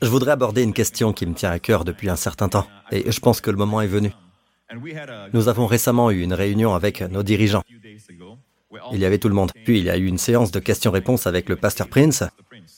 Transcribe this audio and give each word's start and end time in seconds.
Je 0.00 0.08
voudrais 0.08 0.32
aborder 0.32 0.62
une 0.62 0.72
question 0.72 1.12
qui 1.12 1.26
me 1.26 1.34
tient 1.34 1.50
à 1.50 1.58
cœur 1.58 1.84
depuis 1.84 2.08
un 2.08 2.16
certain 2.16 2.48
temps, 2.48 2.66
et 2.90 3.10
je 3.10 3.20
pense 3.20 3.40
que 3.40 3.50
le 3.50 3.56
moment 3.56 3.80
est 3.80 3.86
venu. 3.86 4.12
Nous 5.32 5.48
avons 5.48 5.66
récemment 5.66 6.10
eu 6.10 6.22
une 6.22 6.32
réunion 6.32 6.74
avec 6.74 7.02
nos 7.02 7.22
dirigeants. 7.22 7.62
Il 8.92 9.00
y 9.00 9.04
avait 9.04 9.18
tout 9.18 9.28
le 9.28 9.34
monde. 9.34 9.52
Puis 9.64 9.78
il 9.78 9.84
y 9.84 9.90
a 9.90 9.98
eu 9.98 10.06
une 10.06 10.18
séance 10.18 10.50
de 10.50 10.60
questions-réponses 10.60 11.26
avec 11.26 11.48
le 11.48 11.56
pasteur 11.56 11.88
Prince. 11.88 12.24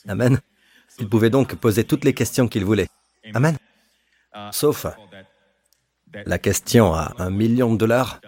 Amen. 0.07 0.39
Il 0.99 1.07
pouvait 1.07 1.29
donc 1.29 1.55
poser 1.55 1.85
toutes 1.85 2.03
les 2.03 2.13
questions 2.13 2.47
qu'il 2.47 2.65
voulait. 2.65 2.89
Amen. 3.33 3.55
Sauf 4.51 4.85
la 6.25 6.37
question 6.37 6.93
à 6.93 7.13
un 7.17 7.29
million 7.29 7.71
de 7.73 7.77
dollars. 7.77 8.19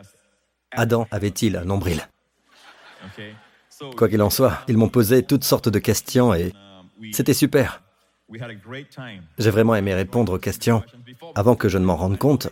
Adam 0.72 1.08
avait-il 1.12 1.58
un 1.58 1.66
nombril? 1.66 2.08
Quoi 3.96 4.10
qu'il 4.10 4.22
en 4.22 4.30
soit, 4.30 4.60
ils 4.68 4.78
m'ont 4.78 4.90
posé 4.90 5.24
toutes 5.24 5.44
sortes 5.44 5.70
de 5.70 5.80
questions 5.80 6.34
et 6.34 6.54
c'était 7.12 7.34
super. 7.34 7.84
J'ai 9.38 9.50
vraiment 9.50 9.76
aimé 9.76 9.94
répondre 9.94 10.34
aux 10.34 10.40
questions. 10.40 10.84
Avant 11.36 11.56
que 11.56 11.70
je 11.70 11.78
ne 11.78 11.86
m'en 11.86 11.96
rende 11.96 12.18
compte, 12.18 12.50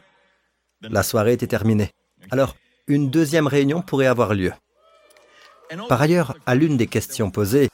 la 0.82 1.04
soirée 1.04 1.34
était 1.34 1.48
terminée. 1.48 1.92
Alors, 2.32 2.56
une 2.88 3.10
deuxième 3.10 3.48
réunion 3.48 3.82
pourrait 3.82 4.06
avoir 4.06 4.34
lieu. 4.34 4.54
Par 5.90 6.02
ailleurs, 6.02 6.38
à 6.46 6.56
l'une 6.56 6.78
des 6.78 6.88
questions 6.88 7.32
posées, 7.32 7.70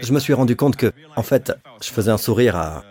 je 0.00 0.12
me 0.12 0.18
suis 0.18 0.34
rendu 0.34 0.56
compte 0.56 0.76
que, 0.76 0.92
en 1.16 1.22
fait, 1.22 1.52
je 1.82 1.90
faisais 1.90 2.10
un 2.10 2.18
sourire 2.18 2.56
à 2.56 2.84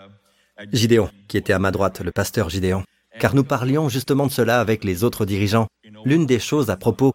Gideon, 0.71 1.09
qui 1.27 1.37
était 1.37 1.53
à 1.53 1.59
ma 1.59 1.71
droite, 1.71 2.01
le 2.01 2.11
pasteur 2.11 2.49
Gideon, 2.49 2.83
car 3.19 3.35
nous 3.35 3.43
parlions 3.43 3.89
justement 3.89 4.25
de 4.25 4.31
cela 4.31 4.59
avec 4.59 4.83
les 4.83 5.03
autres 5.03 5.25
dirigeants. 5.25 5.67
L'une 6.05 6.25
des 6.25 6.39
choses 6.39 6.69
à 6.69 6.77
propos 6.77 7.13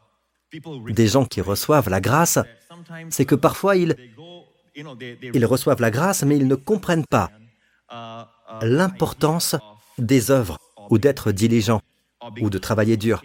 des 0.88 1.08
gens 1.08 1.24
qui 1.24 1.40
reçoivent 1.40 1.88
la 1.88 2.00
grâce, 2.00 2.38
c'est 3.10 3.24
que 3.24 3.34
parfois 3.34 3.76
ils, 3.76 3.96
ils 4.76 5.46
reçoivent 5.46 5.80
la 5.80 5.90
grâce, 5.90 6.22
mais 6.22 6.36
ils 6.36 6.46
ne 6.46 6.54
comprennent 6.54 7.06
pas 7.06 7.30
l'importance 8.62 9.56
des 9.98 10.30
œuvres 10.30 10.58
ou 10.90 10.98
d'être 10.98 11.32
diligent 11.32 11.80
ou 12.40 12.50
de 12.50 12.58
travailler 12.58 12.96
dur. 12.96 13.22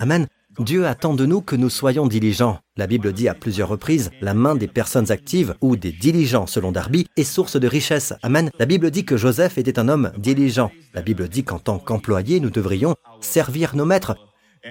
Amen. 0.00 0.26
Dieu 0.60 0.86
attend 0.86 1.14
de 1.14 1.26
nous 1.26 1.40
que 1.40 1.56
nous 1.56 1.68
soyons 1.68 2.06
diligents. 2.06 2.60
La 2.76 2.86
Bible 2.86 3.12
dit 3.12 3.28
à 3.28 3.34
plusieurs 3.34 3.68
reprises, 3.68 4.12
la 4.20 4.34
main 4.34 4.54
des 4.54 4.68
personnes 4.68 5.10
actives 5.10 5.56
ou 5.60 5.74
des 5.74 5.90
diligents, 5.90 6.46
selon 6.46 6.70
Darby, 6.70 7.08
est 7.16 7.24
source 7.24 7.56
de 7.56 7.66
richesse. 7.66 8.14
Amen. 8.22 8.50
La 8.60 8.66
Bible 8.66 8.92
dit 8.92 9.04
que 9.04 9.16
Joseph 9.16 9.58
était 9.58 9.80
un 9.80 9.88
homme 9.88 10.12
diligent. 10.16 10.70
La 10.92 11.02
Bible 11.02 11.28
dit 11.28 11.42
qu'en 11.42 11.58
tant 11.58 11.80
qu'employé, 11.80 12.38
nous 12.38 12.50
devrions 12.50 12.94
servir 13.20 13.74
nos 13.74 13.84
maîtres. 13.84 14.16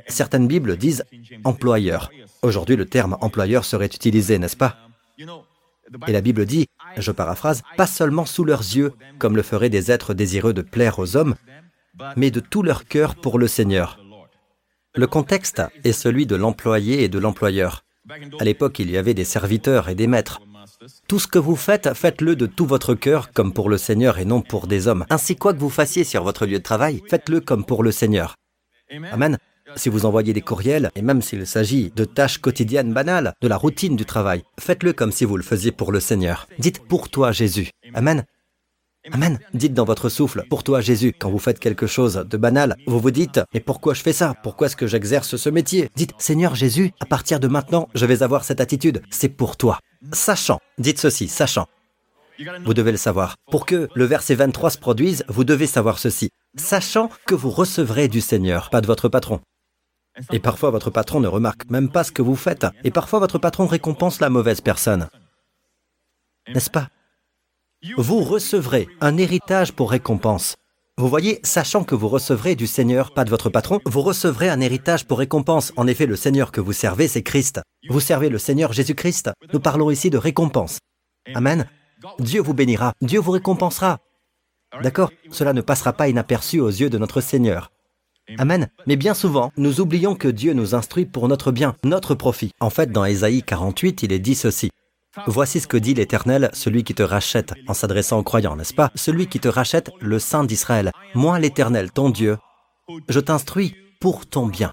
Certaines 0.07 0.47
Bibles 0.47 0.77
disent 0.77 1.03
employeur. 1.43 2.09
Aujourd'hui, 2.43 2.77
le 2.77 2.85
terme 2.85 3.17
employeur 3.19 3.65
serait 3.65 3.87
utilisé, 3.87 4.39
n'est-ce 4.39 4.57
pas? 4.57 4.77
Et 6.07 6.11
la 6.11 6.21
Bible 6.21 6.45
dit, 6.45 6.67
je 6.97 7.11
paraphrase, 7.11 7.61
pas 7.77 7.87
seulement 7.87 8.25
sous 8.25 8.43
leurs 8.43 8.61
yeux, 8.61 8.93
comme 9.19 9.35
le 9.35 9.43
feraient 9.43 9.69
des 9.69 9.91
êtres 9.91 10.13
désireux 10.13 10.53
de 10.53 10.61
plaire 10.61 10.99
aux 10.99 11.15
hommes, 11.15 11.35
mais 12.15 12.31
de 12.31 12.39
tout 12.39 12.63
leur 12.63 12.85
cœur 12.85 13.15
pour 13.15 13.37
le 13.37 13.47
Seigneur. 13.47 13.99
Le 14.95 15.07
contexte 15.07 15.61
est 15.83 15.91
celui 15.91 16.25
de 16.25 16.35
l'employé 16.35 17.03
et 17.03 17.09
de 17.09 17.19
l'employeur. 17.19 17.83
À 18.39 18.43
l'époque, 18.43 18.79
il 18.79 18.91
y 18.91 18.97
avait 18.97 19.13
des 19.13 19.25
serviteurs 19.25 19.89
et 19.89 19.95
des 19.95 20.07
maîtres. 20.07 20.41
Tout 21.07 21.19
ce 21.19 21.27
que 21.27 21.39
vous 21.39 21.55
faites, 21.55 21.93
faites-le 21.93 22.35
de 22.35 22.45
tout 22.45 22.65
votre 22.65 22.93
cœur 22.93 23.31
comme 23.31 23.53
pour 23.53 23.69
le 23.69 23.77
Seigneur 23.77 24.17
et 24.19 24.25
non 24.25 24.41
pour 24.41 24.67
des 24.67 24.87
hommes. 24.87 25.05
Ainsi, 25.09 25.35
quoi 25.35 25.53
que 25.53 25.59
vous 25.59 25.69
fassiez 25.69 26.03
sur 26.03 26.23
votre 26.23 26.45
lieu 26.45 26.59
de 26.59 26.63
travail, 26.63 27.01
faites-le 27.09 27.39
comme 27.39 27.65
pour 27.65 27.83
le 27.83 27.91
Seigneur. 27.91 28.35
Amen. 29.11 29.37
Si 29.75 29.89
vous 29.89 30.05
envoyez 30.05 30.33
des 30.33 30.41
courriels, 30.41 30.91
et 30.95 31.01
même 31.01 31.21
s'il 31.21 31.47
s'agit 31.47 31.91
de 31.95 32.05
tâches 32.05 32.37
quotidiennes 32.37 32.93
banales, 32.93 33.33
de 33.41 33.47
la 33.47 33.57
routine 33.57 33.95
du 33.95 34.05
travail, 34.05 34.43
faites-le 34.59 34.93
comme 34.93 35.11
si 35.11 35.25
vous 35.25 35.37
le 35.37 35.43
faisiez 35.43 35.71
pour 35.71 35.91
le 35.91 35.99
Seigneur. 35.99 36.47
Dites 36.59 36.85
pour 36.87 37.09
toi 37.09 37.31
Jésus. 37.31 37.69
Amen. 37.93 38.23
Amen. 39.11 39.37
Dites 39.53 39.73
dans 39.73 39.83
votre 39.83 40.07
souffle, 40.07 40.45
pour 40.49 40.63
toi 40.63 40.79
Jésus, 40.79 41.13
quand 41.17 41.29
vous 41.29 41.39
faites 41.39 41.59
quelque 41.59 41.87
chose 41.87 42.25
de 42.29 42.37
banal, 42.37 42.77
vous 42.87 42.99
vous 42.99 43.11
dites, 43.11 43.41
mais 43.53 43.59
pourquoi 43.59 43.93
je 43.93 44.01
fais 44.01 44.13
ça? 44.13 44.33
Pourquoi 44.43 44.67
est-ce 44.67 44.77
que 44.77 44.87
j'exerce 44.87 45.35
ce 45.35 45.49
métier? 45.49 45.89
Dites, 45.95 46.13
Seigneur 46.17 46.55
Jésus, 46.55 46.91
à 47.01 47.05
partir 47.05 47.41
de 47.41 47.49
maintenant, 47.49 47.89
je 47.95 48.05
vais 48.05 48.23
avoir 48.23 48.45
cette 48.45 48.61
attitude. 48.61 49.01
C'est 49.09 49.29
pour 49.29 49.57
toi. 49.57 49.79
Sachant, 50.13 50.59
dites 50.77 50.99
ceci, 50.99 51.27
sachant. 51.27 51.67
Vous 52.63 52.73
devez 52.73 52.91
le 52.91 52.97
savoir. 52.97 53.35
Pour 53.51 53.65
que 53.65 53.89
le 53.93 54.05
verset 54.05 54.35
23 54.35 54.69
se 54.71 54.77
produise, 54.77 55.25
vous 55.27 55.43
devez 55.43 55.67
savoir 55.67 55.99
ceci. 55.99 56.29
Sachant 56.55 57.09
que 57.25 57.35
vous 57.35 57.51
recevrez 57.51 58.07
du 58.07 58.21
Seigneur, 58.21 58.69
pas 58.69 58.81
de 58.81 58.87
votre 58.87 59.09
patron. 59.09 59.41
Et 60.31 60.39
parfois 60.39 60.69
votre 60.69 60.89
patron 60.89 61.19
ne 61.19 61.27
remarque 61.27 61.69
même 61.69 61.89
pas 61.89 62.03
ce 62.03 62.11
que 62.11 62.21
vous 62.21 62.35
faites. 62.35 62.65
Et 62.83 62.91
parfois 62.91 63.19
votre 63.19 63.39
patron 63.39 63.65
récompense 63.67 64.19
la 64.19 64.29
mauvaise 64.29 64.61
personne. 64.61 65.09
N'est-ce 66.47 66.69
pas? 66.69 66.89
Vous 67.97 68.21
recevrez 68.21 68.87
un 69.01 69.17
héritage 69.17 69.73
pour 69.73 69.91
récompense. 69.91 70.55
Vous 70.97 71.09
voyez, 71.09 71.39
sachant 71.43 71.83
que 71.83 71.95
vous 71.95 72.07
recevrez 72.07 72.55
du 72.55 72.67
Seigneur, 72.67 73.13
pas 73.13 73.25
de 73.25 73.31
votre 73.31 73.49
patron, 73.49 73.79
vous 73.85 74.01
recevrez 74.01 74.47
un 74.49 74.61
héritage 74.61 75.05
pour 75.07 75.17
récompense. 75.17 75.73
En 75.75 75.87
effet, 75.87 76.05
le 76.05 76.15
Seigneur 76.15 76.51
que 76.51 76.61
vous 76.61 76.71
servez, 76.71 77.07
c'est 77.07 77.23
Christ. 77.23 77.61
Vous 77.89 77.99
servez 77.99 78.29
le 78.29 78.37
Seigneur 78.37 78.73
Jésus-Christ. 78.73 79.31
Nous 79.51 79.59
parlons 79.59 79.89
ici 79.89 80.11
de 80.11 80.19
récompense. 80.19 80.77
Amen. 81.33 81.67
Dieu 82.19 82.41
vous 82.41 82.53
bénira, 82.53 82.93
Dieu 83.01 83.19
vous 83.19 83.31
récompensera. 83.31 83.99
D'accord? 84.81 85.11
Cela 85.31 85.53
ne 85.53 85.61
passera 85.61 85.93
pas 85.93 86.09
inaperçu 86.09 86.59
aux 86.59 86.69
yeux 86.69 86.89
de 86.89 86.97
notre 86.97 87.21
Seigneur. 87.21 87.71
Amen. 88.37 88.69
Mais 88.87 88.95
bien 88.95 89.13
souvent, 89.13 89.51
nous 89.57 89.81
oublions 89.81 90.15
que 90.15 90.27
Dieu 90.27 90.53
nous 90.53 90.75
instruit 90.75 91.05
pour 91.05 91.27
notre 91.27 91.51
bien, 91.51 91.75
notre 91.83 92.15
profit. 92.15 92.51
En 92.59 92.69
fait, 92.69 92.91
dans 92.91 93.05
Ésaïe 93.05 93.43
48, 93.43 94.03
il 94.03 94.13
est 94.13 94.19
dit 94.19 94.35
ceci. 94.35 94.71
Voici 95.27 95.59
ce 95.59 95.67
que 95.67 95.77
dit 95.77 95.93
l'Éternel, 95.93 96.49
celui 96.53 96.83
qui 96.83 96.95
te 96.95 97.03
rachète, 97.03 97.53
en 97.67 97.73
s'adressant 97.73 98.17
aux 98.17 98.23
croyants, 98.23 98.55
n'est-ce 98.55 98.73
pas? 98.73 98.91
Celui 98.95 99.27
qui 99.27 99.39
te 99.39 99.47
rachète, 99.47 99.91
le 99.99 100.17
Saint 100.17 100.43
d'Israël. 100.43 100.91
Moi, 101.13 101.37
l'Éternel, 101.37 101.91
ton 101.91 102.09
Dieu, 102.09 102.37
je 103.09 103.19
t'instruis 103.19 103.75
pour 103.99 104.25
ton 104.25 104.47
bien. 104.47 104.71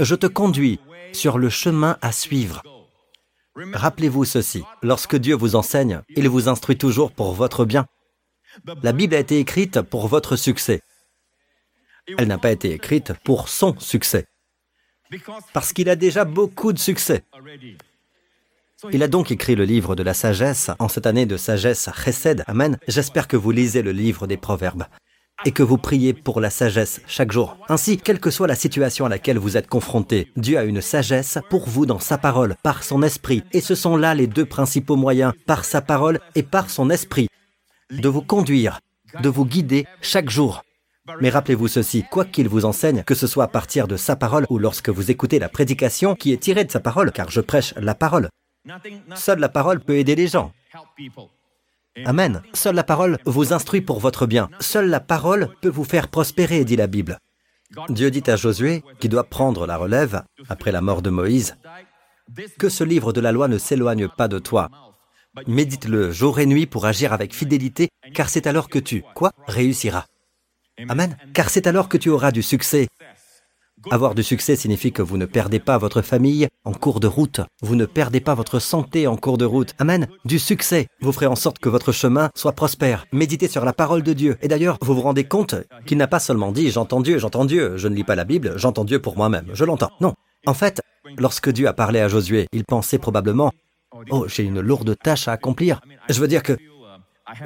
Je 0.00 0.14
te 0.16 0.26
conduis 0.26 0.80
sur 1.12 1.38
le 1.38 1.50
chemin 1.50 1.98
à 2.00 2.10
suivre. 2.10 2.62
Rappelez-vous 3.54 4.24
ceci, 4.24 4.64
lorsque 4.82 5.16
Dieu 5.16 5.36
vous 5.36 5.54
enseigne, 5.54 6.00
il 6.16 6.28
vous 6.28 6.48
instruit 6.48 6.78
toujours 6.78 7.12
pour 7.12 7.32
votre 7.32 7.64
bien. 7.64 7.86
La 8.82 8.92
Bible 8.92 9.14
a 9.14 9.18
été 9.18 9.38
écrite 9.38 9.82
pour 9.82 10.08
votre 10.08 10.36
succès. 10.36 10.82
Elle 12.18 12.28
n'a 12.28 12.38
pas 12.38 12.50
été 12.50 12.72
écrite 12.72 13.12
pour 13.24 13.48
son 13.48 13.78
succès, 13.78 14.26
parce 15.52 15.72
qu'il 15.72 15.88
a 15.88 15.96
déjà 15.96 16.24
beaucoup 16.24 16.72
de 16.72 16.78
succès. 16.78 17.24
Il 18.90 19.02
a 19.02 19.08
donc 19.08 19.30
écrit 19.30 19.54
le 19.54 19.64
livre 19.64 19.94
de 19.94 20.02
la 20.02 20.14
sagesse 20.14 20.70
en 20.80 20.88
cette 20.88 21.06
année 21.06 21.26
de 21.26 21.36
sagesse 21.36 21.88
Chesed. 22.04 22.42
Amen. 22.48 22.78
J'espère 22.88 23.28
que 23.28 23.36
vous 23.36 23.52
lisez 23.52 23.82
le 23.82 23.92
livre 23.92 24.26
des 24.26 24.36
Proverbes 24.36 24.86
et 25.44 25.52
que 25.52 25.62
vous 25.62 25.78
priez 25.78 26.12
pour 26.12 26.40
la 26.40 26.50
sagesse 26.50 27.00
chaque 27.06 27.32
jour. 27.32 27.56
Ainsi, 27.68 27.96
quelle 27.96 28.20
que 28.20 28.30
soit 28.30 28.46
la 28.46 28.54
situation 28.54 29.06
à 29.06 29.08
laquelle 29.08 29.38
vous 29.38 29.56
êtes 29.56 29.68
confronté, 29.68 30.30
Dieu 30.36 30.58
a 30.58 30.64
une 30.64 30.80
sagesse 30.80 31.38
pour 31.48 31.68
vous 31.68 31.86
dans 31.86 31.98
sa 31.98 32.18
parole, 32.18 32.56
par 32.62 32.82
son 32.82 33.02
esprit. 33.02 33.42
Et 33.52 33.60
ce 33.60 33.74
sont 33.74 33.96
là 33.96 34.14
les 34.14 34.26
deux 34.26 34.46
principaux 34.46 34.96
moyens, 34.96 35.32
par 35.46 35.64
sa 35.64 35.80
parole 35.80 36.20
et 36.34 36.42
par 36.42 36.70
son 36.70 36.90
esprit, 36.90 37.28
de 37.90 38.08
vous 38.08 38.22
conduire, 38.22 38.80
de 39.20 39.28
vous 39.28 39.44
guider 39.44 39.86
chaque 40.00 40.30
jour. 40.30 40.62
Mais 41.20 41.30
rappelez-vous 41.30 41.68
ceci, 41.68 42.04
quoi 42.10 42.24
qu'il 42.24 42.48
vous 42.48 42.64
enseigne, 42.64 43.02
que 43.02 43.14
ce 43.14 43.26
soit 43.26 43.44
à 43.44 43.48
partir 43.48 43.88
de 43.88 43.96
sa 43.96 44.14
parole 44.14 44.46
ou 44.50 44.58
lorsque 44.58 44.88
vous 44.88 45.10
écoutez 45.10 45.38
la 45.38 45.48
prédication 45.48 46.14
qui 46.14 46.32
est 46.32 46.36
tirée 46.36 46.64
de 46.64 46.70
sa 46.70 46.80
parole, 46.80 47.10
car 47.10 47.30
je 47.30 47.40
prêche 47.40 47.74
la 47.76 47.94
parole, 47.94 48.28
seule 49.16 49.40
la 49.40 49.48
parole 49.48 49.80
peut 49.80 49.96
aider 49.96 50.14
les 50.14 50.28
gens. 50.28 50.52
Amen. 52.06 52.42
Seule 52.54 52.76
la 52.76 52.84
parole 52.84 53.18
vous 53.26 53.52
instruit 53.52 53.80
pour 53.80 53.98
votre 53.98 54.26
bien. 54.26 54.48
Seule 54.60 54.88
la 54.88 55.00
parole 55.00 55.48
peut 55.60 55.68
vous 55.68 55.84
faire 55.84 56.08
prospérer, 56.08 56.64
dit 56.64 56.76
la 56.76 56.86
Bible. 56.86 57.18
Dieu 57.88 58.10
dit 58.10 58.30
à 58.30 58.36
Josué, 58.36 58.82
qui 59.00 59.08
doit 59.08 59.24
prendre 59.24 59.66
la 59.66 59.76
relève 59.76 60.22
après 60.48 60.72
la 60.72 60.80
mort 60.80 61.02
de 61.02 61.10
Moïse, 61.10 61.56
que 62.58 62.68
ce 62.68 62.84
livre 62.84 63.12
de 63.12 63.20
la 63.20 63.32
loi 63.32 63.48
ne 63.48 63.58
s'éloigne 63.58 64.08
pas 64.08 64.28
de 64.28 64.38
toi. 64.38 64.70
Médite-le 65.46 66.12
jour 66.12 66.38
et 66.38 66.46
nuit 66.46 66.66
pour 66.66 66.86
agir 66.86 67.12
avec 67.12 67.34
fidélité, 67.34 67.88
car 68.14 68.28
c'est 68.28 68.46
alors 68.46 68.68
que 68.68 68.78
tu, 68.78 69.02
quoi, 69.14 69.32
réussiras. 69.46 70.04
Amen. 70.88 71.16
Car 71.34 71.50
c'est 71.50 71.66
alors 71.66 71.88
que 71.88 71.98
tu 71.98 72.08
auras 72.10 72.32
du 72.32 72.42
succès. 72.42 72.88
Avoir 73.90 74.14
du 74.14 74.22
succès 74.22 74.54
signifie 74.54 74.92
que 74.92 75.02
vous 75.02 75.16
ne 75.16 75.26
perdez 75.26 75.58
pas 75.58 75.76
votre 75.76 76.02
famille 76.02 76.46
en 76.64 76.72
cours 76.72 77.00
de 77.00 77.08
route. 77.08 77.40
Vous 77.62 77.74
ne 77.74 77.84
perdez 77.84 78.20
pas 78.20 78.34
votre 78.34 78.60
santé 78.60 79.06
en 79.06 79.16
cours 79.16 79.38
de 79.38 79.44
route. 79.44 79.74
Amen. 79.78 80.06
Du 80.24 80.38
succès. 80.38 80.86
Vous 81.00 81.12
ferez 81.12 81.26
en 81.26 81.34
sorte 81.34 81.58
que 81.58 81.68
votre 81.68 81.90
chemin 81.90 82.30
soit 82.36 82.52
prospère. 82.52 83.06
Méditez 83.12 83.48
sur 83.48 83.64
la 83.64 83.72
parole 83.72 84.02
de 84.02 84.12
Dieu. 84.12 84.36
Et 84.40 84.48
d'ailleurs, 84.48 84.78
vous 84.82 84.94
vous 84.94 85.00
rendez 85.00 85.24
compte 85.24 85.56
qu'il 85.84 85.98
n'a 85.98 86.06
pas 86.06 86.20
seulement 86.20 86.52
dit 86.52 86.70
j'entends 86.70 87.00
Dieu, 87.00 87.18
j'entends 87.18 87.44
Dieu. 87.44 87.76
Je 87.76 87.88
ne 87.88 87.94
lis 87.94 88.04
pas 88.04 88.14
la 88.14 88.24
Bible, 88.24 88.54
j'entends 88.56 88.84
Dieu 88.84 89.00
pour 89.00 89.16
moi-même. 89.16 89.46
Je 89.52 89.64
l'entends. 89.64 89.90
Non. 90.00 90.14
En 90.46 90.54
fait, 90.54 90.80
lorsque 91.18 91.50
Dieu 91.50 91.66
a 91.66 91.72
parlé 91.72 92.00
à 92.00 92.08
Josué, 92.08 92.46
il 92.52 92.64
pensait 92.64 92.98
probablement 92.98 93.52
Oh, 94.10 94.26
j'ai 94.26 94.44
une 94.44 94.60
lourde 94.60 94.96
tâche 94.96 95.28
à 95.28 95.32
accomplir. 95.32 95.80
Je 96.08 96.18
veux 96.20 96.28
dire 96.28 96.42
que 96.42 96.56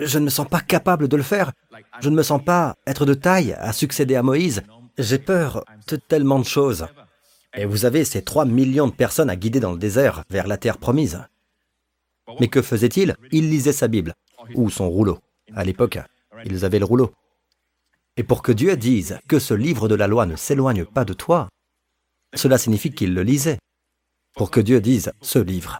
je 0.00 0.18
ne 0.18 0.24
me 0.24 0.30
sens 0.30 0.48
pas 0.48 0.60
capable 0.60 1.08
de 1.08 1.16
le 1.16 1.22
faire. 1.22 1.52
Je 2.00 2.10
ne 2.10 2.16
me 2.16 2.22
sens 2.22 2.42
pas 2.42 2.76
être 2.86 3.06
de 3.06 3.14
taille 3.14 3.52
à 3.54 3.72
succéder 3.72 4.16
à 4.16 4.22
Moïse. 4.22 4.62
J'ai 4.98 5.18
peur 5.18 5.64
de 5.88 5.96
tellement 5.96 6.38
de 6.38 6.44
choses. 6.44 6.86
Et 7.54 7.64
vous 7.64 7.84
avez 7.84 8.04
ces 8.04 8.22
trois 8.22 8.44
millions 8.44 8.86
de 8.86 8.92
personnes 8.92 9.30
à 9.30 9.36
guider 9.36 9.60
dans 9.60 9.72
le 9.72 9.78
désert 9.78 10.24
vers 10.30 10.46
la 10.46 10.56
terre 10.56 10.78
promise. 10.78 11.22
Mais 12.40 12.48
que 12.48 12.62
faisait-il 12.62 13.16
Il 13.32 13.50
lisait 13.50 13.72
sa 13.72 13.88
Bible 13.88 14.14
ou 14.54 14.70
son 14.70 14.88
rouleau. 14.88 15.18
À 15.54 15.64
l'époque, 15.64 15.98
ils 16.44 16.64
avaient 16.64 16.78
le 16.78 16.84
rouleau. 16.84 17.12
Et 18.16 18.22
pour 18.22 18.42
que 18.42 18.52
Dieu 18.52 18.76
dise 18.76 19.18
que 19.28 19.38
ce 19.38 19.54
livre 19.54 19.88
de 19.88 19.94
la 19.94 20.06
loi 20.06 20.26
ne 20.26 20.36
s'éloigne 20.36 20.84
pas 20.84 21.04
de 21.04 21.12
toi, 21.12 21.48
cela 22.34 22.58
signifie 22.58 22.92
qu'il 22.92 23.14
le 23.14 23.22
lisait. 23.22 23.58
Pour 24.34 24.50
que 24.50 24.60
Dieu 24.60 24.80
dise 24.80 25.12
ce 25.22 25.38
livre. 25.38 25.78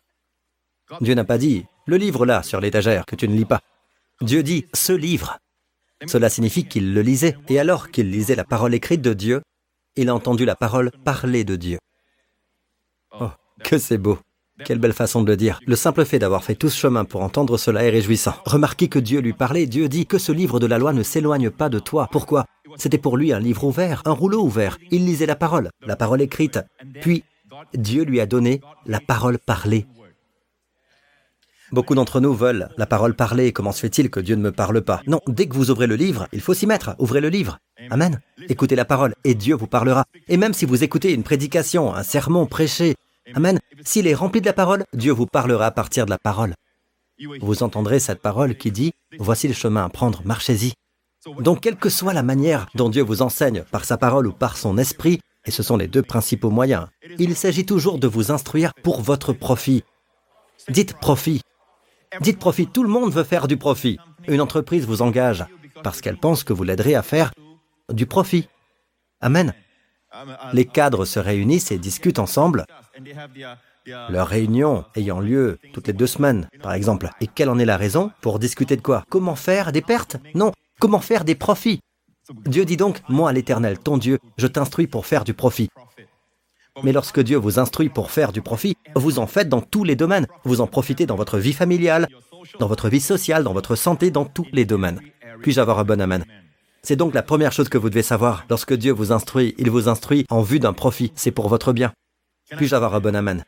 Dieu 1.01 1.15
n'a 1.15 1.25
pas 1.25 1.39
dit 1.39 1.67
le 1.87 1.97
livre 1.97 2.27
là 2.27 2.43
sur 2.43 2.61
l'étagère 2.61 3.05
que 3.07 3.17
tu 3.17 3.29
ne 3.29 3.35
lis 3.35 3.45
pas. 3.45 3.61
Dieu 4.23 4.43
dit 4.43 4.67
ce 4.73 4.93
livre. 4.93 5.39
Cela 6.07 6.29
signifie 6.29 6.67
qu'il 6.67 6.95
le 6.95 7.03
lisait. 7.03 7.37
Et 7.49 7.59
alors 7.59 7.91
qu'il 7.91 8.11
lisait 8.11 8.35
la 8.35 8.45
parole 8.45 8.75
écrite 8.75 9.03
de 9.03 9.13
Dieu, 9.13 9.43
il 9.97 10.09
a 10.09 10.15
entendu 10.15 10.45
la 10.45 10.57
parole 10.57 10.91
parler 11.05 11.45
de 11.45 11.57
Dieu. 11.57 11.79
Oh, 13.21 13.31
que 13.63 13.79
c'est 13.79 13.99
beau. 13.99 14.19
Quelle 14.65 14.79
belle 14.79 14.95
façon 14.95 15.23
de 15.23 15.31
le 15.31 15.37
dire. 15.37 15.61
Le 15.67 15.77
simple 15.77 16.07
fait 16.07 16.19
d'avoir 16.19 16.43
fait 16.43 16.55
tout 16.55 16.71
ce 16.71 16.79
chemin 16.79 17.05
pour 17.05 17.23
entendre 17.23 17.59
cela 17.59 17.85
est 17.85 17.91
réjouissant. 17.91 18.35
Remarquez 18.47 18.89
que 18.89 18.99
Dieu 18.99 19.21
lui 19.21 19.35
parlait. 19.35 19.67
Dieu 19.67 19.89
dit 19.89 20.07
que 20.07 20.17
ce 20.17 20.33
livre 20.33 20.61
de 20.61 20.67
la 20.67 20.79
loi 20.79 20.95
ne 20.95 21.03
s'éloigne 21.03 21.51
pas 21.51 21.69
de 21.69 21.79
toi. 21.79 22.09
Pourquoi? 22.11 22.47
C'était 22.77 22.99
pour 22.99 23.19
lui 23.19 23.33
un 23.33 23.39
livre 23.39 23.65
ouvert, 23.65 24.01
un 24.07 24.13
rouleau 24.13 24.43
ouvert. 24.43 24.79
Il 24.91 25.05
lisait 25.05 25.27
la 25.27 25.37
parole, 25.37 25.71
la 25.83 25.97
parole 25.97 26.23
écrite. 26.23 26.59
Puis, 27.03 27.23
Dieu 27.75 28.03
lui 28.05 28.19
a 28.21 28.27
donné 28.27 28.63
la 28.87 29.01
parole 29.01 29.39
parlée. 29.39 29.87
Beaucoup 31.73 31.95
d'entre 31.95 32.21
nous 32.21 32.35
veulent 32.35 32.69
la 32.77 32.87
parole 32.87 33.15
parlée. 33.15 33.53
Comment 33.53 33.73
se 33.73 33.81
fait-il 33.81 34.11
que 34.11 34.21
Dieu 34.21 34.37
ne 34.37 34.43
me 34.43 34.53
parle 34.53 34.83
pas? 34.83 35.03
Non, 35.07 35.21
dès 35.27 35.47
que 35.47 35.55
vous 35.55 35.71
ouvrez 35.71 35.87
le 35.87 35.97
livre, 35.97 36.29
il 36.33 36.41
faut 36.41 36.55
s'y 36.55 36.67
mettre. 36.67 36.95
Ouvrez 36.99 37.21
le 37.21 37.29
livre. 37.29 37.59
Amen. 37.91 38.21
Écoutez 38.49 38.77
la 38.77 38.85
parole 38.85 39.15
et 39.25 39.35
Dieu 39.35 39.55
vous 39.55 39.67
parlera. 39.67 40.05
Et 40.29 40.37
même 40.37 40.55
si 40.55 40.65
vous 40.65 40.85
écoutez 40.85 41.13
une 41.13 41.23
prédication, 41.25 41.95
un 41.95 42.03
sermon 42.03 42.47
prêché, 42.47 42.95
Amen, 43.35 43.59
s'il 43.83 44.07
est 44.07 44.15
rempli 44.15 44.41
de 44.41 44.47
la 44.47 44.53
parole, 44.53 44.85
Dieu 44.93 45.13
vous 45.13 45.27
parlera 45.27 45.67
à 45.67 45.71
partir 45.73 46.05
de 46.05 46.11
la 46.11 46.19
parole. 46.19 46.55
Vous 47.41 47.63
entendrez 47.63 47.99
cette 47.99 48.21
parole 48.21 48.57
qui 48.57 48.71
dit, 48.71 48.93
voici 49.19 49.49
le 49.49 49.55
chemin 49.55 49.85
à 49.85 49.89
prendre, 49.89 50.23
marchez-y. 50.25 50.75
Donc, 51.41 51.61
quelle 51.61 51.77
que 51.77 51.89
soit 51.89 52.13
la 52.13 52.23
manière 52.23 52.69
dont 52.77 52.89
Dieu 52.89 53.03
vous 53.03 53.23
enseigne, 53.23 53.65
par 53.73 53.85
sa 53.85 53.97
parole 53.97 54.29
ou 54.29 54.33
par 54.33 54.57
son 54.57 54.79
esprit, 54.79 55.21
et 55.45 55.51
ce 55.51 55.65
sont 55.65 55.77
les 55.77 55.89
deux 55.89 56.03
principaux 56.03 56.51
moyens, 56.51 56.87
il 57.19 57.35
s'agit 57.35 57.67
toujours 57.67 57.99
de 57.99 58.07
vous 58.07 58.31
instruire 58.31 58.73
pour 58.83 59.01
votre 59.01 59.33
profit. 59.33 59.83
Dites 60.69 60.95
profit. 60.95 61.43
Dites 62.21 62.39
profit, 62.39 62.67
tout 62.67 62.83
le 62.83 62.89
monde 62.89 63.13
veut 63.13 63.25
faire 63.25 63.49
du 63.49 63.57
profit. 63.57 63.99
Une 64.29 64.41
entreprise 64.41 64.87
vous 64.87 65.03
engage 65.03 65.45
parce 65.83 66.01
qu'elle 66.01 66.17
pense 66.17 66.45
que 66.45 66.53
vous 66.53 66.65
l'aiderez 66.65 66.95
à 66.95 67.03
faire 67.03 67.33
du 67.93 68.07
profit. 68.07 68.49
Amen. 69.21 69.55
Les 70.53 70.65
cadres 70.65 71.05
se 71.05 71.19
réunissent 71.19 71.71
et 71.71 71.79
discutent 71.79 72.19
ensemble, 72.19 72.65
leur 74.09 74.29
réunion 74.29 74.85
ayant 74.95 75.21
lieu 75.21 75.59
toutes 75.73 75.87
les 75.87 75.93
deux 75.93 76.07
semaines, 76.07 76.49
par 76.63 76.73
exemple. 76.73 77.11
Et 77.21 77.27
quelle 77.27 77.51
en 77.51 77.59
est 77.59 77.65
la 77.65 77.77
raison 77.77 78.11
Pour 78.21 78.39
discuter 78.39 78.77
de 78.77 78.83
quoi? 78.83 79.05
Comment 79.11 79.37
faire 79.37 79.73
des 79.73 79.83
pertes? 79.83 80.17
Non, 80.35 80.53
comment 80.81 81.01
faire 81.01 81.25
des 81.25 81.35
profits? 81.35 81.81
Dieu 82.47 82.65
dit 82.65 82.77
donc, 82.77 83.03
moi 83.09 83.33
l'Éternel, 83.33 83.79
ton 83.79 83.99
Dieu, 83.99 84.19
je 84.39 84.47
t'instruis 84.47 84.87
pour 84.87 85.07
faire 85.07 85.25
du 85.25 85.35
profit. 85.35 85.69
Mais 86.83 86.93
lorsque 86.93 87.21
Dieu 87.21 87.37
vous 87.37 87.59
instruit 87.59 87.89
pour 87.89 88.11
faire 88.11 88.33
du 88.33 88.43
profit, 88.43 88.77
vous 88.95 89.19
en 89.19 89.27
faites 89.27 89.49
dans 89.49 89.61
tous 89.61 89.85
les 89.85 89.97
domaines. 89.97 90.27
Vous 90.45 90.61
en 90.61 90.67
profitez 90.67 91.07
dans 91.07 91.17
votre 91.17 91.39
vie 91.39 91.53
familiale, 91.53 92.09
dans 92.59 92.67
votre 92.67 92.89
vie 92.89 93.01
sociale, 93.01 93.45
dans 93.45 93.53
votre 93.53 93.77
santé, 93.77 94.11
dans 94.11 94.25
tous 94.25 94.47
les 94.53 94.65
domaines. 94.65 95.01
Puis-je 95.43 95.61
avoir 95.61 95.79
un 95.79 95.85
bon 95.85 96.01
amen? 96.01 96.25
C'est 96.83 96.97
donc 96.97 97.15
la 97.15 97.23
première 97.23 97.53
chose 97.53 97.69
que 97.69 97.79
vous 97.79 97.91
devez 97.91 98.03
savoir. 98.03 98.45
Lorsque 98.49 98.75
Dieu 98.75 98.93
vous 98.93 99.11
instruit, 99.11 99.55
il 99.59 99.71
vous 99.71 99.89
instruit 99.89 100.25
en 100.31 100.43
vue 100.43 100.61
d'un 100.61 100.73
profit. 100.73 101.13
C'est 101.17 101.33
pour 101.33 101.49
votre 101.49 101.73
bien. 101.73 101.93
Puis-je 102.57 102.75
avoir 102.75 102.95
un 102.95 103.01
bon 103.01 103.17
amen? 103.17 103.45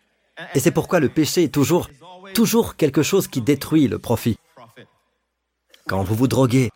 Et 0.54 0.60
c'est 0.60 0.70
pourquoi 0.70 0.98
le 0.98 1.08
péché 1.08 1.44
est 1.44 1.54
toujours, 1.54 1.88
toujours 2.34 2.76
quelque 2.76 3.02
chose 3.02 3.28
qui 3.28 3.40
détruit 3.40 3.88
le 3.88 3.98
profit. 3.98 4.36
Quand 5.86 6.02
vous 6.02 6.14
vous 6.14 6.28
droguez, 6.28 6.70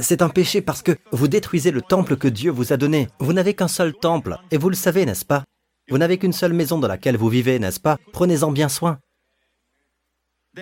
c'est 0.00 0.22
un 0.22 0.28
péché 0.28 0.60
parce 0.60 0.82
que 0.82 0.96
vous 1.12 1.28
détruisez 1.28 1.70
le 1.70 1.82
temple 1.82 2.16
que 2.16 2.28
Dieu 2.28 2.50
vous 2.50 2.72
a 2.72 2.76
donné. 2.76 3.08
Vous 3.18 3.32
n'avez 3.32 3.54
qu'un 3.54 3.68
seul 3.68 3.92
temple, 3.92 4.38
et 4.50 4.58
vous 4.58 4.70
le 4.70 4.76
savez, 4.76 5.06
n'est-ce 5.06 5.24
pas? 5.24 5.44
Vous 5.88 5.98
n'avez 5.98 6.18
qu'une 6.18 6.32
seule 6.32 6.52
maison 6.52 6.78
dans 6.78 6.88
laquelle 6.88 7.16
vous 7.16 7.28
vivez, 7.28 7.58
n'est-ce 7.58 7.80
pas? 7.80 7.98
Prenez-en 8.12 8.52
bien 8.52 8.68
soin. 8.68 8.98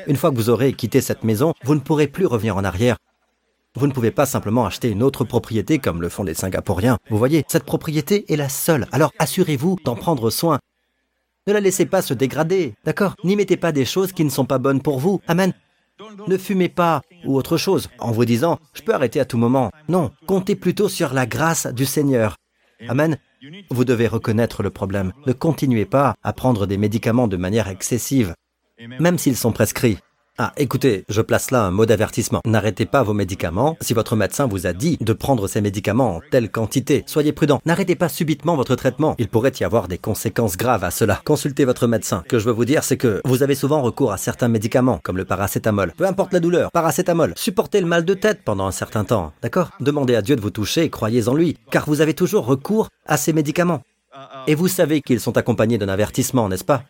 Une 0.06 0.16
fois 0.16 0.30
que 0.30 0.36
vous 0.36 0.50
aurez 0.50 0.72
quitté 0.72 1.00
cette 1.00 1.24
maison, 1.24 1.54
vous 1.64 1.74
ne 1.74 1.80
pourrez 1.80 2.06
plus 2.06 2.26
revenir 2.26 2.56
en 2.56 2.64
arrière. 2.64 2.96
Vous 3.74 3.86
ne 3.86 3.92
pouvez 3.92 4.10
pas 4.10 4.26
simplement 4.26 4.66
acheter 4.66 4.90
une 4.90 5.02
autre 5.02 5.24
propriété 5.24 5.78
comme 5.78 6.02
le 6.02 6.08
font 6.08 6.24
les 6.24 6.34
Singapouriens. 6.34 6.98
Vous 7.10 7.18
voyez, 7.18 7.44
cette 7.48 7.64
propriété 7.64 8.30
est 8.32 8.36
la 8.36 8.48
seule. 8.48 8.86
Alors 8.92 9.12
assurez-vous 9.18 9.76
d'en 9.84 9.94
prendre 9.94 10.30
soin. 10.30 10.58
Ne 11.46 11.52
la 11.52 11.60
laissez 11.60 11.86
pas 11.86 12.02
se 12.02 12.12
dégrader, 12.12 12.74
d'accord? 12.84 13.14
N'y 13.24 13.36
mettez 13.36 13.56
pas 13.56 13.72
des 13.72 13.84
choses 13.84 14.12
qui 14.12 14.24
ne 14.24 14.30
sont 14.30 14.44
pas 14.44 14.58
bonnes 14.58 14.82
pour 14.82 14.98
vous. 14.98 15.20
Amen. 15.28 15.52
Ne 16.26 16.36
fumez 16.36 16.68
pas 16.68 17.02
ou 17.24 17.36
autre 17.36 17.56
chose 17.56 17.88
en 17.98 18.12
vous 18.12 18.24
disant 18.24 18.58
je 18.74 18.82
peux 18.82 18.94
arrêter 18.94 19.20
à 19.20 19.24
tout 19.24 19.38
moment. 19.38 19.70
Non, 19.88 20.10
comptez 20.26 20.56
plutôt 20.56 20.88
sur 20.88 21.12
la 21.12 21.26
grâce 21.26 21.66
du 21.66 21.86
Seigneur. 21.86 22.36
Amen. 22.88 23.18
Vous 23.70 23.84
devez 23.84 24.06
reconnaître 24.06 24.62
le 24.62 24.70
problème. 24.70 25.12
Ne 25.26 25.32
continuez 25.32 25.84
pas 25.84 26.14
à 26.22 26.32
prendre 26.32 26.66
des 26.66 26.76
médicaments 26.76 27.28
de 27.28 27.36
manière 27.36 27.68
excessive, 27.68 28.34
même 29.00 29.18
s'ils 29.18 29.36
sont 29.36 29.52
prescrits. 29.52 29.98
Ah, 30.40 30.52
écoutez, 30.56 31.04
je 31.08 31.20
place 31.20 31.50
là 31.50 31.64
un 31.64 31.72
mot 31.72 31.84
d'avertissement. 31.84 32.42
N'arrêtez 32.46 32.86
pas 32.86 33.02
vos 33.02 33.12
médicaments 33.12 33.76
si 33.80 33.92
votre 33.92 34.14
médecin 34.14 34.46
vous 34.46 34.68
a 34.68 34.72
dit 34.72 34.96
de 35.00 35.12
prendre 35.12 35.48
ces 35.48 35.60
médicaments 35.60 36.14
en 36.14 36.20
telle 36.30 36.48
quantité. 36.48 37.02
Soyez 37.06 37.32
prudent. 37.32 37.60
N'arrêtez 37.66 37.96
pas 37.96 38.08
subitement 38.08 38.54
votre 38.54 38.76
traitement. 38.76 39.16
Il 39.18 39.26
pourrait 39.26 39.50
y 39.58 39.64
avoir 39.64 39.88
des 39.88 39.98
conséquences 39.98 40.56
graves 40.56 40.84
à 40.84 40.92
cela. 40.92 41.20
Consultez 41.24 41.64
votre 41.64 41.88
médecin. 41.88 42.22
Ce 42.24 42.28
que 42.28 42.38
je 42.38 42.44
veux 42.44 42.52
vous 42.52 42.66
dire, 42.66 42.84
c'est 42.84 42.96
que 42.96 43.20
vous 43.24 43.42
avez 43.42 43.56
souvent 43.56 43.82
recours 43.82 44.12
à 44.12 44.16
certains 44.16 44.46
médicaments, 44.46 45.00
comme 45.02 45.16
le 45.16 45.24
paracétamol. 45.24 45.92
Peu 45.96 46.06
importe 46.06 46.32
la 46.32 46.38
douleur, 46.38 46.70
paracétamol. 46.70 47.32
Supportez 47.34 47.80
le 47.80 47.88
mal 47.88 48.04
de 48.04 48.14
tête 48.14 48.42
pendant 48.44 48.68
un 48.68 48.70
certain 48.70 49.02
temps. 49.02 49.32
D'accord? 49.42 49.70
Demandez 49.80 50.14
à 50.14 50.22
Dieu 50.22 50.36
de 50.36 50.40
vous 50.40 50.50
toucher 50.50 50.84
et 50.84 50.88
croyez 50.88 51.26
en 51.26 51.34
lui, 51.34 51.56
car 51.72 51.86
vous 51.86 52.00
avez 52.00 52.14
toujours 52.14 52.46
recours 52.46 52.90
à 53.06 53.16
ces 53.16 53.32
médicaments. 53.32 53.82
Et 54.46 54.54
vous 54.54 54.68
savez 54.68 55.00
qu'ils 55.00 55.18
sont 55.18 55.36
accompagnés 55.36 55.78
d'un 55.78 55.88
avertissement, 55.88 56.48
n'est-ce 56.48 56.64
pas? 56.64 56.84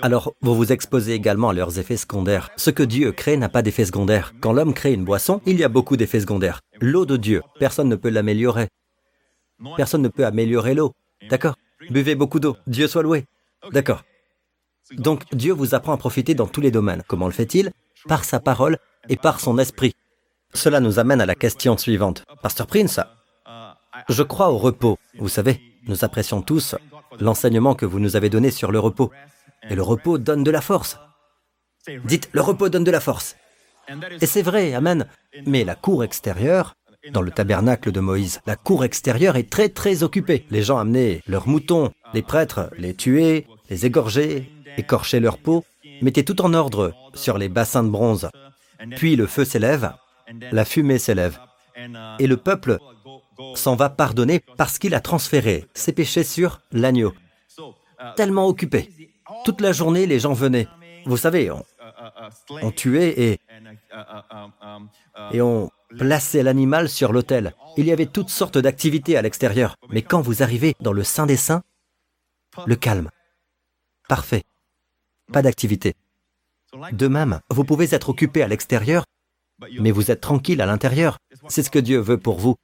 Alors, 0.00 0.32
vous 0.40 0.54
vous 0.54 0.72
exposez 0.72 1.12
également 1.12 1.50
à 1.50 1.52
leurs 1.52 1.78
effets 1.78 1.96
secondaires. 1.96 2.50
Ce 2.56 2.70
que 2.70 2.82
Dieu 2.82 3.12
crée 3.12 3.36
n'a 3.36 3.48
pas 3.48 3.62
d'effet 3.62 3.84
secondaire. 3.84 4.32
Quand 4.40 4.52
l'homme 4.52 4.72
crée 4.72 4.94
une 4.94 5.04
boisson, 5.04 5.40
il 5.46 5.58
y 5.58 5.64
a 5.64 5.68
beaucoup 5.68 5.96
d'effets 5.96 6.20
secondaires. 6.20 6.60
L'eau 6.80 7.04
de 7.04 7.16
Dieu, 7.16 7.42
personne 7.58 7.88
ne 7.88 7.96
peut 7.96 8.08
l'améliorer. 8.08 8.68
Personne 9.76 10.02
ne 10.02 10.08
peut 10.08 10.24
améliorer 10.24 10.74
l'eau. 10.74 10.92
D'accord 11.28 11.56
Buvez 11.90 12.14
beaucoup 12.14 12.40
d'eau. 12.40 12.56
Dieu 12.66 12.88
soit 12.88 13.02
loué. 13.02 13.26
D'accord. 13.72 14.04
Donc, 14.92 15.22
Dieu 15.32 15.52
vous 15.52 15.74
apprend 15.74 15.92
à 15.92 15.96
profiter 15.96 16.34
dans 16.34 16.46
tous 16.46 16.60
les 16.60 16.70
domaines. 16.70 17.02
Comment 17.06 17.26
le 17.26 17.32
fait-il? 17.32 17.70
Par 18.08 18.24
sa 18.24 18.40
parole 18.40 18.78
et 19.08 19.16
par 19.16 19.40
son 19.40 19.58
esprit. 19.58 19.94
Cela 20.54 20.80
nous 20.80 20.98
amène 20.98 21.20
à 21.20 21.26
la 21.26 21.34
question 21.34 21.76
suivante. 21.76 22.24
Pasteur 22.42 22.66
Prince, 22.66 23.00
je 24.08 24.22
crois 24.22 24.50
au 24.50 24.58
repos. 24.58 24.98
Vous 25.18 25.28
savez, 25.28 25.60
nous 25.86 26.04
apprécions 26.04 26.42
tous 26.42 26.74
l'enseignement 27.20 27.74
que 27.74 27.86
vous 27.86 28.00
nous 28.00 28.16
avez 28.16 28.30
donné 28.30 28.50
sur 28.50 28.72
le 28.72 28.78
repos. 28.78 29.10
Et 29.70 29.74
le 29.74 29.82
repos 29.82 30.18
donne 30.18 30.44
de 30.44 30.50
la 30.50 30.60
force. 30.60 30.98
Dites, 32.04 32.28
le 32.32 32.40
repos 32.40 32.68
donne 32.68 32.84
de 32.84 32.90
la 32.90 33.00
force. 33.00 33.36
Et 34.20 34.26
c'est 34.26 34.42
vrai, 34.42 34.74
Amen. 34.74 35.06
Mais 35.46 35.64
la 35.64 35.74
cour 35.74 36.04
extérieure, 36.04 36.74
dans 37.12 37.22
le 37.22 37.30
tabernacle 37.30 37.92
de 37.92 38.00
Moïse, 38.00 38.40
la 38.46 38.56
cour 38.56 38.84
extérieure 38.84 39.36
est 39.36 39.50
très 39.50 39.68
très 39.68 40.02
occupée. 40.02 40.46
Les 40.50 40.62
gens 40.62 40.78
amenaient 40.78 41.20
leurs 41.26 41.48
moutons, 41.48 41.92
les 42.14 42.22
prêtres 42.22 42.70
les 42.78 42.94
tuaient, 42.94 43.46
les 43.68 43.84
égorgeaient, 43.86 44.48
écorchaient 44.78 45.20
leur 45.20 45.38
peau, 45.38 45.64
mettaient 46.00 46.22
tout 46.22 46.40
en 46.42 46.54
ordre 46.54 46.94
sur 47.14 47.36
les 47.38 47.48
bassins 47.48 47.84
de 47.84 47.90
bronze. 47.90 48.30
Puis 48.96 49.16
le 49.16 49.26
feu 49.26 49.44
s'élève, 49.44 49.92
la 50.50 50.64
fumée 50.64 50.98
s'élève, 50.98 51.38
et 52.18 52.26
le 52.26 52.36
peuple 52.36 52.78
s'en 53.54 53.76
va 53.76 53.90
pardonner 53.90 54.40
parce 54.56 54.78
qu'il 54.78 54.94
a 54.94 55.00
transféré 55.00 55.66
ses 55.74 55.92
péchés 55.92 56.24
sur 56.24 56.60
l'agneau. 56.72 57.12
Tellement 58.16 58.46
occupé. 58.46 59.13
Toute 59.44 59.60
la 59.60 59.72
journée, 59.72 60.06
les 60.06 60.20
gens 60.20 60.32
venaient. 60.32 60.68
Vous 61.06 61.16
savez, 61.16 61.50
on, 61.50 62.70
tuait 62.70 63.20
et, 63.20 63.40
et 65.32 65.42
on 65.42 65.70
plaçait 65.98 66.42
l'animal 66.42 66.88
sur 66.88 67.12
l'autel. 67.12 67.54
Il 67.76 67.86
y 67.86 67.92
avait 67.92 68.06
toutes 68.06 68.30
sortes 68.30 68.58
d'activités 68.58 69.16
à 69.16 69.22
l'extérieur. 69.22 69.76
Mais 69.90 70.02
quand 70.02 70.20
vous 70.20 70.42
arrivez 70.42 70.74
dans 70.80 70.92
le 70.92 71.04
Saint 71.04 71.26
des 71.26 71.36
Saints, 71.36 71.62
le 72.66 72.76
calme. 72.76 73.10
Parfait. 74.08 74.44
Pas 75.32 75.42
d'activité. 75.42 75.94
De 76.92 77.08
même, 77.08 77.40
vous 77.50 77.64
pouvez 77.64 77.94
être 77.94 78.08
occupé 78.08 78.42
à 78.42 78.48
l'extérieur, 78.48 79.04
mais 79.78 79.90
vous 79.90 80.10
êtes 80.10 80.20
tranquille 80.20 80.60
à 80.60 80.66
l'intérieur. 80.66 81.18
C'est 81.48 81.62
ce 81.62 81.70
que 81.70 81.78
Dieu 81.78 81.98
veut 81.98 82.18
pour 82.18 82.38
vous. 82.38 82.56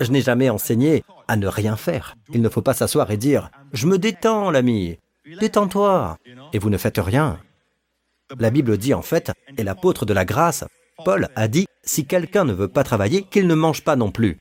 Je 0.00 0.10
n'ai 0.10 0.22
jamais 0.22 0.48
enseigné 0.48 1.04
à 1.28 1.36
ne 1.36 1.46
rien 1.46 1.76
faire. 1.76 2.16
Il 2.32 2.40
ne 2.40 2.48
faut 2.48 2.62
pas 2.62 2.74
s'asseoir 2.74 3.10
et 3.10 3.16
dire⁇ 3.16 3.50
Je 3.72 3.86
me 3.86 3.98
détends, 3.98 4.50
l'ami, 4.50 4.98
Détends-toi. 5.26 6.18
Et 6.52 6.58
vous 6.58 6.70
ne 6.70 6.76
faites 6.76 6.98
rien. 6.98 7.40
La 8.38 8.50
Bible 8.50 8.76
dit 8.76 8.92
en 8.94 9.02
fait, 9.02 9.32
et 9.56 9.62
l'apôtre 9.62 10.04
de 10.04 10.12
la 10.12 10.24
grâce, 10.24 10.64
Paul, 11.04 11.28
a 11.34 11.48
dit, 11.48 11.66
si 11.82 12.06
quelqu'un 12.06 12.44
ne 12.44 12.52
veut 12.52 12.68
pas 12.68 12.84
travailler, 12.84 13.22
qu'il 13.22 13.46
ne 13.46 13.54
mange 13.54 13.82
pas 13.82 13.96
non 13.96 14.10
plus. 14.10 14.38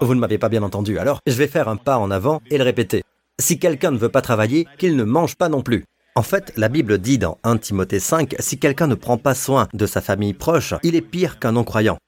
Vous 0.00 0.14
ne 0.14 0.20
m'avez 0.20 0.38
pas 0.38 0.48
bien 0.48 0.62
entendu, 0.62 0.98
alors 0.98 1.20
je 1.26 1.32
vais 1.32 1.48
faire 1.48 1.68
un 1.68 1.76
pas 1.76 1.98
en 1.98 2.10
avant 2.10 2.40
et 2.50 2.58
le 2.58 2.64
répéter. 2.64 3.02
Si 3.40 3.58
quelqu'un 3.58 3.90
ne 3.90 3.98
veut 3.98 4.08
pas 4.10 4.22
travailler, 4.22 4.66
qu'il 4.78 4.94
ne 4.94 5.04
mange 5.04 5.36
pas 5.36 5.48
non 5.48 5.62
plus. 5.62 5.84
En 6.14 6.22
fait, 6.22 6.52
la 6.56 6.68
Bible 6.68 6.98
dit 6.98 7.18
dans 7.18 7.38
1 7.44 7.58
Timothée 7.58 8.00
5, 8.00 8.36
si 8.38 8.58
quelqu'un 8.58 8.88
ne 8.88 8.94
prend 8.94 9.18
pas 9.18 9.34
soin 9.34 9.68
de 9.72 9.86
sa 9.86 10.00
famille 10.00 10.34
proche, 10.34 10.74
il 10.82 10.96
est 10.96 11.00
pire 11.00 11.38
qu'un 11.38 11.52
non-croyant. 11.52 11.98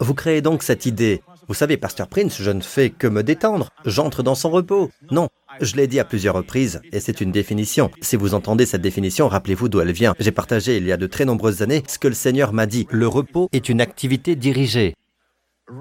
Vous 0.00 0.14
créez 0.14 0.40
donc 0.40 0.62
cette 0.62 0.86
idée. 0.86 1.22
Vous 1.48 1.54
savez, 1.54 1.78
Pasteur 1.78 2.08
Prince, 2.08 2.42
je 2.42 2.50
ne 2.50 2.60
fais 2.60 2.90
que 2.90 3.06
me 3.06 3.22
détendre. 3.22 3.70
J'entre 3.86 4.22
dans 4.22 4.34
son 4.34 4.50
repos. 4.50 4.90
Non, 5.10 5.30
je 5.62 5.76
l'ai 5.76 5.86
dit 5.86 5.98
à 5.98 6.04
plusieurs 6.04 6.34
reprises, 6.34 6.82
et 6.92 7.00
c'est 7.00 7.22
une 7.22 7.32
définition. 7.32 7.90
Si 8.02 8.16
vous 8.16 8.34
entendez 8.34 8.66
cette 8.66 8.82
définition, 8.82 9.28
rappelez-vous 9.28 9.70
d'où 9.70 9.80
elle 9.80 9.92
vient. 9.92 10.14
J'ai 10.18 10.30
partagé 10.30 10.76
il 10.76 10.86
y 10.86 10.92
a 10.92 10.98
de 10.98 11.06
très 11.06 11.24
nombreuses 11.24 11.62
années 11.62 11.82
ce 11.88 11.98
que 11.98 12.08
le 12.08 12.14
Seigneur 12.14 12.52
m'a 12.52 12.66
dit. 12.66 12.86
Le 12.90 13.08
repos 13.08 13.48
est 13.52 13.70
une 13.70 13.80
activité 13.80 14.36
dirigée. 14.36 14.94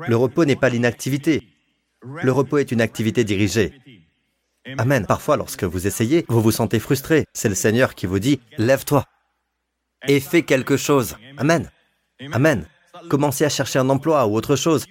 Le 0.08 0.16
repos 0.16 0.46
n'est 0.46 0.56
pas 0.56 0.70
l'inactivité. 0.70 1.44
Le 2.02 2.32
repos 2.32 2.60
est 2.60 2.72
une 2.72 2.82
activité 2.82 3.26
dirigée. 3.26 3.74
Amen. 4.78 5.06
Parfois, 5.06 5.36
lorsque 5.36 5.66
vous 5.66 5.86
essayez, 5.86 6.26
vous 6.30 6.42
vous 6.42 6.52
sentez 6.52 6.80
frustré. 6.80 7.26
C'est 7.34 7.50
le 7.50 7.56
Seigneur 7.56 7.94
qui 7.94 8.06
vous 8.06 8.20
dit, 8.20 8.40
lève-toi 8.58 9.04
et 10.08 10.22
fais 10.22 10.44
quelque 10.44 10.78
chose. 10.78 11.18
Amen. 11.38 11.70
Amen. 12.32 12.66
Commencez 13.10 13.46
à 13.46 13.50
chercher 13.50 13.80
un 13.80 13.90
emploi 13.90 14.26
ou 14.28 14.36
autre 14.36 14.56
chose. 14.56 14.86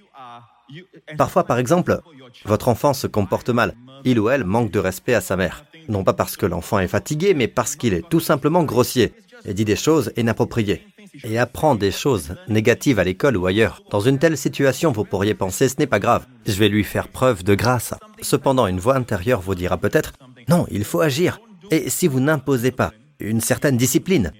Parfois, 1.16 1.44
par 1.44 1.58
exemple, 1.58 2.00
votre 2.44 2.68
enfant 2.68 2.94
se 2.94 3.06
comporte 3.06 3.50
mal. 3.50 3.74
Il 4.04 4.18
ou 4.18 4.28
elle 4.28 4.44
manque 4.44 4.70
de 4.70 4.78
respect 4.78 5.14
à 5.14 5.20
sa 5.20 5.36
mère. 5.36 5.64
Non 5.88 6.04
pas 6.04 6.12
parce 6.12 6.36
que 6.36 6.46
l'enfant 6.46 6.78
est 6.78 6.88
fatigué, 6.88 7.34
mais 7.34 7.48
parce 7.48 7.76
qu'il 7.76 7.94
est 7.94 8.08
tout 8.08 8.20
simplement 8.20 8.64
grossier 8.64 9.14
et 9.44 9.54
dit 9.54 9.64
des 9.64 9.76
choses 9.76 10.12
inappropriées 10.16 10.82
et 11.24 11.38
apprend 11.38 11.74
des 11.74 11.92
choses 11.92 12.34
négatives 12.48 12.98
à 12.98 13.04
l'école 13.04 13.36
ou 13.36 13.46
ailleurs. 13.46 13.82
Dans 13.90 14.00
une 14.00 14.18
telle 14.18 14.36
situation, 14.36 14.92
vous 14.92 15.04
pourriez 15.04 15.34
penser 15.34 15.68
ce 15.68 15.76
n'est 15.78 15.86
pas 15.86 16.00
grave, 16.00 16.26
je 16.46 16.52
vais 16.52 16.68
lui 16.68 16.84
faire 16.84 17.08
preuve 17.08 17.44
de 17.44 17.54
grâce. 17.54 17.94
Cependant, 18.20 18.66
une 18.66 18.80
voix 18.80 18.96
intérieure 18.96 19.40
vous 19.40 19.54
dira 19.54 19.78
peut-être 19.78 20.12
non, 20.48 20.66
il 20.70 20.84
faut 20.84 21.00
agir. 21.00 21.40
Et 21.70 21.90
si 21.90 22.06
vous 22.06 22.20
n'imposez 22.20 22.70
pas 22.70 22.92
une 23.18 23.40
certaine 23.40 23.76
discipline, 23.76 24.32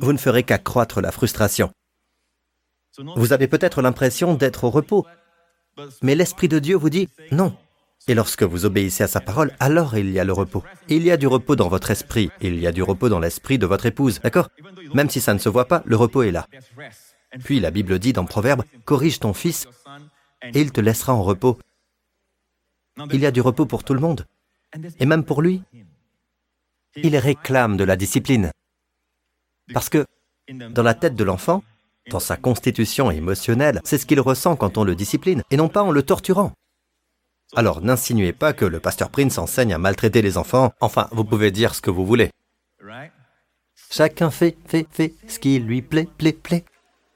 vous 0.00 0.12
ne 0.12 0.18
ferez 0.18 0.42
qu'accroître 0.42 1.00
la 1.00 1.12
frustration. 1.12 1.70
Vous 3.16 3.32
avez 3.32 3.46
peut-être 3.46 3.82
l'impression 3.82 4.34
d'être 4.34 4.64
au 4.64 4.70
repos, 4.70 5.06
mais 6.02 6.14
l'Esprit 6.14 6.48
de 6.48 6.58
Dieu 6.58 6.76
vous 6.76 6.90
dit 6.90 7.08
non. 7.30 7.56
Et 8.06 8.14
lorsque 8.14 8.42
vous 8.42 8.66
obéissez 8.66 9.02
à 9.02 9.08
sa 9.08 9.20
parole, 9.20 9.52
alors 9.60 9.96
il 9.96 10.10
y 10.10 10.18
a 10.18 10.24
le 10.24 10.32
repos. 10.32 10.62
Il 10.88 11.02
y 11.04 11.10
a 11.10 11.16
du 11.16 11.26
repos 11.26 11.56
dans 11.56 11.68
votre 11.68 11.90
esprit, 11.90 12.30
il 12.42 12.58
y 12.60 12.66
a 12.66 12.72
du 12.72 12.82
repos 12.82 13.08
dans 13.08 13.18
l'esprit 13.18 13.58
de 13.58 13.64
votre 13.64 13.86
épouse, 13.86 14.20
d'accord? 14.20 14.50
Même 14.92 15.08
si 15.08 15.22
ça 15.22 15.32
ne 15.32 15.38
se 15.38 15.48
voit 15.48 15.66
pas, 15.66 15.82
le 15.86 15.96
repos 15.96 16.22
est 16.22 16.30
là. 16.30 16.46
Puis 17.44 17.60
la 17.60 17.70
Bible 17.70 17.98
dit 17.98 18.12
dans 18.12 18.26
Proverbe, 18.26 18.64
corrige 18.84 19.20
ton 19.20 19.32
fils 19.32 19.66
et 20.52 20.60
il 20.60 20.70
te 20.70 20.82
laissera 20.82 21.14
en 21.14 21.22
repos. 21.22 21.58
Il 23.10 23.20
y 23.20 23.26
a 23.26 23.30
du 23.30 23.40
repos 23.40 23.64
pour 23.64 23.84
tout 23.84 23.94
le 23.94 24.00
monde, 24.00 24.26
et 25.00 25.06
même 25.06 25.24
pour 25.24 25.40
lui. 25.40 25.62
Il 26.96 27.16
réclame 27.16 27.76
de 27.76 27.84
la 27.84 27.96
discipline. 27.96 28.52
Parce 29.72 29.88
que 29.88 30.04
dans 30.48 30.82
la 30.82 30.94
tête 30.94 31.16
de 31.16 31.24
l'enfant, 31.24 31.64
dans 32.10 32.20
sa 32.20 32.36
constitution 32.36 33.10
émotionnelle, 33.10 33.80
c'est 33.84 33.98
ce 33.98 34.06
qu'il 34.06 34.20
ressent 34.20 34.56
quand 34.56 34.78
on 34.78 34.84
le 34.84 34.94
discipline, 34.94 35.42
et 35.50 35.56
non 35.56 35.68
pas 35.68 35.82
en 35.82 35.90
le 35.90 36.02
torturant. 36.02 36.52
Alors 37.56 37.80
n'insinuez 37.80 38.32
pas 38.32 38.52
que 38.52 38.64
le 38.64 38.80
pasteur 38.80 39.10
Prince 39.10 39.38
enseigne 39.38 39.72
à 39.72 39.78
maltraiter 39.78 40.22
les 40.22 40.38
enfants, 40.38 40.72
enfin, 40.80 41.08
vous 41.12 41.24
pouvez 41.24 41.50
dire 41.50 41.74
ce 41.74 41.80
que 41.80 41.90
vous 41.90 42.06
voulez. 42.06 42.30
Chacun 43.90 44.30
fait, 44.30 44.56
fait, 44.66 44.86
fait 44.90 45.14
ce 45.28 45.38
qui 45.38 45.58
lui 45.58 45.82
plaît, 45.82 46.08
plaît, 46.18 46.32
plaît. 46.32 46.64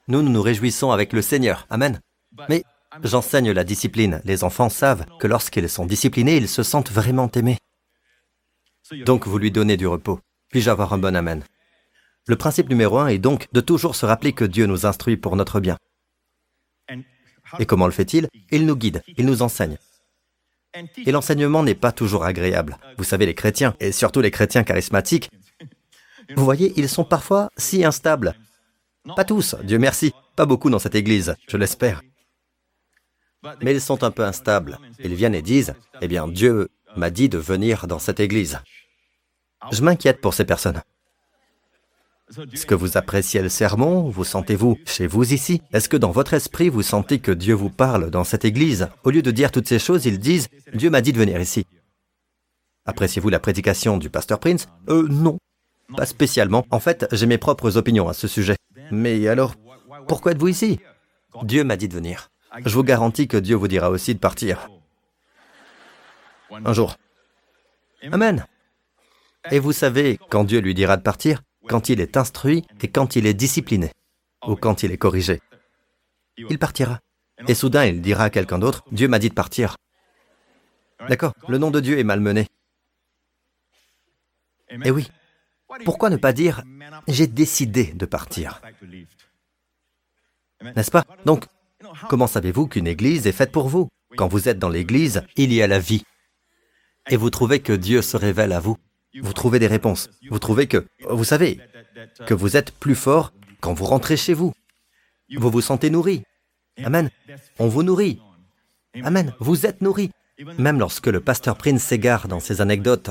Nous, 0.06 0.22
nous 0.22 0.30
nous 0.30 0.42
réjouissons 0.42 0.90
avec 0.90 1.12
le 1.12 1.22
Seigneur. 1.22 1.66
Amen. 1.70 2.00
Mais 2.48 2.64
j'enseigne 3.02 3.50
la 3.50 3.64
discipline. 3.64 4.20
Les 4.24 4.44
enfants 4.44 4.68
savent 4.68 5.04
que 5.18 5.26
lorsqu'ils 5.26 5.68
sont 5.68 5.86
disciplinés, 5.86 6.36
ils 6.36 6.48
se 6.48 6.62
sentent 6.62 6.90
vraiment 6.90 7.30
aimés. 7.32 7.58
Donc 9.04 9.26
vous 9.26 9.38
lui 9.38 9.50
donnez 9.50 9.76
du 9.76 9.86
repos. 9.86 10.20
Puis-je 10.50 10.70
avoir 10.70 10.92
un 10.92 10.98
bon 10.98 11.14
Amen? 11.14 11.42
Le 12.28 12.36
principe 12.36 12.68
numéro 12.68 12.98
un 12.98 13.08
est 13.08 13.18
donc 13.18 13.48
de 13.52 13.60
toujours 13.60 13.96
se 13.96 14.04
rappeler 14.04 14.34
que 14.34 14.44
Dieu 14.44 14.66
nous 14.66 14.84
instruit 14.84 15.16
pour 15.16 15.34
notre 15.34 15.60
bien. 15.60 15.78
Et 17.58 17.64
comment 17.64 17.86
le 17.86 17.92
fait-il? 17.92 18.28
Il 18.50 18.66
nous 18.66 18.76
guide, 18.76 19.02
il 19.16 19.24
nous 19.24 19.40
enseigne. 19.40 19.78
Et 21.06 21.10
l'enseignement 21.10 21.62
n'est 21.62 21.74
pas 21.74 21.90
toujours 21.90 22.24
agréable. 22.24 22.76
Vous 22.98 23.04
savez, 23.04 23.24
les 23.24 23.34
chrétiens, 23.34 23.74
et 23.80 23.92
surtout 23.92 24.20
les 24.20 24.30
chrétiens 24.30 24.62
charismatiques, 24.62 25.30
vous 26.36 26.44
voyez, 26.44 26.74
ils 26.76 26.90
sont 26.90 27.04
parfois 27.04 27.48
si 27.56 27.82
instables. 27.82 28.34
Pas 29.16 29.24
tous, 29.24 29.56
Dieu 29.64 29.78
merci, 29.78 30.12
pas 30.36 30.44
beaucoup 30.44 30.68
dans 30.68 30.78
cette 30.78 30.94
église, 30.94 31.34
je 31.48 31.56
l'espère. 31.56 32.02
Mais 33.62 33.72
ils 33.72 33.80
sont 33.80 34.04
un 34.04 34.10
peu 34.10 34.24
instables. 34.24 34.78
Ils 35.02 35.14
viennent 35.14 35.34
et 35.34 35.40
disent, 35.40 35.74
eh 36.02 36.08
bien, 36.08 36.28
Dieu 36.28 36.68
m'a 36.94 37.08
dit 37.08 37.30
de 37.30 37.38
venir 37.38 37.86
dans 37.86 37.98
cette 37.98 38.20
église. 38.20 38.58
Je 39.72 39.80
m'inquiète 39.82 40.20
pour 40.20 40.34
ces 40.34 40.44
personnes. 40.44 40.82
Est-ce 42.52 42.66
que 42.66 42.74
vous 42.74 42.98
appréciez 42.98 43.40
le 43.40 43.48
sermon? 43.48 44.10
Vous 44.10 44.24
sentez-vous 44.24 44.78
chez 44.84 45.06
vous 45.06 45.32
ici? 45.32 45.62
Est-ce 45.72 45.88
que 45.88 45.96
dans 45.96 46.10
votre 46.10 46.34
esprit, 46.34 46.68
vous 46.68 46.82
sentez 46.82 47.20
que 47.20 47.32
Dieu 47.32 47.54
vous 47.54 47.70
parle 47.70 48.10
dans 48.10 48.24
cette 48.24 48.44
église? 48.44 48.88
Au 49.04 49.10
lieu 49.10 49.22
de 49.22 49.30
dire 49.30 49.50
toutes 49.50 49.68
ces 49.68 49.78
choses, 49.78 50.04
ils 50.04 50.18
disent⁇ 50.18 50.48
Dieu 50.76 50.90
m'a 50.90 51.00
dit 51.00 51.12
de 51.12 51.18
venir 51.18 51.40
ici⁇ 51.40 51.60
Appréciez-vous 52.84 53.30
la 53.30 53.40
prédication 53.40 53.96
du 53.96 54.10
pasteur 54.10 54.40
Prince? 54.40 54.66
Euh, 54.88 55.08
non. 55.08 55.38
Pas 55.96 56.04
spécialement. 56.04 56.66
En 56.70 56.80
fait, 56.80 57.06
j'ai 57.12 57.26
mes 57.26 57.38
propres 57.38 57.76
opinions 57.78 58.08
à 58.08 58.12
ce 58.12 58.28
sujet. 58.28 58.56
Mais 58.90 59.26
alors, 59.26 59.54
pourquoi 60.06 60.32
êtes-vous 60.32 60.48
ici? 60.48 60.80
Dieu 61.42 61.64
m'a 61.64 61.76
dit 61.76 61.88
de 61.88 61.94
venir. 61.94 62.28
Je 62.64 62.74
vous 62.74 62.84
garantis 62.84 63.28
que 63.28 63.36
Dieu 63.36 63.56
vous 63.56 63.68
dira 63.68 63.90
aussi 63.90 64.14
de 64.14 64.18
partir. 64.18 64.68
Un 66.50 66.72
jour. 66.72 66.96
Amen. 68.12 68.44
Et 69.50 69.58
vous 69.58 69.72
savez, 69.72 70.18
quand 70.30 70.44
Dieu 70.44 70.60
lui 70.60 70.74
dira 70.74 70.96
de 70.96 71.02
partir, 71.02 71.42
quand 71.68 71.88
il 71.88 72.00
est 72.00 72.16
instruit 72.16 72.64
et 72.82 72.88
quand 72.88 73.14
il 73.14 73.26
est 73.26 73.34
discipliné, 73.34 73.92
ou 74.46 74.56
quand 74.56 74.82
il 74.82 74.90
est 74.90 74.98
corrigé. 74.98 75.40
Il 76.36 76.58
partira. 76.58 77.00
Et 77.46 77.54
soudain, 77.54 77.84
il 77.84 78.00
dira 78.02 78.24
à 78.24 78.30
quelqu'un 78.30 78.58
d'autre, 78.58 78.84
Dieu 78.90 79.06
m'a 79.06 79.20
dit 79.20 79.28
de 79.28 79.34
partir. 79.34 79.76
D'accord, 81.08 81.34
le 81.46 81.58
nom 81.58 81.70
de 81.70 81.78
Dieu 81.78 81.98
est 81.98 82.04
malmené. 82.04 82.46
Et 84.84 84.90
oui, 84.90 85.08
pourquoi 85.84 86.10
ne 86.10 86.16
pas 86.16 86.32
dire, 86.32 86.62
j'ai 87.06 87.26
décidé 87.26 87.92
de 87.92 88.06
partir 88.06 88.60
N'est-ce 90.60 90.90
pas? 90.90 91.04
Donc, 91.24 91.46
comment 92.08 92.26
savez-vous 92.26 92.66
qu'une 92.66 92.86
église 92.86 93.26
est 93.26 93.32
faite 93.32 93.52
pour 93.52 93.68
vous? 93.68 93.88
Quand 94.16 94.28
vous 94.28 94.48
êtes 94.48 94.58
dans 94.58 94.68
l'église, 94.68 95.22
il 95.36 95.52
y 95.52 95.62
a 95.62 95.66
la 95.66 95.78
vie. 95.78 96.04
Et 97.10 97.16
vous 97.16 97.30
trouvez 97.30 97.60
que 97.60 97.72
Dieu 97.72 98.02
se 98.02 98.16
révèle 98.16 98.52
à 98.52 98.60
vous. 98.60 98.76
Vous 99.20 99.32
trouvez 99.32 99.58
des 99.58 99.66
réponses. 99.66 100.10
Vous 100.30 100.38
trouvez 100.38 100.66
que, 100.66 100.86
vous 101.08 101.24
savez, 101.24 101.60
que 102.26 102.34
vous 102.34 102.56
êtes 102.56 102.72
plus 102.72 102.94
fort 102.94 103.32
quand 103.60 103.72
vous 103.72 103.84
rentrez 103.84 104.16
chez 104.16 104.34
vous. 104.34 104.52
Vous 105.36 105.50
vous 105.50 105.60
sentez 105.60 105.90
nourri. 105.90 106.22
Amen. 106.84 107.10
On 107.58 107.68
vous 107.68 107.82
nourrit. 107.82 108.20
Amen. 109.02 109.34
Vous 109.40 109.66
êtes 109.66 109.80
nourri. 109.80 110.10
Même 110.58 110.78
lorsque 110.78 111.08
le 111.08 111.20
pasteur 111.20 111.56
Prince 111.56 111.82
s'égare 111.82 112.28
dans 112.28 112.40
ses 112.40 112.60
anecdotes, 112.60 113.10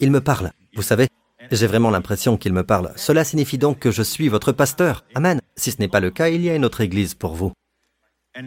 il 0.00 0.10
me 0.10 0.20
parle. 0.20 0.52
Vous 0.74 0.82
savez, 0.82 1.08
j'ai 1.50 1.66
vraiment 1.66 1.90
l'impression 1.90 2.36
qu'il 2.36 2.52
me 2.52 2.62
parle. 2.62 2.92
Cela 2.96 3.24
signifie 3.24 3.58
donc 3.58 3.78
que 3.78 3.90
je 3.90 4.02
suis 4.02 4.28
votre 4.28 4.52
pasteur. 4.52 5.04
Amen. 5.14 5.40
Si 5.56 5.72
ce 5.72 5.78
n'est 5.78 5.88
pas 5.88 6.00
le 6.00 6.10
cas, 6.10 6.28
il 6.28 6.42
y 6.42 6.50
a 6.50 6.54
une 6.54 6.64
autre 6.64 6.82
église 6.82 7.14
pour 7.14 7.34
vous. 7.34 7.52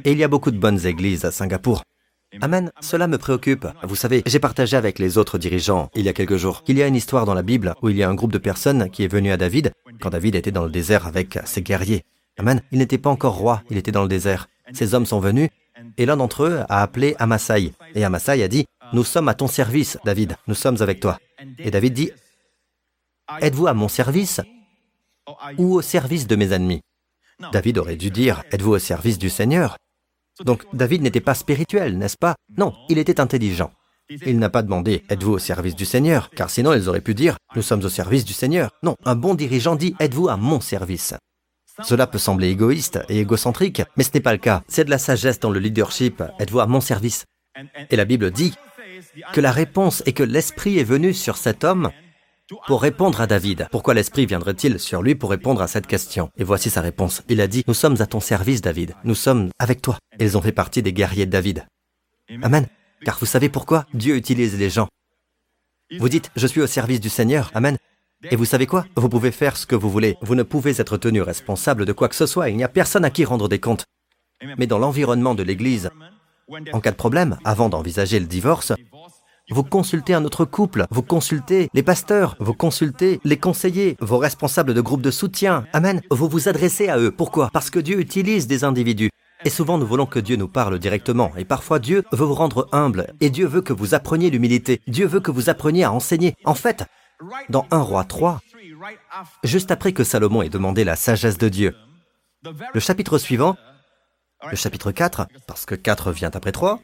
Et 0.05 0.12
il 0.12 0.17
y 0.17 0.24
a 0.24 0.27
beaucoup 0.27 0.51
de 0.51 0.60
bonnes 0.60 0.86
églises 0.86 1.25
à 1.25 1.31
Singapour. 1.31 1.83
Amen, 2.39 2.71
cela 2.79 3.07
me 3.07 3.17
préoccupe. 3.17 3.67
Vous 3.83 3.95
savez, 3.95 4.23
j'ai 4.25 4.39
partagé 4.39 4.77
avec 4.77 5.00
les 5.00 5.17
autres 5.17 5.38
dirigeants 5.38 5.89
il 5.95 6.05
y 6.05 6.09
a 6.09 6.13
quelques 6.13 6.38
jours 6.38 6.63
qu'il 6.63 6.77
y 6.77 6.83
a 6.83 6.88
une 6.88 6.95
histoire 6.95 7.25
dans 7.25 7.33
la 7.33 7.41
Bible 7.41 7.75
où 7.81 7.89
il 7.89 7.97
y 7.97 8.03
a 8.03 8.09
un 8.09 8.13
groupe 8.13 8.31
de 8.31 8.38
personnes 8.38 8.89
qui 8.89 9.03
est 9.03 9.11
venu 9.11 9.31
à 9.31 9.38
David 9.38 9.73
quand 10.00 10.11
David 10.11 10.35
était 10.35 10.51
dans 10.51 10.63
le 10.63 10.69
désert 10.69 11.07
avec 11.07 11.39
ses 11.43 11.61
guerriers. 11.61 12.05
Amen, 12.38 12.61
il 12.71 12.79
n'était 12.79 12.97
pas 12.97 13.09
encore 13.09 13.35
roi, 13.35 13.63
il 13.69 13.77
était 13.77 13.91
dans 13.91 14.03
le 14.03 14.07
désert. 14.07 14.47
Ces 14.71 14.93
hommes 14.93 15.05
sont 15.05 15.19
venus 15.19 15.50
et 15.97 16.05
l'un 16.05 16.15
d'entre 16.15 16.43
eux 16.43 16.59
a 16.69 16.81
appelé 16.81 17.15
Amasai. 17.19 17.73
Et 17.95 18.05
Amasai 18.05 18.41
a 18.41 18.47
dit, 18.47 18.65
nous 18.93 19.03
sommes 19.03 19.27
à 19.27 19.33
ton 19.33 19.47
service, 19.47 19.97
David, 20.05 20.38
nous 20.47 20.55
sommes 20.55 20.81
avec 20.81 21.01
toi. 21.01 21.19
Et 21.57 21.69
David 21.69 21.93
dit, 21.93 22.11
êtes-vous 23.41 23.67
à 23.67 23.73
mon 23.73 23.89
service 23.89 24.39
ou 25.57 25.75
au 25.75 25.81
service 25.81 26.27
de 26.27 26.35
mes 26.38 26.53
ennemis? 26.53 26.81
David 27.51 27.77
aurait 27.77 27.97
dû 27.97 28.09
dire, 28.09 28.43
êtes-vous 28.51 28.71
au 28.71 28.79
service 28.79 29.17
du 29.17 29.29
Seigneur? 29.29 29.77
Donc 30.43 30.65
David 30.73 31.01
n'était 31.01 31.21
pas 31.21 31.33
spirituel, 31.33 31.97
n'est-ce 31.97 32.17
pas? 32.17 32.35
Non, 32.57 32.73
il 32.89 32.97
était 32.97 33.19
intelligent. 33.19 33.71
Il 34.25 34.39
n'a 34.39 34.50
pas 34.50 34.61
demandé 34.63 35.03
Êtes-vous 35.09 35.33
au 35.33 35.39
service 35.39 35.75
du 35.75 35.85
Seigneur? 35.85 36.29
Car 36.31 36.50
sinon 36.50 36.73
ils 36.73 36.89
auraient 36.89 37.01
pu 37.01 37.13
dire 37.13 37.38
Nous 37.55 37.61
sommes 37.61 37.83
au 37.83 37.89
service 37.89 38.25
du 38.25 38.33
Seigneur. 38.33 38.71
Non, 38.83 38.95
un 39.05 39.15
bon 39.15 39.35
dirigeant 39.35 39.75
dit 39.75 39.95
Êtes-vous 40.00 40.27
à 40.27 40.38
mon 40.38 40.59
service? 40.59 41.13
Cela 41.83 42.07
peut 42.07 42.17
sembler 42.17 42.50
égoïste 42.50 43.00
et 43.07 43.19
égocentrique, 43.19 43.81
mais 43.95 44.03
ce 44.03 44.11
n'est 44.13 44.19
pas 44.19 44.33
le 44.33 44.38
cas. 44.38 44.63
C'est 44.67 44.83
de 44.83 44.89
la 44.89 44.97
sagesse 44.97 45.39
dans 45.39 45.50
le 45.50 45.59
leadership. 45.59 46.21
Êtes-vous 46.39 46.59
à 46.59 46.67
mon 46.67 46.81
service? 46.81 47.25
Et 47.89 47.95
la 47.95 48.05
Bible 48.05 48.31
dit 48.31 48.53
que 49.33 49.41
la 49.41 49.51
réponse 49.51 50.03
est 50.05 50.13
que 50.13 50.23
l'Esprit 50.23 50.77
est 50.77 50.83
venu 50.83 51.13
sur 51.13 51.38
cet 51.38 51.63
homme 51.63 51.89
pour 52.67 52.81
répondre 52.81 53.22
à 53.22 53.27
David. 53.27 53.67
Pourquoi 53.72 53.93
l'Esprit 53.93 54.25
viendrait-il 54.25 54.79
sur 54.79 55.01
lui 55.01 55.15
pour 55.15 55.29
répondre 55.29 55.62
à 55.62 55.67
cette 55.67 55.88
question? 55.88 56.29
Et 56.38 56.43
voici 56.43 56.70
sa 56.70 56.81
réponse. 56.81 57.24
Il 57.29 57.41
a 57.41 57.48
dit, 57.48 57.63
Nous 57.67 57.74
sommes 57.74 58.01
à 58.01 58.05
ton 58.05 58.20
service, 58.20 58.62
David. 58.62 58.96
Nous 59.03 59.15
sommes 59.15 59.50
avec 59.60 59.81
toi. 59.81 59.98
ils 60.20 60.38
ont 60.38 60.41
fait 60.41 60.51
partie 60.51 60.81
des 60.81 60.93
guerriers 60.93 61.25
de 61.25 61.31
David. 61.31 61.65
Amen. 62.41 62.67
Car 63.03 63.17
vous 63.20 63.25
savez 63.25 63.50
pourquoi 63.50 63.86
Dieu 63.93 64.15
utilise 64.15 64.58
les 64.58 64.70
gens. 64.70 64.88
Vous 66.00 66.10
dites, 66.10 66.31
je 66.36 66.48
suis 66.48 66.62
au 66.62 66.67
service 66.67 67.01
du 67.01 67.10
Seigneur. 67.10 67.51
Amen. 67.53 67.77
Et 68.29 68.36
vous 68.36 68.46
savez 68.46 68.67
quoi? 68.67 68.86
Vous 68.96 69.10
pouvez 69.10 69.31
faire 69.31 69.58
ce 69.58 69.65
que 69.65 69.75
vous 69.75 69.89
voulez. 69.89 70.15
Vous 70.22 70.36
ne 70.36 70.43
pouvez 70.43 70.79
être 70.79 70.98
tenu 70.98 71.22
responsable 71.22 71.86
de 71.86 71.93
quoi 71.93 72.08
que 72.08 72.15
ce 72.15 72.27
soit. 72.27 72.50
Il 72.50 72.58
n'y 72.58 72.63
a 72.63 72.70
personne 72.70 73.03
à 73.03 73.10
qui 73.10 73.25
rendre 73.25 73.50
des 73.50 73.60
comptes. 73.60 73.86
Mais 74.58 74.67
dans 74.67 74.77
l'environnement 74.77 75.36
de 75.36 75.43
l'Église, 75.43 75.89
en 76.74 76.79
cas 76.81 76.91
de 76.91 76.96
problème, 76.96 77.38
avant 77.43 77.70
d'envisager 77.70 78.20
le 78.20 78.25
divorce, 78.25 78.74
vous 79.51 79.63
consultez 79.63 80.13
un 80.13 80.24
autre 80.24 80.46
couple, 80.46 80.86
vous 80.89 81.03
consultez 81.03 81.70
les 81.74 81.84
pasteurs, 81.84 82.36
vous 82.39 82.53
consultez 82.53 83.20
les 83.24 83.38
conseillers, 83.38 83.98
vos 84.00 84.17
responsables 84.17 84.74
de 84.74 84.81
groupes 84.81 85.01
de 85.01 85.12
soutien. 85.12 85.65
Amen. 85.74 86.01
Vous 86.10 86.29
vous 86.29 86.48
adressez 86.48 86.88
à 86.88 86.98
eux. 86.98 87.12
Pourquoi? 87.12 87.50
Parce 87.51 87.70
que 87.70 87.79
Dieu 87.79 88.00
utilise 88.00 88.48
des 88.48 88.63
individus. 88.63 89.10
Et 89.43 89.50
souvent 89.50 89.77
nous 89.77 89.88
voulons 89.88 90.05
que 90.05 90.20
Dieu 90.20 90.38
nous 90.38 90.48
parle 90.48 90.79
directement. 90.79 91.31
Et 91.36 91.46
parfois 91.46 91.79
Dieu 91.79 92.03
veut 92.12 92.25
vous 92.25 92.34
rendre 92.34 92.70
humble. 92.72 93.13
Et 93.20 93.29
Dieu 93.29 93.46
veut 93.46 93.62
que 93.62 93.74
vous 93.74 93.93
appreniez 93.93 94.29
l'humilité. 94.29 94.81
Dieu 94.88 95.05
veut 95.05 95.20
que 95.20 95.31
vous 95.31 95.50
appreniez 95.50 95.84
à 95.84 95.91
enseigner. 95.91 96.36
En 96.46 96.55
fait, 96.55 96.86
dans 97.50 97.65
1 97.72 97.79
roi 97.79 98.03
3, 98.03 98.39
juste 99.43 99.72
après 99.72 99.91
que 99.91 100.03
Salomon 100.03 100.43
ait 100.43 100.50
demandé 100.50 100.84
la 100.84 100.96
sagesse 100.96 101.38
de 101.38 101.50
Dieu, 101.50 101.75
le 102.74 102.79
chapitre 102.79 103.17
suivant, 103.17 103.58
le 104.50 104.55
chapitre 104.55 104.91
4, 104.91 105.27
parce 105.48 105.65
que 105.65 105.75
4 105.75 106.12
vient 106.12 106.31
après 106.34 106.51
3, 106.51 106.79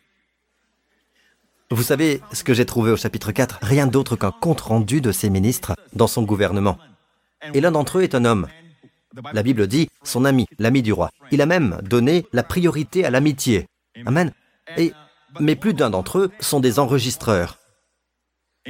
vous 1.70 1.84
savez 1.84 2.22
ce 2.32 2.44
que 2.44 2.54
j'ai 2.54 2.66
trouvé 2.66 2.92
au 2.92 2.98
chapitre 2.98 3.32
4 3.32 3.60
Rien 3.62 3.88
d'autre 3.88 4.16
qu'un 4.16 4.32
compte-rendu 4.32 5.02
de 5.02 5.12
ses 5.12 5.30
ministres 5.30 5.76
dans 5.94 6.08
son 6.08 6.24
gouvernement. 6.24 6.78
Et 7.54 7.62
l'un 7.62 7.72
d'entre 7.72 8.00
eux 8.00 8.04
est 8.04 8.16
un 8.16 8.26
homme. 8.26 8.48
La 9.34 9.44
Bible 9.44 9.68
dit 9.68 9.90
son 10.04 10.26
ami, 10.26 10.46
l'ami 10.60 10.82
du 10.82 10.94
roi. 10.94 11.10
Il 11.32 11.42
a 11.42 11.46
même 11.46 11.80
donné 11.84 12.26
la 12.32 12.44
priorité 12.44 13.04
à 13.04 13.10
l'amitié. 13.10 13.68
Amen. 14.06 14.32
Et, 14.78 14.94
mais 15.40 15.56
plus 15.56 15.74
d'un 15.74 15.90
d'entre 15.90 16.20
eux 16.20 16.32
sont 16.40 16.60
des 16.60 16.80
enregistreurs. 16.80 17.58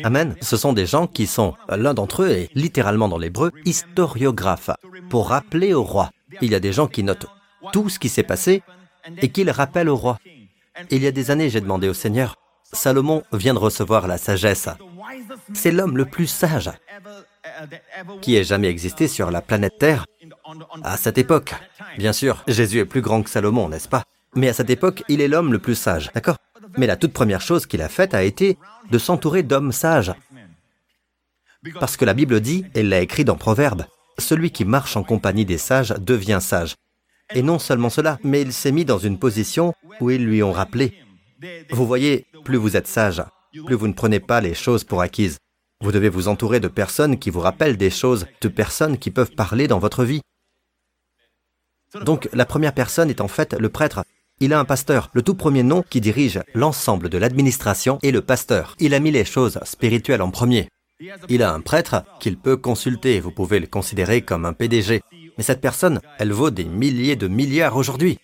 Amen. 0.03 0.35
Ce 0.41 0.57
sont 0.57 0.73
des 0.73 0.85
gens 0.85 1.07
qui 1.07 1.27
sont, 1.27 1.53
l'un 1.69 1.93
d'entre 1.93 2.23
eux 2.23 2.29
est 2.29 2.49
littéralement 2.55 3.09
dans 3.09 3.17
l'hébreu, 3.17 3.51
historiographe, 3.65 4.69
pour 5.09 5.29
rappeler 5.29 5.73
au 5.73 5.83
roi. 5.83 6.11
Il 6.41 6.51
y 6.51 6.55
a 6.55 6.59
des 6.59 6.73
gens 6.73 6.87
qui 6.87 7.03
notent 7.03 7.27
tout 7.73 7.89
ce 7.89 7.99
qui 7.99 8.09
s'est 8.09 8.23
passé 8.23 8.63
et 9.21 9.29
qui 9.29 9.43
le 9.43 9.51
rappellent 9.51 9.89
au 9.89 9.95
roi. 9.95 10.19
Il 10.91 11.03
y 11.03 11.07
a 11.07 11.11
des 11.11 11.31
années, 11.31 11.49
j'ai 11.49 11.61
demandé 11.61 11.89
au 11.89 11.93
Seigneur, 11.93 12.35
Salomon 12.73 13.23
vient 13.31 13.53
de 13.53 13.59
recevoir 13.59 14.07
la 14.07 14.17
sagesse. 14.17 14.69
C'est 15.53 15.71
l'homme 15.71 15.97
le 15.97 16.05
plus 16.05 16.27
sage 16.27 16.71
qui 18.21 18.35
ait 18.35 18.43
jamais 18.43 18.67
existé 18.67 19.07
sur 19.07 19.31
la 19.31 19.41
planète 19.41 19.77
Terre 19.79 20.05
à 20.83 20.97
cette 20.97 21.17
époque. 21.17 21.55
Bien 21.97 22.13
sûr, 22.13 22.43
Jésus 22.47 22.79
est 22.79 22.85
plus 22.85 23.01
grand 23.01 23.23
que 23.23 23.29
Salomon, 23.29 23.69
n'est-ce 23.69 23.87
pas? 23.87 24.03
Mais 24.35 24.49
à 24.49 24.53
cette 24.53 24.69
époque, 24.69 25.03
il 25.07 25.21
est 25.21 25.27
l'homme 25.27 25.51
le 25.51 25.59
plus 25.59 25.75
sage, 25.75 26.11
d'accord? 26.13 26.37
Mais 26.77 26.87
la 26.87 26.97
toute 26.97 27.13
première 27.13 27.41
chose 27.41 27.65
qu'il 27.65 27.81
a 27.81 27.89
faite 27.89 28.13
a 28.13 28.23
été 28.23 28.57
de 28.91 28.97
s'entourer 28.97 29.43
d'hommes 29.43 29.71
sages. 29.71 30.13
Parce 31.79 31.97
que 31.97 32.05
la 32.05 32.13
Bible 32.13 32.39
dit, 32.39 32.65
et 32.75 32.83
l'a 32.83 32.99
écrit 32.99 33.25
dans 33.25 33.35
Proverbe, 33.35 33.85
celui 34.19 34.51
qui 34.51 34.65
marche 34.65 34.95
en 34.97 35.03
compagnie 35.03 35.45
des 35.45 35.57
sages 35.57 35.95
devient 35.99 36.39
sage. 36.41 36.75
Et 37.33 37.41
non 37.41 37.59
seulement 37.59 37.89
cela, 37.89 38.19
mais 38.23 38.41
il 38.41 38.53
s'est 38.53 38.71
mis 38.71 38.85
dans 38.85 38.99
une 38.99 39.19
position 39.19 39.73
où 39.99 40.11
ils 40.11 40.23
lui 40.23 40.43
ont 40.43 40.51
rappelé. 40.51 41.01
Vous 41.71 41.85
voyez, 41.85 42.27
plus 42.43 42.57
vous 42.57 42.77
êtes 42.77 42.87
sage, 42.87 43.23
plus 43.65 43.75
vous 43.75 43.87
ne 43.87 43.93
prenez 43.93 44.19
pas 44.19 44.41
les 44.41 44.53
choses 44.53 44.83
pour 44.83 45.01
acquises. 45.01 45.37
Vous 45.81 45.91
devez 45.91 46.09
vous 46.09 46.27
entourer 46.27 46.59
de 46.59 46.67
personnes 46.67 47.19
qui 47.19 47.29
vous 47.29 47.39
rappellent 47.39 47.77
des 47.77 47.91
choses, 47.91 48.25
de 48.41 48.47
personnes 48.47 48.97
qui 48.97 49.11
peuvent 49.11 49.35
parler 49.35 49.67
dans 49.67 49.79
votre 49.79 50.03
vie. 50.03 50.21
Donc 52.03 52.29
la 52.33 52.45
première 52.45 52.73
personne 52.73 53.09
est 53.09 53.21
en 53.21 53.27
fait 53.27 53.53
le 53.53 53.69
prêtre. 53.69 54.03
Il 54.39 54.53
a 54.53 54.59
un 54.59 54.65
pasteur. 54.65 55.09
Le 55.13 55.21
tout 55.21 55.35
premier 55.35 55.63
nom 55.63 55.83
qui 55.87 56.01
dirige 56.01 56.41
l'ensemble 56.53 57.09
de 57.09 57.17
l'administration 57.17 57.99
est 58.03 58.11
le 58.11 58.21
pasteur. 58.21 58.75
Il 58.79 58.93
a 58.93 58.99
mis 58.99 59.11
les 59.11 59.25
choses 59.25 59.59
spirituelles 59.63 60.21
en 60.21 60.31
premier. 60.31 60.69
Il 61.29 61.43
a 61.43 61.53
un 61.53 61.61
prêtre 61.61 62.03
qu'il 62.19 62.37
peut 62.37 62.57
consulter. 62.57 63.19
Vous 63.19 63.31
pouvez 63.31 63.59
le 63.59 63.67
considérer 63.67 64.21
comme 64.21 64.45
un 64.45 64.53
PDG. 64.53 65.01
Mais 65.37 65.43
cette 65.43 65.61
personne, 65.61 66.01
elle 66.17 66.33
vaut 66.33 66.49
des 66.49 66.65
milliers 66.65 67.15
de 67.15 67.27
milliards 67.27 67.77
aujourd'hui. 67.77 68.19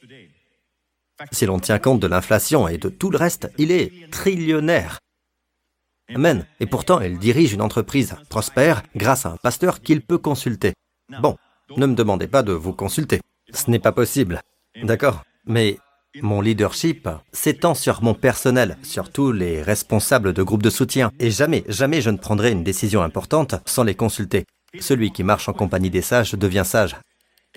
Si 1.32 1.46
l'on 1.46 1.60
tient 1.60 1.80
compte 1.80 2.00
de 2.00 2.08
l'inflation 2.08 2.68
et 2.68 2.78
de 2.78 2.90
tout 2.90 3.10
le 3.10 3.18
reste, 3.18 3.52
il 3.58 3.72
est 3.72 4.12
trillionnaire. 4.12 5.00
Amen. 6.14 6.46
Et 6.60 6.66
pourtant, 6.66 7.00
il 7.02 7.18
dirige 7.18 7.54
une 7.54 7.62
entreprise 7.62 8.16
prospère 8.30 8.84
grâce 8.96 9.26
à 9.26 9.30
un 9.30 9.38
pasteur 9.38 9.82
qu'il 9.82 10.02
peut 10.02 10.18
consulter. 10.18 10.74
Bon, 11.22 11.38
ne 11.78 11.86
me 11.86 11.96
demandez 11.96 12.28
pas 12.28 12.44
de 12.44 12.54
vous 12.54 12.74
consulter. 12.74 13.22
Ce 13.54 13.70
n'est 13.70 13.80
pas 13.80 13.92
possible. 13.92 14.42
D'accord 14.84 15.24
Mais 15.46 15.78
mon 16.22 16.42
leadership 16.42 17.10
s'étend 17.32 17.74
sur 17.74 18.04
mon 18.04 18.14
personnel, 18.14 18.78
sur 18.84 19.12
tous 19.12 19.32
les 19.32 19.62
responsables 19.62 20.34
de 20.34 20.44
groupes 20.44 20.64
de 20.64 20.70
soutien. 20.70 21.12
Et 21.20 21.32
jamais, 21.32 21.64
jamais 21.68 22.02
je 22.02 22.10
ne 22.10 22.18
prendrai 22.18 22.52
une 22.52 22.64
décision 22.64 23.02
importante 23.02 23.56
sans 23.66 23.84
les 23.84 23.96
consulter. 23.96 24.46
Celui 24.80 25.12
qui 25.12 25.24
marche 25.24 25.50
en 25.50 25.54
compagnie 25.54 25.90
des 25.90 26.02
sages 26.02 26.34
devient 26.34 26.64
sage. 26.66 26.96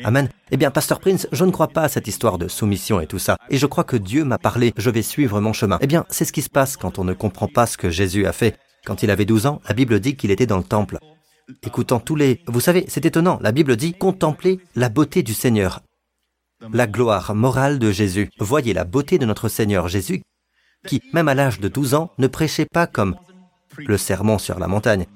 Amen. 0.04 0.28
Eh 0.50 0.56
bien, 0.56 0.70
Pasteur 0.70 1.00
Prince, 1.00 1.26
je 1.32 1.44
ne 1.44 1.50
crois 1.50 1.68
pas 1.68 1.82
à 1.82 1.88
cette 1.88 2.06
histoire 2.06 2.38
de 2.38 2.48
soumission 2.48 3.00
et 3.00 3.06
tout 3.06 3.18
ça. 3.18 3.37
Et 3.48 3.56
je 3.56 3.66
crois 3.66 3.85
que 3.85 3.96
Dieu 3.96 4.24
m'a 4.24 4.38
parlé, 4.38 4.72
je 4.76 4.90
vais 4.90 5.02
suivre 5.02 5.40
mon 5.40 5.52
chemin. 5.52 5.78
Eh 5.80 5.87
bien, 5.87 6.04
c'est 6.11 6.24
ce 6.24 6.32
qui 6.32 6.42
se 6.42 6.50
passe 6.50 6.76
quand 6.76 6.98
on 6.98 7.04
ne 7.04 7.14
comprend 7.14 7.48
pas 7.48 7.66
ce 7.66 7.78
que 7.78 7.90
Jésus 7.90 8.26
a 8.26 8.32
fait. 8.32 8.59
Quand 8.85 9.02
il 9.02 9.11
avait 9.11 9.24
12 9.24 9.46
ans, 9.46 9.61
la 9.66 9.74
Bible 9.74 9.98
dit 10.00 10.16
qu'il 10.16 10.30
était 10.30 10.46
dans 10.46 10.59
le 10.59 10.64
temple. 10.64 10.98
Écoutant 11.62 11.98
tous 11.98 12.16
les... 12.16 12.42
Vous 12.46 12.61
savez, 12.61 12.85
c'est 12.88 13.06
étonnant, 13.06 13.38
la 13.40 13.52
Bible 13.52 13.76
dit 13.76 13.94
contempler 13.94 14.61
la 14.74 14.88
beauté 14.88 15.22
du 15.22 15.32
Seigneur. 15.32 15.80
La 16.72 16.87
gloire 16.87 17.35
morale 17.35 17.78
de 17.78 17.90
Jésus. 17.90 18.30
Voyez 18.38 18.74
la 18.74 18.85
beauté 18.85 19.18
de 19.18 19.26
notre 19.26 19.48
Seigneur 19.48 19.88
Jésus, 19.88 20.22
qui, 20.87 21.02
même 21.12 21.28
à 21.28 21.35
l'âge 21.35 21.61
de 21.61 21.68
12 21.68 21.94
ans, 21.94 22.11
ne 22.18 22.26
prêchait 22.26 22.66
pas 22.66 22.87
comme 22.87 23.16
le 23.78 23.96
sermon 23.96 24.38
sur 24.38 24.59
la 24.59 24.68
montagne. 24.68 25.06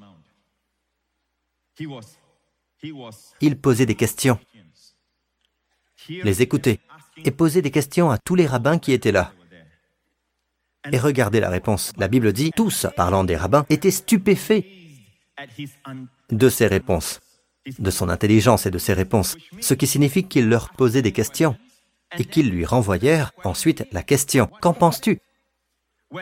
Il 3.41 3.59
posait 3.59 3.85
des 3.85 3.95
questions 3.95 4.39
les 6.09 6.41
écouter 6.41 6.79
et 7.23 7.31
poser 7.31 7.61
des 7.61 7.71
questions 7.71 8.09
à 8.11 8.17
tous 8.17 8.35
les 8.35 8.45
rabbins 8.45 8.79
qui 8.79 8.93
étaient 8.93 9.11
là. 9.11 9.33
Et 10.91 10.97
regardez 10.97 11.39
la 11.39 11.49
réponse. 11.49 11.93
La 11.97 12.07
Bible 12.07 12.33
dit, 12.33 12.51
tous, 12.55 12.87
parlant 12.95 13.23
des 13.23 13.35
rabbins, 13.35 13.65
étaient 13.69 13.91
stupéfaits 13.91 14.65
de 16.31 16.49
ses 16.49 16.67
réponses, 16.67 17.19
de 17.77 17.91
son 17.91 18.09
intelligence 18.09 18.65
et 18.65 18.71
de 18.71 18.77
ses 18.77 18.93
réponses, 18.93 19.37
ce 19.59 19.73
qui 19.73 19.87
signifie 19.87 20.23
qu'il 20.23 20.49
leur 20.49 20.71
posait 20.71 21.01
des 21.01 21.11
questions 21.11 21.55
et 22.17 22.25
qu'ils 22.25 22.49
lui 22.49 22.65
renvoyèrent 22.65 23.31
ensuite 23.43 23.85
la 23.91 24.03
question. 24.03 24.49
Qu'en 24.61 24.73
penses-tu? 24.73 25.19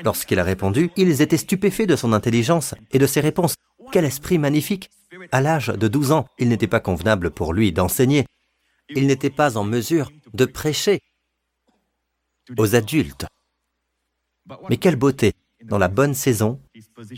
Lorsqu'il 0.04 0.40
a 0.40 0.44
répondu, 0.44 0.92
ils 0.98 1.22
étaient 1.22 1.38
stupéfaits 1.38 1.88
de 1.88 1.96
son 1.96 2.14
intelligence 2.14 2.76
et 2.92 3.00
de 3.00 3.08
ses 3.08 3.22
réponses. 3.22 3.56
Quel 3.92 4.06
esprit 4.06 4.38
magnifique 4.38 4.90
À 5.32 5.42
l'âge 5.42 5.68
de 5.68 5.88
12 5.88 6.12
ans, 6.12 6.28
il 6.38 6.50
n'était 6.50 6.68
pas 6.68 6.80
convenable 6.80 7.32
pour 7.32 7.54
lui 7.54 7.72
d'enseigner, 7.72 8.26
il 8.90 9.08
n'était 9.08 9.30
pas 9.30 9.58
en 9.58 9.64
mesure 9.64 10.12
de 10.34 10.46
prêcher 10.46 11.02
aux 12.58 12.76
adultes. 12.76 13.26
Mais 14.70 14.78
quelle 14.78 14.96
beauté 14.96 15.34
Dans 15.64 15.78
la 15.78 15.88
bonne 15.88 16.14
saison, 16.14 16.60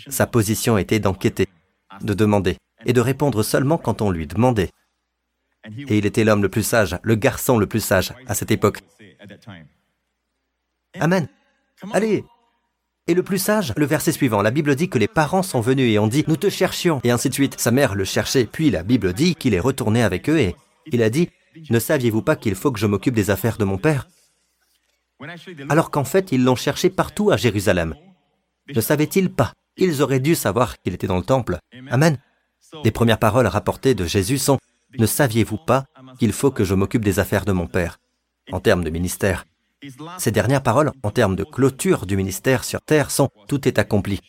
sa 0.07 0.27
position 0.27 0.77
était 0.77 0.99
d'enquêter, 0.99 1.47
de 2.01 2.13
demander, 2.13 2.57
et 2.85 2.93
de 2.93 3.01
répondre 3.01 3.43
seulement 3.43 3.77
quand 3.77 4.01
on 4.01 4.11
lui 4.11 4.27
demandait. 4.27 4.71
Et 5.77 5.97
il 5.97 6.05
était 6.05 6.23
l'homme 6.23 6.41
le 6.41 6.49
plus 6.49 6.63
sage, 6.63 6.97
le 7.03 7.15
garçon 7.15 7.57
le 7.57 7.67
plus 7.67 7.83
sage 7.83 8.13
à 8.27 8.33
cette 8.33 8.51
époque. 8.51 8.79
Amen. 10.99 11.27
Allez. 11.93 12.25
Et 13.07 13.13
le 13.13 13.23
plus 13.23 13.39
sage, 13.39 13.73
le 13.77 13.85
verset 13.85 14.11
suivant, 14.11 14.41
la 14.41 14.51
Bible 14.51 14.75
dit 14.75 14.89
que 14.89 14.99
les 14.99 15.07
parents 15.07 15.43
sont 15.43 15.61
venus 15.61 15.91
et 15.91 15.99
ont 15.99 16.07
dit, 16.07 16.23
nous 16.27 16.37
te 16.37 16.49
cherchions, 16.49 17.01
et 17.03 17.11
ainsi 17.11 17.29
de 17.29 17.33
suite. 17.33 17.59
Sa 17.59 17.71
mère 17.71 17.95
le 17.95 18.05
cherchait, 18.05 18.45
puis 18.45 18.69
la 18.69 18.83
Bible 18.83 19.13
dit 19.13 19.35
qu'il 19.35 19.53
est 19.53 19.59
retourné 19.59 20.03
avec 20.03 20.29
eux 20.29 20.39
et 20.39 20.55
il 20.85 21.01
a 21.01 21.09
dit, 21.09 21.29
ne 21.69 21.79
saviez-vous 21.79 22.21
pas 22.21 22.35
qu'il 22.35 22.55
faut 22.55 22.71
que 22.71 22.79
je 22.79 22.87
m'occupe 22.87 23.13
des 23.13 23.29
affaires 23.29 23.57
de 23.57 23.65
mon 23.65 23.77
père? 23.77 24.07
Alors 25.69 25.91
qu'en 25.91 26.03
fait, 26.03 26.31
ils 26.31 26.43
l'ont 26.43 26.55
cherché 26.55 26.89
partout 26.89 27.31
à 27.31 27.37
Jérusalem. 27.37 27.95
Ne 28.73 28.81
savaient-ils 28.81 29.31
pas? 29.31 29.53
Ils 29.77 30.01
auraient 30.01 30.19
dû 30.19 30.35
savoir 30.35 30.79
qu'il 30.81 30.93
était 30.93 31.07
dans 31.07 31.17
le 31.17 31.23
temple. 31.23 31.59
Amen. 31.89 32.17
Les 32.83 32.91
premières 32.91 33.19
paroles 33.19 33.47
rapportées 33.47 33.95
de 33.95 34.05
Jésus 34.05 34.37
sont⁇ 34.37 34.55
Ne 34.99 35.05
saviez-vous 35.05 35.57
pas 35.57 35.85
qu'il 36.19 36.33
faut 36.33 36.51
que 36.51 36.63
je 36.63 36.75
m'occupe 36.75 37.05
des 37.05 37.19
affaires 37.19 37.45
de 37.45 37.51
mon 37.51 37.67
père?⁇ 37.67 37.99
en 38.53 38.59
termes 38.59 38.83
de 38.83 38.89
ministère. 38.89 39.45
Ces 40.17 40.31
dernières 40.31 40.63
paroles, 40.63 40.91
en 41.03 41.11
termes 41.11 41.35
de 41.35 41.43
clôture 41.43 42.05
du 42.05 42.15
ministère 42.17 42.63
sur 42.63 42.81
terre, 42.81 43.11
sont⁇ 43.11 43.25
Tout 43.47 43.67
est 43.67 43.79
accompli⁇ 43.79 44.15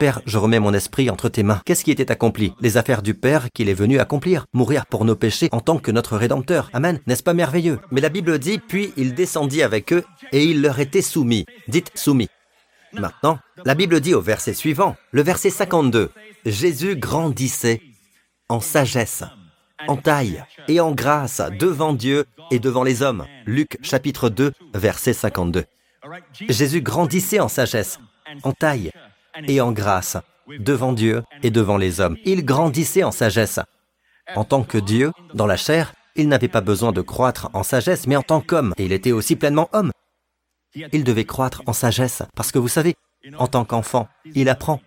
Père, 0.00 0.22
je 0.24 0.38
remets 0.38 0.60
mon 0.60 0.72
esprit 0.72 1.10
entre 1.10 1.28
tes 1.28 1.42
mains. 1.42 1.60
Qu'est-ce 1.66 1.84
qui 1.84 1.90
était 1.90 2.10
accompli? 2.10 2.54
Les 2.62 2.78
affaires 2.78 3.02
du 3.02 3.12
Père 3.12 3.48
qu'il 3.52 3.68
est 3.68 3.74
venu 3.74 4.00
accomplir, 4.00 4.46
mourir 4.54 4.86
pour 4.86 5.04
nos 5.04 5.14
péchés 5.14 5.50
en 5.52 5.60
tant 5.60 5.76
que 5.76 5.90
notre 5.90 6.16
Rédempteur. 6.16 6.70
Amen. 6.72 7.00
N'est-ce 7.06 7.22
pas 7.22 7.34
merveilleux? 7.34 7.78
Mais 7.90 8.00
la 8.00 8.08
Bible 8.08 8.38
dit, 8.38 8.58
puis 8.60 8.94
il 8.96 9.12
descendit 9.14 9.62
avec 9.62 9.92
eux 9.92 10.02
et 10.32 10.42
il 10.42 10.62
leur 10.62 10.80
était 10.80 11.02
soumis. 11.02 11.44
Dites 11.68 11.92
soumis. 11.96 12.30
Maintenant, 12.94 13.40
la 13.66 13.74
Bible 13.74 14.00
dit 14.00 14.14
au 14.14 14.22
verset 14.22 14.54
suivant, 14.54 14.96
le 15.10 15.20
verset 15.20 15.50
52, 15.50 16.08
Jésus 16.46 16.96
grandissait 16.96 17.82
en 18.48 18.60
sagesse, 18.60 19.22
en 19.86 19.98
taille 19.98 20.42
et 20.68 20.80
en 20.80 20.92
grâce 20.92 21.42
devant 21.58 21.92
Dieu 21.92 22.24
et 22.50 22.58
devant 22.58 22.84
les 22.84 23.02
hommes. 23.02 23.26
Luc 23.44 23.76
chapitre 23.82 24.30
2, 24.30 24.52
verset 24.72 25.12
52. 25.12 25.66
Jésus 26.48 26.80
grandissait 26.80 27.40
en 27.40 27.48
sagesse, 27.48 27.98
en 28.44 28.52
taille 28.52 28.92
et 29.46 29.60
en 29.60 29.72
grâce 29.72 30.16
devant 30.58 30.92
Dieu 30.92 31.22
et 31.42 31.50
devant 31.50 31.76
les 31.76 32.00
hommes. 32.00 32.16
Il 32.24 32.44
grandissait 32.44 33.04
en 33.04 33.12
sagesse. 33.12 33.60
En 34.34 34.44
tant 34.44 34.62
que 34.62 34.78
Dieu, 34.78 35.12
dans 35.34 35.46
la 35.46 35.56
chair, 35.56 35.92
il 36.16 36.28
n'avait 36.28 36.48
pas 36.48 36.60
besoin 36.60 36.92
de 36.92 37.00
croître 37.00 37.50
en 37.52 37.62
sagesse, 37.62 38.06
mais 38.06 38.16
en 38.16 38.22
tant 38.22 38.40
qu'homme, 38.40 38.74
et 38.76 38.84
il 38.84 38.92
était 38.92 39.12
aussi 39.12 39.36
pleinement 39.36 39.68
homme. 39.72 39.92
Il 40.74 41.04
devait 41.04 41.24
croître 41.24 41.62
en 41.66 41.72
sagesse, 41.72 42.22
parce 42.36 42.52
que 42.52 42.58
vous 42.58 42.68
savez, 42.68 42.94
en 43.38 43.46
tant 43.46 43.64
qu'enfant, 43.64 44.08
il 44.34 44.48
apprend. 44.48 44.80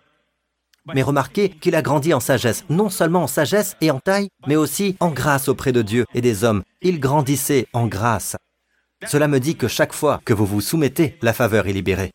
Mais 0.93 1.01
remarquez 1.01 1.49
qu'il 1.49 1.75
a 1.75 1.81
grandi 1.81 2.13
en 2.13 2.19
sagesse, 2.19 2.65
non 2.69 2.89
seulement 2.89 3.23
en 3.23 3.27
sagesse 3.27 3.77
et 3.79 3.89
en 3.89 3.99
taille, 3.99 4.29
mais 4.47 4.57
aussi 4.57 4.97
en 4.99 5.09
grâce 5.09 5.47
auprès 5.47 5.71
de 5.71 5.81
Dieu 5.81 6.05
et 6.13 6.21
des 6.21 6.43
hommes. 6.43 6.63
Il 6.81 6.99
grandissait 6.99 7.67
en 7.73 7.87
grâce. 7.87 8.35
Cela 9.05 9.27
me 9.27 9.39
dit 9.39 9.55
que 9.55 9.67
chaque 9.67 9.93
fois 9.93 10.21
que 10.25 10.33
vous 10.33 10.45
vous 10.45 10.61
soumettez, 10.61 11.17
la 11.21 11.33
faveur 11.33 11.67
est 11.67 11.73
libérée. 11.73 12.11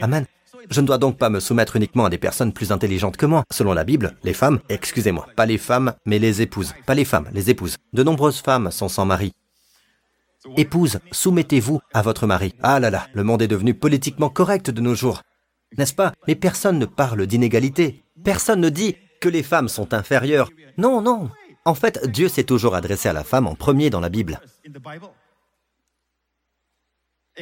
Amen. 0.00 0.26
Je 0.70 0.80
ne 0.80 0.86
dois 0.86 0.98
donc 0.98 1.18
pas 1.18 1.30
me 1.30 1.40
soumettre 1.40 1.76
uniquement 1.76 2.04
à 2.04 2.10
des 2.10 2.18
personnes 2.18 2.52
plus 2.52 2.72
intelligentes 2.72 3.16
que 3.16 3.26
moi. 3.26 3.44
Selon 3.50 3.72
la 3.72 3.84
Bible, 3.84 4.16
les 4.22 4.34
femmes, 4.34 4.60
excusez-moi, 4.68 5.26
pas 5.36 5.46
les 5.46 5.58
femmes, 5.58 5.94
mais 6.06 6.18
les 6.18 6.42
épouses. 6.42 6.74
Pas 6.86 6.94
les 6.94 7.04
femmes, 7.04 7.28
les 7.32 7.50
épouses. 7.50 7.76
De 7.92 8.02
nombreuses 8.02 8.40
femmes 8.40 8.70
sont 8.70 8.88
sans 8.88 9.04
mari. 9.04 9.32
Épouse, 10.56 10.98
soumettez-vous 11.12 11.80
à 11.94 12.02
votre 12.02 12.26
mari. 12.26 12.54
Ah 12.62 12.80
là 12.80 12.90
là, 12.90 13.06
le 13.12 13.22
monde 13.22 13.42
est 13.42 13.48
devenu 13.48 13.74
politiquement 13.74 14.28
correct 14.28 14.70
de 14.70 14.80
nos 14.80 14.94
jours. 14.94 15.22
N'est-ce 15.78 15.94
pas? 15.94 16.12
Mais 16.26 16.34
personne 16.34 16.78
ne 16.78 16.86
parle 16.86 17.26
d'inégalité. 17.26 18.02
Personne 18.24 18.60
ne 18.60 18.68
dit 18.68 18.96
que 19.20 19.28
les 19.28 19.42
femmes 19.42 19.68
sont 19.68 19.94
inférieures. 19.94 20.50
Non, 20.78 21.00
non. 21.00 21.30
En 21.64 21.74
fait, 21.74 22.08
Dieu 22.10 22.28
s'est 22.28 22.42
toujours 22.44 22.74
adressé 22.74 23.08
à 23.08 23.12
la 23.12 23.22
femme 23.22 23.46
en 23.46 23.54
premier 23.54 23.88
dans 23.88 24.00
la 24.00 24.08
Bible. 24.08 24.40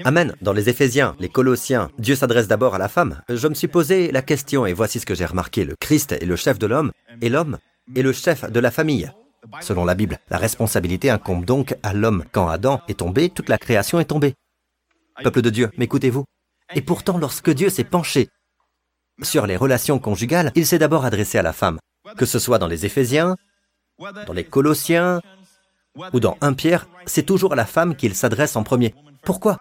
Amen. 0.04 0.36
Dans 0.40 0.52
les 0.52 0.68
Éphésiens, 0.68 1.16
les 1.18 1.28
Colossiens, 1.28 1.90
Dieu 1.98 2.14
s'adresse 2.14 2.46
d'abord 2.46 2.76
à 2.76 2.78
la 2.78 2.88
femme. 2.88 3.22
Je 3.28 3.48
me 3.48 3.54
suis 3.54 3.66
posé 3.66 4.12
la 4.12 4.22
question 4.22 4.64
et 4.64 4.72
voici 4.72 5.00
ce 5.00 5.06
que 5.06 5.16
j'ai 5.16 5.24
remarqué. 5.24 5.64
Le 5.64 5.74
Christ 5.80 6.12
est 6.12 6.24
le 6.24 6.36
chef 6.36 6.58
de 6.60 6.66
l'homme 6.66 6.92
et 7.20 7.28
l'homme 7.28 7.58
est 7.96 8.02
le 8.02 8.12
chef 8.12 8.48
de 8.50 8.60
la 8.60 8.70
famille. 8.70 9.10
Selon 9.60 9.84
la 9.84 9.96
Bible, 9.96 10.18
la 10.28 10.38
responsabilité 10.38 11.10
incombe 11.10 11.44
donc 11.44 11.74
à 11.82 11.92
l'homme. 11.92 12.24
Quand 12.30 12.48
Adam 12.48 12.82
est 12.86 13.00
tombé, 13.00 13.30
toute 13.30 13.48
la 13.48 13.58
création 13.58 13.98
est 13.98 14.04
tombée. 14.04 14.34
Peuple 15.24 15.42
de 15.42 15.50
Dieu, 15.50 15.70
m'écoutez-vous? 15.76 16.24
Et 16.74 16.82
pourtant, 16.82 17.18
lorsque 17.18 17.50
Dieu 17.50 17.68
s'est 17.68 17.84
penché 17.84 18.28
sur 19.22 19.46
les 19.46 19.56
relations 19.56 19.98
conjugales, 19.98 20.52
il 20.54 20.66
s'est 20.66 20.78
d'abord 20.78 21.04
adressé 21.04 21.36
à 21.36 21.42
la 21.42 21.52
femme. 21.52 21.78
Que 22.16 22.26
ce 22.26 22.38
soit 22.38 22.58
dans 22.58 22.68
les 22.68 22.86
Éphésiens, 22.86 23.36
dans 23.98 24.32
les 24.32 24.44
Colossiens 24.44 25.20
ou 26.12 26.20
dans 26.20 26.38
1 26.40 26.52
Pierre, 26.52 26.86
c'est 27.06 27.26
toujours 27.26 27.54
à 27.54 27.56
la 27.56 27.66
femme 27.66 27.96
qu'il 27.96 28.14
s'adresse 28.14 28.54
en 28.54 28.62
premier. 28.62 28.94
Pourquoi? 29.24 29.58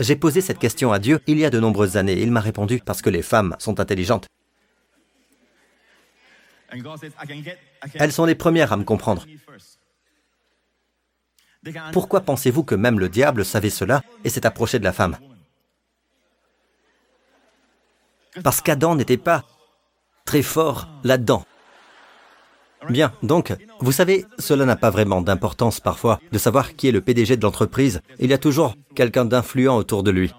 J'ai 0.00 0.16
posé 0.16 0.40
cette 0.40 0.58
question 0.58 0.92
à 0.92 0.98
Dieu 0.98 1.20
il 1.26 1.38
y 1.38 1.44
a 1.44 1.50
de 1.50 1.60
nombreuses 1.60 1.96
années. 1.96 2.20
Il 2.20 2.30
m'a 2.30 2.40
répondu 2.40 2.80
parce 2.84 3.02
que 3.02 3.10
les 3.10 3.22
femmes 3.22 3.56
sont 3.58 3.80
intelligentes. 3.80 4.26
Elles 7.94 8.12
sont 8.12 8.24
les 8.24 8.34
premières 8.34 8.72
à 8.72 8.76
me 8.76 8.84
comprendre. 8.84 9.24
Pourquoi 11.92 12.20
pensez-vous 12.20 12.62
que 12.62 12.74
même 12.74 12.98
le 12.98 13.08
diable 13.08 13.44
savait 13.44 13.70
cela 13.70 14.02
et 14.24 14.30
s'est 14.30 14.46
approché 14.46 14.78
de 14.78 14.84
la 14.84 14.92
femme? 14.92 15.16
Parce 18.44 18.60
qu'Adam 18.60 18.94
n'était 18.94 19.16
pas 19.16 19.44
très 20.24 20.42
fort 20.42 20.88
là-dedans. 21.02 21.44
Bien, 22.88 23.12
donc, 23.22 23.54
vous 23.80 23.92
savez, 23.92 24.24
cela 24.38 24.64
n'a 24.64 24.76
pas 24.76 24.90
vraiment 24.90 25.20
d'importance 25.20 25.80
parfois 25.80 26.20
de 26.32 26.38
savoir 26.38 26.74
qui 26.76 26.88
est 26.88 26.92
le 26.92 27.00
PDG 27.00 27.36
de 27.36 27.42
l'entreprise. 27.42 28.00
Il 28.18 28.30
y 28.30 28.32
a 28.32 28.38
toujours 28.38 28.74
quelqu'un 28.94 29.24
d'influent 29.24 29.76
autour 29.76 30.02
de 30.02 30.10
lui. 30.10 30.32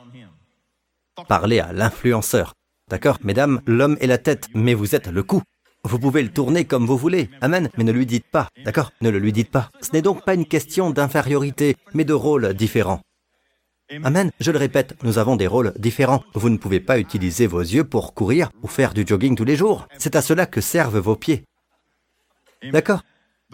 Parlez 1.27 1.59
à 1.59 1.73
l'influenceur. 1.73 2.53
D'accord, 2.89 3.17
mesdames, 3.23 3.61
l'homme 3.67 3.97
est 3.99 4.07
la 4.07 4.17
tête, 4.17 4.47
mais 4.55 4.73
vous 4.73 4.95
êtes 4.95 5.07
le 5.07 5.21
cou. 5.21 5.41
Vous 5.83 5.99
pouvez 5.99 6.23
le 6.23 6.29
tourner 6.29 6.65
comme 6.65 6.85
vous 6.85 6.97
voulez. 6.97 7.29
Amen, 7.41 7.69
mais 7.77 7.83
ne 7.83 7.91
lui 7.91 8.05
dites 8.05 8.29
pas. 8.29 8.49
D'accord 8.65 8.91
Ne 9.01 9.09
le 9.09 9.19
lui 9.19 9.31
dites 9.31 9.51
pas. 9.51 9.69
Ce 9.81 9.91
n'est 9.93 10.01
donc 10.01 10.25
pas 10.25 10.33
une 10.33 10.45
question 10.45 10.89
d'infériorité, 10.89 11.77
mais 11.93 12.03
de 12.03 12.13
rôles 12.13 12.53
différents. 12.53 13.01
Amen. 14.03 14.29
Je 14.39 14.51
le 14.51 14.59
répète, 14.59 14.95
nous 15.03 15.17
avons 15.17 15.35
des 15.35 15.47
rôles 15.47 15.73
différents. 15.77 16.23
Vous 16.35 16.49
ne 16.49 16.57
pouvez 16.57 16.79
pas 16.79 16.99
utiliser 16.99 17.47
vos 17.47 17.61
yeux 17.61 17.83
pour 17.83 18.13
courir 18.13 18.51
ou 18.61 18.67
faire 18.67 18.93
du 18.93 19.03
jogging 19.05 19.35
tous 19.35 19.45
les 19.45 19.55
jours. 19.55 19.87
C'est 19.97 20.15
à 20.15 20.21
cela 20.21 20.45
que 20.45 20.61
servent 20.61 20.99
vos 20.99 21.15
pieds. 21.15 21.43
D'accord 22.63 23.03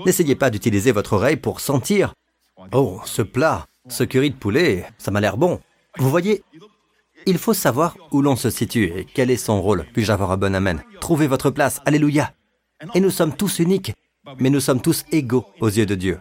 N'essayez 0.06 0.36
pas 0.36 0.50
d'utiliser 0.50 0.92
votre 0.92 1.14
oreille 1.14 1.38
pour 1.38 1.60
sentir. 1.60 2.14
Oh, 2.74 3.00
ce 3.06 3.22
plat, 3.22 3.66
ce 3.88 4.04
curry 4.04 4.32
de 4.32 4.36
poulet, 4.36 4.86
ça 4.98 5.12
m'a 5.12 5.22
l'air 5.22 5.38
bon. 5.38 5.60
Vous 5.98 6.10
voyez, 6.10 6.44
il 7.26 7.38
faut 7.38 7.54
savoir 7.54 7.98
où 8.12 8.22
l'on 8.22 8.36
se 8.36 8.50
situe 8.50 8.92
et 8.96 9.06
quel 9.06 9.32
est 9.32 9.38
son 9.38 9.62
rôle. 9.62 9.86
Puis-je 9.94 10.12
avoir 10.12 10.32
un 10.32 10.38
bon 10.38 10.54
amen? 10.54 10.84
Trouvez 11.00 11.28
votre 11.28 11.50
place, 11.50 11.82
alléluia. 11.86 12.34
Et 12.94 13.00
nous 13.00 13.10
sommes 13.10 13.36
tous 13.36 13.60
uniques, 13.60 13.94
mais 14.40 14.50
nous 14.50 14.60
sommes 14.60 14.82
tous 14.82 15.06
égaux 15.12 15.46
aux 15.62 15.70
yeux 15.70 15.86
de 15.86 15.96
Dieu. 15.96 16.20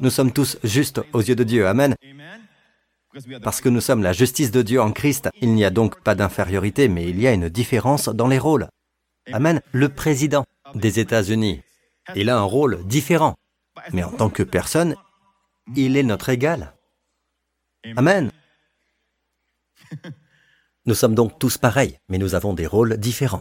Nous 0.00 0.10
sommes 0.10 0.32
tous 0.32 0.58
justes 0.64 1.00
aux 1.12 1.20
yeux 1.20 1.36
de 1.36 1.44
Dieu, 1.44 1.66
amen. 1.66 1.94
Parce 3.42 3.60
que 3.60 3.68
nous 3.68 3.80
sommes 3.80 4.02
la 4.02 4.12
justice 4.12 4.50
de 4.50 4.62
Dieu 4.62 4.80
en 4.80 4.92
Christ, 4.92 5.28
il 5.40 5.54
n'y 5.54 5.64
a 5.64 5.70
donc 5.70 6.00
pas 6.00 6.14
d'infériorité, 6.14 6.88
mais 6.88 7.08
il 7.08 7.20
y 7.20 7.26
a 7.26 7.32
une 7.32 7.48
différence 7.48 8.08
dans 8.08 8.26
les 8.26 8.38
rôles. 8.38 8.68
Amen. 9.32 9.62
Le 9.72 9.88
président 9.88 10.44
des 10.74 11.00
États-Unis, 11.00 11.62
il 12.14 12.30
a 12.30 12.38
un 12.38 12.42
rôle 12.42 12.84
différent, 12.86 13.34
mais 13.92 14.02
en 14.02 14.12
tant 14.12 14.30
que 14.30 14.42
personne, 14.42 14.96
il 15.76 15.96
est 15.96 16.02
notre 16.02 16.28
égal. 16.28 16.74
Amen. 17.96 18.30
Nous 20.86 20.94
sommes 20.94 21.14
donc 21.14 21.38
tous 21.38 21.56
pareils, 21.56 21.98
mais 22.08 22.18
nous 22.18 22.34
avons 22.34 22.52
des 22.52 22.66
rôles 22.66 22.96
différents. 22.98 23.40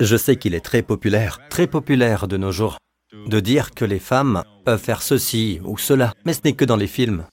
Je 0.00 0.16
sais 0.16 0.36
qu'il 0.36 0.54
est 0.54 0.64
très 0.64 0.82
populaire, 0.82 1.40
très 1.48 1.66
populaire 1.66 2.28
de 2.28 2.36
nos 2.36 2.52
jours, 2.52 2.78
de 3.12 3.40
dire 3.40 3.74
que 3.74 3.84
les 3.84 3.98
femmes 3.98 4.42
peuvent 4.64 4.82
faire 4.82 5.02
ceci 5.02 5.60
ou 5.64 5.78
cela, 5.78 6.12
mais 6.24 6.32
ce 6.32 6.40
n'est 6.44 6.54
que 6.54 6.64
dans 6.64 6.76
les 6.76 6.86
films. 6.88 7.26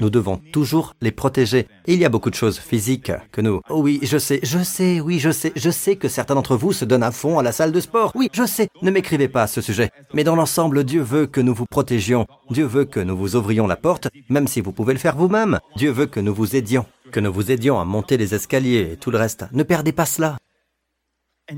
Nous 0.00 0.08
devons 0.08 0.38
toujours 0.52 0.94
les 1.02 1.12
protéger. 1.12 1.68
il 1.86 1.98
y 1.98 2.06
a 2.06 2.08
beaucoup 2.08 2.30
de 2.30 2.34
choses 2.34 2.58
physiques 2.58 3.12
que 3.32 3.42
nous... 3.42 3.60
Oh 3.68 3.82
oui, 3.82 4.00
je 4.02 4.16
sais, 4.16 4.40
je 4.42 4.58
sais, 4.62 4.98
oui, 4.98 5.18
je 5.18 5.30
sais, 5.30 5.52
je 5.54 5.70
sais 5.70 5.96
que 5.96 6.08
certains 6.08 6.34
d'entre 6.34 6.56
vous 6.56 6.72
se 6.72 6.86
donnent 6.86 7.02
à 7.02 7.10
fond 7.12 7.38
à 7.38 7.42
la 7.42 7.52
salle 7.52 7.70
de 7.70 7.80
sport. 7.80 8.10
Oui, 8.14 8.30
je 8.32 8.46
sais, 8.46 8.68
ne 8.80 8.90
m'écrivez 8.90 9.28
pas 9.28 9.42
à 9.42 9.46
ce 9.46 9.60
sujet. 9.60 9.90
Mais 10.14 10.24
dans 10.24 10.36
l'ensemble, 10.36 10.84
Dieu 10.84 11.02
veut 11.02 11.26
que 11.26 11.42
nous 11.42 11.54
vous 11.54 11.66
protégions. 11.66 12.26
Dieu 12.50 12.64
veut 12.64 12.86
que 12.86 13.00
nous 13.00 13.16
vous 13.16 13.36
ouvrions 13.36 13.66
la 13.66 13.76
porte, 13.76 14.08
même 14.30 14.48
si 14.48 14.62
vous 14.62 14.72
pouvez 14.72 14.94
le 14.94 14.98
faire 14.98 15.16
vous-même. 15.16 15.60
Dieu 15.76 15.90
veut 15.90 16.06
que 16.06 16.20
nous 16.20 16.34
vous 16.34 16.56
aidions, 16.56 16.86
que 17.12 17.20
nous 17.20 17.32
vous 17.32 17.50
aidions 17.50 17.78
à 17.78 17.84
monter 17.84 18.16
les 18.16 18.34
escaliers 18.34 18.92
et 18.92 18.96
tout 18.96 19.10
le 19.10 19.18
reste. 19.18 19.44
Ne 19.52 19.64
perdez 19.64 19.92
pas 19.92 20.06
cela. 20.06 20.38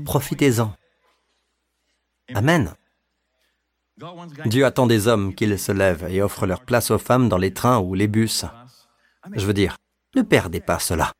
Profitez-en. 0.03 0.73
Amen. 2.33 2.73
Dieu 4.45 4.65
attend 4.65 4.87
des 4.87 5.07
hommes 5.07 5.33
qu'ils 5.33 5.59
se 5.59 5.71
lèvent 5.71 6.07
et 6.09 6.21
offrent 6.21 6.45
leur 6.45 6.61
place 6.61 6.91
aux 6.91 6.97
femmes 6.97 7.29
dans 7.29 7.37
les 7.37 7.53
trains 7.53 7.79
ou 7.79 7.93
les 7.93 8.07
bus. 8.07 8.45
Je 9.33 9.45
veux 9.45 9.53
dire, 9.53 9.77
ne 10.15 10.21
perdez 10.21 10.59
pas 10.59 10.79
cela. 10.79 11.11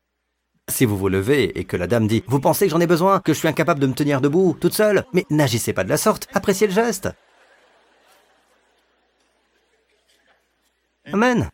Si 0.68 0.84
vous 0.84 0.96
vous 0.96 1.08
levez 1.08 1.58
et 1.58 1.64
que 1.64 1.76
la 1.76 1.86
dame 1.86 2.06
dit⁇ 2.06 2.20
Vous 2.26 2.40
pensez 2.40 2.66
que 2.66 2.70
j'en 2.70 2.80
ai 2.80 2.86
besoin, 2.86 3.20
que 3.20 3.34
je 3.34 3.38
suis 3.38 3.48
incapable 3.48 3.80
de 3.80 3.86
me 3.86 3.94
tenir 3.94 4.20
debout, 4.20 4.56
toute 4.58 4.72
seule? 4.72 5.04
Mais 5.12 5.26
n'agissez 5.28 5.72
pas 5.72 5.84
de 5.84 5.90
la 5.90 5.98
sorte, 5.98 6.26
appréciez 6.32 6.66
le 6.66 6.72
geste. 6.72 7.10
Amen. 11.12 11.50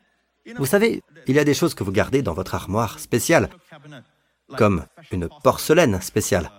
Vous 0.57 0.67
savez, 0.67 1.03
il 1.27 1.35
y 1.35 1.39
a 1.39 1.45
des 1.45 1.55
choses 1.55 1.75
que 1.75 1.83
vous 1.83 1.93
gardez 1.93 2.23
dans 2.23 2.35
votre 2.35 2.55
armoire 2.55 2.99
spéciale, 3.01 3.51
comme 4.57 4.87
une 5.11 5.29
porcelaine 5.43 6.01
spéciale, 6.01 6.51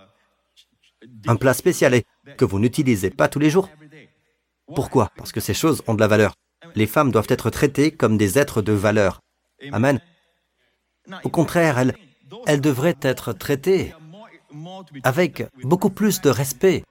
un 1.26 1.36
plat 1.36 1.54
spécial 1.54 1.94
et 1.94 2.06
que 2.36 2.44
vous 2.44 2.58
n'utilisez 2.58 3.10
pas 3.10 3.28
tous 3.28 3.38
les 3.38 3.50
jours. 3.50 3.68
Pourquoi? 4.66 5.10
Parce 5.16 5.32
que 5.32 5.40
ces 5.40 5.54
choses 5.54 5.82
ont 5.86 5.94
de 5.94 6.00
la 6.00 6.08
valeur. 6.08 6.34
Les 6.74 6.86
femmes 6.86 7.10
doivent 7.10 7.26
être 7.28 7.50
traitées 7.50 7.90
comme 7.90 8.16
des 8.16 8.38
êtres 8.38 8.62
de 8.62 8.72
valeur. 8.72 9.20
Amen. 9.72 10.00
Au 11.24 11.28
contraire, 11.28 11.78
elles, 11.78 12.60
devraient 12.60 12.98
être 13.02 13.32
traitées 13.32 13.94
avec 15.02 15.44
beaucoup 15.62 15.90
plus 15.90 16.20
de 16.20 16.30
respect. 16.30 16.84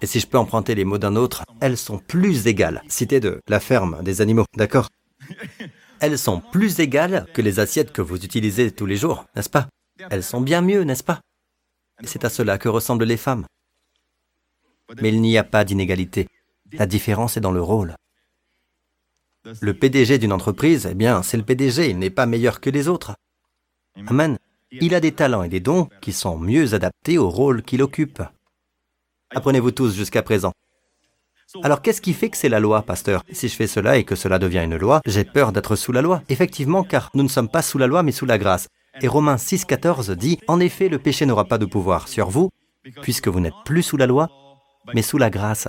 Et 0.00 0.06
si 0.06 0.20
je 0.20 0.26
peux 0.26 0.38
emprunter 0.38 0.74
les 0.74 0.84
mots 0.84 0.98
d'un 0.98 1.16
autre, 1.16 1.44
elles 1.60 1.76
sont 1.76 1.98
plus 1.98 2.46
égales. 2.46 2.82
Cité 2.88 3.20
de 3.20 3.40
la 3.48 3.60
ferme 3.60 4.02
des 4.02 4.20
animaux, 4.20 4.46
d'accord? 4.56 4.88
Elles 6.00 6.18
sont 6.18 6.40
plus 6.40 6.80
égales 6.80 7.26
que 7.32 7.42
les 7.42 7.60
assiettes 7.60 7.92
que 7.92 8.02
vous 8.02 8.24
utilisez 8.24 8.72
tous 8.72 8.86
les 8.86 8.96
jours, 8.96 9.24
n'est-ce 9.34 9.50
pas? 9.50 9.68
Elles 10.10 10.24
sont 10.24 10.40
bien 10.40 10.60
mieux, 10.60 10.82
n'est-ce 10.82 11.04
pas? 11.04 11.20
C'est 12.02 12.24
à 12.24 12.30
cela 12.30 12.58
que 12.58 12.68
ressemblent 12.68 13.04
les 13.04 13.16
femmes. 13.16 13.46
Mais 15.00 15.08
il 15.08 15.20
n'y 15.20 15.38
a 15.38 15.44
pas 15.44 15.64
d'inégalité. 15.64 16.28
La 16.78 16.86
différence 16.86 17.36
est 17.36 17.40
dans 17.40 17.52
le 17.52 17.62
rôle. 17.62 17.96
Le 19.60 19.74
PDG 19.74 20.18
d'une 20.18 20.32
entreprise, 20.32 20.88
eh 20.90 20.94
bien, 20.94 21.22
c'est 21.22 21.36
le 21.36 21.42
PDG, 21.42 21.90
il 21.90 21.98
n'est 21.98 22.10
pas 22.10 22.26
meilleur 22.26 22.60
que 22.60 22.70
les 22.70 22.88
autres. 22.88 23.14
Amen. 24.06 24.38
Il 24.72 24.94
a 24.94 25.00
des 25.00 25.12
talents 25.12 25.42
et 25.42 25.48
des 25.48 25.60
dons 25.60 25.88
qui 26.00 26.12
sont 26.12 26.38
mieux 26.38 26.74
adaptés 26.74 27.18
au 27.18 27.28
rôle 27.28 27.62
qu'il 27.62 27.82
occupe. 27.82 28.22
Apprenez-vous 29.30 29.70
tous 29.70 29.94
jusqu'à 29.94 30.22
présent. 30.22 30.52
Alors 31.62 31.82
qu'est-ce 31.82 32.00
qui 32.00 32.14
fait 32.14 32.30
que 32.30 32.36
c'est 32.36 32.48
la 32.48 32.58
loi, 32.58 32.82
pasteur? 32.82 33.22
Si 33.30 33.48
je 33.48 33.54
fais 33.54 33.66
cela 33.66 33.96
et 33.96 34.04
que 34.04 34.16
cela 34.16 34.38
devient 34.38 34.64
une 34.64 34.76
loi, 34.76 35.00
j'ai 35.06 35.24
peur 35.24 35.52
d'être 35.52 35.76
sous 35.76 35.92
la 35.92 36.02
loi. 36.02 36.22
Effectivement, 36.28 36.82
car 36.82 37.10
nous 37.14 37.22
ne 37.22 37.28
sommes 37.28 37.48
pas 37.48 37.62
sous 37.62 37.78
la 37.78 37.86
loi, 37.86 38.02
mais 38.02 38.12
sous 38.12 38.26
la 38.26 38.38
grâce. 38.38 38.68
Et 39.00 39.08
Romains 39.08 39.36
6,14 39.36 40.12
dit 40.14 40.38
En 40.48 40.58
effet, 40.58 40.88
le 40.88 40.98
péché 40.98 41.26
n'aura 41.26 41.44
pas 41.44 41.58
de 41.58 41.66
pouvoir 41.66 42.08
sur 42.08 42.30
vous, 42.30 42.50
puisque 43.02 43.28
vous 43.28 43.40
n'êtes 43.40 43.54
plus 43.64 43.82
sous 43.82 43.96
la 43.96 44.06
loi, 44.06 44.28
mais 44.94 45.02
sous 45.02 45.18
la 45.18 45.30
grâce. 45.30 45.68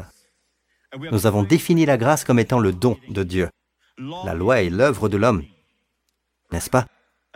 Nous 0.98 1.26
avons 1.26 1.44
défini 1.44 1.86
la 1.86 1.98
grâce 1.98 2.24
comme 2.24 2.40
étant 2.40 2.60
le 2.60 2.72
don 2.72 2.98
de 3.10 3.24
Dieu. 3.24 3.50
La 3.98 4.34
loi 4.34 4.62
est 4.62 4.70
l'œuvre 4.70 5.10
de 5.10 5.18
l'homme, 5.18 5.46
n'est-ce 6.52 6.70
pas? 6.70 6.88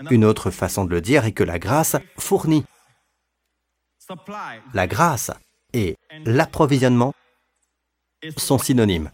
Une 0.10 0.26
autre 0.26 0.52
façon 0.52 0.86
de 0.86 0.92
le 0.92 1.02
dire 1.02 1.26
est 1.26 1.34
que 1.34 1.44
la 1.44 1.60
grâce 1.60 1.96
fournit. 2.18 2.66
La 4.74 4.88
grâce 4.88 5.32
et 5.74 5.96
l'approvisionnement 6.26 7.14
sont 8.38 8.58
synonymes. 8.58 9.12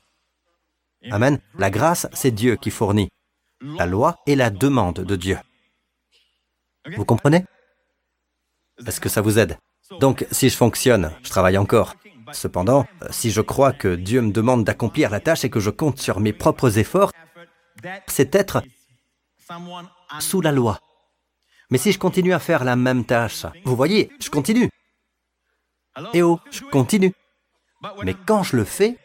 Amen. 1.12 1.40
La 1.58 1.70
grâce, 1.70 2.08
c'est 2.14 2.32
Dieu 2.32 2.56
qui 2.56 2.72
fournit. 2.72 3.10
La 3.62 3.86
loi 3.86 4.18
est 4.26 4.36
la 4.36 4.50
demande 4.50 5.02
de 5.02 5.16
Dieu. 5.16 5.38
Vous 6.96 7.06
comprenez? 7.06 7.46
Est-ce 8.86 9.00
que 9.00 9.10
ça 9.10 9.22
vous 9.22 9.40
aide? 9.40 9.58
Donc, 10.00 10.26
si 10.32 10.50
je 10.50 10.58
fonctionne, 10.58 11.12
je 11.24 11.30
travaille 11.30 11.58
encore. 11.58 11.96
Cependant, 12.36 12.86
si 13.12 13.32
je 13.32 13.42
crois 13.42 13.72
que 13.72 13.96
Dieu 13.96 14.22
me 14.22 14.32
demande 14.32 14.66
d'accomplir 14.66 15.10
la 15.10 15.22
tâche 15.22 15.46
et 15.46 15.50
que 15.50 15.62
je 15.62 15.70
compte 15.70 16.00
sur 16.00 16.20
mes 16.20 16.34
propres 16.34 16.78
efforts, 16.78 17.12
c'est 18.08 18.36
être 18.36 18.62
sous 20.20 20.42
la 20.42 20.52
loi. 20.52 20.80
Mais 21.70 21.78
si 21.78 21.92
je 21.92 22.00
continue 22.00 22.34
à 22.34 22.40
faire 22.40 22.64
la 22.64 22.76
même 22.76 23.06
tâche, 23.06 23.46
vous 23.64 23.76
voyez, 23.76 24.12
je 24.20 24.30
continue. 24.30 24.70
Et 26.14 26.22
oh, 26.22 26.40
je 26.52 26.62
continue. 26.66 27.14
Mais 28.04 28.16
quand 28.26 28.44
je 28.44 28.58
le 28.58 28.66
fais, 28.66 28.98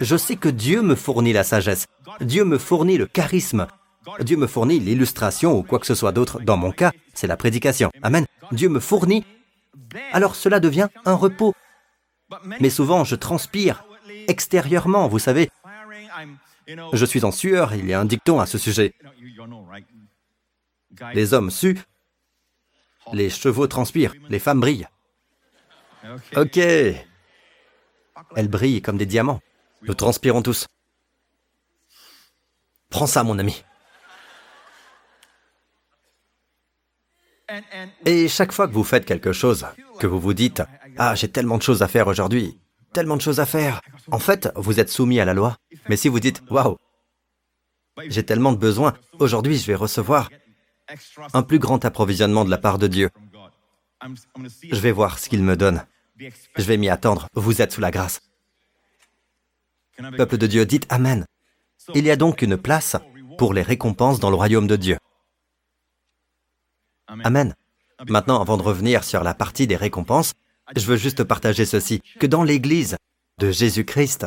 je 0.00 0.16
sais 0.16 0.36
que 0.36 0.48
Dieu 0.48 0.82
me 0.82 0.94
fournit 0.94 1.32
la 1.32 1.42
sagesse, 1.42 1.86
Dieu 2.20 2.44
me 2.44 2.58
fournit 2.58 2.96
le 2.96 3.06
charisme, 3.06 3.66
Dieu 4.20 4.36
me 4.36 4.46
fournit 4.46 4.78
l'illustration 4.78 5.58
ou 5.58 5.62
quoi 5.64 5.80
que 5.80 5.86
ce 5.86 5.96
soit 5.96 6.12
d'autre. 6.12 6.40
Dans 6.40 6.56
mon 6.56 6.70
cas, 6.70 6.92
c'est 7.12 7.26
la 7.26 7.36
prédication. 7.36 7.90
Amen. 8.02 8.24
Dieu 8.52 8.68
me 8.68 8.78
fournit. 8.78 9.24
Alors 10.12 10.36
cela 10.36 10.60
devient 10.60 10.88
un 11.04 11.14
repos. 11.14 11.54
Mais 12.60 12.70
souvent, 12.70 13.04
je 13.04 13.14
transpire 13.14 13.84
extérieurement, 14.28 15.08
vous 15.08 15.18
savez. 15.18 15.50
Je 16.92 17.04
suis 17.04 17.24
en 17.24 17.30
sueur, 17.30 17.74
il 17.74 17.86
y 17.86 17.94
a 17.94 18.00
un 18.00 18.04
dicton 18.04 18.40
à 18.40 18.46
ce 18.46 18.58
sujet. 18.58 18.94
Les 21.14 21.34
hommes 21.34 21.50
suent, 21.50 21.82
les 23.12 23.30
chevaux 23.30 23.66
transpirent, 23.66 24.14
les 24.28 24.38
femmes 24.38 24.60
brillent. 24.60 24.88
Ok. 26.34 26.56
Elles 26.56 28.48
brillent 28.48 28.82
comme 28.82 28.96
des 28.96 29.06
diamants. 29.06 29.40
Nous 29.82 29.94
transpirons 29.94 30.42
tous. 30.42 30.66
Prends 32.90 33.06
ça, 33.06 33.22
mon 33.22 33.38
ami. 33.38 33.62
Et 38.04 38.26
chaque 38.28 38.52
fois 38.52 38.66
que 38.66 38.72
vous 38.72 38.84
faites 38.84 39.04
quelque 39.04 39.32
chose, 39.32 39.66
que 40.00 40.06
vous 40.06 40.18
vous 40.18 40.34
dites⁇ 40.34 40.60
Ah, 40.98 41.14
j'ai 41.14 41.28
tellement 41.28 41.58
de 41.58 41.62
choses 41.62 41.82
à 41.82 41.88
faire 41.88 42.06
aujourd'hui, 42.06 42.58
tellement 42.92 43.16
de 43.16 43.22
choses 43.22 43.40
à 43.40 43.46
faire⁇ 43.46 43.80
en 44.10 44.18
fait, 44.18 44.48
vous 44.56 44.80
êtes 44.80 44.90
soumis 44.90 45.20
à 45.20 45.24
la 45.24 45.34
loi. 45.34 45.56
Mais 45.88 45.96
si 45.96 46.08
vous 46.08 46.20
dites⁇ 46.20 46.42
Waouh, 46.52 46.76
j'ai 48.08 48.24
tellement 48.24 48.52
de 48.52 48.58
besoins, 48.58 48.94
aujourd'hui 49.18 49.58
je 49.58 49.66
vais 49.66 49.74
recevoir 49.74 50.30
un 51.32 51.42
plus 51.42 51.58
grand 51.58 51.84
approvisionnement 51.84 52.44
de 52.44 52.50
la 52.50 52.58
part 52.58 52.78
de 52.78 52.86
Dieu. 52.86 53.10
Je 54.70 54.80
vais 54.80 54.92
voir 54.92 55.18
ce 55.18 55.28
qu'il 55.28 55.42
me 55.42 55.56
donne. 55.56 55.84
Je 56.18 56.62
vais 56.62 56.76
m'y 56.76 56.88
attendre. 56.88 57.28
Vous 57.34 57.60
êtes 57.60 57.72
sous 57.72 57.80
la 57.80 57.90
grâce. 57.90 58.20
Peuple 60.16 60.38
de 60.38 60.46
Dieu, 60.46 60.66
dites 60.66 60.86
Amen. 60.90 61.26
Il 61.94 62.04
y 62.04 62.10
a 62.10 62.16
donc 62.16 62.42
une 62.42 62.56
place 62.56 62.96
pour 63.38 63.52
les 63.54 63.62
récompenses 63.62 64.20
dans 64.20 64.30
le 64.30 64.36
royaume 64.36 64.66
de 64.66 64.76
Dieu. 64.76 64.98
Amen. 67.06 67.54
Maintenant, 68.08 68.40
avant 68.40 68.56
de 68.56 68.62
revenir 68.62 69.04
sur 69.04 69.22
la 69.22 69.34
partie 69.34 69.66
des 69.66 69.76
récompenses, 69.76 70.34
je 70.74 70.86
veux 70.86 70.96
juste 70.96 71.24
partager 71.24 71.64
ceci, 71.64 72.02
que 72.18 72.26
dans 72.26 72.42
l'Église 72.42 72.96
de 73.38 73.50
Jésus-Christ, 73.50 74.26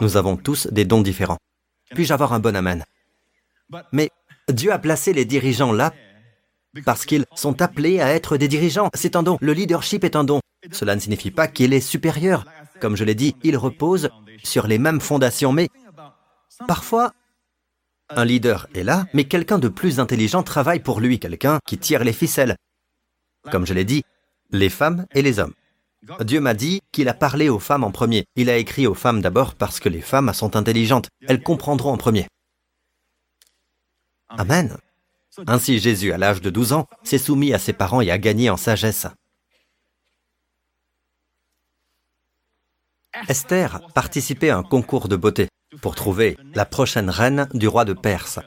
nous 0.00 0.16
avons 0.16 0.36
tous 0.36 0.66
des 0.68 0.84
dons 0.84 1.00
différents. 1.00 1.38
Puis-je 1.94 2.12
avoir 2.12 2.32
un 2.32 2.38
bon 2.38 2.54
Amen? 2.54 2.84
Mais 3.92 4.10
Dieu 4.48 4.72
a 4.72 4.78
placé 4.78 5.12
les 5.12 5.24
dirigeants 5.24 5.72
là 5.72 5.92
parce 6.84 7.04
qu'ils 7.04 7.24
sont 7.34 7.62
appelés 7.62 8.00
à 8.00 8.10
être 8.10 8.36
des 8.36 8.48
dirigeants. 8.48 8.90
C'est 8.94 9.16
un 9.16 9.22
don. 9.22 9.38
Le 9.40 9.52
leadership 9.52 10.04
est 10.04 10.16
un 10.16 10.24
don. 10.24 10.40
Cela 10.72 10.94
ne 10.94 11.00
signifie 11.00 11.30
pas 11.30 11.48
qu'il 11.48 11.72
est 11.72 11.80
supérieur. 11.80 12.44
Comme 12.80 12.96
je 12.96 13.04
l'ai 13.04 13.14
dit, 13.14 13.34
il 13.42 13.56
repose 13.56 14.10
sur 14.44 14.66
les 14.66 14.78
mêmes 14.78 15.00
fondations, 15.00 15.52
mais 15.52 15.68
parfois, 16.66 17.12
un 18.08 18.24
leader 18.24 18.68
est 18.74 18.82
là, 18.82 19.06
mais 19.14 19.24
quelqu'un 19.24 19.58
de 19.58 19.68
plus 19.68 20.00
intelligent 20.00 20.42
travaille 20.42 20.80
pour 20.80 21.00
lui, 21.00 21.18
quelqu'un 21.18 21.58
qui 21.66 21.78
tire 21.78 22.04
les 22.04 22.12
ficelles. 22.12 22.56
Comme 23.50 23.66
je 23.66 23.74
l'ai 23.74 23.84
dit, 23.84 24.02
les 24.50 24.68
femmes 24.68 25.06
et 25.14 25.22
les 25.22 25.38
hommes. 25.38 25.54
Dieu 26.20 26.40
m'a 26.40 26.54
dit 26.54 26.80
qu'il 26.92 27.08
a 27.08 27.14
parlé 27.14 27.48
aux 27.48 27.58
femmes 27.58 27.84
en 27.84 27.90
premier. 27.90 28.24
Il 28.36 28.48
a 28.48 28.56
écrit 28.56 28.86
aux 28.86 28.94
femmes 28.94 29.20
d'abord 29.20 29.54
parce 29.54 29.80
que 29.80 29.88
les 29.88 30.00
femmes 30.00 30.32
sont 30.32 30.56
intelligentes. 30.56 31.08
Elles 31.28 31.42
comprendront 31.42 31.92
en 31.92 31.98
premier. 31.98 32.26
Amen. 34.28 34.78
Ainsi 35.46 35.78
Jésus, 35.78 36.12
à 36.12 36.18
l'âge 36.18 36.40
de 36.40 36.50
12 36.50 36.72
ans, 36.72 36.86
s'est 37.02 37.18
soumis 37.18 37.52
à 37.52 37.58
ses 37.58 37.72
parents 37.72 38.00
et 38.00 38.10
a 38.10 38.18
gagné 38.18 38.50
en 38.50 38.56
sagesse. 38.56 39.06
Esther 43.28 43.80
participait 43.94 44.50
à 44.50 44.56
un 44.56 44.62
concours 44.62 45.08
de 45.08 45.16
beauté 45.16 45.48
pour 45.82 45.94
trouver 45.94 46.36
la 46.54 46.64
prochaine 46.64 47.10
reine 47.10 47.48
du 47.54 47.68
roi 47.68 47.84
de 47.84 47.92
Perse. 47.92 48.38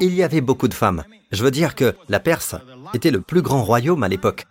Il 0.00 0.14
y 0.14 0.22
avait 0.22 0.40
beaucoup 0.40 0.68
de 0.68 0.74
femmes. 0.74 1.04
Je 1.30 1.42
veux 1.44 1.50
dire 1.50 1.74
que 1.74 1.94
la 2.08 2.20
Perse 2.20 2.54
était 2.94 3.10
le 3.10 3.20
plus 3.20 3.42
grand 3.42 3.62
royaume 3.62 4.02
à 4.02 4.08
l'époque. 4.08 4.46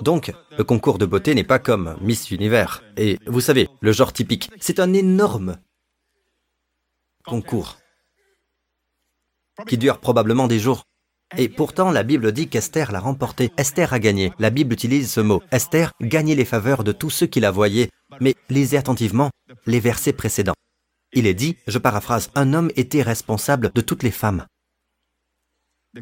Donc, 0.00 0.32
le 0.56 0.64
concours 0.64 0.98
de 0.98 1.06
beauté 1.06 1.34
n'est 1.34 1.44
pas 1.44 1.58
comme 1.58 1.96
Miss 2.00 2.30
Univers. 2.30 2.82
Et 2.96 3.18
vous 3.26 3.40
savez, 3.40 3.68
le 3.80 3.92
genre 3.92 4.12
typique, 4.12 4.50
c'est 4.60 4.80
un 4.80 4.92
énorme 4.92 5.58
concours 7.24 7.78
qui 9.66 9.78
dure 9.78 10.00
probablement 10.00 10.46
des 10.46 10.58
jours. 10.58 10.84
Et 11.36 11.48
pourtant, 11.48 11.90
la 11.90 12.02
Bible 12.02 12.32
dit 12.32 12.48
qu'Esther 12.48 12.92
l'a 12.92 13.00
remporté. 13.00 13.50
Esther 13.56 13.92
a 13.92 13.98
gagné. 13.98 14.32
La 14.38 14.50
Bible 14.50 14.72
utilise 14.72 15.10
ce 15.10 15.20
mot. 15.20 15.42
Esther 15.50 15.92
gagnait 16.00 16.34
les 16.34 16.44
faveurs 16.44 16.84
de 16.84 16.92
tous 16.92 17.10
ceux 17.10 17.26
qui 17.26 17.40
la 17.40 17.50
voyaient. 17.50 17.90
Mais 18.20 18.34
lisez 18.50 18.76
attentivement 18.76 19.30
les 19.66 19.80
versets 19.80 20.12
précédents. 20.12 20.54
Il 21.12 21.26
est 21.26 21.34
dit, 21.34 21.56
je 21.66 21.78
paraphrase, 21.78 22.30
un 22.34 22.54
homme 22.54 22.70
était 22.76 23.02
responsable 23.02 23.70
de 23.74 23.80
toutes 23.80 24.02
les 24.02 24.10
femmes. 24.10 24.46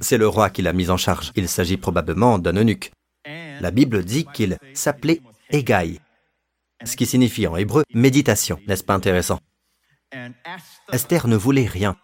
C'est 0.01 0.19
le 0.19 0.29
roi 0.29 0.51
qui 0.51 0.63
l'a 0.63 0.73
mis 0.73 0.91
en 0.91 0.97
charge. 0.97 1.33
Il 1.37 1.49
s'agit 1.49 1.77
probablement 1.77 2.39
d'un 2.39 2.57
eunuque. 2.57 2.93
La 3.25 3.71
Bible 3.71 4.05
dit 4.05 4.27
qu'il 4.33 4.59
s'appelait 4.75 5.21
Égaï, 5.51 6.01
ce 6.85 6.97
qui 6.97 7.07
signifie 7.07 7.47
en 7.47 7.57
hébreu 7.57 7.85
méditation. 7.95 8.59
N'est-ce 8.67 8.85
pas 8.85 8.95
intéressant? 8.95 9.39
Esther 10.93 11.29
ne 11.29 11.37
voulait 11.37 11.67
rien. 11.67 11.97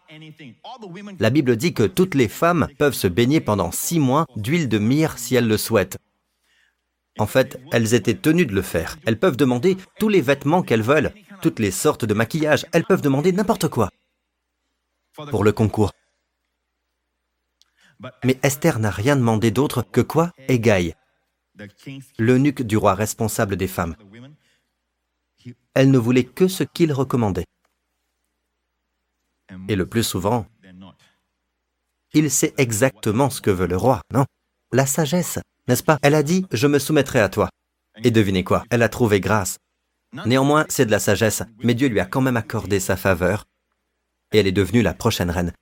La 1.19 1.31
Bible 1.31 1.57
dit 1.57 1.75
que 1.75 1.83
toutes 1.83 2.15
les 2.15 2.29
femmes 2.29 2.69
peuvent 2.79 2.95
se 2.95 3.07
baigner 3.07 3.41
pendant 3.41 3.71
six 3.71 3.99
mois 3.99 4.27
d'huile 4.37 4.69
de 4.69 4.79
myrrhe 4.79 5.19
si 5.19 5.35
elles 5.35 5.49
le 5.49 5.59
souhaitent. 5.59 5.99
En 7.19 7.27
fait, 7.27 7.61
elles 7.73 7.95
étaient 7.95 8.15
tenues 8.15 8.47
de 8.47 8.55
le 8.55 8.63
faire. 8.63 8.97
Elles 9.05 9.19
peuvent 9.19 9.37
demander 9.37 9.77
tous 9.99 10.09
les 10.09 10.21
vêtements 10.21 10.63
qu'elles 10.63 10.83
veulent, 10.83 11.13
toutes 11.43 11.59
les 11.59 11.73
sortes 11.73 12.05
de 12.05 12.15
maquillage. 12.15 12.65
Elles 12.73 12.85
peuvent 12.85 13.03
demander 13.03 13.33
n'importe 13.33 13.69
quoi 13.69 13.91
pour 15.31 15.43
le 15.43 15.51
concours. 15.53 15.91
Mais 18.23 18.39
Esther 18.45 18.79
n'a 18.79 18.91
rien 18.91 19.17
demandé 19.17 19.51
d'autre 19.51 19.83
que 19.83 20.01
quoi? 20.01 20.31
Égaï, 20.47 20.95
l'eunuque 22.19 22.63
du 22.63 22.77
roi 22.77 22.95
responsable 22.95 23.57
des 23.57 23.69
femmes. 23.69 23.97
Elle 25.75 25.91
ne 25.91 25.99
voulait 25.99 26.25
que 26.25 26.49
ce 26.49 26.65
qu'il 26.65 26.93
recommandait. 26.93 27.47
Et 29.69 29.77
le 29.77 29.87
plus 29.87 30.03
souvent, 30.03 30.47
il 32.13 32.31
sait 32.31 32.55
exactement 32.59 33.31
ce 33.31 33.41
que 33.41 33.51
veut 33.51 33.67
le 33.67 33.77
roi, 33.77 34.01
non? 34.13 34.25
La 34.73 34.87
sagesse, 34.87 35.39
n'est-ce 35.67 35.83
pas? 35.83 35.99
Elle 36.03 36.15
a 36.15 36.23
dit, 36.23 36.47
je 36.53 36.67
me 36.67 36.79
soumettrai 36.79 37.21
à 37.21 37.29
toi. 37.29 37.49
Et 38.05 38.11
devinez 38.11 38.45
quoi? 38.45 38.65
Elle 38.71 38.83
a 38.83 38.89
trouvé 38.89 39.21
grâce. 39.21 39.59
Néanmoins, 40.27 40.67
c'est 40.69 40.87
de 40.87 40.91
la 40.91 40.99
sagesse, 40.99 41.43
mais 41.63 41.75
Dieu 41.75 41.89
lui 41.89 42.01
a 42.01 42.07
quand 42.07 42.21
même 42.21 42.37
accordé 42.37 42.81
sa 42.81 42.97
faveur, 42.97 43.45
et 44.33 44.39
elle 44.39 44.47
est 44.47 44.53
devenue 44.53 44.83
la 44.83 44.95
prochaine 44.95 45.31
reine. 45.31 45.53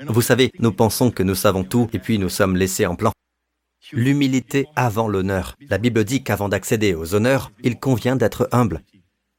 Vous 0.00 0.22
savez, 0.22 0.52
nous 0.58 0.72
pensons 0.72 1.10
que 1.10 1.22
nous 1.22 1.34
savons 1.34 1.64
tout, 1.64 1.88
et 1.92 1.98
puis 1.98 2.18
nous 2.18 2.28
sommes 2.28 2.56
laissés 2.56 2.86
en 2.86 2.96
plan. 2.96 3.12
L'humilité 3.92 4.66
avant 4.74 5.08
l'honneur. 5.08 5.56
La 5.68 5.78
Bible 5.78 6.04
dit 6.04 6.24
qu'avant 6.24 6.48
d'accéder 6.48 6.94
aux 6.94 7.14
honneurs, 7.14 7.52
il 7.62 7.78
convient 7.78 8.16
d'être 8.16 8.48
humble. 8.52 8.82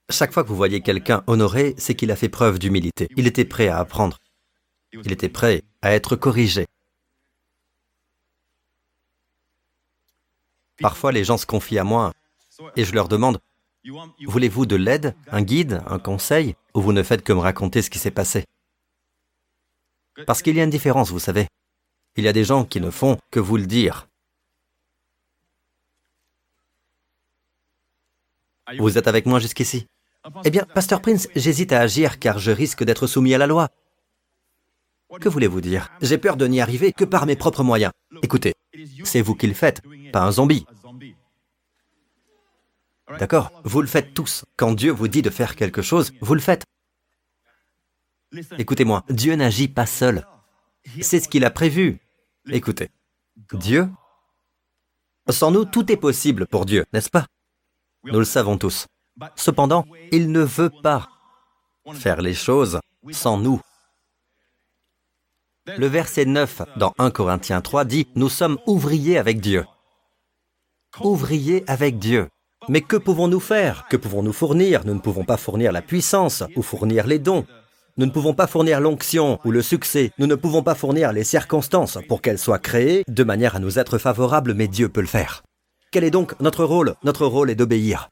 Chaque 0.10 0.31
fois 0.31 0.43
que 0.43 0.49
vous 0.49 0.55
voyez 0.55 0.81
quelqu'un 0.81 1.23
honoré, 1.27 1.75
c'est 1.77 1.95
qu'il 1.95 2.12
a 2.12 2.15
fait 2.15 2.29
preuve 2.29 2.60
d'humilité. 2.60 3.10
Il 3.17 3.27
était 3.27 3.45
prêt 3.45 3.67
à 3.67 3.79
apprendre. 3.79 4.19
Il 4.93 5.12
était 5.12 5.29
prêt 5.29 5.63
à 5.81 5.93
être 5.93 6.15
corrigé. 6.15 6.65
Parfois, 10.79 11.12
les 11.12 11.23
gens 11.23 11.38
se 11.38 11.45
confient 11.45 11.79
à 11.79 11.83
moi 11.83 12.13
et 12.75 12.86
je 12.86 12.93
leur 12.93 13.07
demande, 13.07 13.39
voulez-vous 14.25 14.65
de 14.65 14.75
l'aide, 14.75 15.15
un 15.31 15.41
guide, 15.41 15.83
un 15.88 15.99
conseil, 15.99 16.55
ou 16.73 16.81
vous 16.81 16.93
ne 16.93 17.03
faites 17.03 17.23
que 17.23 17.33
me 17.33 17.39
raconter 17.39 17.81
ce 17.81 17.89
qui 17.89 17.99
s'est 17.99 18.12
passé? 18.12 18.45
Parce 20.25 20.41
qu'il 20.41 20.55
y 20.55 20.62
a 20.62 20.63
une 20.63 20.69
différence, 20.69 21.12
vous 21.12 21.19
savez. 21.19 21.47
Il 22.15 22.23
y 22.23 22.27
a 22.27 22.33
des 22.33 22.43
gens 22.43 22.65
qui 22.65 22.81
ne 22.81 22.89
font 22.89 23.17
que 23.29 23.39
vous 23.39 23.57
le 23.57 23.67
dire. 23.67 24.07
Vous 28.80 28.97
êtes 28.97 29.08
avec 29.08 29.25
moi 29.25 29.39
jusqu'ici 29.39 29.88
Eh 30.43 30.49
bien, 30.49 30.63
Pasteur 30.63 31.01
Prince, 31.01 31.27
j'hésite 31.36 31.71
à 31.71 31.80
agir 31.80 32.19
car 32.19 32.39
je 32.39 32.51
risque 32.51 32.84
d'être 32.84 33.08
soumis 33.08 33.34
à 33.34 33.38
la 33.38 33.47
loi. 33.47 33.69
Que 35.21 35.30
voulez-vous 35.30 35.62
dire? 35.62 35.89
J'ai 36.01 36.17
peur 36.17 36.36
de 36.36 36.47
n'y 36.47 36.60
arriver 36.60 36.91
que 36.91 37.06
par 37.06 37.25
mes 37.25 37.38
propres 37.38 37.63
moyens. 37.63 37.93
Écoutez, 38.21 38.53
c'est 39.03 39.21
vous 39.21 39.36
qui 39.36 39.47
le 39.47 39.53
faites, 39.53 39.82
pas 40.12 40.21
un 40.21 40.32
zombie. 40.32 40.65
D'accord 43.19 43.51
Vous 43.63 43.82
le 43.82 43.88
faites 43.88 44.13
tous. 44.13 44.43
Quand 44.58 44.73
Dieu 44.73 44.91
vous 44.91 45.08
dit 45.08 45.21
de 45.21 45.30
faire 45.30 45.56
quelque 45.56 45.82
chose, 45.82 46.12
vous 46.19 46.34
le 46.34 46.41
faites. 46.41 46.65
Écoutez-moi, 48.58 49.06
Dieu 49.10 49.36
n'agit 49.36 49.69
pas 49.69 49.86
seul. 49.86 50.27
C'est 51.01 51.21
ce 51.21 51.30
qu'il 51.30 51.45
a 51.45 51.51
prévu. 51.51 51.99
Écoutez, 52.49 52.89
Dieu, 53.53 53.89
sans 55.30 55.51
nous, 55.51 55.63
tout 55.63 55.89
est 55.89 55.97
possible 55.97 56.47
pour 56.47 56.65
Dieu, 56.65 56.86
n'est-ce 56.91 57.10
pas? 57.10 57.27
Nous 58.11 58.19
le 58.19 58.25
savons 58.25 58.57
tous. 58.57 58.87
Cependant, 59.35 59.85
il 60.11 60.31
ne 60.31 60.41
veut 60.41 60.69
pas 60.69 61.07
faire 61.93 62.21
les 62.21 62.33
choses 62.33 62.79
sans 63.11 63.37
nous. 63.37 63.61
Le 65.65 65.87
verset 65.87 66.25
9 66.25 66.61
dans 66.77 66.93
1 66.97 67.11
Corinthiens 67.11 67.61
3 67.61 67.85
dit, 67.85 68.07
Nous 68.15 68.29
sommes 68.29 68.57
ouvriers 68.67 69.17
avec 69.17 69.41
Dieu. 69.41 69.65
Ouvriers 71.01 71.63
avec 71.67 71.99
Dieu. 71.99 72.29
Mais 72.69 72.81
que 72.81 72.97
pouvons-nous 72.97 73.39
faire? 73.39 73.87
Que 73.89 73.97
pouvons-nous 73.97 74.33
fournir? 74.33 74.85
Nous 74.85 74.93
ne 74.93 74.99
pouvons 74.99 75.25
pas 75.25 75.37
fournir 75.37 75.71
la 75.71 75.81
puissance 75.81 76.43
ou 76.55 76.61
fournir 76.61 77.05
les 77.05 77.19
dons. 77.19 77.45
Nous 77.97 78.05
ne 78.05 78.11
pouvons 78.11 78.33
pas 78.33 78.47
fournir 78.47 78.79
l'onction 78.79 79.39
ou 79.43 79.51
le 79.51 79.61
succès. 79.61 80.11
Nous 80.19 80.27
ne 80.27 80.35
pouvons 80.35 80.63
pas 80.63 80.75
fournir 80.75 81.11
les 81.11 81.23
circonstances 81.23 81.97
pour 82.07 82.21
qu'elles 82.21 82.39
soient 82.39 82.59
créées 82.59 83.03
de 83.07 83.23
manière 83.23 83.55
à 83.55 83.59
nous 83.59 83.79
être 83.79 83.97
favorables, 83.97 84.53
mais 84.53 84.67
Dieu 84.67 84.87
peut 84.87 85.01
le 85.01 85.07
faire. 85.07 85.43
Quel 85.97 86.03
est 86.03 86.12
donc 86.12 86.39
notre 86.39 86.63
rôle? 86.63 86.93
Notre 87.03 87.25
rôle 87.25 87.49
est 87.49 87.55
d'obéir. 87.55 88.10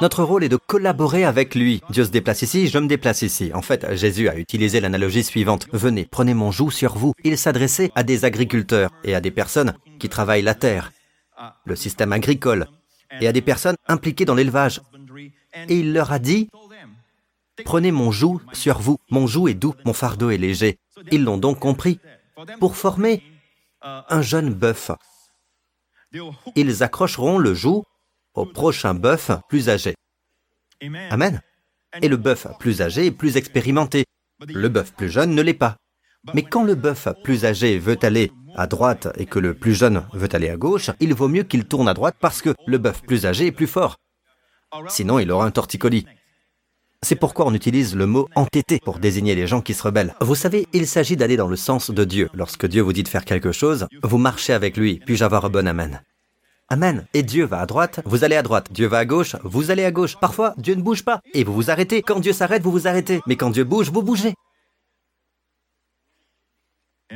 Notre 0.00 0.22
rôle 0.24 0.42
est 0.42 0.48
de 0.48 0.56
collaborer 0.56 1.22
avec 1.26 1.54
lui. 1.54 1.82
Dieu 1.90 2.02
se 2.02 2.08
déplace 2.08 2.40
ici, 2.40 2.66
je 2.66 2.78
me 2.78 2.86
déplace 2.86 3.20
ici. 3.20 3.50
En 3.52 3.60
fait, 3.60 3.94
Jésus 3.94 4.30
a 4.30 4.36
utilisé 4.36 4.80
l'analogie 4.80 5.22
suivante. 5.22 5.66
Venez, 5.70 6.08
prenez 6.10 6.32
mon 6.32 6.50
joug 6.50 6.70
sur 6.70 6.96
vous. 6.96 7.12
Il 7.24 7.36
s'adressait 7.36 7.92
à 7.94 8.04
des 8.04 8.24
agriculteurs 8.24 8.90
et 9.04 9.14
à 9.14 9.20
des 9.20 9.30
personnes 9.30 9.74
qui 9.98 10.08
travaillent 10.08 10.40
la 10.40 10.54
terre, 10.54 10.92
le 11.66 11.76
système 11.76 12.14
agricole, 12.14 12.68
et 13.20 13.28
à 13.28 13.32
des 13.32 13.42
personnes 13.42 13.76
impliquées 13.86 14.24
dans 14.24 14.34
l'élevage. 14.34 14.80
Et 15.68 15.80
il 15.80 15.92
leur 15.92 16.12
a 16.12 16.18
dit, 16.18 16.48
Prenez 17.66 17.92
mon 17.92 18.12
joug 18.12 18.40
sur 18.54 18.78
vous, 18.78 18.96
mon 19.10 19.26
joug 19.26 19.50
est 19.50 19.52
doux, 19.52 19.74
mon 19.84 19.92
fardeau 19.92 20.30
est 20.30 20.38
léger. 20.38 20.78
Ils 21.12 21.22
l'ont 21.22 21.36
donc 21.36 21.58
compris. 21.58 22.00
Pour 22.60 22.76
former 22.76 23.22
un 23.82 24.22
jeune 24.22 24.54
bœuf, 24.54 24.90
ils 26.54 26.82
accrocheront 26.82 27.38
le 27.38 27.54
joug 27.54 27.84
au 28.34 28.46
prochain 28.46 28.94
bœuf 28.94 29.30
plus 29.48 29.68
âgé. 29.68 29.94
Amen. 31.10 31.40
Et 32.02 32.08
le 32.08 32.16
bœuf 32.16 32.46
plus 32.58 32.82
âgé 32.82 33.06
est 33.06 33.10
plus 33.10 33.36
expérimenté. 33.36 34.04
Le 34.46 34.68
bœuf 34.68 34.92
plus 34.92 35.08
jeune 35.08 35.34
ne 35.34 35.42
l'est 35.42 35.54
pas. 35.54 35.76
Mais 36.34 36.42
quand 36.42 36.64
le 36.64 36.74
bœuf 36.74 37.08
plus 37.24 37.44
âgé 37.44 37.78
veut 37.78 37.98
aller 38.02 38.30
à 38.54 38.66
droite 38.66 39.08
et 39.16 39.26
que 39.26 39.38
le 39.38 39.54
plus 39.54 39.74
jeune 39.74 40.06
veut 40.12 40.28
aller 40.32 40.48
à 40.48 40.56
gauche, 40.56 40.90
il 41.00 41.14
vaut 41.14 41.28
mieux 41.28 41.44
qu'il 41.44 41.66
tourne 41.66 41.88
à 41.88 41.94
droite 41.94 42.16
parce 42.20 42.42
que 42.42 42.54
le 42.66 42.78
bœuf 42.78 43.02
plus 43.02 43.26
âgé 43.26 43.46
est 43.46 43.52
plus 43.52 43.66
fort. 43.66 43.96
Sinon, 44.88 45.18
il 45.18 45.30
aura 45.30 45.46
un 45.46 45.50
torticolis. 45.50 46.06
C'est 47.06 47.14
pourquoi 47.14 47.46
on 47.46 47.54
utilise 47.54 47.94
le 47.94 48.04
mot 48.04 48.28
entêté 48.34 48.80
pour 48.80 48.98
désigner 48.98 49.36
les 49.36 49.46
gens 49.46 49.60
qui 49.60 49.74
se 49.74 49.82
rebellent. 49.84 50.16
Vous 50.20 50.34
savez, 50.34 50.66
il 50.72 50.88
s'agit 50.88 51.16
d'aller 51.16 51.36
dans 51.36 51.46
le 51.46 51.54
sens 51.54 51.92
de 51.92 52.02
Dieu. 52.02 52.28
Lorsque 52.34 52.66
Dieu 52.66 52.82
vous 52.82 52.92
dit 52.92 53.04
de 53.04 53.08
faire 53.08 53.24
quelque 53.24 53.52
chose, 53.52 53.86
vous 54.02 54.18
marchez 54.18 54.52
avec 54.52 54.76
lui. 54.76 54.98
Puis-je 55.06 55.22
avoir 55.22 55.44
un 55.44 55.48
bon 55.48 55.68
amen? 55.68 56.02
Amen. 56.68 57.06
Et 57.14 57.22
Dieu 57.22 57.44
va 57.44 57.60
à 57.60 57.66
droite, 57.66 58.00
vous 58.06 58.24
allez 58.24 58.34
à 58.34 58.42
droite. 58.42 58.72
Dieu 58.72 58.88
va 58.88 58.98
à 58.98 59.04
gauche, 59.04 59.36
vous 59.44 59.70
allez 59.70 59.84
à 59.84 59.92
gauche. 59.92 60.16
Parfois, 60.16 60.54
Dieu 60.58 60.74
ne 60.74 60.82
bouge 60.82 61.04
pas. 61.04 61.20
Et 61.32 61.44
vous 61.44 61.54
vous 61.54 61.70
arrêtez. 61.70 62.02
Quand 62.02 62.18
Dieu 62.18 62.32
s'arrête, 62.32 62.64
vous 62.64 62.72
vous 62.72 62.88
arrêtez. 62.88 63.20
Mais 63.28 63.36
quand 63.36 63.50
Dieu 63.50 63.62
bouge, 63.62 63.92
vous 63.92 64.02
bougez. 64.02 64.34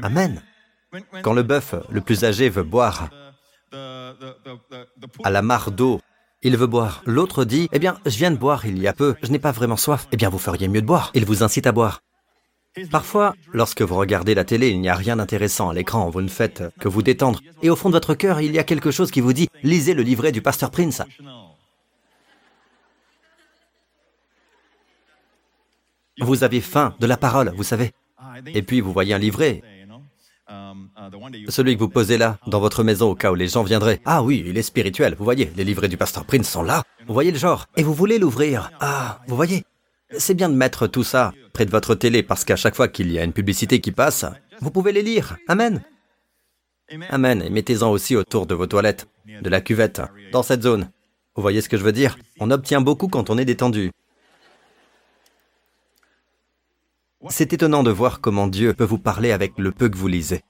Amen. 0.00 0.40
Quand 1.24 1.32
le 1.32 1.42
bœuf 1.42 1.74
le 1.90 2.00
plus 2.00 2.22
âgé 2.22 2.48
veut 2.48 2.62
boire 2.62 3.10
à 3.72 5.30
la 5.30 5.42
mare 5.42 5.72
d'eau, 5.72 6.00
il 6.42 6.56
veut 6.56 6.66
boire. 6.66 7.02
L'autre 7.06 7.44
dit, 7.44 7.68
eh 7.72 7.78
bien, 7.78 7.98
je 8.06 8.16
viens 8.16 8.30
de 8.30 8.36
boire 8.36 8.66
il 8.66 8.78
y 8.78 8.88
a 8.88 8.92
peu, 8.92 9.14
je 9.22 9.30
n'ai 9.30 9.38
pas 9.38 9.52
vraiment 9.52 9.76
soif. 9.76 10.08
Eh 10.12 10.16
bien, 10.16 10.28
vous 10.28 10.38
feriez 10.38 10.68
mieux 10.68 10.80
de 10.80 10.86
boire. 10.86 11.10
Il 11.14 11.24
vous 11.24 11.42
incite 11.42 11.66
à 11.66 11.72
boire. 11.72 12.02
Parfois, 12.90 13.34
lorsque 13.52 13.82
vous 13.82 13.96
regardez 13.96 14.34
la 14.34 14.44
télé, 14.44 14.70
il 14.70 14.80
n'y 14.80 14.88
a 14.88 14.94
rien 14.94 15.16
d'intéressant 15.16 15.70
à 15.70 15.74
l'écran, 15.74 16.08
vous 16.08 16.22
ne 16.22 16.28
faites 16.28 16.62
que 16.78 16.88
vous 16.88 17.02
détendre. 17.02 17.40
Et 17.62 17.70
au 17.70 17.76
fond 17.76 17.88
de 17.88 17.94
votre 17.94 18.14
cœur, 18.14 18.40
il 18.40 18.52
y 18.52 18.58
a 18.58 18.64
quelque 18.64 18.92
chose 18.92 19.10
qui 19.10 19.20
vous 19.20 19.32
dit, 19.32 19.48
lisez 19.64 19.92
le 19.92 20.02
livret 20.02 20.30
du 20.30 20.40
pasteur 20.40 20.70
Prince. 20.70 21.02
Vous 26.20 26.44
avez 26.44 26.60
faim 26.60 26.94
de 27.00 27.06
la 27.06 27.16
parole, 27.16 27.52
vous 27.56 27.64
savez. 27.64 27.92
Et 28.46 28.62
puis 28.62 28.80
vous 28.80 28.92
voyez 28.92 29.14
un 29.14 29.18
livret. 29.18 29.62
Celui 31.48 31.74
que 31.74 31.80
vous 31.80 31.88
posez 31.88 32.18
là, 32.18 32.38
dans 32.46 32.60
votre 32.60 32.84
maison 32.84 33.10
au 33.10 33.14
cas 33.14 33.30
où 33.32 33.34
les 33.34 33.48
gens 33.48 33.62
viendraient. 33.62 34.00
Ah 34.04 34.22
oui, 34.22 34.44
il 34.46 34.56
est 34.56 34.62
spirituel, 34.62 35.14
vous 35.18 35.24
voyez, 35.24 35.50
les 35.56 35.64
livrets 35.64 35.88
du 35.88 35.96
pasteur 35.96 36.24
Prince 36.24 36.48
sont 36.48 36.62
là. 36.62 36.82
Vous 37.06 37.14
voyez 37.14 37.30
le 37.30 37.38
genre. 37.38 37.66
Et 37.76 37.82
vous 37.82 37.94
voulez 37.94 38.18
l'ouvrir. 38.18 38.70
Ah, 38.80 39.20
vous 39.26 39.36
voyez. 39.36 39.64
C'est 40.18 40.34
bien 40.34 40.48
de 40.48 40.54
mettre 40.54 40.86
tout 40.86 41.04
ça 41.04 41.32
près 41.52 41.64
de 41.66 41.70
votre 41.70 41.94
télé 41.94 42.22
parce 42.22 42.44
qu'à 42.44 42.56
chaque 42.56 42.74
fois 42.74 42.88
qu'il 42.88 43.12
y 43.12 43.18
a 43.18 43.24
une 43.24 43.32
publicité 43.32 43.80
qui 43.80 43.92
passe, 43.92 44.24
vous 44.60 44.70
pouvez 44.70 44.92
les 44.92 45.02
lire. 45.02 45.36
Amen. 45.48 45.82
Amen. 47.10 47.42
Et 47.42 47.50
mettez-en 47.50 47.90
aussi 47.90 48.16
autour 48.16 48.46
de 48.46 48.54
vos 48.54 48.66
toilettes, 48.66 49.08
de 49.26 49.48
la 49.48 49.60
cuvette, 49.60 50.02
dans 50.32 50.42
cette 50.42 50.62
zone. 50.62 50.90
Vous 51.36 51.42
voyez 51.42 51.60
ce 51.60 51.68
que 51.68 51.76
je 51.76 51.84
veux 51.84 51.92
dire? 51.92 52.18
On 52.40 52.50
obtient 52.50 52.80
beaucoup 52.80 53.08
quand 53.08 53.30
on 53.30 53.38
est 53.38 53.44
détendu. 53.44 53.92
C'est 57.28 57.52
étonnant 57.52 57.82
de 57.82 57.90
voir 57.90 58.20
comment 58.20 58.48
Dieu 58.48 58.74
peut 58.74 58.84
vous 58.84 58.98
parler 58.98 59.30
avec 59.30 59.52
le 59.58 59.70
peu 59.70 59.88
que 59.88 59.96
vous 59.96 60.08
lisez. 60.08 60.42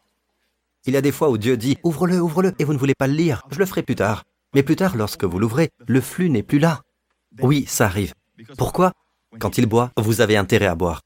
Il 0.86 0.94
y 0.94 0.96
a 0.96 1.02
des 1.02 1.12
fois 1.12 1.30
où 1.30 1.38
Dieu 1.38 1.56
dit⁇ 1.56 1.74
Ouvre-le, 1.84 2.20
ouvre-le⁇ 2.20 2.50
et 2.58 2.64
vous 2.64 2.72
ne 2.72 2.78
voulez 2.78 2.94
pas 2.94 3.06
le 3.06 3.14
lire, 3.14 3.42
je 3.50 3.58
le 3.58 3.66
ferai 3.66 3.82
plus 3.82 3.96
tard. 3.96 4.24
Mais 4.54 4.62
plus 4.62 4.76
tard, 4.76 4.96
lorsque 4.96 5.24
vous 5.24 5.38
l'ouvrez, 5.38 5.70
le 5.86 6.00
flux 6.00 6.30
n'est 6.30 6.42
plus 6.42 6.58
là. 6.58 6.82
Oui, 7.40 7.66
ça 7.66 7.86
arrive. 7.86 8.14
Pourquoi? 8.56 8.92
Quand 9.38 9.58
il 9.58 9.66
boit, 9.66 9.92
vous 9.96 10.20
avez 10.20 10.36
intérêt 10.36 10.66
à 10.66 10.74
boire. 10.74 11.02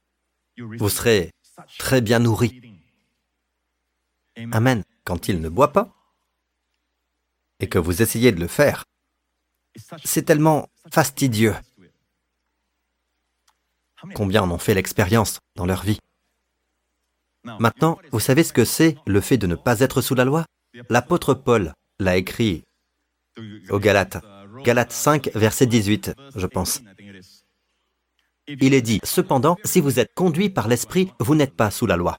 Vous 0.56 0.88
serez 0.88 1.32
très 1.78 2.00
bien 2.00 2.20
nourri. 2.20 2.60
Amen. 4.52 4.84
Quand 5.04 5.28
il 5.28 5.40
ne 5.40 5.48
boit 5.48 5.72
pas, 5.72 5.94
et 7.60 7.68
que 7.68 7.78
vous 7.78 8.02
essayez 8.02 8.32
de 8.32 8.40
le 8.40 8.46
faire, 8.46 8.84
c'est 10.04 10.22
tellement 10.22 10.68
fastidieux. 10.90 11.54
Combien 14.14 14.42
en 14.42 14.50
ont 14.50 14.58
fait 14.58 14.74
l'expérience 14.74 15.40
dans 15.54 15.66
leur 15.66 15.82
vie? 15.82 15.98
Maintenant, 17.58 17.98
vous 18.10 18.20
savez 18.20 18.42
ce 18.42 18.52
que 18.52 18.64
c'est 18.64 18.96
le 19.06 19.20
fait 19.20 19.38
de 19.38 19.46
ne 19.46 19.54
pas 19.54 19.80
être 19.80 20.00
sous 20.00 20.14
la 20.14 20.24
loi? 20.24 20.44
L'apôtre 20.88 21.34
Paul 21.34 21.72
l'a 21.98 22.16
écrit 22.16 22.64
aux 23.70 23.78
Galates. 23.78 24.18
Galates 24.62 24.92
5, 24.92 25.30
verset 25.34 25.66
18, 25.66 26.14
je 26.36 26.46
pense. 26.46 26.80
Il 28.48 28.74
est 28.74 28.82
dit, 28.82 29.00
cependant, 29.04 29.56
si 29.64 29.80
vous 29.80 29.98
êtes 29.98 30.12
conduit 30.14 30.50
par 30.50 30.68
l'Esprit, 30.68 31.10
vous 31.18 31.34
n'êtes 31.34 31.54
pas 31.54 31.70
sous 31.70 31.86
la 31.86 31.96
loi. 31.96 32.16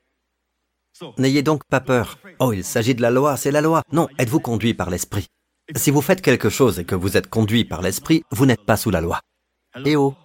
N'ayez 1.18 1.44
donc 1.44 1.64
pas 1.66 1.82
peur. 1.82 2.18
Oh, 2.40 2.54
il 2.54 2.64
s'agit 2.64 2.96
de 2.96 3.02
la 3.02 3.12
loi, 3.12 3.38
c'est 3.38 3.52
la 3.52 3.62
loi. 3.62 3.84
Non, 3.92 4.08
êtes-vous 4.18 4.40
conduit 4.40 4.74
par 4.74 4.90
l'Esprit? 4.90 5.28
Si 5.76 5.92
vous 5.92 6.02
faites 6.02 6.22
quelque 6.22 6.50
chose 6.50 6.80
et 6.80 6.86
que 6.86 6.96
vous 6.96 7.18
êtes 7.18 7.30
conduit 7.30 7.66
par 7.66 7.82
l'Esprit, 7.82 8.24
vous 8.32 8.46
n'êtes 8.46 8.64
pas 8.64 8.78
sous 8.78 8.92
la 8.92 9.02
loi. 9.02 9.20
Eh 9.84 9.96
oh 9.96 10.16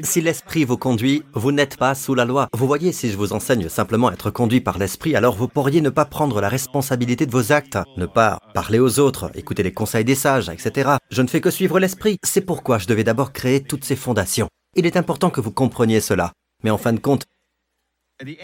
si 0.00 0.22
l'esprit 0.22 0.64
vous 0.64 0.78
conduit, 0.78 1.22
vous 1.34 1.52
n'êtes 1.52 1.76
pas 1.76 1.94
sous 1.94 2.14
la 2.14 2.24
loi. 2.24 2.48
Vous 2.54 2.66
voyez, 2.66 2.92
si 2.92 3.10
je 3.10 3.16
vous 3.16 3.34
enseigne 3.34 3.68
simplement 3.68 4.08
à 4.08 4.14
être 4.14 4.30
conduit 4.30 4.60
par 4.60 4.78
l'esprit, 4.78 5.14
alors 5.14 5.36
vous 5.36 5.48
pourriez 5.48 5.82
ne 5.82 5.90
pas 5.90 6.06
prendre 6.06 6.40
la 6.40 6.48
responsabilité 6.48 7.26
de 7.26 7.30
vos 7.30 7.52
actes, 7.52 7.78
ne 7.98 8.06
pas 8.06 8.38
parler 8.54 8.78
aux 8.78 8.98
autres, 8.98 9.30
écouter 9.34 9.62
les 9.62 9.72
conseils 9.72 10.04
des 10.04 10.14
sages, 10.14 10.48
etc. 10.48 10.92
Je 11.10 11.20
ne 11.20 11.28
fais 11.28 11.42
que 11.42 11.50
suivre 11.50 11.78
l'esprit. 11.78 12.16
C'est 12.22 12.40
pourquoi 12.40 12.78
je 12.78 12.86
devais 12.86 13.04
d'abord 13.04 13.32
créer 13.32 13.62
toutes 13.62 13.84
ces 13.84 13.96
fondations. 13.96 14.48
Il 14.76 14.86
est 14.86 14.96
important 14.96 15.28
que 15.28 15.42
vous 15.42 15.52
compreniez 15.52 16.00
cela. 16.00 16.32
Mais 16.64 16.70
en 16.70 16.78
fin 16.78 16.94
de 16.94 17.00
compte, 17.00 17.26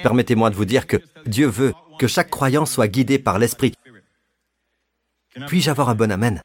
permettez-moi 0.02 0.50
de 0.50 0.56
vous 0.56 0.66
dire 0.66 0.86
que 0.86 0.98
Dieu 1.24 1.46
veut 1.46 1.72
que 1.98 2.06
chaque 2.06 2.30
croyant 2.30 2.66
soit 2.66 2.88
guidé 2.88 3.18
par 3.18 3.38
l'esprit. 3.38 3.72
Puis-je 5.46 5.70
avoir 5.70 5.88
un 5.88 5.94
bon 5.94 6.10
amen? 6.10 6.42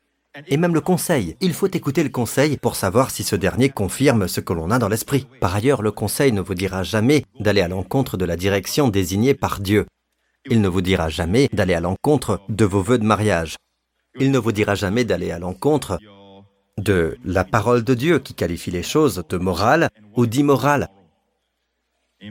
Et 0.48 0.58
même 0.58 0.74
le 0.74 0.82
conseil. 0.82 1.36
Il 1.42 1.54
faut 1.54 1.68
écouter 1.68 2.04
le 2.04 2.10
conseil 2.10 2.58
pour 2.58 2.76
savoir 2.76 3.12
si 3.12 3.24
ce 3.24 3.36
dernier 3.36 3.70
confirme 3.70 4.28
ce 4.28 4.42
que 4.42 4.54
l'on 4.54 4.72
a 4.72 4.80
dans 4.80 4.90
l'esprit. 4.90 5.28
Par 5.40 5.56
ailleurs, 5.56 5.82
le 5.82 5.92
conseil 5.92 6.32
ne 6.32 6.42
vous 6.42 6.56
dira 6.56 6.84
jamais 6.84 7.26
d'aller 7.40 7.62
à 7.62 7.68
l'encontre 7.68 8.18
de 8.18 8.26
la 8.26 8.36
direction 8.36 8.90
désignée 8.90 9.34
par 9.34 9.60
Dieu. 9.60 9.86
Il 10.50 10.62
ne 10.62 10.68
vous 10.68 10.82
dira 10.82 11.10
jamais 11.10 11.50
d'aller 11.54 11.74
à 11.74 11.80
l'encontre 11.80 12.42
de 12.50 12.66
vos 12.66 12.82
vœux 12.82 12.98
de 12.98 13.06
mariage. 13.06 13.56
Il 14.20 14.32
ne 14.32 14.40
vous 14.40 14.52
dira 14.52 14.76
jamais 14.76 15.06
d'aller 15.06 15.32
à 15.32 15.40
l'encontre 15.40 15.98
de 16.78 17.18
la 17.24 17.44
parole 17.44 17.84
de 17.84 17.94
Dieu 17.94 18.20
qui 18.20 18.34
qualifie 18.34 18.72
les 18.72 18.84
choses 18.84 19.24
de 19.30 19.38
morales 19.38 19.90
ou 20.16 20.26
d'immorales. 20.26 20.90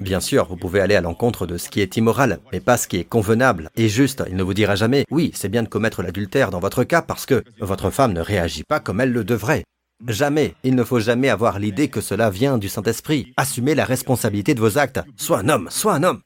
Bien 0.01 0.21
sûr, 0.21 0.47
vous 0.47 0.57
pouvez 0.57 0.81
aller 0.81 0.95
à 0.95 1.01
l'encontre 1.01 1.47
de 1.47 1.59
ce 1.59 1.69
qui 1.69 1.81
est 1.81 1.97
immoral, 1.97 2.41
mais 2.51 2.61
pas 2.61 2.77
ce 2.77 2.89
qui 2.89 2.97
est 2.97 3.05
convenable 3.05 3.71
et 3.77 3.89
juste. 3.89 4.23
Il 4.29 4.37
ne 4.37 4.43
vous 4.43 4.55
dira 4.55 4.75
jamais, 4.75 5.05
oui, 5.11 5.31
c'est 5.35 5.49
bien 5.49 5.63
de 5.63 5.69
commettre 5.69 6.03
l'adultère 6.03 6.51
dans 6.51 6.61
votre 6.61 6.85
cas 6.85 7.03
parce 7.03 7.27
que 7.27 7.45
votre 7.61 7.91
femme 7.91 8.13
ne 8.13 8.21
réagit 8.21 8.65
pas 8.65 8.81
comme 8.81 9.01
elle 9.01 9.13
le 9.13 9.25
devrait. 9.25 9.65
Jamais, 10.09 10.55
il 10.65 10.75
ne 10.75 10.83
faut 10.83 10.99
jamais 10.99 11.29
avoir 11.29 11.59
l'idée 11.59 11.89
que 11.89 12.01
cela 12.01 12.31
vient 12.31 12.59
du 12.59 12.69
Saint-Esprit. 12.69 13.33
Assumez 13.37 13.75
la 13.75 13.85
responsabilité 13.85 14.55
de 14.55 14.61
vos 14.61 14.79
actes. 14.79 15.01
Sois 15.17 15.39
un 15.41 15.49
homme, 15.49 15.69
sois 15.71 15.95
un 15.95 16.03
homme. 16.03 16.23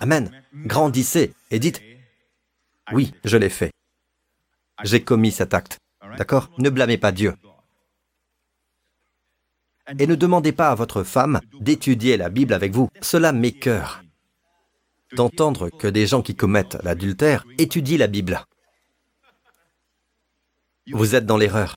Amen. 0.00 0.30
Grandissez 0.54 1.32
et 1.50 1.58
dites, 1.58 1.80
oui, 2.92 3.12
je 3.24 3.36
l'ai 3.36 3.48
fait. 3.48 3.72
J'ai 4.84 5.02
commis 5.02 5.32
cet 5.32 5.54
acte. 5.54 5.78
D'accord? 6.18 6.50
Ne 6.58 6.70
blâmez 6.70 6.98
pas 6.98 7.12
Dieu. 7.12 7.34
Et 9.98 10.06
ne 10.06 10.14
demandez 10.14 10.52
pas 10.52 10.70
à 10.70 10.74
votre 10.74 11.02
femme 11.02 11.40
d'étudier 11.60 12.16
la 12.16 12.28
Bible 12.28 12.52
avec 12.52 12.72
vous. 12.72 12.88
Cela 13.00 13.32
m'écœure 13.32 14.02
d'entendre 15.14 15.70
que 15.70 15.86
des 15.86 16.06
gens 16.06 16.22
qui 16.22 16.34
commettent 16.34 16.78
l'adultère 16.82 17.44
étudient 17.58 17.98
la 17.98 18.08
Bible. 18.08 18.44
Vous 20.92 21.14
êtes 21.14 21.26
dans 21.26 21.36
l'erreur. 21.36 21.76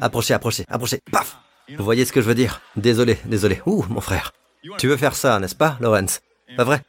Approchez, 0.00 0.34
approchez, 0.34 0.64
approchez. 0.68 1.00
Paf 1.10 1.38
Vous 1.76 1.84
voyez 1.84 2.04
ce 2.04 2.12
que 2.12 2.20
je 2.20 2.26
veux 2.26 2.34
dire? 2.34 2.60
Désolé, 2.76 3.18
désolé. 3.24 3.60
Ouh, 3.66 3.84
mon 3.88 4.00
frère. 4.00 4.32
Tu 4.78 4.86
veux 4.86 4.96
faire 4.96 5.16
ça, 5.16 5.38
n'est-ce 5.38 5.54
pas, 5.54 5.76
Lawrence 5.80 6.20
Pas 6.56 6.64
vrai? 6.64 6.82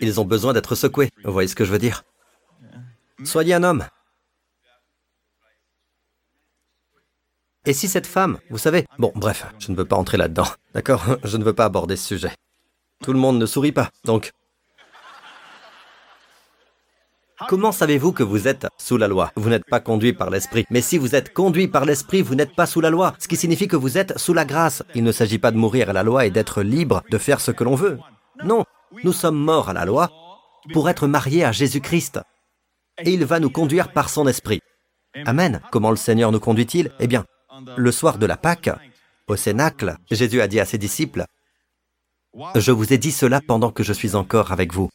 Ils 0.00 0.20
ont 0.20 0.24
besoin 0.24 0.52
d'être 0.52 0.74
secoués. 0.74 1.10
Vous 1.24 1.32
voyez 1.32 1.48
ce 1.48 1.54
que 1.54 1.64
je 1.64 1.72
veux 1.72 1.78
dire? 1.78 2.04
Soyez 3.24 3.54
un 3.54 3.62
homme. 3.62 3.86
Et 7.68 7.74
si 7.74 7.86
cette 7.86 8.06
femme, 8.06 8.38
vous 8.48 8.56
savez, 8.56 8.86
bon, 8.98 9.12
bref, 9.14 9.44
je 9.58 9.70
ne 9.70 9.76
veux 9.76 9.84
pas 9.84 9.96
entrer 9.96 10.16
là-dedans, 10.16 10.46
d'accord? 10.74 11.04
Je 11.22 11.36
ne 11.36 11.44
veux 11.44 11.52
pas 11.52 11.66
aborder 11.66 11.96
ce 11.96 12.06
sujet. 12.06 12.32
Tout 13.04 13.12
le 13.12 13.18
monde 13.18 13.38
ne 13.38 13.44
sourit 13.44 13.72
pas, 13.72 13.90
donc... 14.06 14.32
Comment 17.46 17.70
savez-vous 17.70 18.12
que 18.12 18.22
vous 18.22 18.48
êtes 18.48 18.66
sous 18.78 18.96
la 18.96 19.06
loi? 19.06 19.32
Vous 19.36 19.50
n'êtes 19.50 19.66
pas 19.66 19.80
conduit 19.80 20.14
par 20.14 20.30
l'esprit. 20.30 20.64
Mais 20.70 20.80
si 20.80 20.96
vous 20.96 21.14
êtes 21.14 21.34
conduit 21.34 21.68
par 21.68 21.84
l'esprit, 21.84 22.22
vous 22.22 22.34
n'êtes 22.34 22.56
pas 22.56 22.64
sous 22.64 22.80
la 22.80 22.88
loi, 22.88 23.14
ce 23.18 23.28
qui 23.28 23.36
signifie 23.36 23.68
que 23.68 23.76
vous 23.76 23.98
êtes 23.98 24.18
sous 24.18 24.32
la 24.32 24.46
grâce. 24.46 24.82
Il 24.94 25.04
ne 25.04 25.12
s'agit 25.12 25.38
pas 25.38 25.50
de 25.50 25.58
mourir 25.58 25.90
à 25.90 25.92
la 25.92 26.02
loi 26.02 26.24
et 26.24 26.30
d'être 26.30 26.62
libre 26.62 27.02
de 27.10 27.18
faire 27.18 27.40
ce 27.40 27.50
que 27.50 27.64
l'on 27.64 27.74
veut. 27.74 27.98
Non, 28.44 28.64
nous 29.04 29.12
sommes 29.12 29.38
morts 29.38 29.68
à 29.68 29.74
la 29.74 29.84
loi 29.84 30.10
pour 30.72 30.88
être 30.88 31.06
mariés 31.06 31.44
à 31.44 31.52
Jésus-Christ. 31.52 32.18
Et 33.04 33.12
il 33.12 33.26
va 33.26 33.38
nous 33.38 33.50
conduire 33.50 33.92
par 33.92 34.08
son 34.08 34.26
esprit. 34.26 34.60
Amen. 35.26 35.60
Comment 35.70 35.90
le 35.90 35.96
Seigneur 35.96 36.32
nous 36.32 36.40
conduit-il? 36.40 36.90
Eh 36.98 37.06
bien, 37.06 37.24
le 37.76 37.92
soir 37.92 38.18
de 38.18 38.26
la 38.26 38.36
Pâque, 38.36 38.70
au 39.26 39.36
Cénacle, 39.36 39.96
Jésus 40.10 40.40
a 40.40 40.48
dit 40.48 40.60
à 40.60 40.64
ses 40.64 40.78
disciples, 40.78 41.24
Je 42.54 42.72
vous 42.72 42.92
ai 42.92 42.98
dit 42.98 43.12
cela 43.12 43.40
pendant 43.40 43.70
que 43.70 43.82
je 43.82 43.92
suis 43.92 44.14
encore 44.14 44.52
avec 44.52 44.72
vous. 44.72 44.90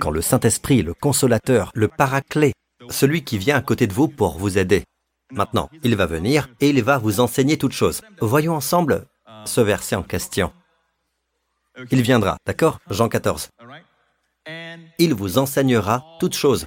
Quand 0.00 0.10
le 0.10 0.22
Saint-Esprit, 0.22 0.82
le 0.82 0.94
consolateur, 0.94 1.72
le 1.74 1.88
paraclet, 1.88 2.52
celui 2.88 3.24
qui 3.24 3.38
vient 3.38 3.56
à 3.56 3.62
côté 3.62 3.86
de 3.86 3.92
vous 3.92 4.08
pour 4.08 4.38
vous 4.38 4.56
aider. 4.58 4.84
Maintenant, 5.32 5.68
il 5.82 5.96
va 5.96 6.06
venir 6.06 6.48
et 6.60 6.70
il 6.70 6.82
va 6.82 6.98
vous 6.98 7.20
enseigner 7.20 7.58
toutes 7.58 7.72
choses. 7.72 8.00
Voyons 8.20 8.54
ensemble 8.54 9.06
ce 9.44 9.60
verset 9.60 9.96
en 9.96 10.02
question. 10.02 10.52
Il 11.90 12.02
viendra, 12.02 12.36
d'accord? 12.46 12.78
Jean 12.90 13.08
14. 13.08 13.50
Il 14.98 15.14
vous 15.14 15.38
enseignera 15.38 16.04
toutes 16.18 16.34
choses. 16.34 16.66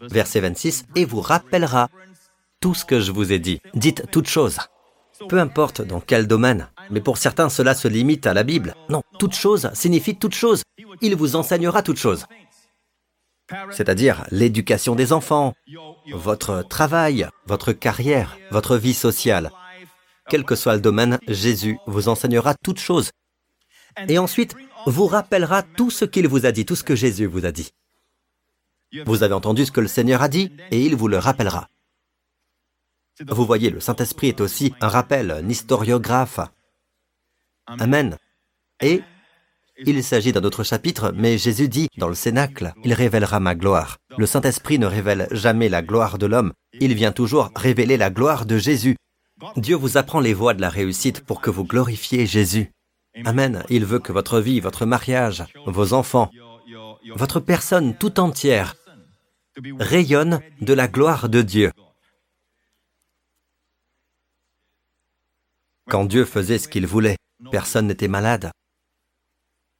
Verset 0.00 0.40
26, 0.40 0.86
et 0.96 1.04
vous 1.04 1.20
rappellera 1.20 1.88
tout 2.64 2.72
ce 2.72 2.86
que 2.86 2.98
je 2.98 3.12
vous 3.12 3.30
ai 3.30 3.38
dit. 3.38 3.60
Dites 3.74 4.10
toutes 4.10 4.26
choses. 4.26 4.58
Peu 5.28 5.38
importe 5.38 5.82
dans 5.82 6.00
quel 6.00 6.26
domaine, 6.26 6.70
mais 6.90 7.02
pour 7.02 7.18
certains 7.18 7.50
cela 7.50 7.74
se 7.74 7.88
limite 7.88 8.26
à 8.26 8.32
la 8.32 8.42
Bible. 8.42 8.74
Non, 8.88 9.02
toute 9.18 9.34
chose 9.34 9.70
signifie 9.74 10.16
toute 10.16 10.34
chose. 10.34 10.62
Il 11.02 11.14
vous 11.14 11.36
enseignera 11.36 11.82
toutes 11.82 11.98
choses 11.98 12.24
c'est-à-dire 13.70 14.24
l'éducation 14.30 14.94
des 14.94 15.12
enfants, 15.12 15.52
votre 16.14 16.62
travail, 16.66 17.28
votre 17.44 17.72
carrière, 17.72 18.38
votre 18.50 18.78
vie 18.78 18.94
sociale. 18.94 19.50
Quel 20.30 20.44
que 20.44 20.54
soit 20.54 20.76
le 20.76 20.80
domaine, 20.80 21.18
Jésus 21.28 21.76
vous 21.86 22.08
enseignera 22.08 22.54
toutes 22.54 22.80
choses. 22.80 23.10
Et 24.08 24.16
ensuite, 24.16 24.56
vous 24.86 25.06
rappellera 25.06 25.62
tout 25.62 25.90
ce 25.90 26.06
qu'il 26.06 26.26
vous 26.26 26.46
a 26.46 26.52
dit, 26.52 26.64
tout 26.64 26.74
ce 26.74 26.84
que 26.84 26.96
Jésus 26.96 27.26
vous 27.26 27.44
a 27.44 27.52
dit. 27.52 27.68
Vous 29.04 29.22
avez 29.22 29.34
entendu 29.34 29.66
ce 29.66 29.72
que 29.72 29.82
le 29.82 29.88
Seigneur 29.88 30.22
a 30.22 30.28
dit 30.28 30.50
et 30.70 30.80
il 30.80 30.96
vous 30.96 31.08
le 31.08 31.18
rappellera. 31.18 31.68
Vous 33.28 33.46
voyez, 33.46 33.70
le 33.70 33.80
Saint-Esprit 33.80 34.28
est 34.28 34.40
aussi 34.40 34.74
un 34.80 34.88
rappel, 34.88 35.30
un 35.30 35.48
historiographe. 35.48 36.40
Amen. 37.66 38.16
Et 38.80 39.02
il 39.86 40.02
s'agit 40.04 40.32
d'un 40.32 40.44
autre 40.44 40.64
chapitre, 40.64 41.12
mais 41.16 41.38
Jésus 41.38 41.68
dit 41.68 41.88
dans 41.96 42.08
le 42.08 42.14
Cénacle, 42.14 42.72
Il 42.84 42.92
révélera 42.92 43.40
ma 43.40 43.54
gloire. 43.54 43.98
Le 44.16 44.26
Saint-Esprit 44.26 44.78
ne 44.78 44.86
révèle 44.86 45.28
jamais 45.30 45.68
la 45.68 45.82
gloire 45.82 46.18
de 46.18 46.26
l'homme, 46.26 46.52
il 46.80 46.94
vient 46.94 47.12
toujours 47.12 47.50
révéler 47.54 47.96
la 47.96 48.10
gloire 48.10 48.46
de 48.46 48.58
Jésus. 48.58 48.96
Dieu 49.56 49.76
vous 49.76 49.96
apprend 49.96 50.20
les 50.20 50.34
voies 50.34 50.54
de 50.54 50.60
la 50.60 50.68
réussite 50.68 51.20
pour 51.20 51.40
que 51.40 51.50
vous 51.50 51.64
glorifiez 51.64 52.26
Jésus. 52.26 52.70
Amen. 53.24 53.64
Il 53.68 53.84
veut 53.84 54.00
que 54.00 54.12
votre 54.12 54.40
vie, 54.40 54.60
votre 54.60 54.86
mariage, 54.86 55.44
vos 55.66 55.92
enfants, 55.92 56.30
votre 57.14 57.40
personne 57.40 57.94
tout 57.94 58.18
entière 58.18 58.74
rayonne 59.78 60.40
de 60.60 60.74
la 60.74 60.88
gloire 60.88 61.28
de 61.28 61.42
Dieu. 61.42 61.70
Quand 65.94 66.06
Dieu 66.06 66.24
faisait 66.24 66.58
ce 66.58 66.66
qu'il 66.66 66.88
voulait, 66.88 67.18
personne 67.52 67.86
n'était 67.86 68.08
malade, 68.08 68.50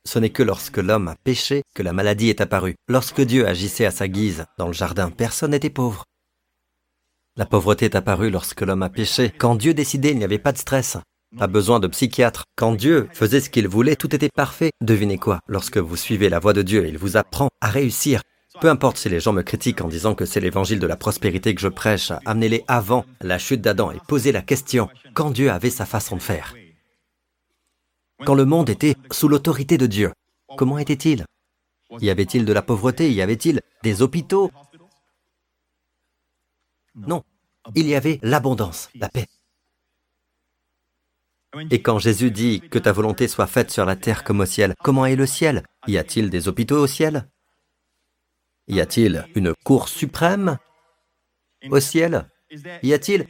ce 0.06 0.20
n'est 0.20 0.30
que 0.30 0.44
lorsque 0.44 0.76
l'homme 0.76 1.08
a 1.08 1.16
péché 1.16 1.64
que 1.74 1.82
la 1.82 1.92
maladie 1.92 2.28
est 2.28 2.40
apparue. 2.40 2.76
Lorsque 2.86 3.20
Dieu 3.20 3.48
agissait 3.48 3.84
à 3.84 3.90
sa 3.90 4.06
guise 4.06 4.44
dans 4.56 4.68
le 4.68 4.72
jardin, 4.72 5.10
personne 5.10 5.50
n'était 5.50 5.70
pauvre. 5.70 6.04
La 7.36 7.46
pauvreté 7.46 7.86
est 7.86 7.96
apparue 7.96 8.30
lorsque 8.30 8.60
l'homme 8.60 8.84
a 8.84 8.90
péché. 8.90 9.32
Quand 9.36 9.56
Dieu 9.56 9.74
décidait, 9.74 10.12
il 10.12 10.18
n'y 10.18 10.22
avait 10.22 10.38
pas 10.38 10.52
de 10.52 10.58
stress. 10.58 10.98
Pas 11.36 11.48
besoin 11.48 11.80
de 11.80 11.88
psychiatre. 11.88 12.44
Quand 12.56 12.76
Dieu 12.76 13.08
faisait 13.12 13.40
ce 13.40 13.50
qu'il 13.50 13.66
voulait, 13.66 13.96
tout 13.96 14.14
était 14.14 14.30
parfait. 14.32 14.70
Devinez 14.82 15.18
quoi? 15.18 15.40
Lorsque 15.48 15.78
vous 15.78 15.96
suivez 15.96 16.28
la 16.28 16.38
voie 16.38 16.52
de 16.52 16.62
Dieu, 16.62 16.86
il 16.86 16.96
vous 16.96 17.16
apprend 17.16 17.48
à 17.60 17.70
réussir. 17.70 18.22
Peu 18.60 18.70
importe 18.70 18.96
si 18.96 19.08
les 19.08 19.20
gens 19.20 19.32
me 19.32 19.42
critiquent 19.42 19.80
en 19.80 19.88
disant 19.88 20.14
que 20.14 20.24
c'est 20.24 20.40
l'évangile 20.40 20.78
de 20.78 20.86
la 20.86 20.96
prospérité 20.96 21.54
que 21.54 21.60
je 21.60 21.68
prêche, 21.68 22.12
amenez-les 22.24 22.64
avant 22.68 23.04
la 23.20 23.38
chute 23.38 23.60
d'Adam 23.60 23.90
et 23.90 23.98
posez 24.06 24.32
la 24.32 24.42
question 24.42 24.88
quand 25.12 25.30
Dieu 25.30 25.50
avait 25.50 25.70
sa 25.70 25.86
façon 25.86 26.16
de 26.16 26.22
faire? 26.22 26.54
Quand 28.24 28.34
le 28.34 28.44
monde 28.44 28.70
était 28.70 28.96
sous 29.10 29.28
l'autorité 29.28 29.76
de 29.76 29.86
Dieu, 29.86 30.12
comment 30.56 30.78
était-il? 30.78 31.26
Y 32.00 32.10
avait-il 32.10 32.44
de 32.44 32.52
la 32.52 32.62
pauvreté? 32.62 33.12
Y 33.12 33.22
avait-il 33.22 33.60
des 33.82 34.02
hôpitaux? 34.02 34.50
Non, 36.94 37.24
il 37.74 37.86
y 37.86 37.94
avait 37.94 38.20
l'abondance, 38.22 38.88
la 38.94 39.08
paix. 39.08 39.26
Et 41.70 41.82
quand 41.82 41.98
Jésus 41.98 42.30
dit 42.30 42.60
que 42.60 42.78
ta 42.78 42.92
volonté 42.92 43.28
soit 43.28 43.46
faite 43.46 43.70
sur 43.70 43.84
la 43.84 43.96
terre 43.96 44.24
comme 44.24 44.40
au 44.40 44.46
ciel, 44.46 44.74
comment 44.82 45.06
est 45.06 45.16
le 45.16 45.26
ciel? 45.26 45.64
Y 45.86 45.98
a-t-il 45.98 46.30
des 46.30 46.48
hôpitaux 46.48 46.78
au 46.78 46.86
ciel? 46.86 47.28
Y 48.68 48.80
a-t-il 48.80 49.26
une 49.34 49.52
cour 49.64 49.88
suprême 49.88 50.58
au 51.70 51.80
ciel? 51.80 52.28
Y 52.82 52.92
a-t-il? 52.92 53.26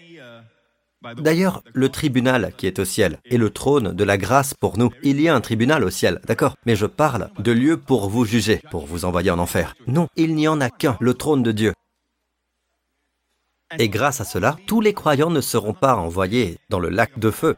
D'ailleurs, 1.19 1.63
le 1.75 1.91
tribunal 1.91 2.53
qui 2.57 2.67
est 2.67 2.79
au 2.79 2.85
ciel 2.85 3.19
est 3.27 3.37
le 3.37 3.51
trône 3.51 3.93
de 3.93 4.05
la 4.05 4.17
grâce 4.17 4.55
pour 4.55 4.79
nous. 4.79 4.91
Il 5.03 5.21
y 5.21 5.29
a 5.29 5.35
un 5.35 5.41
tribunal 5.41 5.85
au 5.85 5.91
ciel, 5.91 6.21
d'accord? 6.25 6.57
Mais 6.65 6.77
je 6.77 6.87
parle 6.87 7.31
de 7.39 7.53
lieu 7.53 7.77
pour 7.77 8.09
vous 8.09 8.25
juger, 8.25 8.63
pour 8.71 8.87
vous 8.87 9.05
envoyer 9.05 9.31
en 9.31 9.39
enfer. 9.39 9.75
Non, 9.87 10.09
il 10.17 10.35
n'y 10.35 10.49
en 10.49 10.61
a 10.61 10.71
qu'un, 10.71 10.97
le 11.01 11.13
trône 11.15 11.43
de 11.43 11.53
Dieu. 11.53 11.75
Et 13.79 13.89
grâce 13.89 14.21
à 14.21 14.25
cela, 14.25 14.57
tous 14.67 14.81
les 14.81 14.95
croyants 14.95 15.31
ne 15.31 15.41
seront 15.41 15.75
pas 15.75 15.97
envoyés 15.97 16.59
dans 16.71 16.81
le 16.81 16.89
lac 16.89 17.19
de 17.19 17.31
feu. 17.31 17.57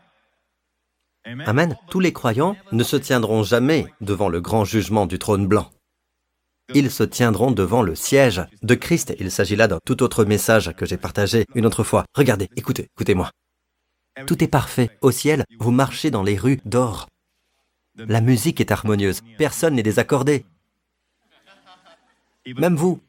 Amen. 1.25 1.77
Tous 1.91 2.01
les 2.01 2.13
croyants 2.13 2.57
ne 2.73 2.85
se 2.85 2.97
tiendront 2.97 3.43
jamais 3.43 3.87
devant 4.01 4.29
le 4.29 4.41
grand 4.41 4.65
jugement 4.65 5.07
du 5.07 5.19
trône 5.19 5.47
blanc. 5.47 5.71
Ils 6.75 6.91
se 6.91 7.05
tiendront 7.05 7.53
devant 7.53 7.83
le 7.83 7.95
siège 7.95 8.45
de 8.63 8.75
Christ. 8.75 9.15
Il 9.21 9.31
s'agit 9.31 9.57
là 9.57 9.69
d'un 9.69 9.79
tout 9.85 10.03
autre 10.03 10.25
message 10.25 10.73
que 10.77 10.85
j'ai 10.85 10.97
partagé 10.97 11.47
une 11.55 11.67
autre 11.67 11.85
fois. 11.85 12.05
Regardez, 12.15 12.49
écoutez, 12.57 12.89
écoutez-moi. 12.97 13.31
Tout 14.27 14.43
est 14.43 14.49
parfait. 14.49 14.91
Au 15.01 15.11
ciel, 15.11 15.45
vous 15.59 15.71
marchez 15.71 16.11
dans 16.11 16.23
les 16.23 16.37
rues 16.37 16.61
d'or. 16.65 17.07
La 17.97 18.21
musique 18.21 18.61
est 18.61 18.73
harmonieuse. 18.73 19.21
Personne 19.39 19.75
n'est 19.75 19.83
désaccordé. 19.83 20.45
Même 22.57 22.77
vous. 22.77 23.01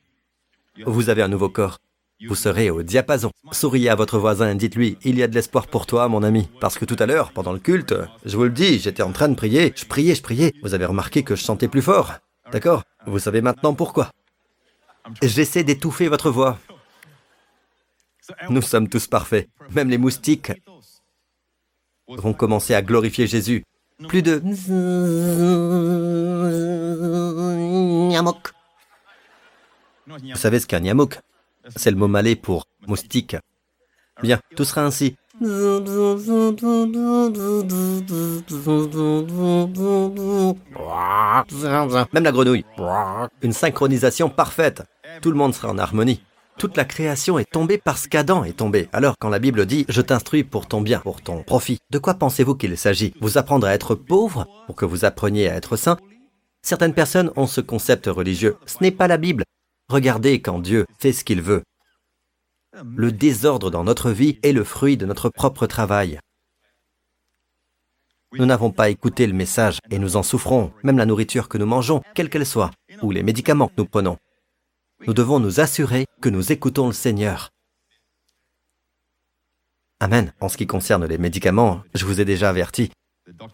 Vous 0.86 1.10
avez 1.10 1.22
un 1.22 1.28
nouveau 1.28 1.50
corps. 1.50 1.80
Vous 2.28 2.36
serez 2.36 2.70
au 2.70 2.84
diapason. 2.84 3.32
Souriez 3.52 3.90
à 3.90 3.96
votre 3.96 4.18
voisin 4.18 4.50
et 4.50 4.56
dites-lui, 4.56 4.98
il 5.04 5.18
y 5.18 5.24
a 5.24 5.28
de 5.28 5.36
l'espoir 5.36 5.68
pour 5.68 5.86
toi, 5.86 6.08
mon 6.08 6.24
ami. 6.24 6.50
Parce 6.60 6.78
que 6.78 6.86
tout 6.86 6.96
à 7.00 7.06
l'heure, 7.06 7.32
pendant 7.32 7.54
le 7.54 7.60
culte, 7.60 7.94
je 8.26 8.36
vous 8.36 8.44
le 8.44 8.50
dis, 8.50 8.80
j'étais 8.80 9.04
en 9.04 9.12
train 9.12 9.30
de 9.30 9.36
prier. 9.36 9.74
Je 9.76 9.86
priais, 9.86 10.16
je 10.16 10.24
priais. 10.24 10.54
Vous 10.64 10.74
avez 10.74 10.86
remarqué 10.86 11.24
que 11.24 11.36
je 11.36 11.44
chantais 11.44 11.68
plus 11.68 11.82
fort. 11.82 12.14
D'accord 12.52 12.84
Vous 13.06 13.20
savez 13.20 13.42
maintenant 13.42 13.74
pourquoi. 13.74 14.12
J'essaie 15.22 15.64
d'étouffer 15.64 16.08
votre 16.08 16.30
voix. 16.32 16.60
Nous 18.50 18.62
sommes 18.62 18.90
tous 18.90 19.08
parfaits, 19.08 19.50
même 19.72 19.90
les 19.90 19.98
moustiques. 19.98 20.52
vont 22.08 22.34
commencer 22.34 22.74
à 22.74 22.82
glorifier 22.82 23.28
Jésus. 23.28 23.64
Plus 24.08 24.22
de 24.22 24.40
Nyamok. 28.10 28.52
Vous 30.08 30.36
savez 30.36 30.60
ce 30.60 30.68
qu'un 30.68 30.82
Nyamok 30.82 31.20
C'est 31.76 31.92
le 31.92 31.98
mot 31.98 32.08
malais 32.08 32.36
pour 32.36 32.66
moustique. 32.88 33.36
Bien, 34.22 34.40
tout 34.56 34.64
sera 34.66 34.84
ainsi. 34.84 35.16
Même 42.14 42.24
la 42.24 42.32
grenouille. 42.32 42.66
Une 43.44 43.54
synchronisation 43.54 44.30
parfaite. 44.30 44.84
Tout 45.22 45.30
le 45.30 45.38
monde 45.38 45.54
sera 45.54 45.70
en 45.70 45.78
harmonie. 45.78 46.22
Toute 46.58 46.76
la 46.76 46.86
création 46.86 47.38
est 47.38 47.52
tombée 47.52 47.78
parce 47.78 48.08
qu'Adam 48.08 48.44
est 48.44 48.58
tombé. 48.58 48.90
Alors 48.92 49.14
quand 49.20 49.30
la 49.30 49.38
Bible 49.38 49.68
dit⁇ 49.68 49.84
Je 49.90 50.02
t'instruis 50.02 50.44
pour 50.44 50.68
ton 50.68 50.82
bien, 50.82 51.00
pour 51.00 51.22
ton 51.22 51.44
profit⁇ 51.44 51.76
de 51.92 52.00
quoi 52.00 52.16
pensez-vous 52.16 52.56
qu'il 52.56 52.76
s'agit? 52.78 53.14
Vous 53.22 53.38
apprendre 53.38 53.68
à 53.68 53.74
être 53.74 53.94
pauvre 53.94 54.48
pour 54.66 54.76
que 54.76 54.86
vous 54.86 55.06
appreniez 55.06 55.50
à 55.50 55.56
être 55.56 55.76
saint? 55.76 55.98
Certaines 56.64 56.96
personnes 56.96 57.32
ont 57.36 57.46
ce 57.46 57.62
concept 57.62 58.08
religieux. 58.08 58.58
Ce 58.66 58.78
n'est 58.82 58.92
pas 58.92 59.08
la 59.08 59.18
Bible. 59.18 59.44
Regardez 59.90 60.42
quand 60.42 60.58
Dieu 60.58 60.88
fait 60.98 61.14
ce 61.14 61.24
qu'il 61.24 61.44
veut. 61.44 61.62
Le 62.84 63.12
désordre 63.12 63.72
dans 63.72 63.84
notre 63.84 64.12
vie 64.12 64.40
est 64.44 64.52
le 64.52 64.64
fruit 64.64 64.98
de 64.98 65.06
notre 65.06 65.30
propre 65.30 65.66
travail. 65.68 66.20
Nous 68.34 68.46
n'avons 68.46 68.72
pas 68.72 68.90
écouté 68.90 69.26
le 69.26 69.34
message 69.34 69.80
et 69.90 70.00
nous 70.00 70.16
en 70.16 70.24
souffrons, 70.24 70.72
même 70.84 70.98
la 70.98 71.06
nourriture 71.06 71.50
que 71.50 71.58
nous 71.58 71.66
mangeons, 71.66 72.04
quelle 72.14 72.30
qu'elle 72.30 72.46
soit, 72.46 72.72
ou 73.02 73.12
les 73.12 73.24
médicaments 73.24 73.68
que 73.68 73.76
nous 73.78 73.86
prenons. 73.86 74.18
Nous 75.08 75.14
devons 75.14 75.40
nous 75.40 75.60
assurer 75.60 76.06
que 76.22 76.30
nous 76.30 76.52
écoutons 76.52 76.88
le 76.88 76.94
Seigneur. 76.94 77.50
Amen. 80.00 80.34
En 80.40 80.50
ce 80.50 80.58
qui 80.58 80.68
concerne 80.68 81.06
les 81.06 81.18
médicaments, 81.18 81.82
je 81.96 82.06
vous 82.06 82.22
ai 82.22 82.26
déjà 82.26 82.50
averti. 82.50 82.92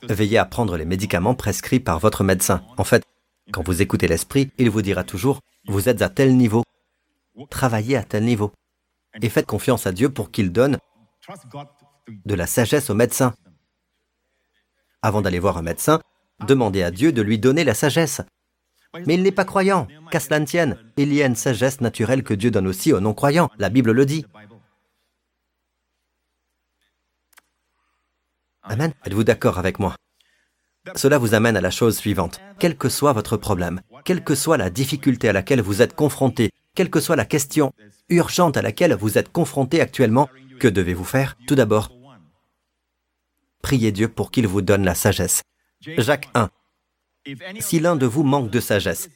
Veillez 0.04 0.38
à 0.38 0.46
prendre 0.46 0.76
les 0.76 0.86
médicaments 0.86 1.36
prescrits 1.36 1.80
par 1.80 2.00
votre 2.00 2.24
médecin. 2.24 2.64
En 2.78 2.84
fait, 2.84 3.04
quand 3.52 3.66
vous 3.66 3.82
écoutez 3.82 4.08
l'Esprit, 4.08 4.52
il 4.58 4.70
vous 4.70 4.82
dira 4.82 5.04
toujours, 5.04 5.40
vous 5.68 5.88
êtes 5.88 6.02
à 6.02 6.10
tel 6.10 6.36
niveau, 6.36 6.64
travaillez 7.50 7.96
à 7.96 8.04
tel 8.04 8.26
niveau 8.26 8.52
et 9.22 9.30
faites 9.30 9.46
confiance 9.46 9.88
à 9.88 9.92
Dieu 9.92 10.10
pour 10.10 10.32
qu'il 10.32 10.52
donne 10.52 10.78
de 12.08 12.36
la 12.36 12.48
sagesse 12.48 12.90
au 12.90 12.96
médecin. 12.96 13.34
Avant 15.02 15.22
d'aller 15.22 15.40
voir 15.40 15.58
un 15.58 15.62
médecin, 15.62 16.02
demandez 16.48 16.84
à 16.84 16.92
Dieu 16.92 17.12
de 17.12 17.22
lui 17.22 17.40
donner 17.40 17.64
la 17.64 17.74
sagesse. 17.74 18.22
Mais 19.06 19.16
il 19.16 19.24
n'est 19.24 19.32
pas 19.32 19.46
croyant, 19.46 19.88
qu'à 20.12 20.20
cela 20.20 20.40
ne 20.40 20.46
tienne. 20.46 20.78
Il 20.98 21.14
y 21.14 21.24
a 21.24 21.26
une 21.26 21.36
sagesse 21.36 21.82
naturelle 21.82 22.24
que 22.24 22.34
Dieu 22.34 22.52
donne 22.52 22.68
aussi 22.68 22.94
aux 22.94 23.00
non-croyants. 23.00 23.50
La 23.58 23.70
Bible 23.70 23.92
le 23.92 24.06
dit. 24.06 24.26
Amen. 28.62 28.94
Êtes-vous 29.06 29.24
d'accord 29.24 29.58
avec 29.58 29.80
moi? 29.80 29.96
Cela 30.96 31.18
vous 31.18 31.34
amène 31.34 31.58
à 31.58 31.62
la 31.62 31.72
chose 31.72 31.98
suivante. 31.98 32.42
Quel 32.60 32.78
que 32.78 32.90
soit 32.90 33.14
votre 33.14 33.38
problème, 33.38 33.82
quelle 34.04 34.24
que 34.24 34.36
soit 34.36 34.58
la 34.58 34.70
difficulté 34.70 35.30
à 35.30 35.34
laquelle 35.34 35.62
vous 35.62 35.82
êtes 35.82 35.96
confronté, 35.96 36.52
quelle 36.76 36.90
que 36.90 37.00
soit 37.00 37.16
la 37.16 37.26
question 37.26 37.74
urgente 38.10 38.58
à 38.58 38.62
laquelle 38.62 38.94
vous 38.94 39.18
êtes 39.18 39.32
confronté 39.32 39.82
actuellement, 39.82 40.30
que 40.60 40.68
devez-vous 40.68 41.06
faire 41.06 41.38
Tout 41.48 41.56
d'abord, 41.56 41.92
priez 43.62 43.92
Dieu 43.92 44.10
pour 44.10 44.30
qu'il 44.30 44.48
vous 44.48 44.62
donne 44.62 44.84
la 44.84 44.96
sagesse. 44.96 45.42
Jacques 45.98 46.30
1. 46.34 46.50
Si 47.60 47.80
l'un 47.80 47.96
de 47.96 48.06
vous 48.06 48.24
manque 48.24 48.50
de 48.50 48.60
sagesse, 48.60 49.10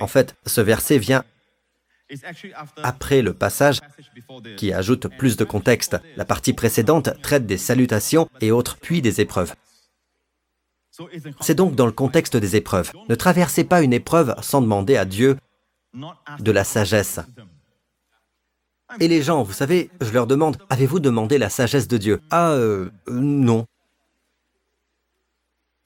en 0.00 0.06
fait, 0.08 0.34
ce 0.46 0.60
verset 0.60 0.98
vient 0.98 1.24
après 2.82 3.22
le 3.22 3.32
passage 3.32 3.78
qui 4.56 4.72
ajoute 4.72 5.06
plus 5.16 5.36
de 5.36 5.44
contexte. 5.44 5.96
La 6.16 6.24
partie 6.24 6.52
précédente 6.52 7.10
traite 7.22 7.46
des 7.46 7.58
salutations 7.58 8.28
et 8.40 8.50
autres, 8.50 8.76
puis 8.78 9.00
des 9.00 9.20
épreuves. 9.20 9.54
C'est 11.40 11.54
donc 11.54 11.74
dans 11.74 11.86
le 11.86 11.92
contexte 11.92 12.36
des 12.36 12.56
épreuves. 12.56 12.92
Ne 13.08 13.14
traversez 13.14 13.64
pas 13.64 13.82
une 13.82 13.92
épreuve 13.92 14.34
sans 14.42 14.60
demander 14.60 14.96
à 14.96 15.04
Dieu 15.04 15.36
de 16.38 16.50
la 16.52 16.64
sagesse. 16.64 17.20
Et 18.98 19.06
les 19.06 19.22
gens, 19.22 19.42
vous 19.42 19.52
savez, 19.52 19.90
je 20.00 20.10
leur 20.10 20.26
demande, 20.26 20.56
avez-vous 20.68 20.98
demandé 20.98 21.38
la 21.38 21.48
sagesse 21.48 21.86
de 21.86 21.96
Dieu? 21.96 22.20
Ah, 22.30 22.50
euh, 22.50 22.90
non. 23.08 23.66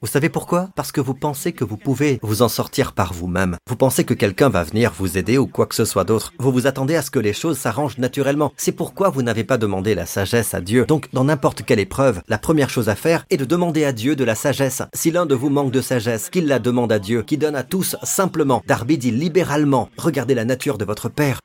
Vous 0.05 0.11
savez 0.11 0.29
pourquoi? 0.29 0.69
Parce 0.77 0.93
que 0.93 1.01
vous 1.01 1.15
pensez 1.15 1.53
que 1.53 1.65
vous 1.65 1.79
pouvez 1.79 2.19
vous 2.21 2.43
en 2.43 2.51
sortir 2.51 2.93
par 2.93 3.15
vous-même. 3.15 3.57
Vous 3.67 3.75
pensez 3.75 4.05
que 4.05 4.13
quelqu'un 4.13 4.51
va 4.51 4.63
venir 4.63 4.93
vous 4.93 5.17
aider 5.17 5.39
ou 5.39 5.47
quoi 5.47 5.65
que 5.65 5.75
ce 5.75 5.87
soit 5.87 6.05
d'autre. 6.05 6.35
Vous 6.39 6.53
vous 6.53 6.67
attendez 6.67 6.95
à 6.95 7.01
ce 7.01 7.11
que 7.11 7.19
les 7.19 7.33
choses 7.33 7.57
s'arrangent 7.57 7.97
naturellement. 7.97 8.53
C'est 8.59 8.73
pourquoi 8.73 9.09
vous 9.09 9.23
n'avez 9.23 9.45
pas 9.45 9.57
demandé 9.57 9.95
la 9.95 10.05
sagesse 10.05 10.53
à 10.53 10.61
Dieu. 10.61 10.85
Donc, 10.85 11.09
dans 11.15 11.25
n'importe 11.25 11.63
quelle 11.63 11.81
épreuve, 11.81 12.21
la 12.29 12.37
première 12.37 12.69
chose 12.69 12.91
à 12.91 12.97
faire 12.97 13.25
est 13.31 13.39
de 13.39 13.47
demander 13.47 13.87
à 13.87 13.93
Dieu 13.93 14.15
de 14.15 14.25
la 14.25 14.35
sagesse. 14.35 14.83
Si 14.93 15.11
l'un 15.11 15.25
de 15.25 15.35
vous 15.35 15.49
manque 15.49 15.73
de 15.73 15.81
sagesse, 15.81 16.29
qu'il 16.29 16.49
la 16.49 16.59
demande 16.59 16.93
à 16.93 16.99
Dieu, 16.99 17.23
qui 17.23 17.39
donne 17.39 17.57
à 17.57 17.63
tous 17.63 17.97
simplement. 18.03 18.63
Darby 18.67 18.99
dit 18.99 19.11
libéralement. 19.11 19.89
Regardez 19.97 20.35
la 20.35 20.45
nature 20.45 20.77
de 20.77 20.85
votre 20.85 21.09
Père. 21.09 21.41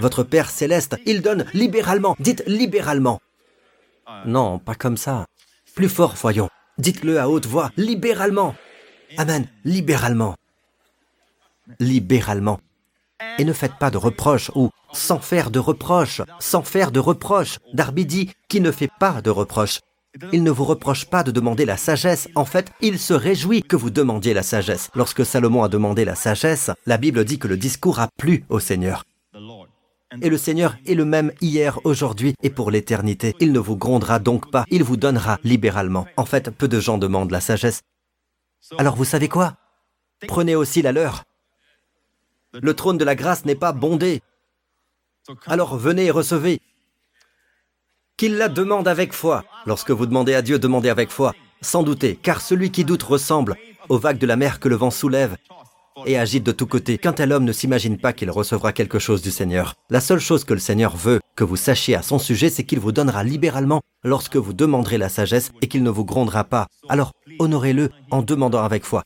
Votre 0.00 0.24
Père 0.24 0.50
céleste, 0.50 0.96
il 1.06 1.22
donne 1.22 1.44
libéralement. 1.54 2.16
Dites 2.18 2.42
libéralement. 2.48 3.20
Non, 4.26 4.58
pas 4.58 4.74
comme 4.74 4.96
ça. 4.96 5.26
Plus 5.76 5.88
fort, 5.88 6.16
voyons. 6.20 6.50
Dites-le 6.80 7.20
à 7.20 7.28
haute 7.28 7.44
voix, 7.44 7.70
libéralement. 7.76 8.54
Amen, 9.18 9.46
libéralement. 9.66 10.34
Libéralement. 11.78 12.58
Et 13.38 13.44
ne 13.44 13.52
faites 13.52 13.74
pas 13.78 13.90
de 13.90 13.98
reproches 13.98 14.50
ou 14.54 14.70
sans 14.90 15.18
faire 15.18 15.50
de 15.50 15.58
reproches, 15.58 16.22
sans 16.38 16.62
faire 16.62 16.90
de 16.90 16.98
reproches. 16.98 17.58
Darby 17.74 18.06
dit 18.06 18.32
qui 18.48 18.62
ne 18.62 18.72
fait 18.72 18.90
pas 18.98 19.20
de 19.20 19.28
reproches. 19.28 19.80
Il 20.32 20.42
ne 20.42 20.50
vous 20.50 20.64
reproche 20.64 21.04
pas 21.04 21.22
de 21.22 21.30
demander 21.30 21.66
la 21.66 21.76
sagesse. 21.76 22.28
En 22.34 22.46
fait, 22.46 22.72
il 22.80 22.98
se 22.98 23.12
réjouit 23.12 23.62
que 23.62 23.76
vous 23.76 23.90
demandiez 23.90 24.32
la 24.32 24.42
sagesse. 24.42 24.88
Lorsque 24.94 25.26
Salomon 25.26 25.62
a 25.62 25.68
demandé 25.68 26.06
la 26.06 26.14
sagesse, 26.14 26.70
la 26.86 26.96
Bible 26.96 27.26
dit 27.26 27.38
que 27.38 27.46
le 27.46 27.58
discours 27.58 28.00
a 28.00 28.08
plu 28.16 28.44
au 28.48 28.58
Seigneur. 28.58 29.04
Et 30.20 30.28
le 30.28 30.38
Seigneur 30.38 30.76
est 30.86 30.94
le 30.94 31.04
même 31.04 31.32
hier, 31.40 31.78
aujourd'hui 31.84 32.34
et 32.42 32.50
pour 32.50 32.70
l'éternité. 32.70 33.34
Il 33.38 33.52
ne 33.52 33.60
vous 33.60 33.76
grondera 33.76 34.18
donc 34.18 34.50
pas, 34.50 34.64
il 34.70 34.82
vous 34.82 34.96
donnera 34.96 35.38
libéralement. 35.44 36.06
En 36.16 36.24
fait, 36.24 36.50
peu 36.50 36.66
de 36.66 36.80
gens 36.80 36.98
demandent 36.98 37.30
la 37.30 37.40
sagesse. 37.40 37.82
Alors 38.78 38.96
vous 38.96 39.04
savez 39.04 39.28
quoi? 39.28 39.56
Prenez 40.26 40.56
aussi 40.56 40.82
la 40.82 40.92
leur. 40.92 41.24
Le 42.52 42.74
trône 42.74 42.98
de 42.98 43.04
la 43.04 43.14
grâce 43.14 43.44
n'est 43.44 43.54
pas 43.54 43.72
bondé. 43.72 44.20
Alors 45.46 45.76
venez 45.76 46.06
et 46.06 46.10
recevez. 46.10 46.60
Qu'il 48.16 48.36
la 48.36 48.48
demande 48.48 48.88
avec 48.88 49.12
foi. 49.12 49.44
Lorsque 49.64 49.92
vous 49.92 50.06
demandez 50.06 50.34
à 50.34 50.42
Dieu, 50.42 50.58
demandez 50.58 50.90
avec 50.90 51.10
foi, 51.10 51.32
sans 51.62 51.82
douter, 51.82 52.16
car 52.16 52.40
celui 52.40 52.70
qui 52.70 52.84
doute 52.84 53.02
ressemble 53.02 53.56
aux 53.88 53.98
vagues 53.98 54.18
de 54.18 54.26
la 54.26 54.36
mer 54.36 54.60
que 54.60 54.68
le 54.68 54.76
vent 54.76 54.90
soulève 54.90 55.36
et 56.06 56.18
agite 56.18 56.44
de 56.44 56.52
tous 56.52 56.66
côtés. 56.66 56.98
Qu'un 56.98 57.12
tel 57.12 57.32
homme 57.32 57.44
ne 57.44 57.52
s'imagine 57.52 57.98
pas 57.98 58.12
qu'il 58.12 58.30
recevra 58.30 58.72
quelque 58.72 58.98
chose 58.98 59.22
du 59.22 59.30
Seigneur. 59.30 59.74
La 59.90 60.00
seule 60.00 60.18
chose 60.18 60.44
que 60.44 60.54
le 60.54 60.60
Seigneur 60.60 60.96
veut 60.96 61.20
que 61.36 61.44
vous 61.44 61.56
sachiez 61.56 61.94
à 61.94 62.02
son 62.02 62.18
sujet, 62.18 62.50
c'est 62.50 62.64
qu'il 62.64 62.80
vous 62.80 62.92
donnera 62.92 63.24
libéralement 63.24 63.80
lorsque 64.04 64.36
vous 64.36 64.52
demanderez 64.52 64.98
la 64.98 65.08
sagesse 65.08 65.50
et 65.62 65.68
qu'il 65.68 65.82
ne 65.82 65.90
vous 65.90 66.04
grondera 66.04 66.44
pas. 66.44 66.66
Alors, 66.88 67.12
honorez-le 67.38 67.90
en 68.10 68.22
demandant 68.22 68.62
avec 68.62 68.84
foi. 68.84 69.04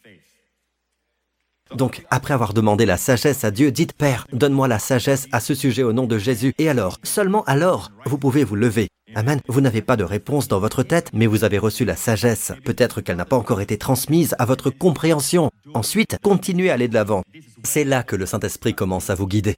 Donc, 1.74 2.04
après 2.10 2.34
avoir 2.34 2.52
demandé 2.52 2.86
la 2.86 2.96
sagesse 2.96 3.42
à 3.42 3.50
Dieu, 3.50 3.72
dites 3.72 3.94
Père, 3.94 4.26
donne-moi 4.32 4.68
la 4.68 4.78
sagesse 4.78 5.26
à 5.32 5.40
ce 5.40 5.54
sujet 5.54 5.82
au 5.82 5.92
nom 5.92 6.06
de 6.06 6.18
Jésus. 6.18 6.54
Et 6.58 6.68
alors, 6.68 6.98
seulement 7.02 7.42
alors, 7.44 7.90
vous 8.06 8.18
pouvez 8.18 8.44
vous 8.44 8.56
lever. 8.56 8.88
Amen. 9.14 9.40
Vous 9.48 9.60
n'avez 9.60 9.82
pas 9.82 9.96
de 9.96 10.04
réponse 10.04 10.48
dans 10.48 10.58
votre 10.58 10.82
tête, 10.82 11.10
mais 11.12 11.26
vous 11.26 11.44
avez 11.44 11.58
reçu 11.58 11.84
la 11.84 11.96
sagesse. 11.96 12.52
Peut-être 12.64 13.00
qu'elle 13.00 13.16
n'a 13.16 13.24
pas 13.24 13.36
encore 13.36 13.60
été 13.60 13.78
transmise 13.78 14.34
à 14.38 14.44
votre 14.44 14.70
compréhension. 14.70 15.50
Ensuite, 15.72 16.18
continuez 16.22 16.70
à 16.70 16.74
aller 16.74 16.88
de 16.88 16.94
l'avant. 16.94 17.22
C'est 17.62 17.84
là 17.84 18.02
que 18.02 18.16
le 18.16 18.26
Saint-Esprit 18.26 18.74
commence 18.74 19.10
à 19.10 19.14
vous 19.14 19.26
guider. 19.26 19.56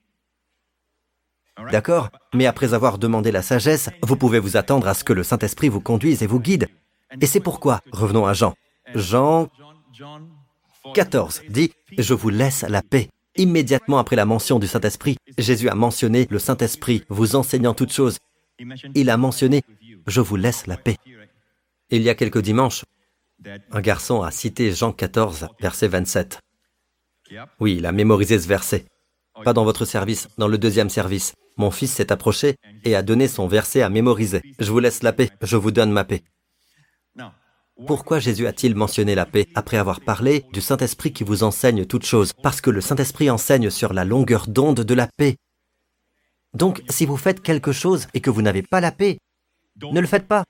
D'accord? 1.70 2.10
Mais 2.34 2.46
après 2.46 2.74
avoir 2.74 2.98
demandé 2.98 3.32
la 3.32 3.42
sagesse, 3.42 3.88
vous 4.02 4.16
pouvez 4.16 4.38
vous 4.38 4.56
attendre 4.56 4.88
à 4.88 4.94
ce 4.94 5.04
que 5.04 5.14
le 5.14 5.22
Saint-Esprit 5.22 5.68
vous 5.68 5.80
conduise 5.80 6.22
et 6.22 6.26
vous 6.26 6.40
guide. 6.40 6.68
Et 7.20 7.26
c'est 7.26 7.40
pourquoi, 7.40 7.80
revenons 7.92 8.26
à 8.26 8.34
Jean. 8.34 8.54
Jean 8.94 9.48
14 10.94 11.42
dit, 11.48 11.72
Je 11.96 12.14
vous 12.14 12.28
laisse 12.28 12.64
la 12.68 12.82
paix. 12.82 13.08
Immédiatement 13.36 13.98
après 13.98 14.16
la 14.16 14.24
mention 14.24 14.58
du 14.58 14.66
Saint-Esprit, 14.66 15.16
Jésus 15.38 15.68
a 15.68 15.74
mentionné 15.74 16.26
le 16.30 16.38
Saint-Esprit 16.38 17.04
vous 17.08 17.36
enseignant 17.36 17.74
toutes 17.74 17.92
choses. 17.92 18.18
Il 18.94 19.10
a 19.10 19.16
mentionné, 19.16 19.62
Je 20.06 20.20
vous 20.20 20.36
laisse 20.36 20.66
la 20.66 20.76
paix. 20.76 20.96
Il 21.90 22.02
y 22.02 22.08
a 22.08 22.14
quelques 22.14 22.42
dimanches, 22.42 22.84
un 23.70 23.80
garçon 23.80 24.22
a 24.22 24.30
cité 24.30 24.72
Jean 24.72 24.92
14, 24.92 25.48
verset 25.60 25.88
27. 25.88 26.40
Oui, 27.60 27.76
il 27.76 27.86
a 27.86 27.92
mémorisé 27.92 28.38
ce 28.38 28.48
verset. 28.48 28.86
Pas 29.44 29.52
dans 29.52 29.64
votre 29.64 29.84
service, 29.84 30.28
dans 30.38 30.48
le 30.48 30.58
deuxième 30.58 30.90
service. 30.90 31.34
Mon 31.58 31.70
fils 31.70 31.92
s'est 31.92 32.12
approché 32.12 32.56
et 32.84 32.94
a 32.94 33.02
donné 33.02 33.28
son 33.28 33.46
verset 33.46 33.82
à 33.82 33.88
mémoriser. 33.88 34.42
Je 34.58 34.70
vous 34.70 34.78
laisse 34.78 35.02
la 35.02 35.12
paix, 35.12 35.30
je 35.42 35.56
vous 35.56 35.70
donne 35.70 35.92
ma 35.92 36.04
paix. 36.04 36.22
Pourquoi 37.86 38.20
Jésus 38.20 38.46
a-t-il 38.46 38.74
mentionné 38.74 39.14
la 39.14 39.26
paix 39.26 39.46
après 39.54 39.76
avoir 39.76 40.00
parlé 40.00 40.46
du 40.52 40.62
Saint-Esprit 40.62 41.12
qui 41.12 41.24
vous 41.24 41.42
enseigne 41.42 41.84
toutes 41.84 42.06
choses? 42.06 42.32
Parce 42.32 42.62
que 42.62 42.70
le 42.70 42.80
Saint-Esprit 42.80 43.28
enseigne 43.28 43.68
sur 43.68 43.92
la 43.92 44.06
longueur 44.06 44.46
d'onde 44.46 44.80
de 44.80 44.94
la 44.94 45.08
paix. 45.18 45.36
Donc, 46.56 46.82
si 46.88 47.04
vous 47.04 47.18
faites 47.18 47.42
quelque 47.42 47.70
chose 47.70 48.06
et 48.14 48.20
que 48.20 48.30
vous 48.30 48.40
n'avez 48.40 48.62
pas 48.62 48.80
la 48.80 48.90
paix, 48.90 49.18
ne 49.82 50.00
le 50.00 50.06
faites 50.06 50.26
pas. 50.26 50.42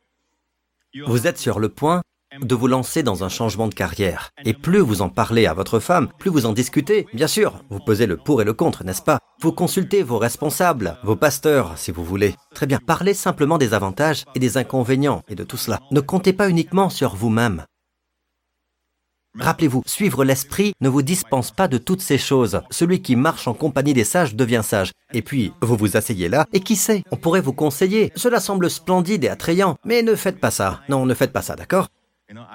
Vous 1.04 1.26
êtes 1.26 1.36
sur 1.36 1.58
le 1.58 1.68
point 1.68 2.02
de 2.40 2.54
vous 2.54 2.68
lancer 2.68 3.02
dans 3.02 3.24
un 3.24 3.28
changement 3.28 3.66
de 3.66 3.74
carrière. 3.74 4.30
Et 4.44 4.54
plus 4.54 4.78
vous 4.78 5.02
en 5.02 5.08
parlez 5.08 5.46
à 5.46 5.54
votre 5.54 5.80
femme, 5.80 6.08
plus 6.18 6.30
vous 6.30 6.46
en 6.46 6.52
discutez, 6.52 7.08
bien 7.12 7.26
sûr, 7.26 7.60
vous 7.70 7.80
pesez 7.80 8.06
le 8.06 8.16
pour 8.16 8.40
et 8.40 8.44
le 8.44 8.54
contre, 8.54 8.84
n'est-ce 8.84 9.02
pas? 9.02 9.18
Vous 9.40 9.50
consultez 9.50 10.04
vos 10.04 10.18
responsables, 10.18 10.96
vos 11.02 11.16
pasteurs, 11.16 11.76
si 11.76 11.90
vous 11.90 12.04
voulez. 12.04 12.36
Très 12.54 12.66
bien, 12.66 12.78
parlez 12.78 13.12
simplement 13.12 13.58
des 13.58 13.74
avantages 13.74 14.24
et 14.36 14.38
des 14.38 14.58
inconvénients 14.58 15.22
et 15.28 15.34
de 15.34 15.42
tout 15.42 15.56
cela. 15.56 15.80
Ne 15.90 16.00
comptez 16.00 16.32
pas 16.32 16.48
uniquement 16.48 16.88
sur 16.88 17.16
vous-même. 17.16 17.64
Rappelez-vous, 19.38 19.82
suivre 19.86 20.24
l'esprit 20.24 20.72
ne 20.80 20.88
vous 20.88 21.02
dispense 21.02 21.50
pas 21.50 21.68
de 21.68 21.78
toutes 21.78 22.00
ces 22.00 22.18
choses. 22.18 22.60
Celui 22.70 23.02
qui 23.02 23.16
marche 23.16 23.48
en 23.48 23.54
compagnie 23.54 23.94
des 23.94 24.04
sages 24.04 24.34
devient 24.34 24.62
sage. 24.64 24.92
Et 25.12 25.22
puis, 25.22 25.52
vous 25.60 25.76
vous 25.76 25.96
asseyez 25.96 26.28
là, 26.28 26.46
et 26.52 26.60
qui 26.60 26.76
sait, 26.76 27.02
on 27.10 27.16
pourrait 27.16 27.40
vous 27.40 27.52
conseiller. 27.52 28.12
Cela 28.16 28.40
semble 28.40 28.70
splendide 28.70 29.24
et 29.24 29.28
attrayant, 29.28 29.76
mais 29.84 30.02
ne 30.02 30.14
faites 30.14 30.40
pas 30.40 30.50
ça. 30.50 30.80
Non, 30.88 31.06
ne 31.06 31.14
faites 31.14 31.32
pas 31.32 31.42
ça, 31.42 31.56
d'accord? 31.56 31.88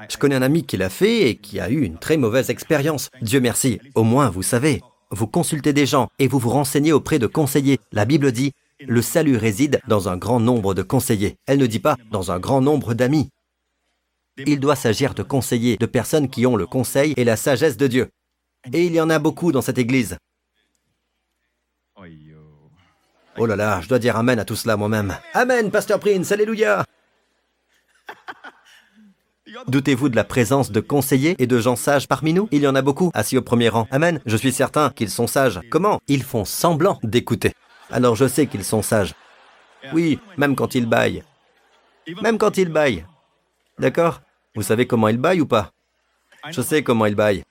Je 0.10 0.18
connais 0.18 0.36
un 0.36 0.42
ami 0.42 0.66
qui 0.66 0.76
l'a 0.76 0.90
fait 0.90 1.30
et 1.30 1.36
qui 1.38 1.60
a 1.60 1.70
eu 1.70 1.82
une 1.84 1.98
très 1.98 2.18
mauvaise 2.18 2.50
expérience. 2.50 3.10
Dieu 3.22 3.40
merci, 3.40 3.80
au 3.96 4.04
moins 4.04 4.30
vous 4.30 4.44
savez. 4.44 4.82
Vous 5.12 5.28
consultez 5.28 5.72
des 5.74 5.86
gens 5.86 6.10
et 6.20 6.28
vous 6.28 6.40
vous 6.40 6.50
renseignez 6.50 6.92
auprès 6.92 7.20
de 7.20 7.28
conseillers. 7.28 7.80
La 7.92 8.06
Bible 8.06 8.32
dit, 8.32 8.52
le 8.86 9.02
salut 9.02 9.38
réside 9.38 9.80
dans 9.88 10.10
un 10.10 10.18
grand 10.18 10.40
nombre 10.40 10.74
de 10.74 10.82
conseillers. 10.82 11.38
Elle 11.46 11.60
ne 11.60 11.68
dit 11.68 11.80
pas 11.80 11.98
dans 12.12 12.32
un 12.32 12.40
grand 12.40 12.62
nombre 12.62 12.94
d'amis. 12.94 13.30
Il 14.38 14.60
doit 14.60 14.76
s'agir 14.76 15.14
de 15.14 15.24
conseillers, 15.24 15.78
de 15.78 15.86
personnes 15.86 16.30
qui 16.30 16.46
ont 16.46 16.56
le 16.56 16.66
conseil 16.66 17.14
et 17.18 17.24
la 17.24 17.36
sagesse 17.36 17.78
de 17.78 17.88
Dieu. 17.88 18.10
Et 18.72 18.86
il 18.86 18.94
y 18.94 19.02
en 19.02 19.10
a 19.10 19.20
beaucoup 19.20 19.52
dans 19.52 19.62
cette 19.62 19.78
Église. 19.78 20.18
Oh 23.38 23.46
là 23.46 23.56
là, 23.56 23.82
je 23.82 23.88
dois 23.88 24.00
dire 24.00 24.18
Amen 24.18 24.40
à 24.40 24.46
tout 24.46 24.56
cela 24.56 24.78
moi-même. 24.78 25.18
Amen, 25.34 25.72
Pasteur 25.72 26.00
Prince, 26.00 26.32
Alléluia. 26.32 26.86
Doutez-vous 29.68 30.10
de 30.10 30.16
la 30.16 30.24
présence 30.24 30.72
de 30.72 30.80
conseillers 30.80 31.36
et 31.38 31.48
de 31.48 31.60
gens 31.60 31.76
sages 31.76 32.08
parmi 32.08 32.34
nous? 32.34 32.48
Il 32.52 32.62
y 32.62 32.68
en 32.68 32.76
a 32.76 32.82
beaucoup, 32.82 33.12
assis 33.14 33.38
au 33.38 33.42
premier 33.42 33.70
rang. 33.70 33.88
Amen. 33.92 34.22
Je 34.26 34.38
suis 34.38 34.52
certain 34.52 34.92
qu'ils 34.92 35.10
sont 35.10 35.28
sages. 35.28 35.60
Comment? 35.70 36.00
Ils 36.08 36.24
font 36.24 36.46
semblant 36.46 37.00
d'écouter. 37.04 37.54
Alors 37.90 38.16
je 38.16 38.28
sais 38.28 38.48
qu'ils 38.48 38.64
sont 38.64 38.82
sages. 38.82 39.14
Oui, 39.94 40.20
même 40.38 40.56
quand 40.56 40.76
ils 40.76 40.86
baillent. 40.86 41.24
Même 42.22 42.38
quand 42.38 42.58
ils 42.58 42.70
baillent. 42.70 43.06
D'accord 43.82 44.22
Vous 44.54 44.62
savez 44.62 44.86
comment 44.86 45.08
il 45.08 45.18
baille 45.18 45.42
ou 45.42 45.48
pas? 45.48 45.72
Je 46.52 46.62
sais 46.62 46.84
comment 46.84 47.08
il 47.08 47.16
baille. 47.16 47.44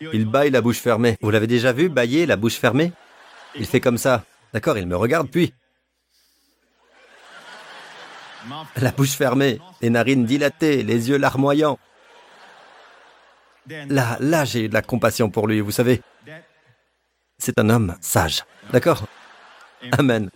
Il 0.00 0.26
baille 0.26 0.50
la 0.50 0.60
bouche 0.60 0.78
fermée. 0.78 1.16
Vous 1.22 1.30
l'avez 1.30 1.46
déjà 1.46 1.72
vu 1.72 1.88
bailler 1.88 2.26
la 2.26 2.36
bouche 2.36 2.56
fermée? 2.56 2.92
Il 3.54 3.64
fait 3.64 3.80
comme 3.80 3.96
ça. 3.96 4.24
D'accord, 4.52 4.76
il 4.76 4.86
me 4.86 4.94
regarde 4.94 5.28
puis. 5.30 5.54
La 8.76 8.92
bouche 8.92 9.16
fermée, 9.16 9.58
les 9.80 9.88
narines 9.88 10.26
dilatées, 10.26 10.82
les 10.82 11.08
yeux 11.08 11.16
larmoyants. 11.16 11.78
Là, 13.66 14.18
là, 14.20 14.44
j'ai 14.44 14.68
de 14.68 14.74
la 14.74 14.82
compassion 14.82 15.30
pour 15.30 15.46
lui, 15.46 15.60
vous 15.60 15.70
savez. 15.70 16.02
C'est 17.38 17.58
un 17.58 17.70
homme 17.70 17.96
sage. 18.02 18.44
D'accord? 18.70 19.06
Amen. 19.98 20.30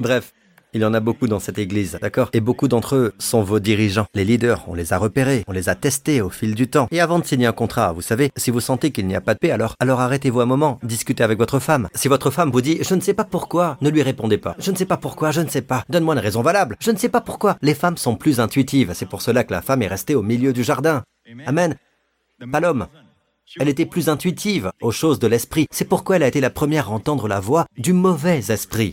Bref, 0.00 0.32
il 0.74 0.80
y 0.80 0.84
en 0.84 0.92
a 0.92 1.00
beaucoup 1.00 1.28
dans 1.28 1.38
cette 1.38 1.58
église, 1.58 1.98
d'accord? 2.02 2.30
Et 2.32 2.40
beaucoup 2.40 2.66
d'entre 2.66 2.96
eux 2.96 3.14
sont 3.18 3.42
vos 3.42 3.60
dirigeants. 3.60 4.06
Les 4.12 4.24
leaders, 4.24 4.64
on 4.66 4.74
les 4.74 4.92
a 4.92 4.98
repérés, 4.98 5.44
on 5.46 5.52
les 5.52 5.68
a 5.68 5.76
testés 5.76 6.20
au 6.20 6.30
fil 6.30 6.56
du 6.56 6.68
temps. 6.68 6.88
Et 6.90 7.00
avant 7.00 7.20
de 7.20 7.24
signer 7.24 7.46
un 7.46 7.52
contrat, 7.52 7.92
vous 7.92 8.02
savez, 8.02 8.30
si 8.36 8.50
vous 8.50 8.60
sentez 8.60 8.90
qu'il 8.90 9.06
n'y 9.06 9.14
a 9.14 9.20
pas 9.20 9.34
de 9.34 9.38
paix, 9.38 9.52
alors, 9.52 9.76
alors 9.78 10.00
arrêtez-vous 10.00 10.40
un 10.40 10.46
moment, 10.46 10.80
discutez 10.82 11.22
avec 11.22 11.38
votre 11.38 11.60
femme. 11.60 11.88
Si 11.94 12.08
votre 12.08 12.30
femme 12.30 12.50
vous 12.50 12.60
dit, 12.60 12.78
je 12.82 12.94
ne 12.94 13.00
sais 13.00 13.14
pas 13.14 13.24
pourquoi, 13.24 13.76
ne 13.80 13.88
lui 13.88 14.02
répondez 14.02 14.36
pas. 14.36 14.56
Je 14.58 14.72
ne 14.72 14.76
sais 14.76 14.84
pas 14.84 14.96
pourquoi, 14.96 15.30
je 15.30 15.40
ne 15.42 15.48
sais 15.48 15.62
pas. 15.62 15.84
Donne-moi 15.88 16.14
une 16.14 16.20
raison 16.20 16.42
valable. 16.42 16.76
Je 16.80 16.90
ne 16.90 16.96
sais 16.96 17.08
pas 17.08 17.20
pourquoi. 17.20 17.56
Les 17.62 17.74
femmes 17.74 17.96
sont 17.96 18.16
plus 18.16 18.40
intuitives. 18.40 18.92
C'est 18.94 19.08
pour 19.08 19.22
cela 19.22 19.44
que 19.44 19.52
la 19.52 19.62
femme 19.62 19.82
est 19.82 19.88
restée 19.88 20.16
au 20.16 20.22
milieu 20.22 20.52
du 20.52 20.64
jardin. 20.64 21.04
Amen. 21.46 21.76
Pas 22.50 22.60
l'homme. 22.60 22.88
Elle 23.60 23.68
était 23.68 23.86
plus 23.86 24.08
intuitive 24.08 24.72
aux 24.82 24.90
choses 24.90 25.20
de 25.20 25.28
l'esprit. 25.28 25.66
C'est 25.70 25.88
pourquoi 25.88 26.16
elle 26.16 26.24
a 26.24 26.28
été 26.28 26.40
la 26.40 26.50
première 26.50 26.88
à 26.88 26.92
entendre 26.92 27.28
la 27.28 27.38
voix 27.38 27.66
du 27.78 27.92
mauvais 27.92 28.50
esprit. 28.50 28.92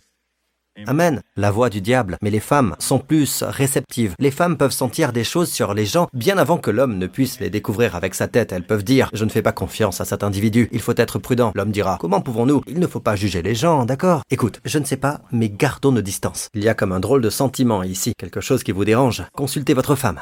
Amen. 0.88 1.22
La 1.36 1.51
voix 1.51 1.69
du 1.69 1.82
diable. 1.82 2.17
Mais 2.22 2.30
les 2.30 2.39
femmes 2.39 2.76
sont 2.80 2.99
plus 2.99 3.43
réceptives. 3.43 4.15
Les 4.19 4.32
femmes 4.32 4.57
peuvent 4.57 4.72
sentir 4.72 5.11
des 5.11 5.24
choses 5.24 5.51
sur 5.51 5.74
les 5.74 5.86
gens 5.86 6.07
bien 6.13 6.38
avant 6.38 6.57
que 6.57 6.72
l'homme 6.72 6.97
ne 6.97 7.07
puisse 7.07 7.39
les 7.39 7.49
découvrir 7.49 7.95
avec 7.95 8.15
sa 8.15 8.28
tête. 8.28 8.51
Elles 8.51 8.65
peuvent 8.65 8.84
dire, 8.84 9.09
je 9.13 9.26
ne 9.26 9.30
fais 9.30 9.41
pas 9.41 9.51
confiance 9.51 10.01
à 10.01 10.05
cet 10.05 10.24
individu. 10.24 10.69
Il 10.72 10.82
faut 10.82 10.95
être 10.95 11.19
prudent. 11.19 11.51
L'homme 11.55 11.72
dira, 11.72 11.97
comment 11.99 12.22
pouvons-nous? 12.22 12.63
Il 12.67 12.80
ne 12.80 12.88
faut 12.88 12.99
pas 12.99 13.15
juger 13.15 13.41
les 13.41 13.55
gens, 13.55 13.86
d'accord? 13.86 14.24
Écoute, 14.30 14.61
je 14.65 14.80
ne 14.80 14.86
sais 14.86 14.97
pas, 14.97 15.22
mais 15.32 15.49
gardons 15.49 15.91
nos 15.91 16.01
distances. 16.01 16.49
Il 16.53 16.63
y 16.63 16.69
a 16.69 16.74
comme 16.74 16.93
un 16.93 16.99
drôle 16.99 17.22
de 17.22 17.30
sentiment 17.30 17.84
ici. 17.84 18.13
Quelque 18.17 18.41
chose 18.41 18.63
qui 18.63 18.72
vous 18.72 18.86
dérange? 18.86 19.24
Consultez 19.34 19.74
votre 19.74 19.95
femme. 19.95 20.22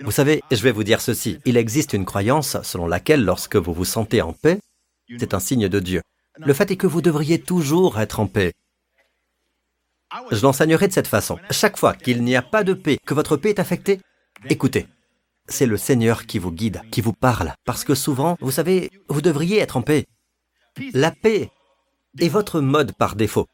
Vous 0.00 0.12
savez, 0.12 0.42
je 0.50 0.62
vais 0.62 0.72
vous 0.72 0.84
dire 0.84 1.00
ceci. 1.00 1.38
Il 1.44 1.56
existe 1.56 1.92
une 1.92 2.04
croyance 2.04 2.56
selon 2.62 2.86
laquelle 2.86 3.24
lorsque 3.24 3.56
vous 3.56 3.72
vous 3.72 3.84
sentez 3.84 4.22
en 4.22 4.32
paix, 4.32 4.58
c'est 5.18 5.34
un 5.34 5.40
signe 5.40 5.68
de 5.68 5.80
Dieu. 5.80 6.02
Le 6.38 6.54
fait 6.54 6.70
est 6.70 6.76
que 6.76 6.86
vous 6.86 7.02
devriez 7.02 7.40
toujours 7.40 7.98
être 7.98 8.20
en 8.20 8.26
paix. 8.26 8.52
Je 10.30 10.42
l'enseignerai 10.42 10.88
de 10.88 10.92
cette 10.92 11.06
façon. 11.06 11.38
Chaque 11.50 11.76
fois 11.76 11.94
qu'il 11.94 12.22
n'y 12.22 12.36
a 12.36 12.42
pas 12.42 12.64
de 12.64 12.74
paix, 12.74 12.98
que 13.04 13.14
votre 13.14 13.36
paix 13.36 13.50
est 13.50 13.58
affectée, 13.58 14.00
écoutez. 14.48 14.86
C'est 15.48 15.66
le 15.66 15.76
Seigneur 15.76 16.26
qui 16.26 16.38
vous 16.38 16.52
guide, 16.52 16.82
qui 16.90 17.00
vous 17.00 17.12
parle. 17.12 17.54
Parce 17.64 17.84
que 17.84 17.94
souvent, 17.94 18.36
vous 18.40 18.50
savez, 18.50 18.90
vous 19.08 19.22
devriez 19.22 19.58
être 19.58 19.76
en 19.76 19.82
paix. 19.82 20.06
La 20.92 21.10
paix 21.10 21.50
est 22.18 22.28
votre 22.28 22.60
mode 22.60 22.92
par 22.92 23.16
défaut. 23.16 23.46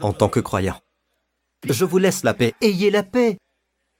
En 0.00 0.12
tant 0.12 0.28
que 0.28 0.40
croyant. 0.40 0.78
Je 1.64 1.84
vous 1.84 1.98
laisse 1.98 2.22
la 2.22 2.34
paix. 2.34 2.54
Ayez 2.60 2.90
la 2.90 3.02
paix. 3.02 3.38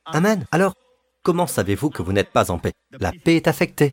Amen. 0.04 0.46
Alors, 0.50 0.74
comment 1.22 1.46
savez-vous 1.46 1.90
que 1.90 2.02
vous 2.02 2.12
n'êtes 2.12 2.30
pas 2.30 2.50
en 2.50 2.58
paix? 2.58 2.72
La 2.98 3.12
paix 3.12 3.36
est 3.36 3.48
affectée. 3.48 3.92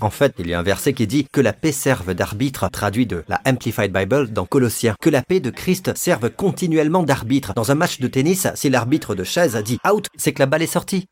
En 0.00 0.10
fait, 0.10 0.34
il 0.38 0.48
y 0.48 0.54
a 0.54 0.58
un 0.58 0.62
verset 0.62 0.92
qui 0.92 1.06
dit 1.06 1.26
que 1.30 1.40
la 1.40 1.52
paix 1.52 1.70
serve 1.70 2.14
d'arbitre, 2.14 2.68
traduit 2.68 3.06
de 3.06 3.24
la 3.28 3.40
Amplified 3.46 3.92
Bible 3.92 4.32
dans 4.32 4.44
Colossiens, 4.44 4.96
que 5.00 5.08
la 5.08 5.22
paix 5.22 5.38
de 5.38 5.50
Christ 5.50 5.96
serve 5.96 6.30
continuellement 6.30 7.04
d'arbitre. 7.04 7.54
Dans 7.54 7.70
un 7.70 7.76
match 7.76 8.00
de 8.00 8.08
tennis, 8.08 8.48
si 8.56 8.70
l'arbitre 8.70 9.14
de 9.14 9.22
chaise 9.22 9.56
dit 9.64 9.78
out, 9.88 10.08
c'est 10.16 10.32
que 10.32 10.40
la 10.40 10.46
balle 10.46 10.62
est 10.62 10.66
sortie. 10.66 11.06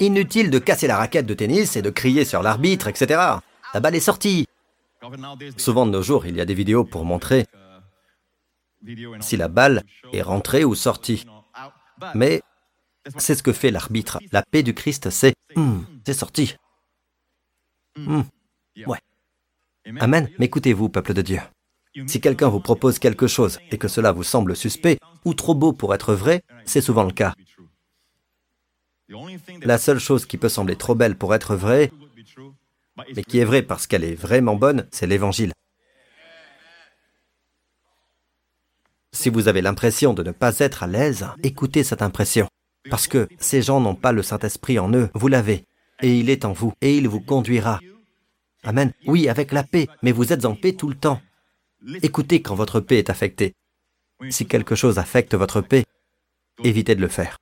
Inutile 0.00 0.50
de 0.50 0.58
casser 0.58 0.86
la 0.86 0.98
raquette 0.98 1.26
de 1.26 1.34
tennis 1.34 1.76
et 1.76 1.82
de 1.82 1.90
crier 1.90 2.24
sur 2.24 2.42
l'arbitre, 2.42 2.88
etc. 2.88 3.20
La 3.72 3.80
balle 3.80 3.94
est 3.94 4.00
sortie. 4.00 4.46
Souvent 5.56 5.86
de 5.86 5.92
nos 5.92 6.02
jours, 6.02 6.26
il 6.26 6.36
y 6.36 6.40
a 6.40 6.44
des 6.44 6.54
vidéos 6.54 6.84
pour 6.84 7.04
montrer 7.04 7.46
si 9.20 9.36
la 9.36 9.48
balle 9.48 9.82
est 10.12 10.22
rentrée 10.22 10.64
ou 10.64 10.74
sortie. 10.74 11.24
Mais 12.14 12.42
c'est 13.16 13.34
ce 13.34 13.42
que 13.42 13.52
fait 13.52 13.70
l'arbitre. 13.70 14.18
La 14.32 14.42
paix 14.42 14.62
du 14.62 14.74
Christ, 14.74 15.10
c'est 15.10 15.34
hmm, 15.54 15.80
c'est 16.04 16.12
sorti. 16.12 16.56
Hmm. 17.96 18.22
Ouais. 18.86 18.98
Amen. 20.00 20.28
Mais 20.38 20.46
écoutez-vous, 20.46 20.88
peuple 20.88 21.14
de 21.14 21.22
Dieu. 21.22 21.40
Si 22.06 22.20
quelqu'un 22.20 22.48
vous 22.48 22.60
propose 22.60 22.98
quelque 22.98 23.26
chose 23.26 23.58
et 23.70 23.78
que 23.78 23.88
cela 23.88 24.12
vous 24.12 24.22
semble 24.22 24.54
suspect 24.54 24.98
ou 25.24 25.32
trop 25.32 25.54
beau 25.54 25.72
pour 25.72 25.94
être 25.94 26.14
vrai, 26.14 26.42
c'est 26.66 26.82
souvent 26.82 27.04
le 27.04 27.12
cas. 27.12 27.34
La 29.62 29.78
seule 29.78 29.98
chose 29.98 30.26
qui 30.26 30.36
peut 30.36 30.48
sembler 30.48 30.76
trop 30.76 30.94
belle 30.94 31.16
pour 31.16 31.34
être 31.34 31.56
vraie, 31.56 31.90
mais 33.14 33.22
qui 33.22 33.38
est 33.38 33.44
vraie 33.44 33.62
parce 33.62 33.86
qu'elle 33.86 34.04
est 34.04 34.14
vraiment 34.14 34.56
bonne, 34.56 34.86
c'est 34.90 35.06
l'Évangile. 35.06 35.52
Si 39.12 39.30
vous 39.30 39.48
avez 39.48 39.62
l'impression 39.62 40.12
de 40.12 40.22
ne 40.22 40.32
pas 40.32 40.58
être 40.58 40.82
à 40.82 40.86
l'aise, 40.86 41.26
écoutez 41.42 41.84
cette 41.84 42.02
impression. 42.02 42.48
Parce 42.90 43.08
que 43.08 43.28
ces 43.38 43.62
gens 43.62 43.80
n'ont 43.80 43.94
pas 43.94 44.12
le 44.12 44.22
Saint-Esprit 44.22 44.78
en 44.78 44.92
eux, 44.92 45.08
vous 45.14 45.28
l'avez 45.28 45.64
et 46.02 46.18
il 46.18 46.30
est 46.30 46.44
en 46.44 46.52
vous, 46.52 46.72
et 46.80 46.96
il 46.96 47.08
vous 47.08 47.20
conduira. 47.20 47.80
Amen. 48.62 48.92
Oui, 49.06 49.28
avec 49.28 49.52
la 49.52 49.62
paix, 49.62 49.88
mais 50.02 50.12
vous 50.12 50.32
êtes 50.32 50.44
en 50.44 50.54
paix 50.54 50.72
tout 50.72 50.88
le 50.88 50.96
temps. 50.96 51.20
Écoutez 52.02 52.42
quand 52.42 52.54
votre 52.54 52.80
paix 52.80 52.98
est 52.98 53.10
affectée. 53.10 53.54
Si 54.30 54.46
quelque 54.46 54.74
chose 54.74 54.98
affecte 54.98 55.34
votre 55.34 55.60
paix, 55.60 55.84
évitez 56.64 56.94
de 56.94 57.00
le 57.00 57.08
faire. 57.08 57.38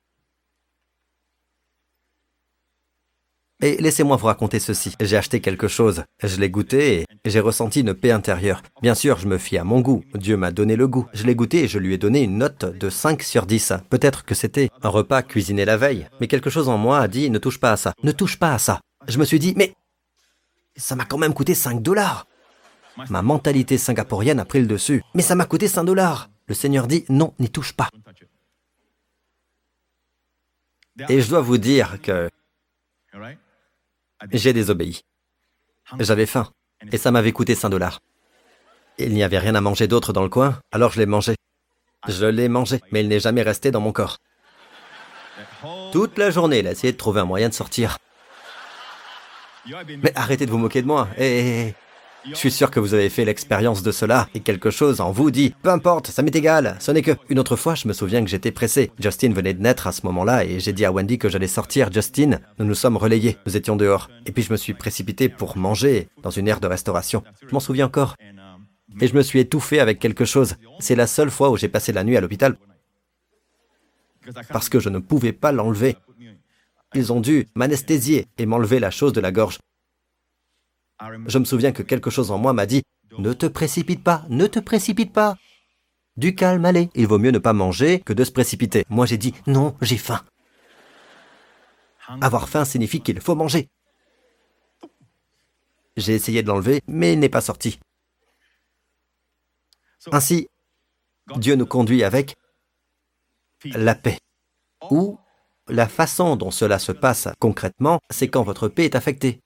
Et 3.65 3.77
laissez-moi 3.77 4.15
vous 4.15 4.27
raconter 4.27 4.59
ceci. 4.59 4.93
J'ai 4.99 5.17
acheté 5.17 5.41
quelque 5.41 5.67
chose, 5.67 6.03
je 6.21 6.39
l'ai 6.39 6.51
goûté 6.51 6.99
et 6.99 7.29
j'ai 7.31 7.39
ressenti 7.39 7.79
une 7.79 7.95
paix 7.95 8.11
intérieure. 8.11 8.61
Bien 8.83 8.93
sûr, 8.93 9.17
je 9.17 9.27
me 9.27 9.39
fie 9.39 9.57
à 9.57 9.63
mon 9.63 9.81
goût. 9.81 10.03
Dieu 10.13 10.37
m'a 10.37 10.51
donné 10.51 10.75
le 10.75 10.87
goût. 10.87 11.07
Je 11.13 11.23
l'ai 11.23 11.33
goûté 11.33 11.63
et 11.63 11.67
je 11.67 11.79
lui 11.79 11.95
ai 11.95 11.97
donné 11.97 12.21
une 12.21 12.37
note 12.37 12.65
de 12.65 12.89
5 12.91 13.23
sur 13.23 13.47
10. 13.47 13.73
Peut-être 13.89 14.23
que 14.23 14.35
c'était 14.35 14.69
un 14.83 14.89
repas 14.89 15.23
cuisiné 15.23 15.65
la 15.65 15.77
veille, 15.77 16.07
mais 16.21 16.27
quelque 16.27 16.51
chose 16.51 16.69
en 16.69 16.77
moi 16.77 16.99
a 16.99 17.07
dit 17.07 17.31
ne 17.31 17.39
touche 17.39 17.59
pas 17.59 17.71
à 17.71 17.75
ça. 17.75 17.93
Ne 18.03 18.11
touche 18.11 18.37
pas 18.37 18.53
à 18.53 18.59
ça. 18.59 18.81
Je 19.07 19.17
me 19.17 19.25
suis 19.25 19.39
dit 19.39 19.55
mais 19.57 19.73
ça 20.75 20.95
m'a 20.95 21.05
quand 21.05 21.17
même 21.17 21.33
coûté 21.33 21.55
5 21.55 21.81
dollars. 21.81 22.27
Ma 23.09 23.23
mentalité 23.23 23.79
singapourienne 23.79 24.39
a 24.39 24.45
pris 24.45 24.59
le 24.59 24.67
dessus. 24.67 25.01
Mais 25.15 25.23
ça 25.23 25.33
m'a 25.33 25.45
coûté 25.45 25.67
5 25.67 25.85
dollars. 25.85 26.29
Le 26.45 26.53
Seigneur 26.53 26.85
dit 26.85 27.03
non, 27.09 27.33
n'y 27.39 27.49
touche 27.49 27.73
pas. 27.73 27.89
Et 31.09 31.19
je 31.19 31.29
dois 31.29 31.41
vous 31.41 31.57
dire 31.57 31.99
que 32.03 32.29
j'ai 34.31 34.53
désobéi. 34.53 35.01
J'avais 35.99 36.25
faim, 36.25 36.49
et 36.91 36.97
ça 36.97 37.11
m'avait 37.11 37.31
coûté 37.31 37.55
5 37.55 37.69
dollars. 37.69 38.01
Il 38.97 39.13
n'y 39.13 39.23
avait 39.23 39.39
rien 39.39 39.55
à 39.55 39.61
manger 39.61 39.87
d'autre 39.87 40.13
dans 40.13 40.23
le 40.23 40.29
coin, 40.29 40.59
alors 40.71 40.91
je 40.91 40.99
l'ai 40.99 41.05
mangé. 41.05 41.35
Je 42.07 42.25
l'ai 42.25 42.49
mangé, 42.49 42.81
mais 42.91 43.01
il 43.01 43.07
n'est 43.07 43.19
jamais 43.19 43.41
resté 43.41 43.71
dans 43.71 43.81
mon 43.81 43.91
corps. 43.91 44.17
Toute 45.91 46.17
la 46.17 46.29
journée, 46.31 46.59
il 46.59 46.67
a 46.67 46.71
essayé 46.71 46.93
de 46.93 46.97
trouver 46.97 47.21
un 47.21 47.25
moyen 47.25 47.49
de 47.49 47.53
sortir. 47.53 47.97
Mais 49.67 50.11
arrêtez 50.15 50.45
de 50.45 50.51
vous 50.51 50.57
moquer 50.57 50.81
de 50.81 50.87
moi. 50.87 51.07
Et 51.17 51.73
je 52.29 52.35
suis 52.35 52.51
sûr 52.51 52.71
que 52.71 52.79
vous 52.79 52.93
avez 52.93 53.09
fait 53.09 53.25
l'expérience 53.25 53.83
de 53.83 53.91
cela 53.91 54.27
et 54.33 54.39
quelque 54.39 54.69
chose 54.69 55.01
en 55.01 55.11
vous 55.11 55.31
dit 55.31 55.53
Peu 55.61 55.69
importe, 55.69 56.07
ça 56.07 56.21
m'est 56.21 56.35
égal, 56.35 56.75
ce 56.79 56.91
n'est 56.91 57.01
que. 57.01 57.11
Une 57.29 57.39
autre 57.39 57.55
fois, 57.55 57.75
je 57.75 57.87
me 57.87 57.93
souviens 57.93 58.23
que 58.23 58.29
j'étais 58.29 58.51
pressé. 58.51 58.91
Justin 58.99 59.33
venait 59.33 59.53
de 59.53 59.61
naître 59.61 59.87
à 59.87 59.91
ce 59.91 60.05
moment-là 60.05 60.45
et 60.45 60.59
j'ai 60.59 60.73
dit 60.73 60.85
à 60.85 60.91
Wendy 60.91 61.17
que 61.17 61.29
j'allais 61.29 61.47
sortir. 61.47 61.91
Justin, 61.91 62.39
nous 62.59 62.65
nous 62.65 62.75
sommes 62.75 62.97
relayés, 62.97 63.37
nous 63.45 63.57
étions 63.57 63.75
dehors. 63.75 64.09
Et 64.25 64.31
puis 64.31 64.43
je 64.43 64.51
me 64.51 64.57
suis 64.57 64.73
précipité 64.73 65.29
pour 65.29 65.57
manger 65.57 66.09
dans 66.23 66.31
une 66.31 66.47
aire 66.47 66.59
de 66.59 66.67
restauration. 66.67 67.23
Je 67.47 67.53
m'en 67.53 67.59
souviens 67.59 67.85
encore. 67.85 68.15
Et 69.01 69.07
je 69.07 69.15
me 69.15 69.21
suis 69.21 69.39
étouffé 69.39 69.79
avec 69.79 69.99
quelque 69.99 70.25
chose. 70.25 70.55
C'est 70.79 70.95
la 70.95 71.07
seule 71.07 71.31
fois 71.31 71.49
où 71.49 71.57
j'ai 71.57 71.67
passé 71.67 71.91
la 71.91 72.03
nuit 72.03 72.17
à 72.17 72.21
l'hôpital 72.21 72.57
parce 74.49 74.69
que 74.69 74.79
je 74.79 74.89
ne 74.89 74.99
pouvais 74.99 75.33
pas 75.33 75.51
l'enlever. 75.51 75.97
Ils 76.93 77.11
ont 77.11 77.19
dû 77.19 77.47
m'anesthésier 77.55 78.27
et 78.37 78.45
m'enlever 78.45 78.79
la 78.79 78.91
chose 78.91 79.13
de 79.13 79.21
la 79.21 79.31
gorge. 79.31 79.59
Je 81.27 81.39
me 81.39 81.45
souviens 81.45 81.71
que 81.71 81.83
quelque 81.83 82.09
chose 82.09 82.31
en 82.31 82.37
moi 82.37 82.53
m'a 82.53 82.65
dit⁇ 82.65 82.83
Ne 83.21 83.33
te 83.33 83.45
précipite 83.45 84.03
pas, 84.03 84.25
ne 84.29 84.47
te 84.47 84.59
précipite 84.59 85.11
pas!⁇ 85.11 85.33
Du 86.17 86.35
calme, 86.35 86.65
allez, 86.65 86.89
il 86.95 87.07
vaut 87.07 87.19
mieux 87.19 87.31
ne 87.31 87.39
pas 87.39 87.53
manger 87.53 87.99
que 87.99 88.13
de 88.13 88.23
se 88.23 88.31
précipiter. 88.31 88.85
Moi 88.89 89.05
j'ai 89.05 89.17
dit⁇ 89.17 89.31
Non, 89.47 89.75
j'ai 89.81 89.97
faim⁇ 89.97 90.21
Avoir 92.21 92.47
faim 92.47 92.65
signifie 92.65 93.01
qu'il 93.01 93.19
faut 93.19 93.35
manger. 93.35 93.69
J'ai 95.97 96.13
essayé 96.13 96.43
de 96.43 96.47
l'enlever, 96.47 96.81
mais 96.87 97.13
il 97.13 97.19
n'est 97.19 97.29
pas 97.29 97.41
sorti. 97.41 97.79
Ainsi, 100.11 100.47
Dieu 101.37 101.55
nous 101.55 101.65
conduit 101.65 102.03
avec 102.03 102.35
la 103.65 103.95
paix. 103.95 104.19
Ou 104.91 105.17
la 105.67 105.87
façon 105.87 106.35
dont 106.35 106.51
cela 106.51 106.79
se 106.79 106.91
passe 106.91 107.27
concrètement, 107.39 107.99
c'est 108.09 108.27
quand 108.27 108.43
votre 108.43 108.67
paix 108.67 108.85
est 108.85 108.95
affectée. 108.95 109.41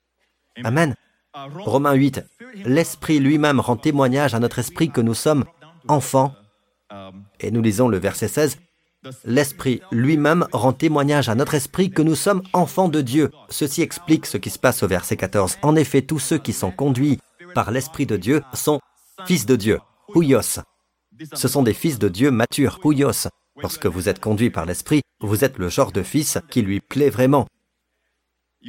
Amen. 0.63 0.95
Romains 1.65 1.93
8. 1.93 2.25
L'Esprit 2.65 3.19
lui-même 3.19 3.59
rend 3.59 3.77
témoignage 3.77 4.33
à 4.33 4.39
notre 4.39 4.59
esprit 4.59 4.89
que 4.89 5.01
nous 5.01 5.13
sommes 5.13 5.45
enfants. 5.87 6.33
Et 7.39 7.51
nous 7.51 7.61
lisons 7.61 7.87
le 7.87 7.97
verset 7.97 8.27
16. 8.27 8.57
L'Esprit 9.23 9.81
lui-même 9.91 10.45
rend 10.51 10.73
témoignage 10.73 11.29
à 11.29 11.35
notre 11.35 11.55
esprit 11.55 11.89
que 11.89 12.01
nous 12.01 12.15
sommes 12.15 12.43
enfants 12.53 12.89
de 12.89 13.01
Dieu. 13.01 13.31
Ceci 13.49 13.81
explique 13.81 14.25
ce 14.25 14.37
qui 14.37 14.49
se 14.49 14.59
passe 14.59 14.83
au 14.83 14.87
verset 14.87 15.15
14. 15.15 15.57
En 15.61 15.75
effet, 15.75 16.01
tous 16.01 16.19
ceux 16.19 16.37
qui 16.37 16.51
sont 16.51 16.71
conduits 16.71 17.19
par 17.55 17.71
l'Esprit 17.71 18.05
de 18.05 18.17
Dieu 18.17 18.41
sont 18.53 18.79
fils 19.25 19.45
de 19.45 19.55
Dieu, 19.55 19.79
Huyos. 20.15 20.59
Ce 21.33 21.47
sont 21.47 21.63
des 21.63 21.73
fils 21.73 21.99
de 21.99 22.09
Dieu 22.09 22.31
matures, 22.31 22.79
Huyos. 22.83 23.29
Lorsque 23.61 23.85
vous 23.85 24.09
êtes 24.09 24.19
conduit 24.19 24.49
par 24.49 24.65
l'Esprit, 24.65 25.01
vous 25.21 25.43
êtes 25.43 25.57
le 25.57 25.69
genre 25.69 25.91
de 25.91 26.03
fils 26.03 26.37
qui 26.49 26.61
lui 26.61 26.79
plaît 26.79 27.09
vraiment. 27.09 27.47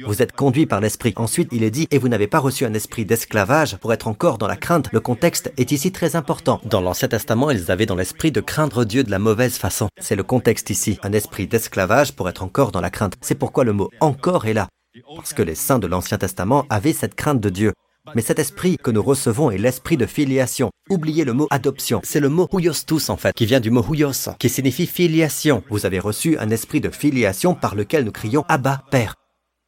Vous 0.05 0.21
êtes 0.21 0.31
conduit 0.31 0.65
par 0.65 0.79
l'Esprit. 0.79 1.13
Ensuite, 1.17 1.49
il 1.51 1.63
est 1.63 1.69
dit, 1.69 1.85
et 1.91 1.97
vous 1.97 2.07
n'avez 2.07 2.27
pas 2.27 2.39
reçu 2.39 2.65
un 2.65 2.73
esprit 2.73 3.05
d'esclavage 3.05 3.75
pour 3.75 3.91
être 3.91 4.07
encore 4.07 4.37
dans 4.37 4.47
la 4.47 4.55
crainte. 4.55 4.87
Le 4.93 5.01
contexte 5.01 5.51
est 5.57 5.73
ici 5.73 5.91
très 5.91 6.15
important. 6.15 6.61
Dans 6.63 6.79
l'Ancien 6.79 7.09
Testament, 7.09 7.51
ils 7.51 7.69
avaient 7.71 7.85
dans 7.85 7.95
l'esprit 7.95 8.31
de 8.31 8.39
craindre 8.39 8.85
Dieu 8.85 9.03
de 9.03 9.11
la 9.11 9.19
mauvaise 9.19 9.57
façon. 9.57 9.89
C'est 9.99 10.15
le 10.15 10.23
contexte 10.23 10.69
ici. 10.69 10.97
Un 11.03 11.11
esprit 11.11 11.45
d'esclavage 11.45 12.13
pour 12.13 12.29
être 12.29 12.41
encore 12.41 12.71
dans 12.71 12.79
la 12.79 12.89
crainte. 12.89 13.15
C'est 13.19 13.35
pourquoi 13.35 13.65
le 13.65 13.73
mot 13.73 13.89
encore 13.99 14.45
est 14.45 14.53
là. 14.53 14.69
Parce 15.15 15.33
que 15.33 15.41
les 15.41 15.55
saints 15.55 15.79
de 15.79 15.87
l'Ancien 15.87 16.17
Testament 16.17 16.65
avaient 16.69 16.93
cette 16.93 17.15
crainte 17.15 17.41
de 17.41 17.49
Dieu. 17.49 17.73
Mais 18.15 18.21
cet 18.21 18.39
esprit 18.39 18.77
que 18.77 18.91
nous 18.91 19.03
recevons 19.03 19.51
est 19.51 19.57
l'esprit 19.57 19.97
de 19.97 20.05
filiation. 20.05 20.71
Oubliez 20.89 21.25
le 21.25 21.33
mot 21.33 21.47
adoption. 21.51 21.99
C'est 22.03 22.21
le 22.21 22.29
mot 22.29 22.47
tous 22.87 23.09
en 23.09 23.17
fait, 23.17 23.35
qui 23.35 23.45
vient 23.45 23.59
du 23.59 23.71
mot 23.71 23.83
huyos, 23.83 24.29
qui 24.39 24.49
signifie 24.49 24.87
filiation. 24.87 25.63
Vous 25.69 25.85
avez 25.85 25.99
reçu 25.99 26.37
un 26.37 26.49
esprit 26.49 26.79
de 26.79 26.89
filiation 26.89 27.55
par 27.55 27.75
lequel 27.75 28.05
nous 28.05 28.11
crions 28.11 28.45
Abba, 28.47 28.83
Père. 28.89 29.15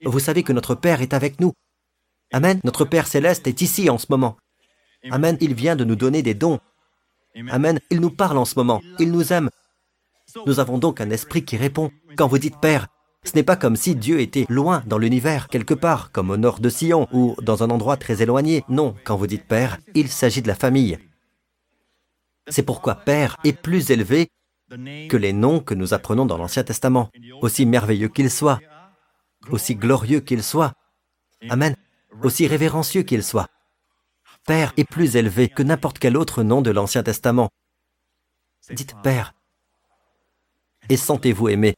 Vous 0.06 0.20
savez 0.20 0.44
que 0.44 0.54
notre 0.54 0.76
Père 0.76 1.02
est 1.02 1.14
avec 1.14 1.40
nous. 1.40 1.54
Amen. 2.32 2.60
Notre 2.64 2.86
Père 2.86 3.08
céleste 3.08 3.48
est 3.48 3.62
ici 3.62 3.90
en 3.90 3.98
ce 3.98 4.08
moment. 4.10 4.38
Amen. 5.12 5.38
Il 5.42 5.54
vient 5.54 5.76
de 5.76 5.84
nous 5.84 5.96
donner 5.96 6.22
des 6.22 6.34
dons. 6.34 6.60
Amen. 7.50 7.80
Il 7.90 8.00
nous 8.00 8.10
parle 8.10 8.38
en 8.38 8.46
ce 8.46 8.56
moment. 8.56 8.82
Il 9.00 9.12
nous 9.12 9.34
aime. 9.34 9.50
Nous 10.46 10.60
avons 10.60 10.78
donc 10.78 11.02
un 11.02 11.10
esprit 11.10 11.46
qui 11.46 11.58
répond. 11.58 11.92
Quand 12.16 12.28
vous 12.28 12.40
dites 12.40 12.60
Père, 12.60 12.88
ce 13.24 13.34
n'est 13.36 13.44
pas 13.44 13.56
comme 13.56 13.76
si 13.76 13.96
Dieu 13.96 14.20
était 14.20 14.46
loin 14.50 14.84
dans 14.86 14.98
l'univers, 14.98 15.48
quelque 15.48 15.74
part, 15.74 16.12
comme 16.12 16.30
au 16.30 16.38
nord 16.38 16.60
de 16.60 16.70
Sion, 16.70 17.08
ou 17.14 17.36
dans 17.42 17.64
un 17.64 17.70
endroit 17.70 17.98
très 17.98 18.22
éloigné. 18.22 18.64
Non, 18.68 18.96
quand 19.04 19.16
vous 19.16 19.28
dites 19.28 19.48
Père, 19.48 19.78
il 19.96 20.10
s'agit 20.10 20.42
de 20.42 20.48
la 20.48 20.56
famille. 20.56 20.98
C'est 22.48 22.64
pourquoi 22.64 22.96
Père 22.96 23.38
est 23.44 23.54
plus 23.54 23.92
élevé 23.92 24.30
que 25.10 25.18
les 25.18 25.34
noms 25.34 25.60
que 25.60 25.74
nous 25.74 25.94
apprenons 25.94 26.26
dans 26.26 26.38
l'Ancien 26.38 26.64
Testament, 26.64 27.10
aussi 27.42 27.66
merveilleux 27.66 28.10
qu'ils 28.10 28.32
soient, 28.32 28.60
aussi 29.50 29.76
glorieux 29.76 30.20
qu'ils 30.20 30.44
soient. 30.44 30.74
Amen. 31.50 31.76
Aussi 32.22 32.48
révérencieux 32.48 33.04
qu'ils 33.04 33.24
soient. 33.24 33.48
Père 34.46 34.74
est 34.78 34.84
plus 34.84 35.16
élevé 35.16 35.50
que 35.50 35.64
n'importe 35.64 36.00
quel 36.00 36.18
autre 36.18 36.44
nom 36.44 36.62
de 36.62 36.72
l'Ancien 36.72 37.04
Testament. 37.04 37.50
Dites 38.70 38.96
Père. 39.04 39.34
Et 40.90 40.98
sentez-vous 40.98 41.50
aimé 41.50 41.76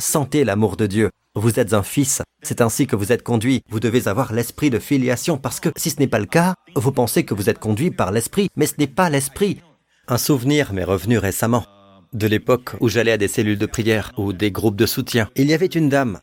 Sentez 0.00 0.44
l'amour 0.44 0.76
de 0.76 0.86
Dieu. 0.86 1.10
Vous 1.34 1.58
êtes 1.58 1.72
un 1.72 1.82
fils. 1.82 2.22
C'est 2.42 2.60
ainsi 2.60 2.86
que 2.86 2.96
vous 2.96 3.12
êtes 3.12 3.24
conduit. 3.24 3.62
Vous 3.68 3.80
devez 3.80 4.06
avoir 4.06 4.32
l'esprit 4.32 4.70
de 4.70 4.78
filiation 4.78 5.38
parce 5.38 5.58
que 5.58 5.70
si 5.76 5.90
ce 5.90 5.98
n'est 5.98 6.06
pas 6.06 6.20
le 6.20 6.26
cas, 6.26 6.54
vous 6.76 6.92
pensez 6.92 7.24
que 7.24 7.34
vous 7.34 7.50
êtes 7.50 7.58
conduit 7.58 7.90
par 7.90 8.12
l'esprit, 8.12 8.48
mais 8.56 8.66
ce 8.66 8.74
n'est 8.78 8.86
pas 8.86 9.10
l'esprit. 9.10 9.60
Un 10.06 10.18
souvenir 10.18 10.72
m'est 10.72 10.84
revenu 10.84 11.18
récemment 11.18 11.66
de 12.12 12.26
l'époque 12.26 12.74
où 12.80 12.88
j'allais 12.88 13.12
à 13.12 13.18
des 13.18 13.28
cellules 13.28 13.58
de 13.58 13.66
prière 13.66 14.12
ou 14.16 14.32
des 14.32 14.50
groupes 14.50 14.76
de 14.76 14.86
soutien. 14.86 15.28
Il 15.36 15.48
y 15.48 15.54
avait 15.54 15.66
une 15.66 15.88
dame. 15.88 16.20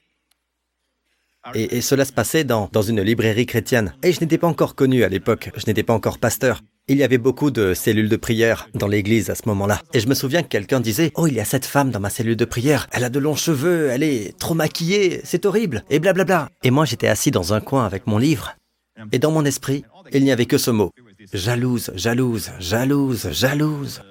Et, 1.53 1.81
cela 1.81 2.05
se 2.05 2.13
passait 2.13 2.43
dans, 2.43 2.69
une 2.81 3.01
librairie 3.01 3.45
chrétienne. 3.45 3.93
Et 4.03 4.11
je 4.11 4.21
n'étais 4.21 4.37
pas 4.37 4.47
encore 4.47 4.75
connu 4.75 5.03
à 5.03 5.09
l'époque. 5.09 5.51
Je 5.55 5.65
n'étais 5.67 5.83
pas 5.83 5.93
encore 5.93 6.17
pasteur. 6.17 6.61
Il 6.87 6.97
y 6.97 7.03
avait 7.03 7.17
beaucoup 7.17 7.51
de 7.51 7.73
cellules 7.73 8.09
de 8.09 8.15
prière 8.15 8.67
dans 8.73 8.87
l'église 8.87 9.29
à 9.29 9.35
ce 9.35 9.43
moment-là. 9.47 9.81
Et 9.93 9.99
je 9.99 10.07
me 10.07 10.13
souviens 10.13 10.43
que 10.43 10.47
quelqu'un 10.47 10.79
disait 10.79 11.11
Oh, 11.15 11.27
il 11.27 11.33
y 11.33 11.39
a 11.39 11.45
cette 11.45 11.65
femme 11.65 11.91
dans 11.91 11.99
ma 11.99 12.09
cellule 12.09 12.35
de 12.35 12.45
prière. 12.45 12.87
Elle 12.91 13.03
a 13.03 13.09
de 13.09 13.19
longs 13.19 13.35
cheveux, 13.35 13.89
elle 13.89 14.03
est 14.03 14.37
trop 14.37 14.53
maquillée, 14.53 15.21
c'est 15.23 15.45
horrible. 15.45 15.83
Et 15.89 15.99
blablabla. 15.99 16.49
Et 16.63 16.71
moi, 16.71 16.85
j'étais 16.85 17.07
assis 17.07 17.31
dans 17.31 17.53
un 17.53 17.61
coin 17.61 17.85
avec 17.85 18.05
mon 18.07 18.17
livre. 18.17 18.55
Et 19.11 19.19
dans 19.19 19.31
mon 19.31 19.45
esprit, 19.45 19.83
il 20.13 20.23
n'y 20.23 20.31
avait 20.31 20.45
que 20.45 20.57
ce 20.57 20.71
mot 20.71 20.91
Jalouse, 21.33 21.91
jalouse, 21.95 22.51
jalouse, 22.59 23.29
jalouse. 23.31 24.01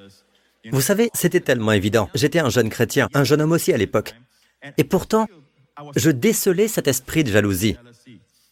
Vous 0.72 0.80
savez, 0.80 1.11
c'était 1.14 1.41
tellement 1.41 1.72
évident. 1.72 2.09
J'étais 2.14 2.41
un 2.41 2.51
jeune 2.51 2.70
chrétien, 2.70 3.09
un 3.14 3.24
jeune 3.24 3.41
homme 3.41 3.53
aussi 3.53 3.72
à 3.72 3.76
l'époque. 3.76 4.14
Et 4.78 4.85
pourtant, 4.85 5.28
je 5.97 6.11
décelais 6.11 6.68
cet 6.68 6.89
esprit 6.89 7.25
de 7.25 7.31
jalousie. 7.31 7.77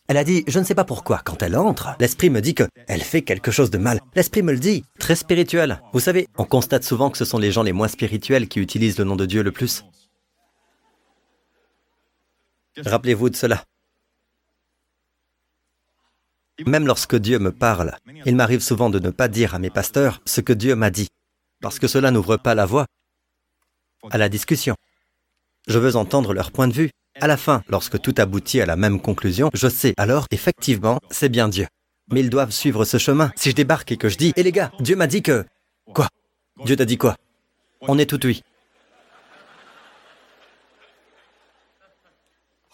Elle 0.08 0.16
a 0.16 0.24
dit, 0.24 0.44
je 0.46 0.58
ne 0.58 0.64
sais 0.64 0.74
pas 0.74 0.84
pourquoi, 0.84 1.22
quand 1.24 1.42
elle 1.42 1.56
entre, 1.56 1.96
l'esprit 2.00 2.28
me 2.28 2.40
dit 2.40 2.54
que 2.54 2.64
elle 2.88 3.02
fait 3.02 3.22
quelque 3.22 3.50
chose 3.50 3.70
de 3.70 3.78
mal. 3.78 4.00
L'esprit 4.14 4.42
me 4.42 4.52
le 4.52 4.58
dit, 4.58 4.84
très 4.98 5.14
spirituel. 5.14 5.80
Vous 5.92 6.00
savez, 6.00 6.28
on 6.36 6.44
constate 6.44 6.84
souvent 6.84 7.08
que 7.10 7.18
ce 7.18 7.24
sont 7.24 7.38
les 7.38 7.52
gens 7.52 7.62
les 7.62 7.72
moins 7.72 7.88
spirituels 7.88 8.48
qui 8.48 8.60
utilisent 8.60 8.98
le 8.98 9.04
nom 9.04 9.16
de 9.16 9.26
Dieu 9.26 9.42
le 9.42 9.52
plus. 9.52 9.84
Rappelez-vous 12.78 13.30
de 13.30 13.36
cela. 13.36 13.64
Même 16.66 16.86
lorsque 16.86 17.16
Dieu 17.16 17.38
me 17.38 17.52
parle, 17.52 17.96
il 18.26 18.36
m'arrive 18.36 18.60
souvent 18.60 18.90
de 18.90 18.98
ne 18.98 19.10
pas 19.10 19.28
dire 19.28 19.54
à 19.54 19.58
mes 19.58 19.70
pasteurs 19.70 20.20
ce 20.26 20.40
que 20.40 20.52
Dieu 20.52 20.76
m'a 20.76 20.90
dit, 20.90 21.08
parce 21.60 21.78
que 21.78 21.88
cela 21.88 22.10
n'ouvre 22.10 22.36
pas 22.36 22.54
la 22.54 22.66
voie 22.66 22.86
à 24.10 24.18
la 24.18 24.28
discussion. 24.28 24.74
Je 25.68 25.78
veux 25.78 25.96
entendre 25.96 26.34
leur 26.34 26.50
point 26.50 26.68
de 26.68 26.72
vue, 26.72 26.90
à 27.20 27.26
la 27.26 27.36
fin, 27.36 27.62
lorsque 27.68 28.00
tout 28.00 28.14
aboutit 28.18 28.60
à 28.60 28.66
la 28.66 28.76
même 28.76 29.00
conclusion, 29.00 29.50
je 29.54 29.68
sais 29.68 29.94
alors, 29.96 30.26
effectivement, 30.30 30.98
c'est 31.10 31.28
bien 31.28 31.48
Dieu. 31.48 31.66
Mais 32.10 32.20
ils 32.20 32.30
doivent 32.30 32.50
suivre 32.50 32.84
ce 32.84 32.98
chemin. 32.98 33.30
Si 33.36 33.50
je 33.50 33.54
débarque 33.54 33.92
et 33.92 33.96
que 33.96 34.08
je 34.08 34.16
dis, 34.16 34.32
hé 34.36 34.42
les 34.42 34.52
gars, 34.52 34.72
Dieu 34.80 34.96
m'a 34.96 35.06
dit 35.06 35.22
que... 35.22 35.44
Quoi? 35.94 36.08
Dieu 36.64 36.76
t'a 36.76 36.84
dit 36.84 36.98
quoi? 36.98 37.16
On 37.82 37.98
est 37.98 38.06
tout 38.06 38.24
oui. 38.24 38.42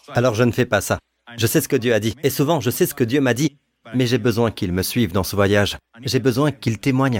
Alors 0.09 0.35
je 0.35 0.43
ne 0.43 0.51
fais 0.51 0.65
pas 0.65 0.81
ça. 0.81 0.99
Je 1.37 1.45
sais 1.45 1.61
ce 1.61 1.67
que 1.67 1.75
Dieu 1.75 1.93
a 1.93 1.99
dit. 1.99 2.15
Et 2.23 2.29
souvent, 2.29 2.59
je 2.59 2.69
sais 2.69 2.85
ce 2.85 2.93
que 2.93 3.03
Dieu 3.03 3.21
m'a 3.21 3.33
dit. 3.33 3.57
Mais 3.93 4.07
j'ai 4.07 4.17
besoin 4.17 4.51
qu'il 4.51 4.71
me 4.73 4.83
suive 4.83 5.11
dans 5.11 5.23
ce 5.23 5.35
voyage. 5.35 5.77
J'ai 6.03 6.19
besoin 6.19 6.51
qu'il 6.51 6.79
témoigne. 6.79 7.19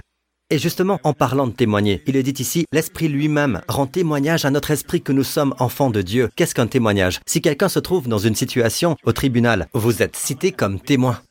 Et 0.51 0.57
justement, 0.57 0.99
en 1.03 1.13
parlant 1.13 1.45
de 1.45 1.51
témoigner, 1.51 2.01
il 2.07 2.15
est 2.15 2.23
dit 2.23 2.41
ici, 2.41 2.65
l'Esprit 2.71 3.07
lui-même 3.07 3.61
rend 3.67 3.85
témoignage 3.85 4.45
à 4.45 4.49
notre 4.49 4.71
esprit 4.71 4.99
que 4.99 5.11
nous 5.11 5.23
sommes 5.23 5.53
enfants 5.59 5.91
de 5.91 6.01
Dieu. 6.01 6.31
Qu'est-ce 6.35 6.55
qu'un 6.55 6.65
témoignage? 6.65 7.19
Si 7.27 7.39
quelqu'un 7.39 7.69
se 7.69 7.77
trouve 7.77 8.07
dans 8.07 8.17
une 8.17 8.33
situation 8.33 8.97
au 9.03 9.11
tribunal, 9.11 9.67
vous 9.73 10.01
êtes 10.01 10.15
cité 10.15 10.51
comme 10.51 10.79
témoin. 10.79 11.21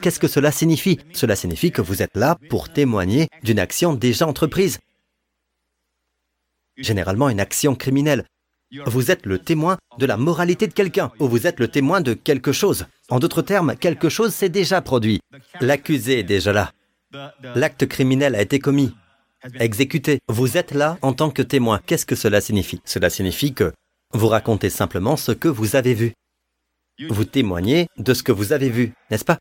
Qu'est-ce 0.00 0.18
que 0.18 0.26
cela 0.26 0.50
signifie? 0.50 0.98
Cela 1.12 1.36
signifie 1.36 1.70
que 1.70 1.82
vous 1.82 2.02
êtes 2.02 2.16
là 2.16 2.38
pour 2.48 2.70
témoigner 2.70 3.28
d'une 3.42 3.58
action 3.58 3.92
déjà 3.92 4.26
entreprise. 4.26 4.78
Généralement 6.78 7.28
une 7.28 7.40
action 7.40 7.74
criminelle. 7.74 8.24
Vous 8.86 9.10
êtes 9.10 9.26
le 9.26 9.38
témoin 9.38 9.76
de 9.98 10.06
la 10.06 10.16
moralité 10.16 10.66
de 10.66 10.72
quelqu'un, 10.72 11.12
ou 11.18 11.28
vous 11.28 11.46
êtes 11.46 11.60
le 11.60 11.68
témoin 11.68 12.00
de 12.00 12.14
quelque 12.14 12.52
chose. 12.52 12.86
En 13.10 13.18
d'autres 13.18 13.42
termes, 13.42 13.76
quelque 13.76 14.08
chose 14.08 14.32
s'est 14.32 14.48
déjà 14.48 14.80
produit. 14.80 15.20
L'accusé 15.60 16.20
est 16.20 16.22
déjà 16.22 16.54
là. 16.54 16.72
L'acte 17.54 17.86
criminel 17.86 18.34
a 18.34 18.42
été 18.42 18.58
commis. 18.58 18.94
exécuté. 19.58 20.20
Vous 20.28 20.56
êtes 20.56 20.72
là 20.72 20.98
en 21.02 21.12
tant 21.12 21.30
que 21.30 21.42
témoin. 21.42 21.80
Qu'est-ce 21.86 22.06
que 22.06 22.14
cela 22.14 22.40
signifie? 22.40 22.80
Cela 22.84 23.10
signifie 23.10 23.52
que 23.52 23.72
vous 24.12 24.28
racontez 24.28 24.70
simplement 24.70 25.16
ce 25.16 25.32
que 25.32 25.48
vous 25.48 25.76
avez 25.76 25.94
vu. 25.94 26.12
Vous 27.08 27.24
témoignez 27.24 27.88
de 27.96 28.14
ce 28.14 28.22
que 28.22 28.32
vous 28.32 28.52
avez 28.52 28.68
vu, 28.68 28.92
n'est-ce 29.10 29.24
pas? 29.24 29.38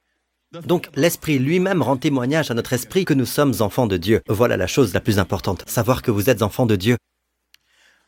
Donc 0.65 0.89
l'Esprit 0.95 1.39
lui-même 1.39 1.81
rend 1.81 1.97
témoignage 1.97 2.51
à 2.51 2.53
notre 2.53 2.73
esprit 2.73 3.05
que 3.05 3.13
nous 3.13 3.25
sommes 3.25 3.53
enfants 3.59 3.87
de 3.87 3.97
Dieu. 3.97 4.21
Voilà 4.27 4.57
la 4.57 4.67
chose 4.67 4.93
la 4.93 4.99
plus 4.99 5.19
importante, 5.19 5.63
savoir 5.67 6.01
que 6.01 6.11
vous 6.11 6.29
êtes 6.29 6.41
enfants 6.41 6.65
de 6.65 6.75
Dieu. 6.75 6.97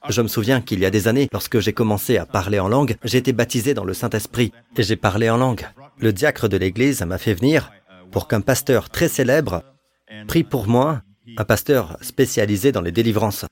Je 0.09 0.21
me 0.21 0.27
souviens 0.27 0.59
qu'il 0.59 0.79
y 0.79 0.85
a 0.85 0.89
des 0.89 1.07
années, 1.07 1.29
lorsque 1.31 1.59
j'ai 1.59 1.71
commencé 1.71 2.17
à 2.17 2.25
parler 2.25 2.59
en 2.59 2.67
langue, 2.67 2.97
j'ai 3.05 3.19
été 3.19 3.31
baptisé 3.31 3.73
dans 3.73 3.85
le 3.85 3.93
Saint-Esprit 3.93 4.51
et 4.75 4.83
j'ai 4.83 4.97
parlé 4.97 5.29
en 5.29 5.37
langue. 5.37 5.65
Le 5.97 6.11
diacre 6.11 6.49
de 6.49 6.57
l'Église 6.57 7.01
m'a 7.03 7.17
fait 7.17 7.33
venir 7.33 7.71
pour 8.13 8.27
qu'un 8.27 8.41
pasteur 8.41 8.89
très 8.89 9.09
célèbre 9.09 9.63
prie 10.27 10.43
pour 10.43 10.67
moi, 10.67 11.01
un 11.35 11.43
pasteur 11.43 11.97
spécialisé 12.01 12.71
dans 12.71 12.81
les 12.81 12.91
délivrances. 12.91 13.45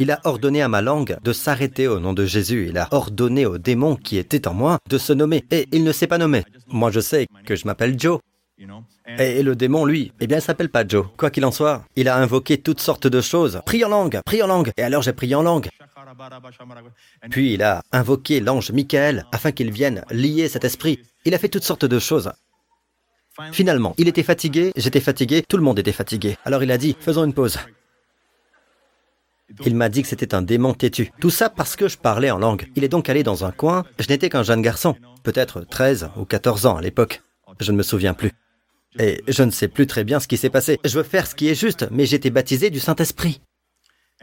Il 0.00 0.10
a 0.10 0.20
ordonné 0.24 0.62
à 0.62 0.68
ma 0.68 0.80
langue 0.80 1.18
de 1.22 1.32
s'arrêter 1.34 1.86
au 1.86 2.00
nom 2.00 2.14
de 2.14 2.24
Jésus. 2.24 2.68
Il 2.70 2.78
a 2.78 2.88
ordonné 2.92 3.44
au 3.44 3.58
démon 3.58 3.96
qui 3.96 4.16
était 4.16 4.48
en 4.48 4.54
moi 4.54 4.78
de 4.88 4.96
se 4.96 5.12
nommer. 5.12 5.44
Et 5.50 5.68
il 5.72 5.84
ne 5.84 5.92
s'est 5.92 6.06
pas 6.06 6.18
nommé. 6.18 6.44
Moi, 6.68 6.90
je 6.90 7.00
sais 7.00 7.26
que 7.44 7.56
je 7.56 7.66
m'appelle 7.66 7.98
Joe. 7.98 8.20
Et 9.18 9.42
le 9.42 9.54
démon, 9.54 9.84
lui, 9.84 10.12
eh 10.20 10.26
bien, 10.26 10.38
il 10.38 10.42
s'appelle 10.42 10.70
pas 10.70 10.86
Joe. 10.86 11.06
Quoi 11.16 11.30
qu'il 11.30 11.44
en 11.44 11.52
soit, 11.52 11.84
il 11.94 12.08
a 12.08 12.16
invoqué 12.16 12.58
toutes 12.58 12.80
sortes 12.80 13.06
de 13.06 13.20
choses. 13.20 13.60
Prie 13.66 13.84
en 13.84 13.88
langue, 13.88 14.20
prie 14.24 14.42
en 14.42 14.46
langue. 14.46 14.70
Et 14.78 14.82
alors 14.82 15.02
j'ai 15.02 15.12
prié 15.12 15.34
en 15.34 15.42
langue. 15.42 15.68
Puis 17.30 17.54
il 17.54 17.62
a 17.62 17.82
invoqué 17.92 18.40
l'ange 18.40 18.72
Michael 18.72 19.26
afin 19.32 19.52
qu'il 19.52 19.70
vienne 19.70 20.04
lier 20.10 20.48
cet 20.48 20.64
esprit. 20.64 21.00
Il 21.24 21.34
a 21.34 21.38
fait 21.38 21.48
toutes 21.48 21.64
sortes 21.64 21.84
de 21.84 21.98
choses. 21.98 22.30
Finalement, 23.52 23.94
il 23.98 24.08
était 24.08 24.22
fatigué, 24.22 24.72
j'étais 24.76 25.00
fatigué, 25.00 25.42
tout 25.48 25.56
le 25.56 25.62
monde 25.62 25.78
était 25.78 25.92
fatigué. 25.92 26.36
Alors 26.44 26.62
il 26.62 26.70
a 26.70 26.78
dit, 26.78 26.96
faisons 26.98 27.24
une 27.24 27.34
pause. 27.34 27.58
Il 29.64 29.76
m'a 29.76 29.88
dit 29.88 30.02
que 30.02 30.08
c'était 30.08 30.34
un 30.34 30.42
démon 30.42 30.74
têtu. 30.74 31.10
Tout 31.20 31.30
ça 31.30 31.48
parce 31.48 31.74
que 31.76 31.88
je 31.88 31.96
parlais 31.96 32.30
en 32.30 32.38
langue. 32.38 32.68
Il 32.76 32.84
est 32.84 32.88
donc 32.88 33.08
allé 33.08 33.22
dans 33.22 33.44
un 33.44 33.50
coin. 33.50 33.84
Je 33.98 34.08
n'étais 34.08 34.28
qu'un 34.28 34.42
jeune 34.42 34.60
garçon, 34.60 34.94
peut-être 35.22 35.62
13 35.62 36.10
ou 36.16 36.24
14 36.24 36.66
ans 36.66 36.76
à 36.76 36.82
l'époque. 36.82 37.22
Je 37.60 37.72
ne 37.72 37.78
me 37.78 37.82
souviens 37.82 38.12
plus. 38.12 38.32
Et 38.98 39.22
je 39.26 39.42
ne 39.42 39.50
sais 39.50 39.68
plus 39.68 39.86
très 39.86 40.04
bien 40.04 40.20
ce 40.20 40.28
qui 40.28 40.36
s'est 40.36 40.50
passé. 40.50 40.78
Je 40.84 40.98
veux 40.98 41.04
faire 41.04 41.26
ce 41.26 41.34
qui 41.34 41.48
est 41.48 41.54
juste, 41.54 41.86
mais 41.90 42.04
j'étais 42.04 42.30
baptisé 42.30 42.70
du 42.70 42.80
Saint-Esprit. 42.80 43.40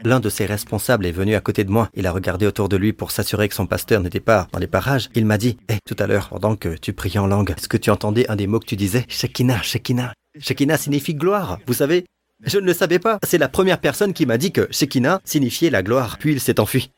L'un 0.04 0.20
de 0.20 0.28
ses 0.28 0.44
responsables 0.44 1.06
est 1.06 1.12
venu 1.12 1.34
à 1.34 1.40
côté 1.40 1.64
de 1.64 1.70
moi. 1.70 1.88
Il 1.94 2.06
a 2.06 2.12
regardé 2.12 2.46
autour 2.46 2.68
de 2.68 2.76
lui 2.76 2.92
pour 2.92 3.10
s'assurer 3.10 3.48
que 3.48 3.54
son 3.54 3.66
pasteur 3.66 4.02
n'était 4.02 4.20
pas 4.20 4.46
dans 4.52 4.58
les 4.58 4.66
parages. 4.66 5.08
Il 5.14 5.24
m'a 5.24 5.38
dit, 5.38 5.56
hé, 5.70 5.78
tout 5.86 5.96
à 5.98 6.06
l'heure, 6.06 6.28
pendant 6.28 6.54
que 6.54 6.76
tu 6.76 6.92
priais 6.92 7.18
en 7.18 7.26
langue, 7.26 7.54
est-ce 7.56 7.68
que 7.68 7.78
tu 7.78 7.90
entendais 7.90 8.28
un 8.28 8.36
des 8.36 8.46
mots 8.46 8.60
que 8.60 8.66
tu 8.66 8.76
disais? 8.76 9.06
Shekinah, 9.08 9.62
Shekinah. 9.62 10.12
Shekinah 10.38 10.76
signifie 10.76 11.14
gloire. 11.14 11.58
Vous 11.66 11.72
savez, 11.72 12.04
je 12.44 12.58
ne 12.58 12.66
le 12.66 12.74
savais 12.74 12.98
pas. 12.98 13.18
C'est 13.22 13.38
la 13.38 13.48
première 13.48 13.80
personne 13.80 14.12
qui 14.12 14.26
m'a 14.26 14.36
dit 14.36 14.52
que 14.52 14.68
Shekinah 14.70 15.22
signifiait 15.24 15.70
la 15.70 15.82
gloire. 15.82 16.18
Puis 16.18 16.32
il 16.32 16.40
s'est 16.40 16.60
enfui. 16.60 16.90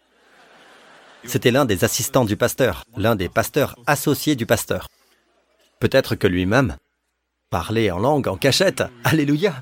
C'était 1.24 1.52
l'un 1.52 1.64
des 1.64 1.84
assistants 1.84 2.24
du 2.24 2.36
pasteur, 2.36 2.82
l'un 2.96 3.14
des 3.14 3.28
pasteurs 3.28 3.76
associés 3.86 4.34
du 4.34 4.46
pasteur. 4.46 4.88
Peut-être 5.78 6.16
que 6.16 6.26
lui-même 6.26 6.76
parlait 7.50 7.92
en 7.92 7.98
langue, 7.98 8.26
en 8.26 8.36
cachette. 8.36 8.82
Alléluia. 9.04 9.54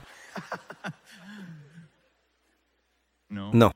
Non. 3.31 3.73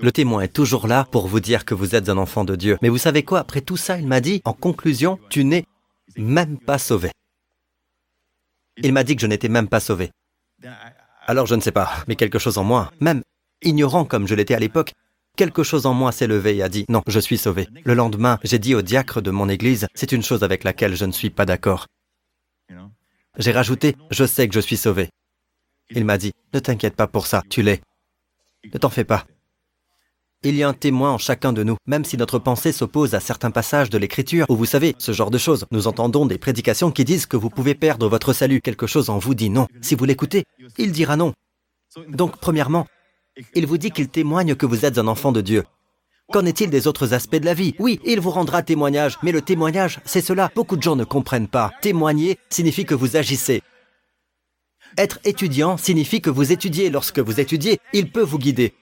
Le 0.00 0.12
témoin 0.12 0.42
est 0.42 0.52
toujours 0.52 0.86
là 0.86 1.04
pour 1.10 1.26
vous 1.26 1.40
dire 1.40 1.64
que 1.64 1.74
vous 1.74 1.94
êtes 1.94 2.08
un 2.08 2.18
enfant 2.18 2.44
de 2.44 2.54
Dieu. 2.54 2.78
Mais 2.82 2.88
vous 2.88 2.98
savez 2.98 3.24
quoi? 3.24 3.40
Après 3.40 3.60
tout 3.60 3.76
ça, 3.76 3.98
il 3.98 4.06
m'a 4.06 4.20
dit, 4.20 4.40
en 4.44 4.52
conclusion, 4.52 5.18
tu 5.28 5.44
n'es 5.44 5.64
même 6.16 6.58
pas 6.58 6.78
sauvé. 6.78 7.10
Il 8.76 8.92
m'a 8.92 9.02
dit 9.02 9.16
que 9.16 9.22
je 9.22 9.26
n'étais 9.26 9.48
même 9.48 9.68
pas 9.68 9.80
sauvé. 9.80 10.12
Alors 11.26 11.46
je 11.46 11.54
ne 11.54 11.60
sais 11.60 11.72
pas, 11.72 11.90
mais 12.06 12.16
quelque 12.16 12.38
chose 12.38 12.58
en 12.58 12.64
moi, 12.64 12.92
même 13.00 13.22
ignorant 13.62 14.04
comme 14.04 14.28
je 14.28 14.34
l'étais 14.34 14.54
à 14.54 14.60
l'époque, 14.60 14.92
quelque 15.36 15.62
chose 15.62 15.84
en 15.84 15.94
moi 15.94 16.12
s'est 16.12 16.26
levé 16.26 16.56
et 16.56 16.62
a 16.62 16.68
dit 16.68 16.84
non, 16.88 17.02
je 17.06 17.20
suis 17.20 17.38
sauvé. 17.38 17.68
Le 17.84 17.94
lendemain, 17.94 18.38
j'ai 18.44 18.58
dit 18.58 18.74
au 18.74 18.82
diacre 18.82 19.20
de 19.20 19.30
mon 19.30 19.48
église, 19.48 19.88
c'est 19.94 20.12
une 20.12 20.22
chose 20.22 20.42
avec 20.44 20.64
laquelle 20.64 20.94
je 20.94 21.04
ne 21.04 21.12
suis 21.12 21.30
pas 21.30 21.44
d'accord. 21.44 21.86
J'ai 23.36 23.52
rajouté, 23.52 23.96
je 24.10 24.24
sais 24.24 24.48
que 24.48 24.54
je 24.54 24.60
suis 24.60 24.76
sauvé. 24.76 25.10
Il 25.90 26.04
m'a 26.04 26.18
dit, 26.18 26.32
ne 26.52 26.58
t'inquiète 26.58 26.96
pas 26.96 27.06
pour 27.06 27.26
ça, 27.26 27.42
tu 27.48 27.62
l'es. 27.62 27.80
Ne 28.72 28.78
t'en 28.78 28.90
fais 28.90 29.04
pas. 29.04 29.24
Il 30.44 30.54
y 30.54 30.62
a 30.62 30.68
un 30.68 30.74
témoin 30.74 31.10
en 31.10 31.18
chacun 31.18 31.52
de 31.52 31.64
nous, 31.64 31.76
même 31.86 32.04
si 32.04 32.16
notre 32.16 32.38
pensée 32.38 32.70
s'oppose 32.70 33.14
à 33.14 33.20
certains 33.20 33.50
passages 33.50 33.90
de 33.90 33.98
l'Écriture, 33.98 34.46
où 34.48 34.54
vous 34.54 34.66
savez, 34.66 34.94
ce 34.98 35.12
genre 35.12 35.32
de 35.32 35.38
choses. 35.38 35.66
Nous 35.72 35.88
entendons 35.88 36.26
des 36.26 36.38
prédications 36.38 36.92
qui 36.92 37.04
disent 37.04 37.26
que 37.26 37.36
vous 37.36 37.50
pouvez 37.50 37.74
perdre 37.74 38.08
votre 38.08 38.32
salut. 38.32 38.60
Quelque 38.60 38.86
chose 38.86 39.10
en 39.10 39.18
vous 39.18 39.34
dit 39.34 39.50
non. 39.50 39.66
Si 39.80 39.96
vous 39.96 40.04
l'écoutez, 40.04 40.44
il 40.76 40.92
dira 40.92 41.16
non. 41.16 41.32
Donc, 42.08 42.36
premièrement, 42.36 42.86
il 43.54 43.66
vous 43.66 43.78
dit 43.78 43.90
qu'il 43.90 44.08
témoigne 44.08 44.54
que 44.54 44.66
vous 44.66 44.84
êtes 44.84 44.98
un 44.98 45.08
enfant 45.08 45.32
de 45.32 45.40
Dieu. 45.40 45.64
Qu'en 46.30 46.44
est-il 46.44 46.70
des 46.70 46.86
autres 46.86 47.14
aspects 47.14 47.36
de 47.36 47.46
la 47.46 47.54
vie? 47.54 47.74
Oui, 47.78 48.00
il 48.04 48.20
vous 48.20 48.30
rendra 48.30 48.62
témoignage, 48.62 49.18
mais 49.22 49.32
le 49.32 49.40
témoignage, 49.40 49.98
c'est 50.04 50.20
cela. 50.20 50.50
Beaucoup 50.54 50.76
de 50.76 50.82
gens 50.82 50.94
ne 50.94 51.04
comprennent 51.04 51.48
pas. 51.48 51.72
Témoigner 51.80 52.38
signifie 52.50 52.84
que 52.84 52.94
vous 52.94 53.16
agissez. 53.16 53.62
Être 54.98 55.20
étudiant 55.24 55.76
signifie 55.76 56.20
que 56.20 56.28
vous 56.28 56.50
étudiez. 56.50 56.90
Lorsque 56.90 57.20
vous 57.20 57.38
étudiez, 57.38 57.78
il 57.92 58.10
peut 58.10 58.22
vous 58.22 58.38
guider. 58.38 58.74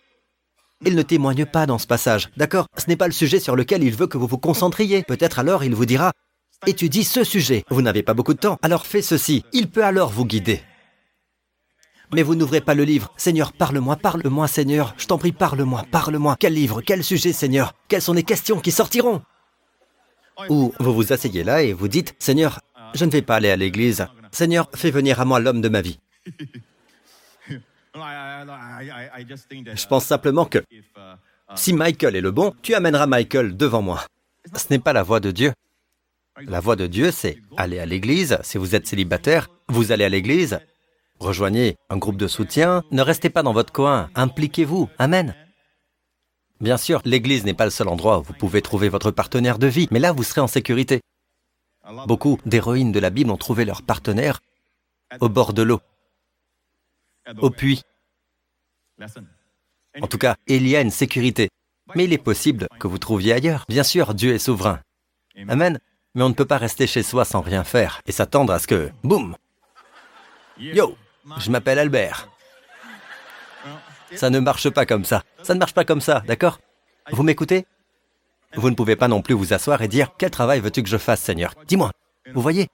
Il 0.84 0.94
ne 0.94 1.02
témoigne 1.02 1.44
pas 1.44 1.66
dans 1.66 1.78
ce 1.78 1.86
passage, 1.86 2.30
d'accord? 2.38 2.68
Ce 2.78 2.86
n'est 2.88 2.96
pas 2.96 3.06
le 3.06 3.12
sujet 3.12 3.38
sur 3.38 3.54
lequel 3.54 3.84
il 3.84 3.94
veut 3.94 4.06
que 4.06 4.16
vous 4.16 4.26
vous 4.26 4.38
concentriez. 4.38 5.02
Peut-être 5.02 5.38
alors 5.38 5.62
il 5.62 5.74
vous 5.74 5.84
dira, 5.84 6.12
étudie 6.66 7.04
ce 7.04 7.22
sujet. 7.22 7.64
Vous 7.68 7.82
n'avez 7.82 8.02
pas 8.02 8.14
beaucoup 8.14 8.32
de 8.32 8.38
temps, 8.38 8.58
alors 8.62 8.86
fais 8.86 9.02
ceci. 9.02 9.44
Il 9.52 9.68
peut 9.68 9.84
alors 9.84 10.10
vous 10.10 10.24
guider. 10.24 10.62
Mais 12.14 12.22
vous 12.22 12.34
n'ouvrez 12.34 12.62
pas 12.62 12.74
le 12.74 12.84
livre. 12.84 13.12
Seigneur, 13.18 13.52
parle-moi, 13.52 13.96
parle-moi, 13.96 14.48
Seigneur. 14.48 14.94
Je 14.96 15.06
t'en 15.06 15.18
prie, 15.18 15.32
parle-moi, 15.32 15.84
parle-moi. 15.90 16.36
Quel 16.40 16.54
livre, 16.54 16.80
quel 16.80 17.04
sujet, 17.04 17.34
Seigneur? 17.34 17.74
Quelles 17.88 18.00
sont 18.00 18.14
les 18.14 18.22
questions 18.22 18.60
qui 18.60 18.70
sortiront? 18.70 19.20
Ou 20.48 20.72
vous 20.80 20.94
vous 20.94 21.12
asseyez 21.12 21.44
là 21.44 21.62
et 21.62 21.74
vous 21.74 21.88
dites, 21.88 22.14
Seigneur, 22.18 22.60
je 22.94 23.04
ne 23.04 23.10
vais 23.10 23.22
pas 23.22 23.36
aller 23.36 23.50
à 23.50 23.56
l'église. 23.56 24.06
Seigneur, 24.30 24.70
fais 24.74 24.90
venir 24.90 25.20
à 25.20 25.26
moi 25.26 25.40
l'homme 25.40 25.60
de 25.60 25.68
ma 25.68 25.82
vie. 25.82 25.98
Je 29.74 29.86
pense 29.86 30.04
simplement 30.04 30.44
que 30.44 30.62
si 31.54 31.72
Michael 31.72 32.16
est 32.16 32.20
le 32.20 32.30
bon, 32.30 32.54
tu 32.62 32.74
amèneras 32.74 33.06
Michael 33.06 33.56
devant 33.56 33.82
moi. 33.82 34.04
Ce 34.54 34.66
n'est 34.70 34.78
pas 34.78 34.92
la 34.92 35.02
voie 35.02 35.20
de 35.20 35.30
Dieu. 35.30 35.52
La 36.42 36.60
voie 36.60 36.76
de 36.76 36.86
Dieu, 36.86 37.10
c'est 37.10 37.38
aller 37.56 37.78
à 37.78 37.86
l'église. 37.86 38.38
Si 38.42 38.58
vous 38.58 38.74
êtes 38.74 38.86
célibataire, 38.86 39.48
vous 39.68 39.92
allez 39.92 40.04
à 40.04 40.08
l'église. 40.08 40.60
Rejoignez 41.18 41.76
un 41.88 41.96
groupe 41.96 42.18
de 42.18 42.26
soutien. 42.28 42.82
Ne 42.90 43.00
restez 43.00 43.30
pas 43.30 43.42
dans 43.42 43.54
votre 43.54 43.72
coin. 43.72 44.10
Impliquez-vous. 44.14 44.90
Amen. 44.98 45.34
Bien 46.60 46.76
sûr, 46.76 47.00
l'église 47.04 47.44
n'est 47.44 47.54
pas 47.54 47.64
le 47.64 47.70
seul 47.70 47.88
endroit 47.88 48.18
où 48.18 48.22
vous 48.22 48.34
pouvez 48.34 48.60
trouver 48.60 48.88
votre 48.88 49.10
partenaire 49.10 49.58
de 49.58 49.66
vie, 49.66 49.88
mais 49.90 49.98
là, 49.98 50.12
vous 50.12 50.22
serez 50.22 50.40
en 50.40 50.46
sécurité. 50.46 51.00
Beaucoup 52.06 52.38
d'héroïnes 52.44 52.92
de 52.92 52.98
la 52.98 53.10
Bible 53.10 53.30
ont 53.30 53.36
trouvé 53.36 53.64
leur 53.64 53.82
partenaire 53.82 54.40
au 55.20 55.28
bord 55.28 55.52
de 55.52 55.62
l'eau 55.62 55.80
au 57.38 57.50
puits. 57.50 57.82
En 60.00 60.06
tout 60.06 60.18
cas, 60.18 60.36
il 60.46 60.66
y 60.66 60.76
a 60.76 60.80
une 60.80 60.90
sécurité. 60.90 61.48
Mais 61.94 62.04
il 62.04 62.12
est 62.12 62.18
possible 62.18 62.68
que 62.80 62.88
vous 62.88 62.98
trouviez 62.98 63.32
ailleurs. 63.32 63.64
Bien 63.68 63.84
sûr, 63.84 64.14
Dieu 64.14 64.34
est 64.34 64.38
souverain. 64.38 64.80
Amen. 65.48 65.78
Mais 66.14 66.22
on 66.22 66.28
ne 66.28 66.34
peut 66.34 66.46
pas 66.46 66.58
rester 66.58 66.86
chez 66.86 67.02
soi 67.02 67.24
sans 67.24 67.42
rien 67.42 67.62
faire 67.62 68.00
et 68.06 68.12
s'attendre 68.12 68.52
à 68.52 68.58
ce 68.58 68.66
que, 68.66 68.90
boum 69.04 69.36
Yo, 70.58 70.96
je 71.38 71.50
m'appelle 71.50 71.78
Albert. 71.78 72.28
Ça 74.14 74.30
ne 74.30 74.40
marche 74.40 74.70
pas 74.70 74.86
comme 74.86 75.04
ça. 75.04 75.22
Ça 75.42 75.54
ne 75.54 75.58
marche 75.58 75.74
pas 75.74 75.84
comme 75.84 76.00
ça, 76.00 76.20
d'accord? 76.26 76.58
Vous 77.12 77.22
m'écoutez? 77.22 77.66
Vous 78.54 78.70
ne 78.70 78.74
pouvez 78.74 78.96
pas 78.96 79.08
non 79.08 79.20
plus 79.20 79.34
vous 79.34 79.52
asseoir 79.52 79.82
et 79.82 79.88
dire, 79.88 80.12
quel 80.16 80.30
travail 80.30 80.60
veux-tu 80.60 80.82
que 80.82 80.88
je 80.88 80.96
fasse, 80.96 81.20
Seigneur? 81.20 81.52
Dis-moi. 81.66 81.92
Vous 82.32 82.40
voyez? 82.40 82.68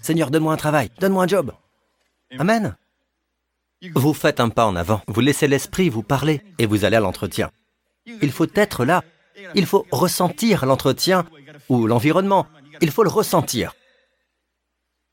Seigneur, 0.00 0.30
donne-moi 0.30 0.52
un 0.52 0.58
travail, 0.58 0.90
donne-moi 1.00 1.24
un 1.24 1.28
job. 1.28 1.52
Amen. 2.38 2.76
Vous 3.94 4.14
faites 4.14 4.38
un 4.38 4.48
pas 4.48 4.66
en 4.66 4.76
avant, 4.76 5.02
vous 5.08 5.20
laissez 5.20 5.48
l'esprit 5.48 5.88
vous 5.88 6.04
parler 6.04 6.40
et 6.58 6.66
vous 6.66 6.84
allez 6.84 6.96
à 6.96 7.00
l'entretien. 7.00 7.50
Il 8.06 8.30
faut 8.30 8.46
être 8.54 8.84
là, 8.84 9.02
il 9.54 9.66
faut 9.66 9.86
ressentir 9.90 10.66
l'entretien 10.66 11.26
ou 11.68 11.86
l'environnement, 11.86 12.46
il 12.80 12.92
faut 12.92 13.02
le 13.02 13.10
ressentir. 13.10 13.74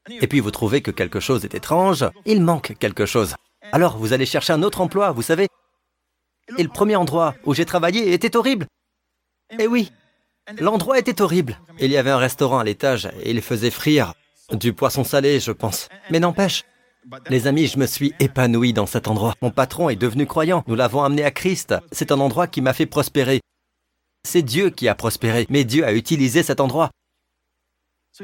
Et 0.10 0.28
puis 0.28 0.40
vous 0.40 0.52
trouvez 0.52 0.82
que 0.82 0.92
quelque 0.92 1.20
chose 1.20 1.46
est 1.46 1.56
étrange, 1.56 2.06
il 2.26 2.42
manque 2.42 2.78
quelque 2.78 3.06
chose. 3.06 3.36
Alors 3.72 3.98
vous 3.98 4.14
allez 4.14 4.26
chercher 4.28 4.54
un 4.54 4.62
autre 4.62 4.82
emploi, 4.82 5.12
vous 5.12 5.24
savez. 5.24 5.48
Et 6.58 6.64
le 6.64 6.70
premier 6.70 6.96
endroit 6.96 7.36
où 7.46 7.54
j'ai 7.54 7.66
travaillé 7.66 8.14
était 8.14 8.36
horrible. 8.36 8.68
Eh 9.58 9.68
oui, 9.68 9.92
l'endroit 10.60 11.00
était 11.00 11.22
horrible. 11.22 11.60
Il 11.80 11.92
y 11.92 11.98
avait 11.98 12.12
un 12.12 12.18
restaurant 12.18 12.60
à 12.60 12.64
l'étage 12.64 13.08
et 13.24 13.32
il 13.32 13.42
faisait 13.42 13.72
frire 13.72 14.14
du 14.52 14.74
poisson 14.74 15.04
salé, 15.04 15.40
je 15.40 15.52
pense. 15.52 15.90
Mais 16.10 16.20
n'empêche, 16.20 16.66
les 17.30 17.48
amis, 17.48 17.68
je 17.68 17.80
me 17.80 17.86
suis 17.86 18.14
épanoui 18.20 18.74
dans 18.74 18.86
cet 18.86 19.08
endroit. 19.08 19.36
Mon 19.42 19.52
patron 19.52 19.90
est 19.90 19.96
devenu 19.96 20.26
croyant. 20.26 20.64
Nous 20.68 20.76
l'avons 20.76 21.04
amené 21.04 21.24
à 21.24 21.32
Christ. 21.32 21.76
C'est 21.92 22.12
un 22.12 22.20
endroit 22.20 22.48
qui 22.48 22.62
m'a 22.62 22.74
fait 22.74 22.86
prospérer. 22.86 23.42
C'est 24.28 24.42
Dieu 24.42 24.70
qui 24.70 24.88
a 24.88 24.96
prospéré, 24.96 25.48
mais 25.50 25.64
Dieu 25.64 25.86
a 25.86 25.94
utilisé 25.94 26.44
cet 26.44 26.60
endroit. 26.60 26.92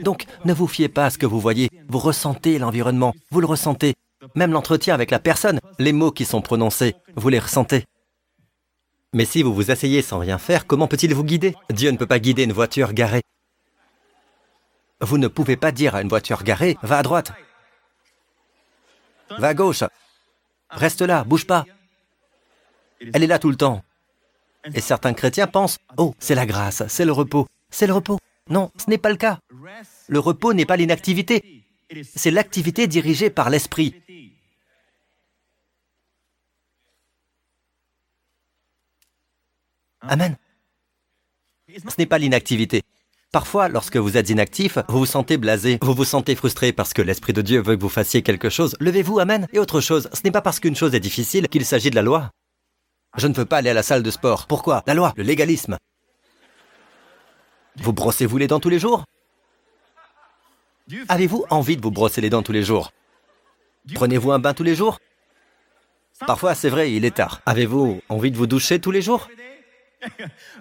Donc, 0.01 0.25
ne 0.43 0.53
vous 0.53 0.67
fiez 0.67 0.89
pas 0.89 1.05
à 1.05 1.09
ce 1.09 1.17
que 1.17 1.25
vous 1.25 1.39
voyez. 1.39 1.69
Vous 1.87 1.99
ressentez 1.99 2.59
l'environnement. 2.59 3.13
Vous 3.31 3.39
le 3.39 3.47
ressentez. 3.47 3.93
Même 4.33 4.51
l'entretien 4.51 4.93
avec 4.93 5.11
la 5.11 5.19
personne, 5.19 5.59
les 5.79 5.93
mots 5.93 6.11
qui 6.11 6.25
sont 6.25 6.41
prononcés, 6.41 6.95
vous 7.15 7.29
les 7.29 7.39
ressentez. 7.39 7.85
Mais 9.13 9.25
si 9.25 9.43
vous 9.43 9.53
vous 9.53 9.71
asseyez 9.71 10.01
sans 10.01 10.19
rien 10.19 10.37
faire, 10.37 10.67
comment 10.67 10.87
peut-il 10.87 11.13
vous 11.13 11.23
guider? 11.23 11.55
Dieu 11.69 11.91
ne 11.91 11.97
peut 11.97 12.07
pas 12.07 12.19
guider 12.19 12.43
une 12.43 12.51
voiture 12.51 12.93
garée. 12.93 13.21
Vous 14.99 15.17
ne 15.17 15.27
pouvez 15.27 15.55
pas 15.55 15.71
dire 15.71 15.95
à 15.95 16.01
une 16.01 16.09
voiture 16.09 16.43
garée, 16.43 16.77
va 16.81 16.97
à 16.97 17.03
droite, 17.03 17.33
va 19.29 19.47
à 19.47 19.53
gauche, 19.53 19.83
reste 20.69 21.01
là, 21.01 21.23
bouge 21.23 21.45
pas. 21.45 21.65
Elle 23.13 23.23
est 23.23 23.27
là 23.27 23.39
tout 23.39 23.49
le 23.49 23.57
temps. 23.57 23.83
Et 24.73 24.81
certains 24.81 25.13
chrétiens 25.13 25.47
pensent, 25.47 25.77
oh, 25.97 26.15
c'est 26.19 26.35
la 26.35 26.45
grâce, 26.45 26.87
c'est 26.87 27.05
le 27.05 27.11
repos, 27.11 27.47
c'est 27.69 27.87
le 27.87 27.93
repos. 27.93 28.19
Non, 28.49 28.71
ce 28.77 28.89
n'est 28.89 28.97
pas 28.97 29.09
le 29.09 29.17
cas. 29.17 29.39
Le 30.07 30.19
repos 30.19 30.53
n'est 30.53 30.65
pas 30.65 30.77
l'inactivité, 30.77 31.63
c'est 32.15 32.31
l'activité 32.31 32.87
dirigée 32.87 33.29
par 33.29 33.49
l'esprit. 33.49 34.01
Amen. 40.01 40.37
Ce 41.67 41.95
n'est 41.97 42.05
pas 42.05 42.19
l'inactivité. 42.19 42.83
Parfois, 43.31 43.67
lorsque 43.67 43.97
vous 43.97 44.15
êtes 44.17 44.29
inactif, 44.29 44.77
vous 44.87 44.99
vous 44.99 45.05
sentez 45.05 45.37
blasé, 45.37 45.77
vous 45.81 45.93
vous 45.93 46.05
sentez 46.05 46.35
frustré 46.35 46.71
parce 46.71 46.93
que 46.93 47.01
l'Esprit 47.01 47.33
de 47.33 47.41
Dieu 47.41 47.61
veut 47.61 47.75
que 47.75 47.81
vous 47.81 47.89
fassiez 47.89 48.21
quelque 48.21 48.49
chose. 48.49 48.75
Levez-vous, 48.79 49.19
Amen. 49.19 49.47
Et 49.51 49.59
autre 49.59 49.81
chose, 49.81 50.09
ce 50.13 50.21
n'est 50.23 50.31
pas 50.31 50.41
parce 50.41 50.59
qu'une 50.59 50.75
chose 50.75 50.95
est 50.95 50.99
difficile 51.01 51.49
qu'il 51.49 51.65
s'agit 51.65 51.89
de 51.89 51.95
la 51.95 52.01
loi. 52.01 52.29
Je 53.17 53.27
ne 53.27 53.33
veux 53.33 53.45
pas 53.45 53.57
aller 53.57 53.69
à 53.69 53.73
la 53.73 53.83
salle 53.83 54.03
de 54.03 54.11
sport. 54.11 54.47
Pourquoi? 54.47 54.83
La 54.87 54.93
loi, 54.93 55.13
le 55.17 55.23
légalisme. 55.23 55.77
Vous 57.77 57.93
brossez-vous 57.93 58.37
les 58.37 58.47
dents 58.47 58.59
tous 58.59 58.69
les 58.69 58.79
jours? 58.79 59.03
Avez-vous 61.09 61.45
envie 61.49 61.77
de 61.77 61.81
vous 61.81 61.91
brosser 61.91 62.21
les 62.21 62.29
dents 62.29 62.43
tous 62.43 62.51
les 62.51 62.63
jours? 62.63 62.91
Prenez-vous 63.93 64.31
un 64.31 64.39
bain 64.39 64.53
tous 64.53 64.63
les 64.63 64.75
jours? 64.75 64.99
Parfois, 66.25 66.55
c'est 66.55 66.69
vrai, 66.69 66.93
il 66.93 67.03
est 67.03 67.15
tard. 67.15 67.41
Avez-vous 67.45 68.01
envie 68.07 68.31
de 68.31 68.37
vous 68.37 68.47
doucher 68.47 68.79
tous 68.79 68.91
les 68.91 69.01
jours? 69.01 69.27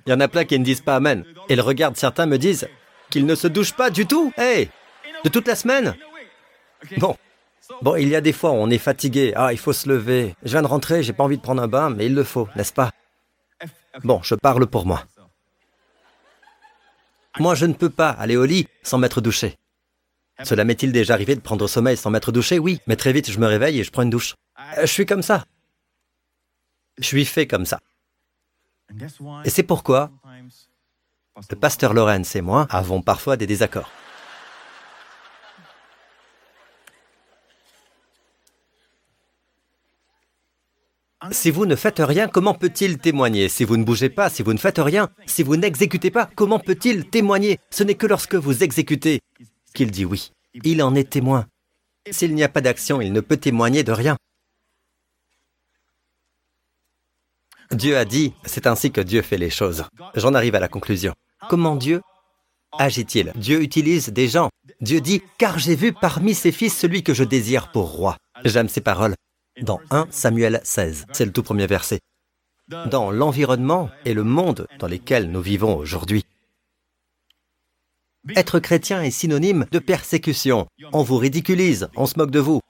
Il 0.06 0.10
y 0.10 0.12
en 0.12 0.20
a 0.20 0.28
plein 0.28 0.44
qui 0.44 0.58
ne 0.58 0.64
disent 0.64 0.80
pas 0.80 0.96
Amen. 0.96 1.24
Et 1.48 1.56
le 1.56 1.62
regardent, 1.62 1.96
certains 1.96 2.26
me 2.26 2.38
disent 2.38 2.68
qu'ils 3.10 3.26
ne 3.26 3.34
se 3.34 3.46
douchent 3.48 3.74
pas 3.74 3.90
du 3.90 4.06
tout. 4.06 4.32
Hey 4.36 4.70
De 5.24 5.28
toute 5.28 5.46
la 5.46 5.56
semaine 5.56 5.94
Bon. 6.98 7.16
Bon, 7.80 7.96
il 7.96 8.08
y 8.08 8.16
a 8.16 8.20
des 8.20 8.32
fois 8.32 8.50
où 8.50 8.54
on 8.54 8.68
est 8.70 8.78
fatigué. 8.78 9.32
Ah, 9.36 9.52
il 9.52 9.58
faut 9.58 9.72
se 9.72 9.88
lever. 9.88 10.34
Je 10.42 10.50
viens 10.50 10.62
de 10.62 10.66
rentrer, 10.66 11.02
j'ai 11.02 11.12
pas 11.14 11.24
envie 11.24 11.38
de 11.38 11.42
prendre 11.42 11.62
un 11.62 11.68
bain, 11.68 11.90
mais 11.90 12.06
il 12.06 12.14
le 12.14 12.24
faut, 12.24 12.48
n'est-ce 12.56 12.72
pas? 12.74 12.90
Bon, 14.02 14.20
je 14.22 14.34
parle 14.34 14.66
pour 14.66 14.84
moi. 14.86 15.04
Moi, 17.38 17.54
je 17.54 17.66
ne 17.66 17.72
peux 17.72 17.90
pas 17.90 18.10
aller 18.10 18.36
au 18.36 18.44
lit 18.44 18.68
sans 18.82 18.98
m'être 18.98 19.20
douché. 19.20 19.56
Cela 20.42 20.64
m'est-il 20.64 20.92
déjà 20.92 21.14
arrivé 21.14 21.34
de 21.34 21.40
prendre 21.40 21.66
sommeil 21.66 21.96
sans 21.96 22.10
m'être 22.10 22.32
douché? 22.32 22.58
Oui, 22.58 22.80
mais 22.86 22.96
très 22.96 23.12
vite, 23.12 23.30
je 23.30 23.38
me 23.38 23.46
réveille 23.46 23.80
et 23.80 23.84
je 23.84 23.90
prends 23.90 24.02
une 24.02 24.10
douche. 24.10 24.34
Euh, 24.58 24.82
je 24.82 24.86
suis 24.86 25.06
comme 25.06 25.22
ça. 25.22 25.44
Je 26.98 27.04
suis 27.04 27.24
fait 27.24 27.46
comme 27.46 27.66
ça. 27.66 27.80
Et 29.44 29.50
c'est 29.50 29.62
pourquoi 29.62 30.10
le 31.50 31.56
pasteur 31.56 31.94
Lorenz 31.94 32.36
et 32.36 32.42
moi 32.42 32.66
avons 32.70 33.02
parfois 33.02 33.36
des 33.36 33.46
désaccords. 33.46 33.90
Si 41.30 41.50
vous 41.50 41.64
ne 41.64 41.74
faites 41.74 42.00
rien, 42.00 42.28
comment 42.28 42.52
peut-il 42.52 42.98
témoigner? 42.98 43.48
Si 43.48 43.64
vous 43.64 43.78
ne 43.78 43.84
bougez 43.84 44.10
pas, 44.10 44.28
si 44.28 44.42
vous 44.42 44.52
ne 44.52 44.58
faites 44.58 44.78
rien, 44.78 45.08
si 45.24 45.42
vous 45.42 45.56
n'exécutez 45.56 46.10
pas, 46.10 46.28
comment 46.34 46.58
peut-il 46.58 47.08
témoigner? 47.08 47.58
Ce 47.70 47.82
n'est 47.82 47.94
que 47.94 48.06
lorsque 48.06 48.34
vous 48.34 48.62
exécutez 48.62 49.20
qu'il 49.72 49.90
dit 49.90 50.04
oui. 50.04 50.32
Il 50.62 50.82
en 50.82 50.94
est 50.94 51.10
témoin. 51.10 51.46
S'il 52.10 52.34
n'y 52.34 52.44
a 52.44 52.48
pas 52.50 52.60
d'action, 52.60 53.00
il 53.00 53.12
ne 53.12 53.20
peut 53.20 53.38
témoigner 53.38 53.82
de 53.82 53.92
rien. 53.92 54.16
Dieu 57.70 57.96
a 57.96 58.04
dit, 58.04 58.34
c'est 58.44 58.66
ainsi 58.66 58.90
que 58.90 59.00
Dieu 59.00 59.22
fait 59.22 59.38
les 59.38 59.50
choses. 59.50 59.84
J'en 60.14 60.34
arrive 60.34 60.54
à 60.54 60.60
la 60.60 60.68
conclusion. 60.68 61.14
Comment 61.48 61.76
Dieu 61.76 62.00
agit-il? 62.78 63.32
Dieu 63.36 63.62
utilise 63.62 64.08
des 64.08 64.28
gens. 64.28 64.50
Dieu 64.80 65.00
dit, 65.00 65.22
car 65.38 65.58
j'ai 65.58 65.76
vu 65.76 65.92
parmi 65.92 66.34
ses 66.34 66.52
fils 66.52 66.76
celui 66.76 67.02
que 67.02 67.14
je 67.14 67.24
désire 67.24 67.70
pour 67.72 67.90
roi. 67.90 68.16
J'aime 68.44 68.68
ces 68.68 68.80
paroles. 68.80 69.14
Dans 69.62 69.80
1 69.90 70.08
Samuel 70.10 70.60
16, 70.64 71.06
c'est 71.12 71.24
le 71.24 71.32
tout 71.32 71.44
premier 71.44 71.66
verset. 71.66 72.00
Dans 72.68 73.10
l'environnement 73.10 73.88
et 74.04 74.14
le 74.14 74.24
monde 74.24 74.66
dans 74.78 74.88
lesquels 74.88 75.30
nous 75.30 75.42
vivons 75.42 75.76
aujourd'hui. 75.76 76.24
Être 78.36 78.58
chrétien 78.58 79.02
est 79.02 79.10
synonyme 79.10 79.66
de 79.70 79.78
persécution. 79.78 80.66
On 80.92 81.02
vous 81.02 81.18
ridiculise, 81.18 81.88
on 81.94 82.06
se 82.06 82.18
moque 82.18 82.30
de 82.30 82.40
vous. 82.40 82.60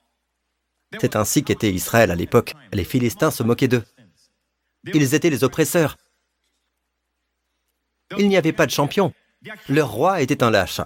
C'est 1.01 1.17
ainsi 1.17 1.45
qu'était 1.45 1.73
Israël 1.73 2.11
à 2.11 2.17
l'époque. 2.17 2.55
Les 2.73 2.85
Philistins 2.85 3.31
se 3.31 3.43
moquaient 3.43 3.69
d'eux. 3.69 3.85
Ils 4.93 5.15
étaient 5.15 5.31
les 5.31 5.45
oppresseurs. 5.45 5.97
Il 8.19 8.29
n'y 8.29 8.37
avait 8.37 8.53
pas 8.53 8.67
de 8.67 8.71
champion. 8.71 9.13
Leur 9.69 9.91
roi 9.91 10.21
était 10.21 10.43
un 10.43 10.51
lâche. 10.51 10.81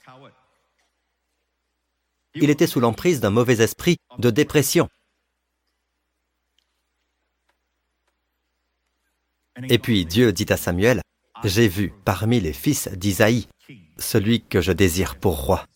Il 2.34 2.50
était 2.50 2.66
sous 2.66 2.80
l'emprise 2.80 3.20
d'un 3.20 3.30
mauvais 3.30 3.60
esprit 3.62 3.98
de 4.18 4.30
dépression. 4.30 4.88
Et 9.68 9.78
puis 9.78 10.04
Dieu 10.04 10.32
dit 10.32 10.46
à 10.50 10.56
Samuel, 10.56 11.02
J'ai 11.42 11.66
vu 11.66 11.92
parmi 12.04 12.40
les 12.40 12.52
fils 12.52 12.88
d'Isaïe 12.88 13.48
celui 13.98 14.42
que 14.42 14.60
je 14.60 14.72
désire 14.72 15.16
pour 15.18 15.44
roi. 15.44 15.66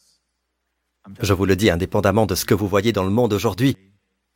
Je 1.20 1.32
vous 1.32 1.46
le 1.46 1.56
dis 1.56 1.70
indépendamment 1.70 2.26
de 2.26 2.36
ce 2.36 2.44
que 2.44 2.54
vous 2.54 2.68
voyez 2.68 2.92
dans 2.92 3.02
le 3.02 3.10
monde 3.10 3.32
aujourd'hui, 3.32 3.76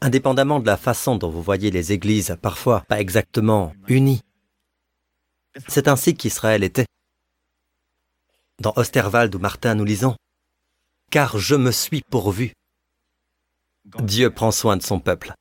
indépendamment 0.00 0.60
de 0.60 0.66
la 0.66 0.76
façon 0.76 1.16
dont 1.16 1.30
vous 1.30 1.42
voyez 1.42 1.70
les 1.70 1.92
églises 1.92 2.36
parfois 2.40 2.82
pas 2.82 3.00
exactement 3.00 3.72
unies. 3.88 4.22
C'est 5.68 5.88
ainsi 5.88 6.14
qu'Israël 6.14 6.62
était. 6.62 6.86
Dans 8.60 8.72
Osterwald 8.76 9.34
ou 9.34 9.38
Martin, 9.38 9.74
nous 9.74 9.84
lisons 9.84 10.16
Car 11.10 11.38
je 11.38 11.54
me 11.54 11.70
suis 11.70 12.02
pourvu. 12.02 12.52
Dieu 14.00 14.30
prend 14.30 14.50
soin 14.50 14.76
de 14.76 14.82
son 14.82 15.00
peuple. 15.00 15.32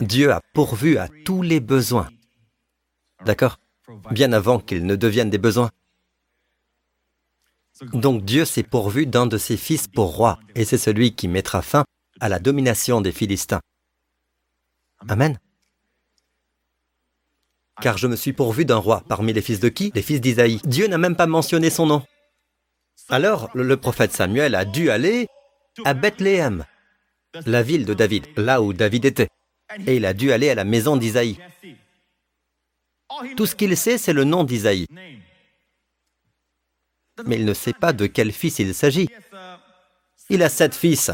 Dieu 0.00 0.32
a 0.32 0.40
pourvu 0.54 0.98
à 0.98 1.08
tous 1.24 1.42
les 1.42 1.60
besoins. 1.60 2.08
D'accord? 3.24 3.58
Bien 4.10 4.32
avant 4.32 4.60
qu'ils 4.60 4.86
ne 4.86 4.96
deviennent 4.96 5.30
des 5.30 5.38
besoins. 5.38 5.70
Donc 7.92 8.24
Dieu 8.24 8.44
s'est 8.44 8.62
pourvu 8.62 9.06
d'un 9.06 9.26
de 9.26 9.38
ses 9.38 9.56
fils 9.56 9.86
pour 9.86 10.16
roi, 10.16 10.38
et 10.54 10.64
c'est 10.64 10.78
celui 10.78 11.14
qui 11.14 11.28
mettra 11.28 11.62
fin 11.62 11.84
à 12.20 12.28
la 12.28 12.38
domination 12.38 13.00
des 13.00 13.12
Philistins. 13.12 13.60
Amen. 15.08 15.38
Car 17.80 17.96
je 17.96 18.06
me 18.06 18.16
suis 18.16 18.32
pourvu 18.32 18.64
d'un 18.64 18.76
roi 18.76 19.04
parmi 19.08 19.32
les 19.32 19.42
fils 19.42 19.60
de 19.60 19.68
qui? 19.68 19.92
Les 19.94 20.02
fils 20.02 20.20
d'Isaïe. 20.20 20.60
Dieu 20.64 20.88
n'a 20.88 20.98
même 20.98 21.16
pas 21.16 21.26
mentionné 21.26 21.70
son 21.70 21.86
nom. 21.86 22.02
Alors 23.08 23.50
le 23.54 23.76
prophète 23.76 24.12
Samuel 24.12 24.54
a 24.54 24.64
dû 24.64 24.90
aller 24.90 25.28
à 25.84 25.94
Bethléem, 25.94 26.64
la 27.46 27.62
ville 27.62 27.84
de 27.84 27.94
David, 27.94 28.26
là 28.36 28.60
où 28.60 28.72
David 28.72 29.04
était. 29.04 29.28
Et 29.86 29.96
il 29.96 30.04
a 30.06 30.14
dû 30.14 30.32
aller 30.32 30.50
à 30.50 30.54
la 30.54 30.64
maison 30.64 30.96
d'Isaïe. 30.96 31.38
Tout 33.36 33.46
ce 33.46 33.54
qu'il 33.54 33.76
sait, 33.76 33.98
c'est 33.98 34.12
le 34.12 34.24
nom 34.24 34.44
d'Isaïe 34.44 34.86
mais 37.26 37.36
il 37.36 37.44
ne 37.44 37.54
sait 37.54 37.72
pas 37.72 37.92
de 37.92 38.06
quel 38.06 38.32
fils 38.32 38.58
il 38.58 38.74
s'agit. 38.74 39.08
Il 40.30 40.42
a 40.42 40.48
sept 40.48 40.74
fils. 40.74 41.10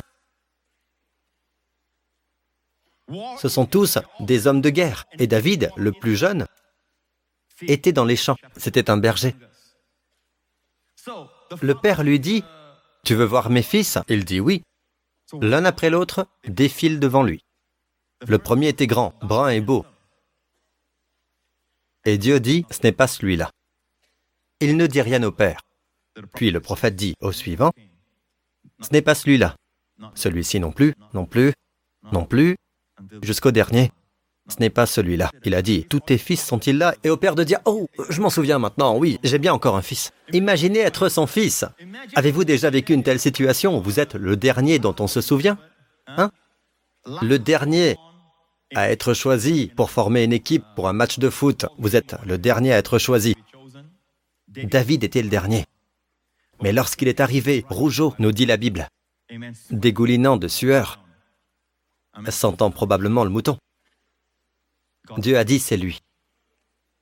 Ce 3.38 3.48
sont 3.48 3.66
tous 3.66 3.98
des 4.20 4.46
hommes 4.46 4.60
de 4.60 4.70
guerre. 4.70 5.06
Et 5.18 5.26
David, 5.26 5.70
le 5.76 5.92
plus 5.92 6.16
jeune, 6.16 6.46
était 7.62 7.92
dans 7.92 8.04
les 8.04 8.16
champs. 8.16 8.36
C'était 8.56 8.90
un 8.90 8.96
berger. 8.96 9.34
Le 11.60 11.74
père 11.74 12.02
lui 12.02 12.18
dit, 12.18 12.42
Tu 13.04 13.14
veux 13.14 13.24
voir 13.24 13.50
mes 13.50 13.62
fils? 13.62 13.98
Il 14.08 14.24
dit 14.24 14.40
oui. 14.40 14.62
L'un 15.40 15.64
après 15.64 15.90
l'autre 15.90 16.26
défile 16.46 17.00
devant 17.00 17.22
lui. 17.22 17.44
Le 18.26 18.38
premier 18.38 18.68
était 18.68 18.86
grand, 18.86 19.14
brun 19.22 19.48
et 19.48 19.60
beau. 19.60 19.84
Et 22.04 22.18
Dieu 22.18 22.40
dit, 22.40 22.64
Ce 22.70 22.80
n'est 22.82 22.92
pas 22.92 23.06
celui-là. 23.06 23.50
Il 24.60 24.76
ne 24.76 24.86
dit 24.86 25.02
rien 25.02 25.22
au 25.22 25.32
père. 25.32 25.60
Puis 26.34 26.50
le 26.50 26.60
prophète 26.60 26.96
dit 26.96 27.14
au 27.20 27.32
suivant, 27.32 27.72
Ce 28.80 28.90
n'est 28.92 29.02
pas 29.02 29.14
celui-là. 29.14 29.56
Celui-ci 30.14 30.60
non 30.60 30.72
plus, 30.72 30.94
non 31.12 31.26
plus, 31.26 31.52
non 32.12 32.24
plus, 32.24 32.56
jusqu'au 33.22 33.50
dernier. 33.50 33.92
Ce 34.48 34.56
n'est 34.60 34.70
pas 34.70 34.84
celui-là. 34.84 35.30
Il 35.44 35.54
a 35.54 35.62
dit, 35.62 35.86
tous 35.88 36.00
tes 36.00 36.18
fils 36.18 36.44
sont-ils 36.44 36.76
là? 36.76 36.94
Et 37.02 37.08
au 37.08 37.16
père 37.16 37.34
de 37.34 37.44
dire, 37.44 37.60
oh, 37.64 37.88
je 38.10 38.20
m'en 38.20 38.28
souviens 38.28 38.58
maintenant, 38.58 38.96
oui, 38.96 39.18
j'ai 39.22 39.38
bien 39.38 39.54
encore 39.54 39.76
un 39.76 39.82
fils. 39.82 40.12
Imaginez 40.32 40.80
être 40.80 41.08
son 41.08 41.26
fils. 41.26 41.64
Avez-vous 42.14 42.44
déjà 42.44 42.68
vécu 42.68 42.92
une 42.92 43.02
telle 43.02 43.20
situation? 43.20 43.80
Vous 43.80 44.00
êtes 44.00 44.14
le 44.14 44.36
dernier 44.36 44.78
dont 44.78 44.94
on 45.00 45.06
se 45.06 45.22
souvient 45.22 45.58
Hein? 46.06 46.30
Le 47.22 47.38
dernier 47.38 47.96
à 48.74 48.90
être 48.90 49.14
choisi 49.14 49.70
pour 49.74 49.90
former 49.90 50.24
une 50.24 50.32
équipe 50.32 50.64
pour 50.74 50.88
un 50.88 50.92
match 50.92 51.18
de 51.18 51.30
foot. 51.30 51.66
Vous 51.78 51.96
êtes 51.96 52.16
le 52.26 52.38
dernier 52.38 52.72
à 52.72 52.78
être 52.78 52.98
choisi. 52.98 53.34
David 54.48 55.04
était 55.04 55.22
le 55.22 55.28
dernier. 55.28 55.64
Mais 56.62 56.72
lorsqu'il 56.72 57.08
est 57.08 57.20
arrivé, 57.20 57.64
rougeau, 57.68 58.14
nous 58.18 58.32
dit 58.32 58.46
la 58.46 58.56
Bible, 58.56 58.88
dégoulinant 59.70 60.36
de 60.36 60.48
sueur, 60.48 61.03
sentant 62.30 62.70
probablement 62.70 63.24
le 63.24 63.30
mouton. 63.30 63.58
Dieu 65.18 65.36
a 65.36 65.44
dit 65.44 65.58
c'est 65.58 65.76
lui. 65.76 66.00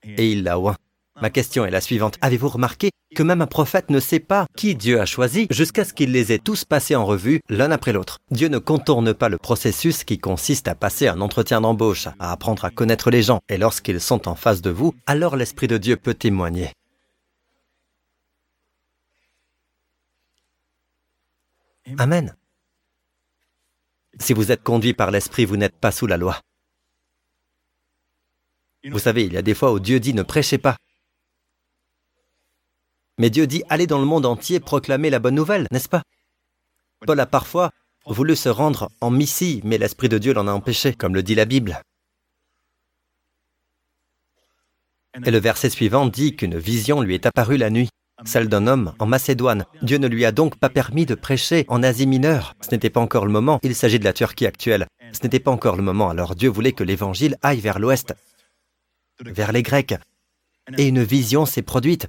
Et 0.05 0.33
il 0.33 0.43
l'a 0.43 0.59
oint. 0.59 0.77
Ma 1.21 1.31
question 1.31 1.65
est 1.65 1.71
la 1.71 1.81
suivante. 1.81 2.17
Avez-vous 2.21 2.49
remarqué 2.49 2.91
que 3.15 3.23
même 3.23 3.43
un 3.43 3.47
prophète 3.47 3.91
ne 3.91 4.01
sait 4.01 4.19
pas 4.19 4.47
qui 4.57 4.75
Dieu 4.75 5.01
a 5.01 5.07
choisi 5.07 5.47
jusqu'à 5.51 5.85
ce 5.85 5.93
qu'il 5.93 6.11
les 6.11 6.33
ait 6.33 6.39
tous 6.39 6.65
passés 6.65 6.97
en 6.97 7.05
revue 7.05 7.41
l'un 7.49 7.71
après 7.71 7.93
l'autre? 7.93 8.19
Dieu 8.31 8.49
ne 8.49 8.59
contourne 8.59 9.13
pas 9.13 9.29
le 9.29 9.39
processus 9.39 10.05
qui 10.05 10.19
consiste 10.19 10.69
à 10.69 10.75
passer 10.75 11.09
un 11.09 11.21
entretien 11.21 11.61
d'embauche, 11.61 12.09
à 12.19 12.33
apprendre 12.33 12.65
à 12.65 12.71
connaître 12.71 13.11
les 13.11 13.23
gens, 13.23 13.41
et 13.49 13.59
lorsqu'ils 13.59 14.01
sont 14.01 14.27
en 14.27 14.35
face 14.35 14.63
de 14.63 14.71
vous, 14.71 14.95
alors 15.07 15.37
l'Esprit 15.37 15.69
de 15.69 15.77
Dieu 15.79 15.97
peut 15.97 16.15
témoigner. 16.15 16.73
Amen. 21.99 22.35
Si 24.19 24.33
vous 24.33 24.53
êtes 24.53 24.63
conduit 24.63 24.95
par 24.95 25.11
l'Esprit, 25.11 25.45
vous 25.45 25.57
n'êtes 25.57 25.77
pas 25.77 25.93
sous 25.93 26.07
la 26.07 26.17
loi. 26.17 26.41
Vous 28.85 28.99
savez, 28.99 29.25
il 29.25 29.33
y 29.33 29.37
a 29.37 29.43
des 29.43 29.55
fois 29.55 29.73
où 29.73 29.81
Dieu 29.81 30.01
dit 30.01 30.15
ne 30.15 30.23
prêchez 30.23 30.59
pas. 30.59 30.77
Mais 33.19 33.31
Dieu 33.31 33.47
dit 33.47 33.63
allez 33.69 33.87
dans 33.87 33.99
le 33.99 34.05
monde 34.05 34.27
entier 34.27 34.59
proclamer 34.59 35.11
la 35.11 35.19
bonne 35.19 35.35
nouvelle, 35.35 35.67
n'est-ce 35.71 35.89
pas? 35.89 36.03
Paul 37.07 37.21
a 37.21 37.27
parfois 37.27 37.73
voulu 38.07 38.35
se 38.35 38.49
rendre 38.49 38.91
en 39.01 39.11
Missie, 39.11 39.61
mais 39.65 39.79
l'Esprit 39.79 40.09
de 40.09 40.19
Dieu 40.19 40.33
l'en 40.33 40.49
a 40.49 40.53
empêché, 40.53 40.95
comme 40.95 41.15
le 41.15 41.23
dit 41.23 41.35
la 41.35 41.45
Bible. 41.45 41.81
Et 45.25 45.31
le 45.31 45.39
verset 45.39 45.71
suivant 45.71 46.07
dit 46.07 46.35
qu'une 46.37 46.59
vision 46.59 47.01
lui 47.01 47.15
est 47.15 47.27
apparue 47.27 47.59
la 47.59 47.71
nuit, 47.71 47.91
celle 48.25 48.49
d'un 48.49 48.67
homme 48.67 48.93
en 48.99 49.07
Macédoine. 49.07 49.65
Dieu 49.83 49.99
ne 49.99 50.07
lui 50.07 50.25
a 50.25 50.33
donc 50.33 50.57
pas 50.57 50.69
permis 50.69 51.07
de 51.07 51.15
prêcher 51.15 51.65
en 51.69 51.83
Asie 51.83 52.07
mineure. 52.07 52.55
Ce 52.61 52.71
n'était 52.71 52.91
pas 52.91 53.01
encore 53.01 53.27
le 53.27 53.33
moment. 53.33 53.59
Il 53.63 53.75
s'agit 53.75 53.99
de 53.99 54.05
la 54.05 54.13
Turquie 54.13 54.47
actuelle. 54.47 54.87
Ce 55.13 55.23
n'était 55.23 55.41
pas 55.41 55.51
encore 55.51 55.77
le 55.77 55.83
moment. 55.83 56.11
Alors 56.11 56.35
Dieu 56.35 56.49
voulait 56.49 56.73
que 56.73 56.85
l'Évangile 56.85 57.37
aille 57.43 57.61
vers 57.61 57.79
l'Ouest, 57.79 58.15
vers 59.25 59.53
les 59.53 59.63
Grecs. 59.63 59.95
Et 60.79 60.87
une 60.87 61.03
vision 61.03 61.47
s'est 61.47 61.63
produite. 61.63 62.07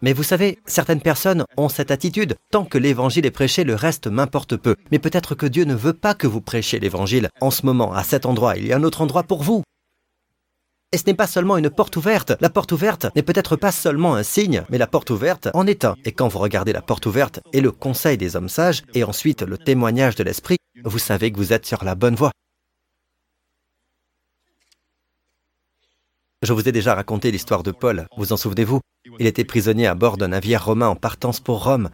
Mais 0.00 0.12
vous 0.12 0.22
savez, 0.22 0.58
certaines 0.66 1.00
personnes 1.00 1.44
ont 1.56 1.68
cette 1.68 1.90
attitude. 1.90 2.36
Tant 2.50 2.64
que 2.64 2.78
l'évangile 2.78 3.26
est 3.26 3.30
prêché, 3.30 3.64
le 3.64 3.74
reste 3.74 4.06
m'importe 4.06 4.56
peu. 4.56 4.74
Mais 4.90 4.98
peut-être 4.98 5.34
que 5.34 5.46
Dieu 5.46 5.64
ne 5.64 5.74
veut 5.74 5.92
pas 5.92 6.14
que 6.14 6.26
vous 6.26 6.40
prêchiez 6.40 6.78
l'évangile. 6.78 7.28
En 7.40 7.50
ce 7.50 7.66
moment, 7.66 7.92
à 7.92 8.02
cet 8.02 8.26
endroit, 8.26 8.56
il 8.56 8.66
y 8.66 8.72
a 8.72 8.76
un 8.76 8.82
autre 8.84 9.02
endroit 9.02 9.24
pour 9.24 9.42
vous. 9.42 9.62
Et 10.96 10.98
ce 10.98 11.04
n'est 11.04 11.12
pas 11.14 11.26
seulement 11.26 11.58
une 11.58 11.68
porte 11.68 11.94
ouverte. 11.96 12.32
La 12.40 12.48
porte 12.48 12.72
ouverte 12.72 13.08
n'est 13.14 13.22
peut-être 13.22 13.54
pas 13.54 13.70
seulement 13.70 14.14
un 14.14 14.22
signe, 14.22 14.64
mais 14.70 14.78
la 14.78 14.86
porte 14.86 15.10
ouverte 15.10 15.50
en 15.52 15.66
est 15.66 15.84
un. 15.84 15.94
Et 16.06 16.12
quand 16.12 16.26
vous 16.26 16.38
regardez 16.38 16.72
la 16.72 16.80
porte 16.80 17.04
ouverte 17.04 17.40
et 17.52 17.60
le 17.60 17.70
conseil 17.70 18.16
des 18.16 18.34
hommes 18.34 18.48
sages, 18.48 18.82
et 18.94 19.04
ensuite 19.04 19.42
le 19.42 19.58
témoignage 19.58 20.14
de 20.14 20.24
l'Esprit, 20.24 20.56
vous 20.84 20.98
savez 20.98 21.30
que 21.30 21.36
vous 21.36 21.52
êtes 21.52 21.66
sur 21.66 21.84
la 21.84 21.94
bonne 21.94 22.14
voie. 22.14 22.30
Je 26.40 26.54
vous 26.54 26.66
ai 26.66 26.72
déjà 26.72 26.94
raconté 26.94 27.30
l'histoire 27.30 27.62
de 27.62 27.72
Paul, 27.72 28.06
vous 28.16 28.32
en 28.32 28.38
souvenez-vous? 28.38 28.80
Il 29.18 29.26
était 29.26 29.44
prisonnier 29.44 29.88
à 29.88 29.94
bord 29.94 30.16
d'un 30.16 30.28
navire 30.28 30.64
romain 30.64 30.88
en 30.88 30.96
partance 30.96 31.40
pour 31.40 31.64
Rome. 31.64 31.90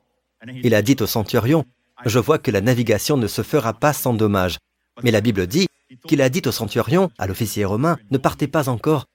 Il 0.62 0.76
a 0.76 0.82
dit 0.82 0.96
au 1.00 1.06
centurion, 1.06 1.64
Je 2.06 2.20
vois 2.20 2.38
que 2.38 2.52
la 2.52 2.60
navigation 2.60 3.16
ne 3.16 3.26
se 3.26 3.42
fera 3.42 3.72
pas 3.72 3.94
sans 3.94 4.14
dommage. 4.14 4.58
Mais 5.02 5.10
la 5.10 5.20
Bible 5.20 5.48
dit 5.48 5.66
qu'il 6.06 6.22
a 6.22 6.28
dit 6.28 6.42
au 6.46 6.52
centurion, 6.52 7.10
à 7.18 7.26
l'officier 7.26 7.64
romain, 7.64 7.98
Ne 8.10 8.18
partez 8.18 8.48
pas 8.48 8.68
encore. 8.68 9.06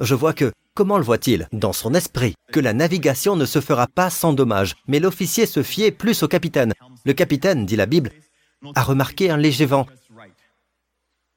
Je 0.00 0.14
vois 0.14 0.32
que, 0.32 0.52
comment 0.74 0.98
le 0.98 1.04
voit-il 1.04 1.48
Dans 1.52 1.72
son 1.72 1.94
esprit, 1.94 2.34
que 2.52 2.60
la 2.60 2.72
navigation 2.72 3.36
ne 3.36 3.46
se 3.46 3.60
fera 3.60 3.86
pas 3.86 4.10
sans 4.10 4.32
dommage. 4.32 4.76
Mais 4.86 5.00
l'officier 5.00 5.46
se 5.46 5.62
fiait 5.62 5.90
plus 5.90 6.22
au 6.22 6.28
capitaine. 6.28 6.74
Le 7.04 7.12
capitaine, 7.14 7.66
dit 7.66 7.76
la 7.76 7.86
Bible, 7.86 8.10
a 8.74 8.82
remarqué 8.82 9.30
un 9.30 9.36
léger 9.36 9.66
vent. 9.66 9.86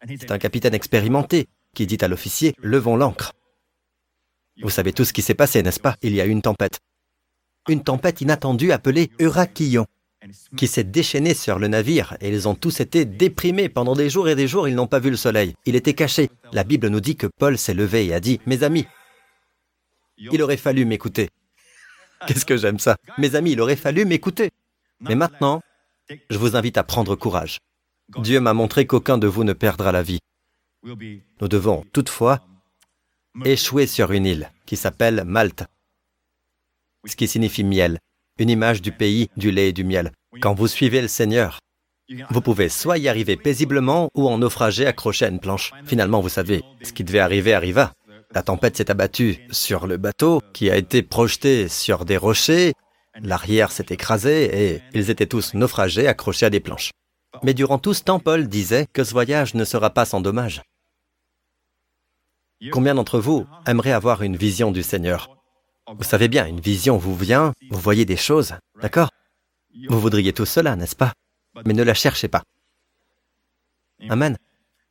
C'est 0.07 0.31
un 0.31 0.39
capitaine 0.39 0.73
expérimenté 0.73 1.47
qui 1.75 1.85
dit 1.87 1.97
à 2.01 2.07
l'officier 2.07 2.55
Levons 2.61 2.97
l'ancre. 2.97 3.33
Vous 4.61 4.69
savez 4.69 4.93
tout 4.93 5.05
ce 5.05 5.13
qui 5.13 5.21
s'est 5.21 5.33
passé, 5.33 5.63
n'est-ce 5.63 5.79
pas? 5.79 5.95
Il 6.01 6.13
y 6.13 6.21
a 6.21 6.25
eu 6.25 6.29
une 6.29 6.41
tempête. 6.41 6.79
Une 7.69 7.83
tempête 7.83 8.21
inattendue 8.21 8.71
appelée 8.71 9.11
Euraquillon, 9.19 9.85
qui 10.55 10.67
s'est 10.67 10.83
déchaînée 10.83 11.33
sur 11.33 11.59
le 11.59 11.67
navire 11.67 12.15
et 12.21 12.29
ils 12.29 12.47
ont 12.47 12.55
tous 12.55 12.79
été 12.79 13.05
déprimés. 13.05 13.69
Pendant 13.69 13.95
des 13.95 14.09
jours 14.09 14.29
et 14.29 14.35
des 14.35 14.47
jours, 14.47 14.67
ils 14.67 14.75
n'ont 14.75 14.87
pas 14.87 14.99
vu 14.99 15.09
le 15.09 15.17
soleil. 15.17 15.55
Il 15.65 15.75
était 15.75 15.93
caché. 15.93 16.29
La 16.51 16.63
Bible 16.63 16.87
nous 16.87 16.99
dit 16.99 17.15
que 17.15 17.27
Paul 17.27 17.57
s'est 17.57 17.73
levé 17.73 18.05
et 18.07 18.13
a 18.13 18.19
dit 18.19 18.39
Mes 18.45 18.63
amis, 18.63 18.85
il 20.17 20.41
aurait 20.41 20.57
fallu 20.57 20.85
m'écouter. 20.85 21.29
Qu'est-ce 22.27 22.45
que 22.45 22.57
j'aime 22.57 22.79
ça 22.79 22.97
Mes 23.17 23.35
amis, 23.35 23.53
il 23.53 23.61
aurait 23.61 23.75
fallu 23.75 24.05
m'écouter. 24.05 24.51
Mais 24.99 25.15
maintenant, 25.15 25.61
je 26.29 26.37
vous 26.37 26.55
invite 26.55 26.77
à 26.77 26.83
prendre 26.83 27.15
courage. 27.15 27.57
Dieu 28.17 28.39
m'a 28.39 28.53
montré 28.53 28.85
qu'aucun 28.85 29.17
de 29.17 29.27
vous 29.27 29.43
ne 29.43 29.53
perdra 29.53 29.91
la 29.91 30.03
vie. 30.03 30.19
Nous 30.83 31.47
devons 31.47 31.85
toutefois 31.93 32.41
échouer 33.45 33.87
sur 33.87 34.11
une 34.11 34.25
île 34.25 34.51
qui 34.65 34.75
s'appelle 34.75 35.23
Malte, 35.25 35.63
ce 37.05 37.15
qui 37.15 37.27
signifie 37.27 37.63
miel, 37.63 37.99
une 38.41 38.49
image 38.49 38.81
du 38.81 38.91
pays 38.91 39.29
du 39.37 39.51
lait 39.51 39.69
et 39.69 39.73
du 39.73 39.83
miel. 39.83 40.11
Quand 40.41 40.55
vous 40.55 40.67
suivez 40.67 41.01
le 41.01 41.07
Seigneur, 41.07 41.59
vous 42.31 42.41
pouvez 42.41 42.69
soit 42.69 42.97
y 42.97 43.07
arriver 43.07 43.37
paisiblement 43.37 44.09
ou 44.15 44.27
en 44.27 44.39
naufrager 44.39 44.87
accroché 44.87 45.25
à 45.25 45.29
une 45.29 45.39
planche. 45.39 45.71
Finalement, 45.85 46.21
vous 46.21 46.29
savez, 46.29 46.63
ce 46.81 46.91
qui 46.91 47.03
devait 47.03 47.19
arriver 47.19 47.53
arriva. 47.53 47.93
La 48.33 48.41
tempête 48.41 48.77
s'est 48.77 48.89
abattue 48.89 49.39
sur 49.51 49.85
le 49.85 49.97
bateau 49.97 50.41
qui 50.53 50.71
a 50.71 50.77
été 50.77 51.03
projeté 51.03 51.67
sur 51.67 52.03
des 52.03 52.17
rochers, 52.17 52.73
l'arrière 53.21 53.71
s'est 53.71 53.87
écrasé 53.89 54.73
et 54.73 54.81
ils 54.93 55.09
étaient 55.09 55.27
tous 55.27 55.53
naufragés 55.53 56.07
accrochés 56.07 56.47
à 56.47 56.49
des 56.49 56.61
planches. 56.61 56.91
Mais 57.43 57.53
durant 57.53 57.77
tout 57.77 57.93
ce 57.93 58.03
temps, 58.03 58.19
Paul 58.19 58.47
disait 58.47 58.87
que 58.91 59.03
ce 59.03 59.11
voyage 59.11 59.53
ne 59.53 59.65
sera 59.65 59.89
pas 59.91 60.05
sans 60.05 60.21
dommage. 60.21 60.61
Combien 62.71 62.95
d'entre 62.95 63.19
vous 63.19 63.45
aimeraient 63.67 63.91
avoir 63.91 64.23
une 64.23 64.35
vision 64.35 64.71
du 64.71 64.83
Seigneur? 64.83 65.40
Vous 65.87 66.03
savez 66.03 66.27
bien, 66.27 66.45
une 66.45 66.59
vision 66.59 66.97
vous 66.97 67.15
vient, 67.15 67.53
vous 67.69 67.79
voyez 67.79 68.05
des 68.05 68.17
choses, 68.17 68.53
d'accord? 68.81 69.09
Vous 69.89 69.99
voudriez 69.99 70.33
tout 70.33 70.45
cela, 70.45 70.75
n'est-ce 70.75 70.95
pas? 70.95 71.13
Mais 71.65 71.73
ne 71.73 71.83
la 71.83 71.93
cherchez 71.93 72.27
pas. 72.27 72.43
Amen. 74.09 74.37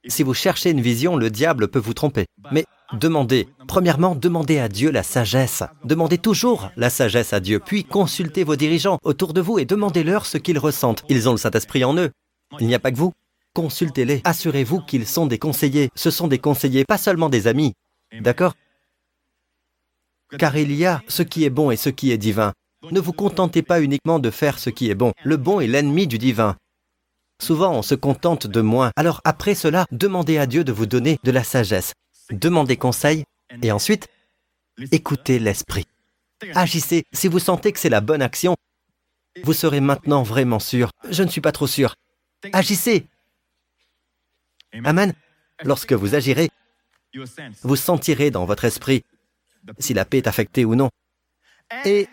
Si 0.06 0.22
vous 0.22 0.34
cherchez 0.34 0.70
une 0.70 0.80
vision, 0.80 1.16
le 1.16 1.30
diable 1.30 1.68
peut 1.68 1.78
vous 1.78 1.94
tromper. 1.94 2.26
Mais 2.52 2.64
demandez, 2.92 3.48
premièrement, 3.68 4.14
demandez 4.14 4.58
à 4.58 4.68
Dieu 4.68 4.90
la 4.90 5.02
sagesse. 5.02 5.62
Demandez 5.84 6.18
toujours 6.18 6.70
la 6.76 6.90
sagesse 6.90 7.32
à 7.32 7.40
Dieu, 7.40 7.60
puis 7.60 7.84
consultez 7.84 8.44
vos 8.44 8.56
dirigeants 8.56 8.98
autour 9.02 9.32
de 9.34 9.40
vous 9.40 9.58
et 9.58 9.66
demandez-leur 9.66 10.26
ce 10.26 10.38
qu'ils 10.38 10.58
ressentent. 10.58 11.04
Ils 11.08 11.28
ont 11.28 11.32
le 11.32 11.38
Saint-Esprit 11.38 11.84
en 11.84 11.96
eux. 11.96 12.10
Il 12.58 12.66
n'y 12.66 12.74
a 12.74 12.78
pas 12.78 12.90
que 12.90 12.96
vous. 12.96 13.12
Consultez-les. 13.54 14.22
Assurez-vous 14.24 14.80
qu'ils 14.80 15.06
sont 15.06 15.26
des 15.26 15.38
conseillers. 15.38 15.90
Ce 15.94 16.10
sont 16.10 16.28
des 16.28 16.38
conseillers, 16.38 16.84
pas 16.84 16.98
seulement 16.98 17.28
des 17.28 17.46
amis. 17.46 17.74
D'accord? 18.20 18.54
Car 20.38 20.56
il 20.56 20.72
y 20.72 20.86
a 20.86 21.02
ce 21.08 21.22
qui 21.22 21.44
est 21.44 21.50
bon 21.50 21.70
et 21.70 21.76
ce 21.76 21.88
qui 21.88 22.12
est 22.12 22.18
divin. 22.18 22.52
Ne 22.90 23.00
vous 23.00 23.12
contentez 23.12 23.62
pas 23.62 23.82
uniquement 23.82 24.18
de 24.18 24.30
faire 24.30 24.58
ce 24.58 24.70
qui 24.70 24.90
est 24.90 24.94
bon. 24.94 25.12
Le 25.24 25.36
bon 25.36 25.60
est 25.60 25.66
l'ennemi 25.66 26.06
du 26.06 26.18
divin. 26.18 26.56
Souvent, 27.40 27.72
on 27.72 27.82
se 27.82 27.94
contente 27.94 28.46
de 28.46 28.60
moins. 28.60 28.92
Alors 28.96 29.20
après 29.24 29.54
cela, 29.54 29.86
demandez 29.90 30.38
à 30.38 30.46
Dieu 30.46 30.64
de 30.64 30.72
vous 30.72 30.86
donner 30.86 31.18
de 31.24 31.30
la 31.30 31.44
sagesse. 31.44 31.94
Demandez 32.30 32.76
conseil 32.76 33.24
et 33.62 33.72
ensuite, 33.72 34.08
écoutez 34.92 35.38
l'Esprit. 35.38 35.86
Agissez. 36.54 37.04
Si 37.12 37.28
vous 37.28 37.38
sentez 37.38 37.72
que 37.72 37.78
c'est 37.78 37.88
la 37.88 38.00
bonne 38.00 38.22
action, 38.22 38.56
vous 39.42 39.52
serez 39.52 39.80
maintenant 39.80 40.22
vraiment 40.22 40.58
sûr. 40.58 40.90
Je 41.08 41.22
ne 41.22 41.28
suis 41.28 41.40
pas 41.40 41.52
trop 41.52 41.66
sûr. 41.66 41.94
Agissez. 42.52 43.06
Amen. 44.84 45.14
Lorsque 45.64 45.92
vous 45.92 46.14
agirez, 46.14 46.48
vous 47.62 47.76
sentirez 47.76 48.30
dans 48.30 48.44
votre 48.44 48.64
esprit 48.64 49.04
si 49.78 49.94
la 49.94 50.04
paix 50.04 50.18
est 50.18 50.26
affectée 50.26 50.64
ou 50.64 50.74
non. 50.74 50.90
Et 51.84 52.08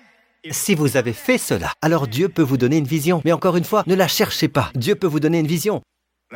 si 0.52 0.76
vous 0.76 0.98
avez 0.98 1.14
fait 1.14 1.38
cela, 1.38 1.74
alors 1.82 2.08
Dieu 2.08 2.30
peut 2.30 2.42
vous 2.42 2.58
donner 2.58 2.78
une 2.78 2.88
vision. 2.88 3.22
Mais 3.26 3.32
encore 3.32 3.58
une 3.58 3.64
fois, 3.64 3.84
ne 3.88 3.96
la 3.96 4.08
cherchez 4.08 4.48
pas. 4.48 4.72
Dieu 4.76 4.96
peut 4.96 5.08
vous 5.08 5.20
donner 5.20 5.40
une 5.40 5.48
vision, 5.48 5.82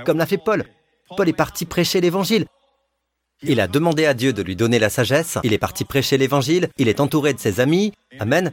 comme 0.05 0.17
l'a 0.17 0.25
fait 0.25 0.38
Paul. 0.38 0.65
Paul 1.15 1.29
est 1.29 1.33
parti 1.33 1.65
prêcher 1.65 2.01
l'Évangile. 2.01 2.45
Il 3.43 3.59
a 3.59 3.67
demandé 3.67 4.05
à 4.05 4.13
Dieu 4.13 4.33
de 4.33 4.43
lui 4.43 4.55
donner 4.55 4.77
la 4.77 4.89
sagesse, 4.89 5.39
il 5.43 5.53
est 5.53 5.57
parti 5.57 5.83
prêcher 5.83 6.17
l'Évangile, 6.17 6.69
il 6.77 6.88
est 6.88 6.99
entouré 6.99 7.33
de 7.33 7.39
ses 7.39 7.59
amis, 7.59 7.91
Amen. 8.19 8.51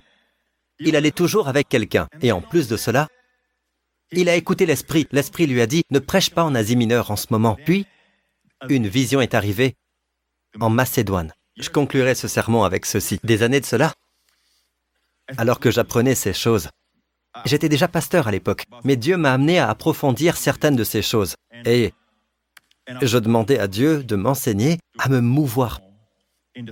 Il 0.80 0.96
allait 0.96 1.10
toujours 1.10 1.48
avec 1.48 1.68
quelqu'un. 1.68 2.08
Et 2.22 2.32
en 2.32 2.40
plus 2.40 2.68
de 2.68 2.76
cela, 2.76 3.08
il 4.12 4.28
a 4.28 4.36
écouté 4.36 4.64
l'Esprit. 4.64 5.06
L'Esprit 5.12 5.46
lui 5.46 5.60
a 5.60 5.66
dit, 5.66 5.82
ne 5.90 5.98
prêche 5.98 6.30
pas 6.30 6.44
en 6.44 6.54
Asie 6.54 6.76
mineure 6.76 7.10
en 7.10 7.16
ce 7.16 7.26
moment. 7.30 7.56
Puis, 7.66 7.86
une 8.68 8.86
vision 8.86 9.20
est 9.20 9.34
arrivée 9.34 9.74
en 10.60 10.70
Macédoine. 10.70 11.32
Je 11.58 11.70
conclurai 11.70 12.14
ce 12.14 12.28
sermon 12.28 12.62
avec 12.62 12.86
ceci. 12.86 13.18
Des 13.24 13.42
années 13.42 13.60
de 13.60 13.66
cela, 13.66 13.92
alors 15.36 15.60
que 15.60 15.70
j'apprenais 15.70 16.14
ces 16.14 16.32
choses, 16.32 16.68
j'étais 17.44 17.68
déjà 17.68 17.88
pasteur 17.88 18.28
à 18.28 18.30
l'époque, 18.30 18.64
mais 18.84 18.96
Dieu 18.96 19.16
m'a 19.16 19.32
amené 19.32 19.58
à 19.58 19.68
approfondir 19.68 20.36
certaines 20.36 20.76
de 20.76 20.84
ces 20.84 21.02
choses. 21.02 21.34
Et 21.64 21.92
je 23.02 23.18
demandais 23.18 23.58
à 23.58 23.68
Dieu 23.68 24.02
de 24.02 24.16
m'enseigner 24.16 24.78
à 24.98 25.08
me 25.08 25.20
mouvoir 25.20 25.80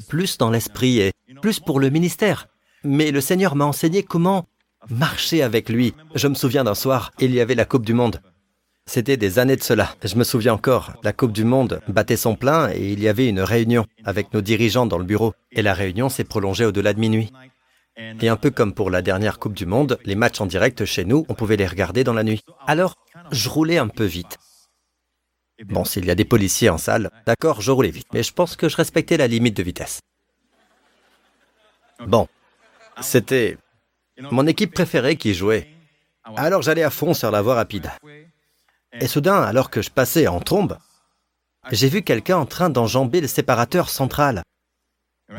plus 0.08 0.38
dans 0.38 0.50
l'esprit 0.50 1.00
et 1.00 1.12
plus 1.42 1.60
pour 1.60 1.80
le 1.80 1.90
ministère. 1.90 2.48
Mais 2.84 3.10
le 3.10 3.20
Seigneur 3.20 3.56
m'a 3.56 3.64
enseigné 3.64 4.02
comment 4.02 4.46
marcher 4.88 5.42
avec 5.42 5.68
lui. 5.68 5.94
Je 6.14 6.28
me 6.28 6.34
souviens 6.34 6.64
d'un 6.64 6.74
soir, 6.74 7.12
il 7.18 7.34
y 7.34 7.40
avait 7.40 7.54
la 7.54 7.64
Coupe 7.64 7.84
du 7.84 7.94
Monde. 7.94 8.20
C'était 8.88 9.16
des 9.16 9.38
années 9.38 9.56
de 9.56 9.62
cela. 9.62 9.94
Je 10.04 10.14
me 10.14 10.24
souviens 10.24 10.54
encore, 10.54 10.92
la 11.02 11.12
Coupe 11.12 11.32
du 11.32 11.44
Monde 11.44 11.80
battait 11.88 12.16
son 12.16 12.36
plein 12.36 12.70
et 12.70 12.92
il 12.92 13.00
y 13.00 13.08
avait 13.08 13.28
une 13.28 13.40
réunion 13.40 13.84
avec 14.04 14.32
nos 14.32 14.40
dirigeants 14.40 14.86
dans 14.86 14.98
le 14.98 15.04
bureau. 15.04 15.34
Et 15.50 15.62
la 15.62 15.74
réunion 15.74 16.08
s'est 16.08 16.24
prolongée 16.24 16.64
au-delà 16.64 16.92
de 16.92 17.00
minuit. 17.00 17.32
Et 17.96 18.28
un 18.28 18.36
peu 18.36 18.50
comme 18.50 18.74
pour 18.74 18.90
la 18.90 19.02
dernière 19.02 19.38
Coupe 19.38 19.54
du 19.54 19.66
Monde, 19.66 19.98
les 20.04 20.14
matchs 20.14 20.40
en 20.40 20.46
direct 20.46 20.84
chez 20.84 21.04
nous, 21.04 21.26
on 21.28 21.34
pouvait 21.34 21.56
les 21.56 21.66
regarder 21.66 22.04
dans 22.04 22.12
la 22.12 22.22
nuit. 22.22 22.42
Alors, 22.66 22.94
je 23.32 23.48
roulais 23.48 23.78
un 23.78 23.88
peu 23.88 24.04
vite. 24.04 24.38
Bon, 25.64 25.84
s'il 25.84 26.04
y 26.04 26.10
a 26.10 26.14
des 26.14 26.26
policiers 26.26 26.68
en 26.68 26.78
salle, 26.78 27.10
d'accord, 27.26 27.62
je 27.62 27.70
roulais 27.70 27.90
vite, 27.90 28.08
mais 28.12 28.22
je 28.22 28.32
pense 28.32 28.54
que 28.56 28.68
je 28.68 28.76
respectais 28.76 29.16
la 29.16 29.26
limite 29.26 29.56
de 29.56 29.62
vitesse. 29.62 30.00
Bon, 32.06 32.28
c'était 33.00 33.56
mon 34.18 34.46
équipe 34.46 34.74
préférée 34.74 35.16
qui 35.16 35.34
jouait. 35.34 35.66
Alors 36.36 36.60
j'allais 36.62 36.82
à 36.82 36.90
fond 36.90 37.14
sur 37.14 37.30
la 37.30 37.40
voie 37.40 37.54
rapide. 37.54 37.90
Et 39.01 39.06
soudain, 39.06 39.43
alors 39.43 39.70
que 39.70 39.82
je 39.82 39.90
passais 39.90 40.27
en 40.27 40.40
trombe, 40.40 40.78
j'ai 41.70 41.89
vu 41.89 42.02
quelqu'un 42.02 42.36
en 42.36 42.47
train 42.47 42.70
d'enjamber 42.70 43.20
le 43.20 43.27
séparateur 43.27 43.90
central. 43.90 44.43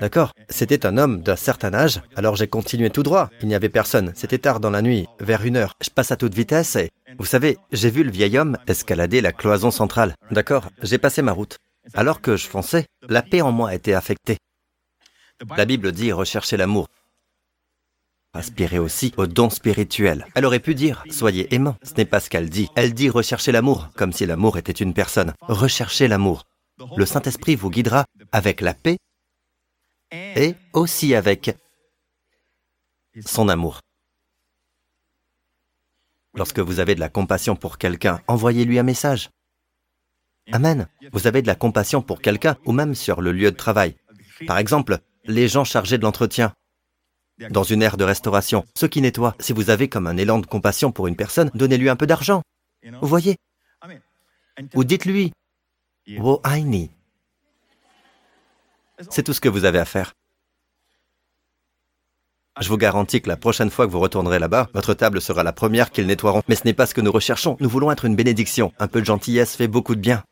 D'accord 0.02 0.34
C'était 0.50 0.86
un 0.86 0.98
homme 0.98 1.22
d'un 1.22 1.38
certain 1.38 1.74
âge, 1.74 2.02
alors 2.16 2.36
j'ai 2.36 2.48
continué 2.48 2.90
tout 2.90 3.04
droit. 3.04 3.30
Il 3.42 3.48
n'y 3.48 3.56
avait 3.56 3.70
personne. 3.70 4.12
C'était 4.16 4.38
tard 4.38 4.60
dans 4.60 4.70
la 4.70 4.82
nuit, 4.82 5.08
vers 5.20 5.46
une 5.46 5.56
heure. 5.56 5.76
Je 5.82 5.90
passe 5.90 6.12
à 6.12 6.18
toute 6.18 6.36
vitesse 6.36 6.76
et, 6.76 6.92
vous 7.18 7.26
savez, 7.26 7.58
j'ai 7.72 7.90
vu 7.90 8.04
le 8.04 8.12
vieil 8.12 8.38
homme 8.38 8.58
escalader 8.68 9.22
la 9.22 9.32
cloison 9.32 9.72
centrale. 9.72 10.14
D'accord 10.30 10.68
J'ai 10.84 10.98
passé 10.98 11.22
ma 11.22 11.32
route. 11.32 11.58
Alors 11.94 12.20
que 12.20 12.36
je 12.36 12.48
fonçais, 12.48 12.86
la 13.08 13.22
paix 13.22 13.42
en 13.42 13.54
moi 13.54 13.74
était 13.74 13.94
affectée. 13.94 14.38
La 15.56 15.66
Bible 15.66 15.94
dit 15.94 16.12
rechercher 16.12 16.58
l'amour. 16.58 16.88
Aspirez 18.34 18.80
aussi 18.80 19.14
au 19.18 19.26
don 19.26 19.50
spirituel. 19.50 20.28
Elle 20.36 20.46
aurait 20.46 20.60
pu 20.60 20.76
dire 20.76 21.04
soyez 21.10 21.54
aimant. 21.54 21.76
Ce 21.84 21.94
n'est 21.96 22.06
pas 22.06 22.20
ce 22.20 22.30
qu'elle 22.30 22.50
dit. 22.50 22.70
Elle 22.76 22.94
dit 22.94 23.10
recherchez 23.10 23.52
l'amour, 23.52 23.90
comme 23.96 24.14
si 24.14 24.26
l'amour 24.26 24.58
était 24.58 24.72
une 24.72 24.94
personne. 24.94 25.34
Recherchez 25.42 26.08
l'amour. 26.08 26.44
Le 26.96 27.06
Saint-Esprit 27.06 27.56
vous 27.56 27.70
guidera 27.70 28.06
avec 28.32 28.62
la 28.62 28.74
paix 28.74 28.98
et 30.12 30.56
aussi 30.74 31.16
avec 31.16 31.56
son 33.26 33.50
amour. 33.50 33.82
Lorsque 36.36 36.60
vous 36.60 36.80
avez 36.80 36.94
de 36.94 37.00
la 37.00 37.10
compassion 37.10 37.56
pour 37.56 37.80
quelqu'un, 37.80 38.22
envoyez-lui 38.28 38.78
un 38.78 38.84
message. 38.84 39.32
Amen. 40.52 40.88
Vous 41.12 41.28
avez 41.28 41.42
de 41.42 41.48
la 41.48 41.56
compassion 41.56 42.02
pour 42.02 42.22
quelqu'un 42.22 42.58
ou 42.66 42.72
même 42.72 42.94
sur 42.94 43.22
le 43.22 43.32
lieu 43.32 43.52
de 43.52 43.58
travail. 43.58 43.96
Par 44.46 44.60
exemple, 44.60 45.00
les 45.26 45.48
gens 45.48 45.64
chargés 45.64 45.98
de 45.98 46.04
l'entretien. 46.04 46.54
Dans 47.52 47.64
une 47.64 47.84
aire 47.84 47.98
de 47.98 48.04
restauration, 48.04 48.66
ceux 48.76 48.88
qui 48.88 49.02
nettoient, 49.02 49.36
si 49.40 49.54
vous 49.54 49.70
avez 49.70 49.90
comme 49.90 50.08
un 50.08 50.18
élan 50.18 50.40
de 50.40 50.48
compassion 50.48 50.92
pour 50.92 51.08
une 51.08 51.16
personne, 51.16 51.52
donnez-lui 51.54 51.90
un 51.90 51.96
peu 51.96 52.08
d'argent. 52.08 52.42
Vous 53.02 53.08
voyez? 53.08 53.38
Ou 54.74 54.84
dites-lui, 54.84 55.34
Wo 56.18 56.42
aini. 56.44 56.90
C'est 59.10 59.24
tout 59.24 59.34
ce 59.34 59.42
que 59.42 59.50
vous 59.50 59.66
avez 59.66 59.78
à 59.78 59.86
faire. 59.86 60.14
Je 62.60 62.70
vous 62.70 62.78
garantis 62.78 63.22
que 63.22 63.30
la 63.30 63.38
prochaine 63.38 63.70
fois 63.70 63.86
que 63.86 63.92
vous 63.92 64.00
retournerez 64.00 64.40
là-bas, 64.40 64.70
votre 64.74 64.96
table 64.96 65.22
sera 65.22 65.44
la 65.44 65.54
première 65.54 65.92
qu'ils 65.92 66.08
nettoieront. 66.08 66.42
Mais 66.48 66.56
ce 66.56 66.64
n'est 66.66 66.74
pas 66.74 66.88
ce 66.88 66.96
que 66.96 67.02
nous 67.02 67.12
recherchons. 67.12 67.56
Nous 67.60 67.70
voulons 67.70 67.92
être 67.92 68.06
une 68.06 68.16
bénédiction. 68.16 68.74
Un 68.80 68.88
peu 68.88 69.00
de 69.00 69.06
gentillesse 69.06 69.56
fait 69.56 69.68
beaucoup 69.68 69.94
de 69.94 70.02
bien. 70.02 70.24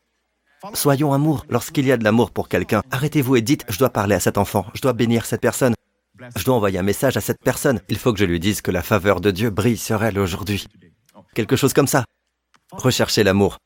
Soyons 0.74 1.12
amour. 1.12 1.44
Lorsqu'il 1.48 1.86
y 1.86 1.92
a 1.92 1.96
de 1.96 2.02
l'amour 2.02 2.32
pour 2.32 2.48
quelqu'un, 2.48 2.82
arrêtez-vous 2.90 3.36
et 3.36 3.42
dites, 3.42 3.64
je 3.68 3.78
dois 3.78 3.90
parler 3.90 4.16
à 4.16 4.20
cet 4.20 4.38
enfant, 4.38 4.66
je 4.74 4.80
dois 4.80 4.94
bénir 4.94 5.24
cette 5.24 5.40
personne, 5.40 5.74
je 6.36 6.44
dois 6.44 6.56
envoyer 6.56 6.78
un 6.78 6.82
message 6.82 7.16
à 7.16 7.20
cette 7.20 7.42
personne. 7.42 7.80
Il 7.88 7.98
faut 7.98 8.12
que 8.12 8.18
je 8.18 8.24
lui 8.24 8.40
dise 8.40 8.60
que 8.60 8.70
la 8.70 8.82
faveur 8.82 9.20
de 9.20 9.30
Dieu 9.30 9.50
brille 9.50 9.76
sur 9.76 10.02
elle 10.02 10.18
aujourd'hui. 10.18 10.66
Quelque 11.34 11.56
chose 11.56 11.72
comme 11.72 11.86
ça. 11.86 12.04
Recherchez 12.72 13.22
l'amour. 13.22 13.58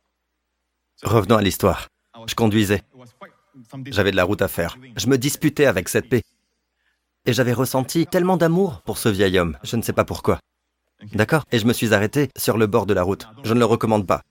Revenons 1.03 1.37
à 1.37 1.43
l'histoire. 1.43 1.89
Je 2.27 2.35
conduisais. 2.35 2.83
J'avais 3.87 4.11
de 4.11 4.17
la 4.17 4.25
route 4.25 4.43
à 4.43 4.49
faire. 4.49 4.77
Je 4.97 5.07
me 5.07 5.19
disputais 5.19 5.67
avec 5.67 5.89
cette 5.89 6.09
paix. 6.09 6.23
Et 7.27 7.33
j'avais 7.33 7.53
ressenti 7.53 8.07
tellement 8.07 8.37
d'amour 8.37 8.83
pour 8.83 8.99
ce 8.99 9.09
vieil 9.09 9.39
homme. 9.39 9.57
Je 9.63 9.77
ne 9.77 9.83
sais 9.83 9.93
pas 9.93 10.05
pourquoi. 10.05 10.39
D'accord? 11.13 11.45
Et 11.51 11.59
je 11.59 11.67
me 11.67 11.73
suis 11.73 11.95
arrêté 11.95 12.29
sur 12.37 12.59
le 12.59 12.67
bord 12.67 12.87
de 12.87 12.95
la 12.95 13.03
route. 13.03 13.27
Je 13.43 13.55
ne 13.55 13.59
le 13.59 13.65
recommande 13.65 14.07
pas. 14.07 14.23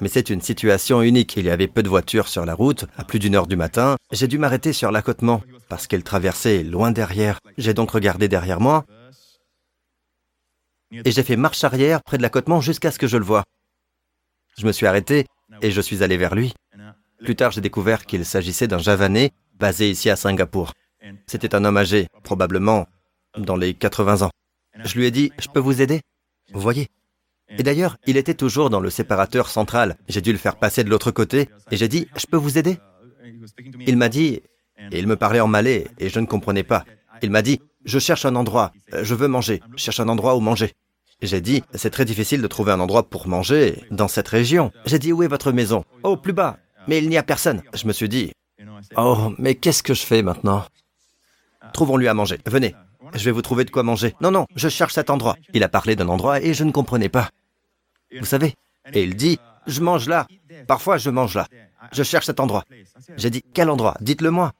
Mais 0.00 0.08
c'est 0.08 0.30
une 0.30 0.40
situation 0.40 1.02
unique. 1.02 1.36
Il 1.36 1.46
y 1.46 1.50
avait 1.50 1.68
peu 1.68 1.82
de 1.82 1.88
voitures 1.88 2.28
sur 2.28 2.44
la 2.44 2.54
route, 2.54 2.84
à 2.96 3.04
plus 3.04 3.18
d'une 3.18 3.34
heure 3.34 3.46
du 3.46 3.56
matin. 3.56 3.96
J'ai 4.12 4.28
dû 4.28 4.38
m'arrêter 4.38 4.72
sur 4.72 4.90
l'accotement, 4.90 5.42
parce 5.68 5.86
qu'elle 5.86 6.04
traversait 6.04 6.62
loin 6.62 6.90
derrière. 6.90 7.38
J'ai 7.56 7.74
donc 7.74 7.90
regardé 7.90 8.28
derrière 8.28 8.60
moi, 8.60 8.84
et 10.92 11.10
j'ai 11.10 11.22
fait 11.22 11.36
marche 11.36 11.64
arrière 11.64 12.02
près 12.02 12.16
de 12.18 12.22
l'accotement 12.22 12.60
jusqu'à 12.60 12.90
ce 12.90 12.98
que 12.98 13.06
je 13.06 13.16
le 13.16 13.24
voie. 13.24 13.44
Je 14.56 14.66
me 14.66 14.72
suis 14.72 14.86
arrêté, 14.86 15.26
et 15.62 15.70
je 15.70 15.80
suis 15.80 16.02
allé 16.02 16.16
vers 16.16 16.34
lui. 16.34 16.54
Plus 17.24 17.36
tard, 17.36 17.50
j'ai 17.50 17.60
découvert 17.60 18.06
qu'il 18.06 18.24
s'agissait 18.24 18.68
d'un 18.68 18.78
Javanais, 18.78 19.32
basé 19.54 19.90
ici 19.90 20.08
à 20.10 20.16
Singapour. 20.16 20.72
C'était 21.26 21.54
un 21.54 21.64
homme 21.64 21.76
âgé, 21.76 22.08
probablement 22.22 22.86
dans 23.36 23.56
les 23.56 23.74
80 23.74 24.22
ans. 24.22 24.30
Je 24.84 24.94
lui 24.98 25.06
ai 25.06 25.10
dit, 25.10 25.32
je 25.38 25.48
peux 25.48 25.60
vous 25.60 25.82
aider? 25.82 26.00
Vous 26.52 26.60
voyez? 26.60 26.88
Et 27.56 27.62
d'ailleurs, 27.62 27.96
il 28.06 28.16
était 28.16 28.34
toujours 28.34 28.70
dans 28.70 28.80
le 28.80 28.90
séparateur 28.90 29.48
central. 29.48 29.96
J'ai 30.08 30.20
dû 30.20 30.32
le 30.32 30.38
faire 30.38 30.56
passer 30.56 30.84
de 30.84 30.90
l'autre 30.90 31.10
côté 31.10 31.48
et 31.70 31.76
j'ai 31.76 31.88
dit, 31.88 32.06
je 32.16 32.26
peux 32.26 32.36
vous 32.36 32.58
aider? 32.58 32.78
Il 33.86 33.96
m'a 33.96 34.08
dit, 34.08 34.42
et 34.92 34.98
il 34.98 35.06
me 35.06 35.16
parlait 35.16 35.40
en 35.40 35.48
malais 35.48 35.86
et 35.98 36.08
je 36.08 36.20
ne 36.20 36.26
comprenais 36.26 36.62
pas. 36.62 36.84
Il 37.22 37.30
m'a 37.30 37.42
dit, 37.42 37.60
je 37.84 37.98
cherche 37.98 38.26
un 38.26 38.36
endroit, 38.36 38.72
je 39.02 39.14
veux 39.14 39.28
manger, 39.28 39.62
je 39.76 39.82
cherche 39.82 40.00
un 40.00 40.08
endroit 40.08 40.36
où 40.36 40.40
manger. 40.40 40.72
J'ai 41.20 41.40
dit, 41.40 41.64
c'est 41.74 41.90
très 41.90 42.04
difficile 42.04 42.42
de 42.42 42.46
trouver 42.46 42.70
un 42.72 42.80
endroit 42.80 43.08
pour 43.08 43.26
manger 43.26 43.82
dans 43.90 44.06
cette 44.06 44.28
région. 44.28 44.70
J'ai 44.86 45.00
dit, 45.00 45.12
où 45.12 45.22
est 45.22 45.28
votre 45.28 45.50
maison 45.50 45.84
Oh, 46.04 46.16
plus 46.16 46.32
bas. 46.32 46.58
Mais 46.86 46.98
il 46.98 47.08
n'y 47.08 47.18
a 47.18 47.24
personne. 47.24 47.62
Je 47.74 47.86
me 47.88 47.92
suis 47.92 48.08
dit, 48.08 48.32
oh, 48.96 49.32
mais 49.38 49.56
qu'est-ce 49.56 49.82
que 49.82 49.94
je 49.94 50.06
fais 50.06 50.22
maintenant? 50.22 50.64
Trouvons-lui 51.72 52.06
à 52.08 52.14
manger. 52.14 52.38
Venez. 52.46 52.74
Je 53.14 53.24
vais 53.24 53.30
vous 53.30 53.42
trouver 53.42 53.64
de 53.64 53.70
quoi 53.70 53.82
manger. 53.82 54.14
Non, 54.20 54.30
non, 54.30 54.46
je 54.54 54.68
cherche 54.68 54.94
cet 54.94 55.10
endroit. 55.10 55.36
Il 55.54 55.64
a 55.64 55.68
parlé 55.68 55.96
d'un 55.96 56.08
endroit 56.08 56.40
et 56.40 56.54
je 56.54 56.64
ne 56.64 56.72
comprenais 56.72 57.08
pas. 57.08 57.30
Vous 58.16 58.26
savez 58.26 58.54
Et 58.92 59.02
il 59.02 59.16
dit, 59.16 59.38
je 59.66 59.80
mange 59.80 60.08
là. 60.08 60.26
Parfois, 60.66 60.96
je 60.98 61.10
mange 61.10 61.34
là. 61.34 61.46
Je 61.92 62.02
cherche 62.02 62.26
cet 62.26 62.40
endroit. 62.40 62.64
J'ai 63.16 63.30
dit, 63.30 63.42
quel 63.54 63.70
endroit? 63.70 63.96
Dites-le 64.00 64.30
moi. 64.30 64.52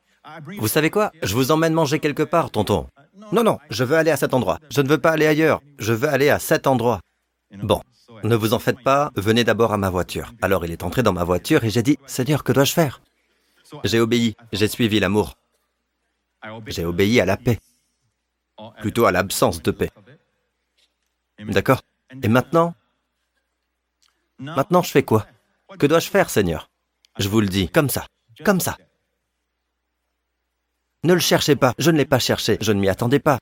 Vous 0.58 0.68
savez 0.68 0.90
quoi? 0.90 1.10
Je 1.22 1.34
vous 1.34 1.50
emmène 1.50 1.72
manger 1.72 1.98
quelque 1.98 2.22
part, 2.22 2.50
tonton. 2.50 2.88
Non, 3.32 3.42
non, 3.42 3.58
je 3.70 3.84
veux 3.84 3.96
aller 3.96 4.10
à 4.10 4.16
cet 4.16 4.34
endroit. 4.34 4.58
Je 4.70 4.80
ne 4.80 4.88
veux 4.88 4.98
pas 4.98 5.10
aller 5.10 5.26
ailleurs. 5.26 5.60
Je 5.78 5.92
veux 5.92 6.08
aller 6.08 6.30
à 6.30 6.38
cet 6.38 6.66
endroit. 6.66 7.00
Bon, 7.50 7.82
ne 8.24 8.36
vous 8.36 8.52
en 8.52 8.58
faites 8.58 8.82
pas, 8.82 9.10
venez 9.16 9.44
d'abord 9.44 9.72
à 9.72 9.78
ma 9.78 9.90
voiture. 9.90 10.32
Alors 10.42 10.64
il 10.64 10.72
est 10.72 10.82
entré 10.82 11.02
dans 11.02 11.12
ma 11.12 11.24
voiture 11.24 11.64
et 11.64 11.70
j'ai 11.70 11.82
dit, 11.82 11.98
Seigneur, 12.06 12.44
que 12.44 12.52
dois-je 12.52 12.72
faire 12.72 13.00
J'ai 13.84 14.00
obéi, 14.00 14.36
j'ai 14.52 14.68
suivi 14.68 15.00
l'amour. 15.00 15.34
J'ai 16.66 16.84
obéi 16.84 17.20
à 17.20 17.26
la 17.26 17.36
paix, 17.36 17.58
plutôt 18.80 19.06
à 19.06 19.12
l'absence 19.12 19.62
de 19.62 19.70
paix. 19.70 19.90
D'accord? 21.38 21.82
Et 22.22 22.28
maintenant 22.28 22.74
Maintenant, 24.39 24.82
je 24.82 24.90
fais 24.90 25.02
quoi? 25.02 25.27
Que 25.78 25.86
dois-je 25.86 26.09
faire, 26.09 26.31
Seigneur? 26.31 26.70
Je 27.19 27.28
vous 27.28 27.40
le 27.40 27.48
dis, 27.48 27.69
comme 27.69 27.90
ça, 27.90 28.06
comme 28.44 28.60
ça. 28.60 28.78
Ne 31.05 31.15
le 31.15 31.20
cherchez 31.20 31.56
pas, 31.56 31.74
je 31.78 31.90
ne 31.90 31.97
l'ai 31.97 32.05
pas 32.05 32.19
cherché, 32.19 32.59
je 32.60 32.73
ne 32.73 32.81
m'y 32.81 32.89
attendais 32.89 33.20
pas. 33.20 33.39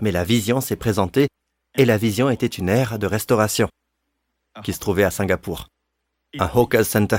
Mais 0.00 0.12
la 0.12 0.24
vision 0.24 0.60
s'est 0.60 0.76
présentée, 0.76 1.28
et 1.76 1.84
la 1.84 1.96
vision 1.96 2.30
était 2.30 2.46
une 2.46 2.68
ère 2.68 2.98
de 2.98 3.06
restauration 3.06 3.68
qui 4.62 4.72
se 4.72 4.80
trouvait 4.80 5.04
à 5.04 5.10
Singapour, 5.10 5.68
un 6.38 6.46
Hawkers 6.46 6.84
Center. 6.84 7.18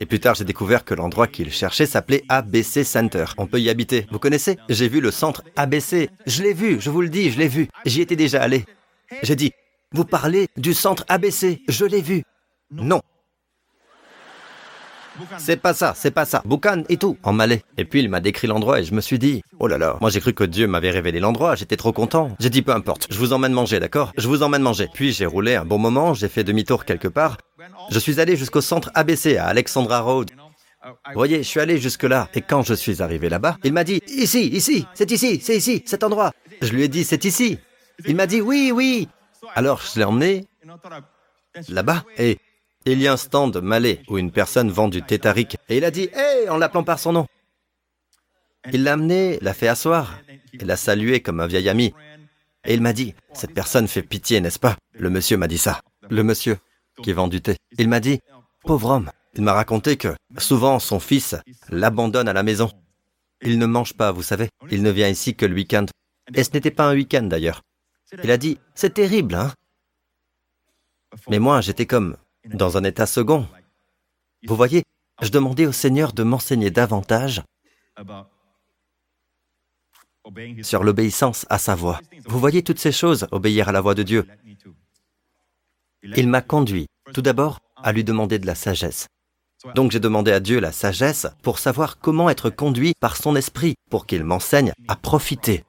Et 0.00 0.06
plus 0.06 0.20
tard, 0.20 0.34
j'ai 0.34 0.44
découvert 0.44 0.84
que 0.84 0.92
l'endroit 0.92 1.28
qu'il 1.28 1.52
cherchait 1.52 1.86
s'appelait 1.86 2.24
ABC 2.28 2.82
Center. 2.84 3.26
On 3.38 3.46
peut 3.46 3.60
y 3.60 3.70
habiter. 3.70 4.06
Vous 4.10 4.18
connaissez? 4.18 4.58
J'ai 4.68 4.88
vu 4.88 5.00
le 5.00 5.10
centre 5.12 5.44
ABC. 5.54 6.10
Je 6.26 6.42
l'ai 6.42 6.52
vu, 6.52 6.80
je 6.80 6.90
vous 6.90 7.00
le 7.00 7.08
dis, 7.08 7.30
je 7.30 7.38
l'ai 7.38 7.48
vu. 7.48 7.68
J'y 7.86 8.00
étais 8.00 8.16
déjà 8.16 8.42
allé. 8.42 8.66
J'ai 9.22 9.36
dit, 9.36 9.52
vous 9.94 10.04
parlez 10.04 10.48
du 10.56 10.74
centre 10.74 11.04
ABC. 11.08 11.62
Je 11.68 11.84
l'ai 11.84 12.02
vu. 12.02 12.24
Non. 12.70 13.00
C'est 15.38 15.56
pas 15.56 15.72
ça, 15.72 15.94
c'est 15.96 16.10
pas 16.10 16.24
ça. 16.24 16.42
Boucan 16.44 16.82
et 16.88 16.96
tout, 16.96 17.16
en 17.22 17.32
malais. 17.32 17.62
Et 17.78 17.84
puis 17.84 18.00
il 18.00 18.08
m'a 18.08 18.18
décrit 18.18 18.48
l'endroit 18.48 18.80
et 18.80 18.84
je 18.84 18.92
me 18.92 19.00
suis 19.00 19.20
dit, 19.20 19.42
oh 19.60 19.68
là 19.68 19.78
là, 19.78 19.96
moi 20.00 20.10
j'ai 20.10 20.20
cru 20.20 20.34
que 20.34 20.42
Dieu 20.42 20.66
m'avait 20.66 20.90
révélé 20.90 21.20
l'endroit, 21.20 21.54
j'étais 21.54 21.76
trop 21.76 21.92
content. 21.92 22.34
J'ai 22.40 22.50
dit, 22.50 22.62
peu 22.62 22.72
importe, 22.72 23.06
je 23.08 23.16
vous 23.16 23.32
emmène 23.32 23.52
manger, 23.52 23.78
d'accord? 23.78 24.12
Je 24.18 24.26
vous 24.26 24.42
emmène 24.42 24.62
manger. 24.62 24.88
Puis 24.92 25.12
j'ai 25.12 25.26
roulé 25.26 25.54
un 25.54 25.64
bon 25.64 25.78
moment, 25.78 26.14
j'ai 26.14 26.28
fait 26.28 26.42
demi-tour 26.42 26.84
quelque 26.84 27.06
part. 27.06 27.36
Je 27.90 27.98
suis 28.00 28.18
allé 28.18 28.36
jusqu'au 28.36 28.60
centre 28.60 28.90
ABC 28.94 29.36
à 29.36 29.46
Alexandra 29.46 30.00
Road. 30.00 30.32
Vous 30.84 31.14
voyez, 31.14 31.38
je 31.38 31.48
suis 31.48 31.60
allé 31.60 31.78
jusque-là, 31.78 32.28
et 32.34 32.42
quand 32.42 32.62
je 32.62 32.74
suis 32.74 33.00
arrivé 33.00 33.28
là-bas, 33.28 33.56
il 33.62 33.72
m'a 33.72 33.84
dit, 33.84 34.02
ici, 34.08 34.48
ici, 34.48 34.84
c'est 34.94 35.10
ici, 35.12 35.40
c'est 35.40 35.56
ici, 35.56 35.82
cet 35.86 36.02
endroit. 36.02 36.32
Je 36.60 36.72
lui 36.72 36.82
ai 36.82 36.88
dit, 36.88 37.04
c'est 37.04 37.24
ici. 37.24 37.58
Il 38.04 38.16
m'a 38.16 38.26
dit, 38.26 38.40
oui, 38.40 38.72
oui. 38.74 39.08
Alors 39.54 39.82
je 39.82 39.98
l'ai 39.98 40.04
emmené 40.04 40.46
là-bas, 41.68 42.04
et 42.16 42.38
il 42.86 43.00
y 43.00 43.08
a 43.08 43.12
un 43.12 43.16
stand 43.16 43.56
malais 43.58 44.02
où 44.08 44.18
une 44.18 44.32
personne 44.32 44.70
vend 44.70 44.88
du 44.88 45.02
tétarique, 45.02 45.56
et 45.68 45.76
il 45.78 45.84
a 45.84 45.90
dit, 45.90 46.08
hé, 46.14 46.48
en 46.48 46.56
l'appelant 46.56 46.84
par 46.84 46.98
son 46.98 47.12
nom. 47.12 47.26
Il 48.72 48.82
l'a 48.82 48.94
amené, 48.94 49.38
l'a 49.40 49.54
fait 49.54 49.68
asseoir, 49.68 50.20
et 50.52 50.64
l'a 50.64 50.76
salué 50.76 51.20
comme 51.20 51.40
un 51.40 51.46
vieil 51.46 51.68
ami. 51.68 51.94
Et 52.64 52.74
il 52.74 52.80
m'a 52.80 52.92
dit, 52.92 53.14
cette 53.34 53.52
personne 53.52 53.88
fait 53.88 54.02
pitié, 54.02 54.40
n'est-ce 54.40 54.58
pas? 54.58 54.76
Le 54.92 55.10
monsieur 55.10 55.36
m'a 55.36 55.48
dit 55.48 55.58
ça. 55.58 55.80
le 56.10 56.22
monsieur 56.22 56.58
qui 57.02 57.12
vend 57.12 57.28
du 57.28 57.40
thé. 57.42 57.56
Il 57.78 57.88
m'a 57.88 58.00
dit, 58.00 58.20
pauvre 58.62 58.90
homme, 58.90 59.10
il 59.34 59.42
m'a 59.42 59.52
raconté 59.52 59.96
que 59.96 60.14
souvent 60.38 60.78
son 60.78 61.00
fils 61.00 61.36
l'abandonne 61.68 62.28
à 62.28 62.32
la 62.32 62.42
maison. 62.42 62.70
Il 63.42 63.58
ne 63.58 63.66
mange 63.66 63.94
pas, 63.94 64.12
vous 64.12 64.22
savez. 64.22 64.48
Il 64.70 64.82
ne 64.82 64.90
vient 64.90 65.08
ici 65.08 65.34
que 65.34 65.44
le 65.46 65.54
week-end. 65.54 65.86
Et 66.34 66.44
ce 66.44 66.50
n'était 66.52 66.70
pas 66.70 66.86
un 66.86 66.94
week-end 66.94 67.24
d'ailleurs. 67.24 67.62
Il 68.22 68.30
a 68.30 68.36
dit, 68.36 68.58
c'est 68.74 68.94
terrible, 68.94 69.34
hein 69.34 69.52
Mais 71.28 71.38
moi, 71.38 71.60
j'étais 71.60 71.86
comme 71.86 72.16
dans 72.44 72.76
un 72.76 72.84
état 72.84 73.06
second. 73.06 73.48
Vous 74.46 74.56
voyez, 74.56 74.84
je 75.22 75.30
demandais 75.30 75.66
au 75.66 75.72
Seigneur 75.72 76.12
de 76.12 76.22
m'enseigner 76.22 76.70
davantage 76.70 77.42
sur 80.62 80.84
l'obéissance 80.84 81.46
à 81.50 81.58
sa 81.58 81.74
voix. 81.74 82.00
Vous 82.26 82.38
voyez 82.38 82.62
toutes 82.62 82.78
ces 82.78 82.92
choses, 82.92 83.26
obéir 83.30 83.68
à 83.68 83.72
la 83.72 83.80
voix 83.80 83.94
de 83.94 84.02
Dieu. 84.02 84.26
Il 86.02 86.28
m'a 86.28 86.42
conduit, 86.42 86.86
tout 87.12 87.22
d'abord, 87.22 87.60
à 87.76 87.92
lui 87.92 88.04
demander 88.04 88.38
de 88.38 88.46
la 88.46 88.54
sagesse. 88.54 89.08
Donc 89.74 89.92
j'ai 89.92 90.00
demandé 90.00 90.30
à 90.30 90.40
Dieu 90.40 90.60
la 90.60 90.72
sagesse 90.72 91.26
pour 91.42 91.58
savoir 91.58 91.98
comment 91.98 92.28
être 92.28 92.50
conduit 92.50 92.92
par 93.00 93.16
son 93.16 93.34
esprit, 93.36 93.74
pour 93.90 94.06
qu'il 94.06 94.24
m'enseigne 94.24 94.72
à 94.88 94.96
profiter. 94.96 95.64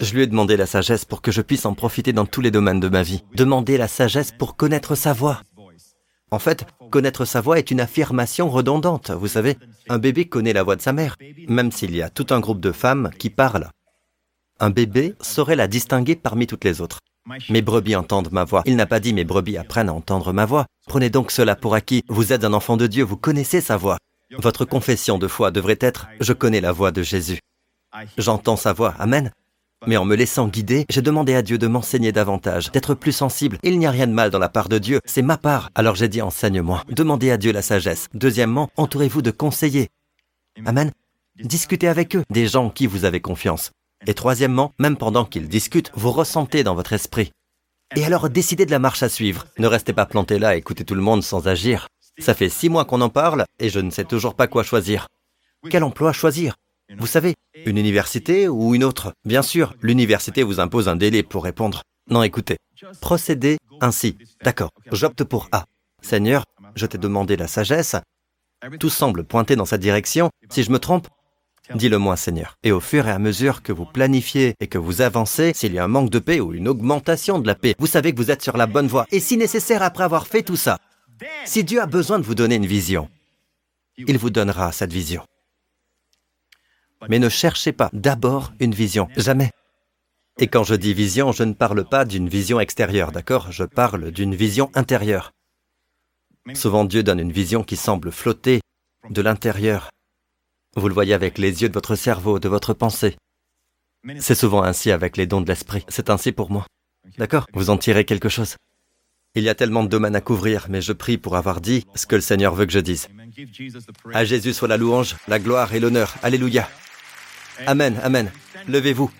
Je 0.00 0.14
lui 0.14 0.22
ai 0.22 0.26
demandé 0.26 0.56
la 0.56 0.66
sagesse 0.66 1.04
pour 1.04 1.22
que 1.22 1.32
je 1.32 1.42
puisse 1.42 1.66
en 1.66 1.74
profiter 1.74 2.12
dans 2.12 2.26
tous 2.26 2.40
les 2.40 2.50
domaines 2.50 2.80
de 2.80 2.88
ma 2.88 3.02
vie. 3.02 3.24
Demander 3.34 3.76
la 3.76 3.88
sagesse 3.88 4.32
pour 4.32 4.56
connaître 4.56 4.94
sa 4.94 5.12
voix. 5.12 5.42
En 6.30 6.38
fait, 6.38 6.66
connaître 6.90 7.24
sa 7.24 7.40
voix 7.40 7.58
est 7.58 7.70
une 7.70 7.80
affirmation 7.80 8.50
redondante. 8.50 9.10
Vous 9.10 9.28
savez, 9.28 9.56
un 9.88 9.98
bébé 9.98 10.26
connaît 10.26 10.52
la 10.52 10.62
voix 10.62 10.76
de 10.76 10.82
sa 10.82 10.92
mère, 10.92 11.16
même 11.48 11.72
s'il 11.72 11.94
y 11.96 12.02
a 12.02 12.10
tout 12.10 12.26
un 12.30 12.40
groupe 12.40 12.60
de 12.60 12.72
femmes 12.72 13.10
qui 13.18 13.30
parlent. 13.30 13.70
Un 14.60 14.70
bébé 14.70 15.14
saurait 15.20 15.56
la 15.56 15.68
distinguer 15.68 16.16
parmi 16.16 16.46
toutes 16.46 16.64
les 16.64 16.80
autres. 16.80 16.98
Mes 17.48 17.62
brebis 17.62 17.96
entendent 17.96 18.32
ma 18.32 18.44
voix. 18.44 18.62
Il 18.66 18.76
n'a 18.76 18.86
pas 18.86 19.00
dit 19.00 19.12
mes 19.12 19.24
brebis 19.24 19.56
apprennent 19.56 19.88
à 19.88 19.94
entendre 19.94 20.32
ma 20.32 20.44
voix. 20.44 20.66
Prenez 20.86 21.10
donc 21.10 21.30
cela 21.30 21.56
pour 21.56 21.74
acquis. 21.74 22.02
Vous 22.08 22.32
êtes 22.32 22.44
un 22.44 22.52
enfant 22.52 22.76
de 22.76 22.86
Dieu, 22.86 23.04
vous 23.04 23.16
connaissez 23.16 23.60
sa 23.60 23.76
voix. 23.76 23.98
Votre 24.38 24.64
confession 24.64 25.18
de 25.18 25.28
foi 25.28 25.50
devrait 25.50 25.78
être⁇ 25.80 26.06
Je 26.20 26.32
connais 26.32 26.60
la 26.60 26.72
voix 26.72 26.90
de 26.90 27.02
Jésus. 27.02 27.38
J'entends 28.18 28.56
sa 28.56 28.72
voix. 28.72 28.94
Amen. 28.98 29.30
Mais 29.86 29.96
en 29.96 30.04
me 30.04 30.16
laissant 30.16 30.48
guider, 30.48 30.84
j'ai 30.90 31.02
demandé 31.02 31.34
à 31.34 31.42
Dieu 31.42 31.56
de 31.56 31.66
m'enseigner 31.66 32.10
davantage, 32.10 32.72
d'être 32.72 32.94
plus 32.94 33.12
sensible. 33.12 33.58
Il 33.62 33.78
n'y 33.78 33.86
a 33.86 33.90
rien 33.90 34.06
de 34.06 34.12
mal 34.12 34.30
dans 34.30 34.38
la 34.38 34.48
part 34.48 34.68
de 34.68 34.78
Dieu, 34.78 35.00
c'est 35.04 35.22
ma 35.22 35.36
part. 35.36 35.70
Alors 35.74 35.94
j'ai 35.94 36.08
dit 36.08 36.20
enseigne-moi. 36.20 36.82
Demandez 36.88 37.30
à 37.30 37.36
Dieu 37.36 37.52
la 37.52 37.62
sagesse. 37.62 38.08
Deuxièmement, 38.12 38.70
entourez-vous 38.76 39.22
de 39.22 39.30
conseillers. 39.30 39.88
Amen. 40.66 40.90
Discutez 41.36 41.86
avec 41.86 42.16
eux, 42.16 42.24
des 42.30 42.48
gens 42.48 42.66
en 42.66 42.70
qui 42.70 42.88
vous 42.88 43.04
avez 43.04 43.20
confiance. 43.20 43.70
Et 44.06 44.14
troisièmement, 44.14 44.72
même 44.78 44.96
pendant 44.96 45.24
qu'ils 45.24 45.48
discutent, 45.48 45.92
vous 45.94 46.10
ressentez 46.10 46.64
dans 46.64 46.74
votre 46.74 46.92
esprit. 46.92 47.30
Et 47.94 48.04
alors 48.04 48.28
décidez 48.28 48.66
de 48.66 48.70
la 48.72 48.80
marche 48.80 49.04
à 49.04 49.08
suivre. 49.08 49.46
Ne 49.58 49.68
restez 49.68 49.92
pas 49.92 50.06
planté 50.06 50.38
là, 50.38 50.56
écoutez 50.56 50.84
tout 50.84 50.96
le 50.96 51.00
monde 51.00 51.22
sans 51.22 51.46
agir. 51.46 51.88
Ça 52.18 52.34
fait 52.34 52.48
six 52.48 52.68
mois 52.68 52.84
qu'on 52.84 53.00
en 53.00 53.08
parle 53.08 53.44
et 53.60 53.70
je 53.70 53.78
ne 53.78 53.90
sais 53.90 54.04
toujours 54.04 54.34
pas 54.34 54.48
quoi 54.48 54.64
choisir. 54.64 55.06
Quel 55.70 55.84
emploi 55.84 56.12
choisir? 56.12 56.56
Vous 56.96 57.06
savez, 57.06 57.34
une 57.66 57.76
université 57.76 58.48
ou 58.48 58.74
une 58.74 58.84
autre 58.84 59.12
Bien 59.24 59.42
sûr, 59.42 59.74
l'université 59.82 60.42
vous 60.42 60.60
impose 60.60 60.88
un 60.88 60.96
délai 60.96 61.22
pour 61.22 61.44
répondre. 61.44 61.82
Non, 62.10 62.22
écoutez, 62.22 62.56
procédez 63.00 63.58
ainsi. 63.80 64.16
D'accord, 64.42 64.70
j'opte 64.92 65.24
pour 65.24 65.48
A. 65.52 65.66
Seigneur, 66.02 66.44
je 66.74 66.86
t'ai 66.86 66.98
demandé 66.98 67.36
la 67.36 67.46
sagesse. 67.46 67.96
Tout 68.80 68.88
semble 68.88 69.24
pointer 69.24 69.54
dans 69.54 69.66
cette 69.66 69.82
direction. 69.82 70.30
Si 70.50 70.62
je 70.62 70.70
me 70.70 70.78
trompe, 70.78 71.08
dis-le-moi, 71.74 72.16
Seigneur. 72.16 72.54
Et 72.62 72.72
au 72.72 72.80
fur 72.80 73.06
et 73.06 73.10
à 73.10 73.18
mesure 73.18 73.62
que 73.62 73.72
vous 73.72 73.84
planifiez 73.84 74.54
et 74.58 74.66
que 74.66 74.78
vous 74.78 75.02
avancez, 75.02 75.52
s'il 75.54 75.74
y 75.74 75.78
a 75.78 75.84
un 75.84 75.88
manque 75.88 76.10
de 76.10 76.18
paix 76.18 76.40
ou 76.40 76.54
une 76.54 76.68
augmentation 76.68 77.38
de 77.38 77.46
la 77.46 77.54
paix, 77.54 77.74
vous 77.78 77.86
savez 77.86 78.12
que 78.12 78.16
vous 78.16 78.30
êtes 78.30 78.42
sur 78.42 78.56
la 78.56 78.66
bonne 78.66 78.86
voie. 78.86 79.06
Et 79.12 79.20
si 79.20 79.36
nécessaire, 79.36 79.82
après 79.82 80.04
avoir 80.04 80.26
fait 80.26 80.42
tout 80.42 80.56
ça, 80.56 80.78
si 81.44 81.64
Dieu 81.64 81.82
a 81.82 81.86
besoin 81.86 82.18
de 82.18 82.24
vous 82.24 82.34
donner 82.34 82.54
une 82.54 82.66
vision, 82.66 83.10
il 83.98 84.16
vous 84.16 84.30
donnera 84.30 84.72
cette 84.72 84.92
vision. 84.92 85.22
Mais 87.08 87.18
ne 87.18 87.28
cherchez 87.28 87.72
pas 87.72 87.90
d'abord 87.92 88.52
une 88.58 88.74
vision, 88.74 89.08
jamais. 89.16 89.50
Et 90.38 90.46
quand 90.46 90.64
je 90.64 90.74
dis 90.74 90.94
vision, 90.94 91.32
je 91.32 91.42
ne 91.42 91.52
parle 91.52 91.84
pas 91.84 92.04
d'une 92.04 92.28
vision 92.28 92.60
extérieure, 92.60 93.12
d'accord? 93.12 93.50
Je 93.50 93.64
parle 93.64 94.10
d'une 94.10 94.34
vision 94.34 94.70
intérieure. 94.74 95.32
Souvent 96.54 96.84
Dieu 96.84 97.02
donne 97.02 97.18
une 97.20 97.32
vision 97.32 97.62
qui 97.62 97.76
semble 97.76 98.12
flotter 98.12 98.60
de 99.10 99.22
l'intérieur. 99.22 99.90
Vous 100.76 100.88
le 100.88 100.94
voyez 100.94 101.14
avec 101.14 101.38
les 101.38 101.62
yeux 101.62 101.68
de 101.68 101.74
votre 101.74 101.96
cerveau, 101.96 102.38
de 102.38 102.48
votre 102.48 102.72
pensée. 102.72 103.16
C'est 104.20 104.34
souvent 104.34 104.62
ainsi 104.62 104.90
avec 104.90 105.16
les 105.16 105.26
dons 105.26 105.40
de 105.40 105.48
l'esprit. 105.48 105.84
C'est 105.88 106.10
ainsi 106.10 106.32
pour 106.32 106.50
moi. 106.50 106.66
D'accord? 107.18 107.46
Vous 107.52 107.70
en 107.70 107.76
tirez 107.76 108.04
quelque 108.04 108.28
chose. 108.28 108.56
Il 109.34 109.42
y 109.42 109.48
a 109.48 109.54
tellement 109.54 109.82
de 109.82 109.88
domaines 109.88 110.16
à 110.16 110.20
couvrir, 110.20 110.66
mais 110.68 110.80
je 110.80 110.92
prie 110.92 111.18
pour 111.18 111.36
avoir 111.36 111.60
dit 111.60 111.84
ce 111.94 112.06
que 112.06 112.14
le 112.14 112.22
Seigneur 112.22 112.54
veut 112.54 112.66
que 112.66 112.72
je 112.72 112.78
dise. 112.78 113.08
À 114.14 114.24
Jésus 114.24 114.52
soit 114.52 114.68
la 114.68 114.76
louange, 114.76 115.16
la 115.26 115.38
gloire 115.38 115.74
et 115.74 115.80
l'honneur. 115.80 116.14
Alléluia. 116.22 116.68
Amen, 117.66 117.98
Amen. 118.02 118.30
Levez-vous. 118.68 119.10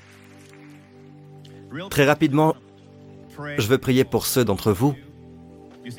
Très 1.90 2.04
rapidement, 2.04 2.54
je 3.58 3.66
veux 3.66 3.78
prier 3.78 4.04
pour 4.04 4.26
ceux 4.26 4.44
d'entre 4.44 4.72
vous 4.72 4.94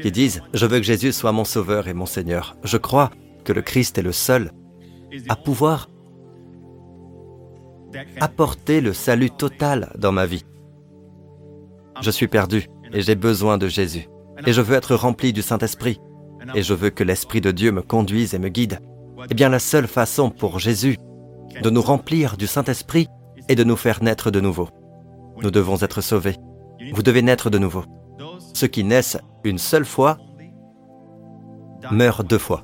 qui 0.02 0.12
disent, 0.12 0.42
je 0.54 0.66
veux 0.66 0.78
que 0.78 0.86
Jésus 0.86 1.12
soit 1.12 1.32
mon 1.32 1.46
Sauveur 1.46 1.88
et 1.88 1.94
mon 1.94 2.06
Seigneur. 2.06 2.56
Je 2.64 2.78
crois 2.78 3.12
que 3.44 3.54
le 3.54 3.62
Christ 3.62 3.98
est 3.98 4.04
le 4.04 4.12
seul 4.12 4.52
à 5.28 5.36
pouvoir 5.36 5.90
apporter 8.20 8.82
le 8.82 8.94
salut 8.94 9.32
total 9.32 9.92
dans 9.98 10.12
ma 10.12 10.26
vie. 10.26 10.46
Je 12.02 12.12
suis 12.12 12.28
perdu 12.28 12.68
et 12.94 13.02
j'ai 13.02 13.16
besoin 13.16 13.58
de 13.58 13.68
Jésus. 13.68 14.08
Et 14.46 14.54
je 14.54 14.62
veux 14.62 14.76
être 14.76 14.96
rempli 14.96 15.34
du 15.34 15.42
Saint-Esprit. 15.42 16.00
Et 16.56 16.64
je 16.64 16.74
veux 16.74 16.90
que 16.90 17.04
l'Esprit 17.04 17.42
de 17.42 17.52
Dieu 17.52 17.72
me 17.72 17.82
conduise 17.82 18.34
et 18.34 18.40
me 18.40 18.50
guide. 18.50 18.80
Eh 19.30 19.34
bien, 19.34 19.50
la 19.50 19.60
seule 19.60 19.88
façon 19.88 20.30
pour 20.30 20.60
Jésus 20.60 20.98
de 21.62 21.70
nous 21.70 21.82
remplir 21.82 22.38
du 22.38 22.48
Saint-Esprit 22.48 23.08
et 23.48 23.56
de 23.56 23.64
nous 23.64 23.76
faire 23.76 24.04
naître 24.04 24.32
de 24.32 24.40
nouveau. 24.40 24.70
Nous 25.42 25.52
devons 25.52 25.82
être 25.82 26.02
sauvés. 26.02 26.36
Vous 26.94 27.04
devez 27.04 27.22
naître 27.22 27.50
de 27.50 27.58
nouveau. 27.58 27.84
Ceux 28.54 28.68
qui 28.68 28.84
naissent 28.84 29.18
une 29.44 29.58
seule 29.58 29.86
fois 29.86 30.18
meurent 31.92 32.24
deux 32.24 32.38
fois. 32.38 32.64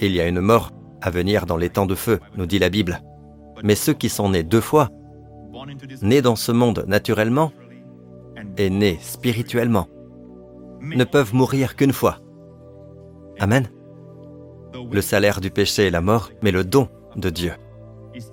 Il 0.00 0.12
y 0.12 0.20
a 0.20 0.28
une 0.28 0.40
mort 0.40 0.70
à 1.00 1.10
venir 1.10 1.46
dans 1.46 1.56
les 1.56 1.70
temps 1.70 1.86
de 1.86 1.94
feu, 1.94 2.20
nous 2.36 2.46
dit 2.46 2.58
la 2.58 2.70
Bible. 2.70 3.02
Mais 3.62 3.74
ceux 3.74 3.94
qui 3.94 4.08
sont 4.08 4.30
nés 4.30 4.42
deux 4.42 4.60
fois, 4.60 4.88
nés 6.02 6.22
dans 6.22 6.36
ce 6.36 6.52
monde 6.52 6.84
naturellement 6.86 7.52
et 8.56 8.70
nés 8.70 8.98
spirituellement, 9.00 9.88
ne 10.80 11.04
peuvent 11.04 11.34
mourir 11.34 11.76
qu'une 11.76 11.92
fois. 11.92 12.18
Amen. 13.38 13.68
Le 14.90 15.00
salaire 15.00 15.40
du 15.40 15.50
péché 15.50 15.86
est 15.86 15.90
la 15.90 16.00
mort, 16.00 16.30
mais 16.42 16.50
le 16.50 16.64
don 16.64 16.88
de 17.16 17.30
Dieu 17.30 17.52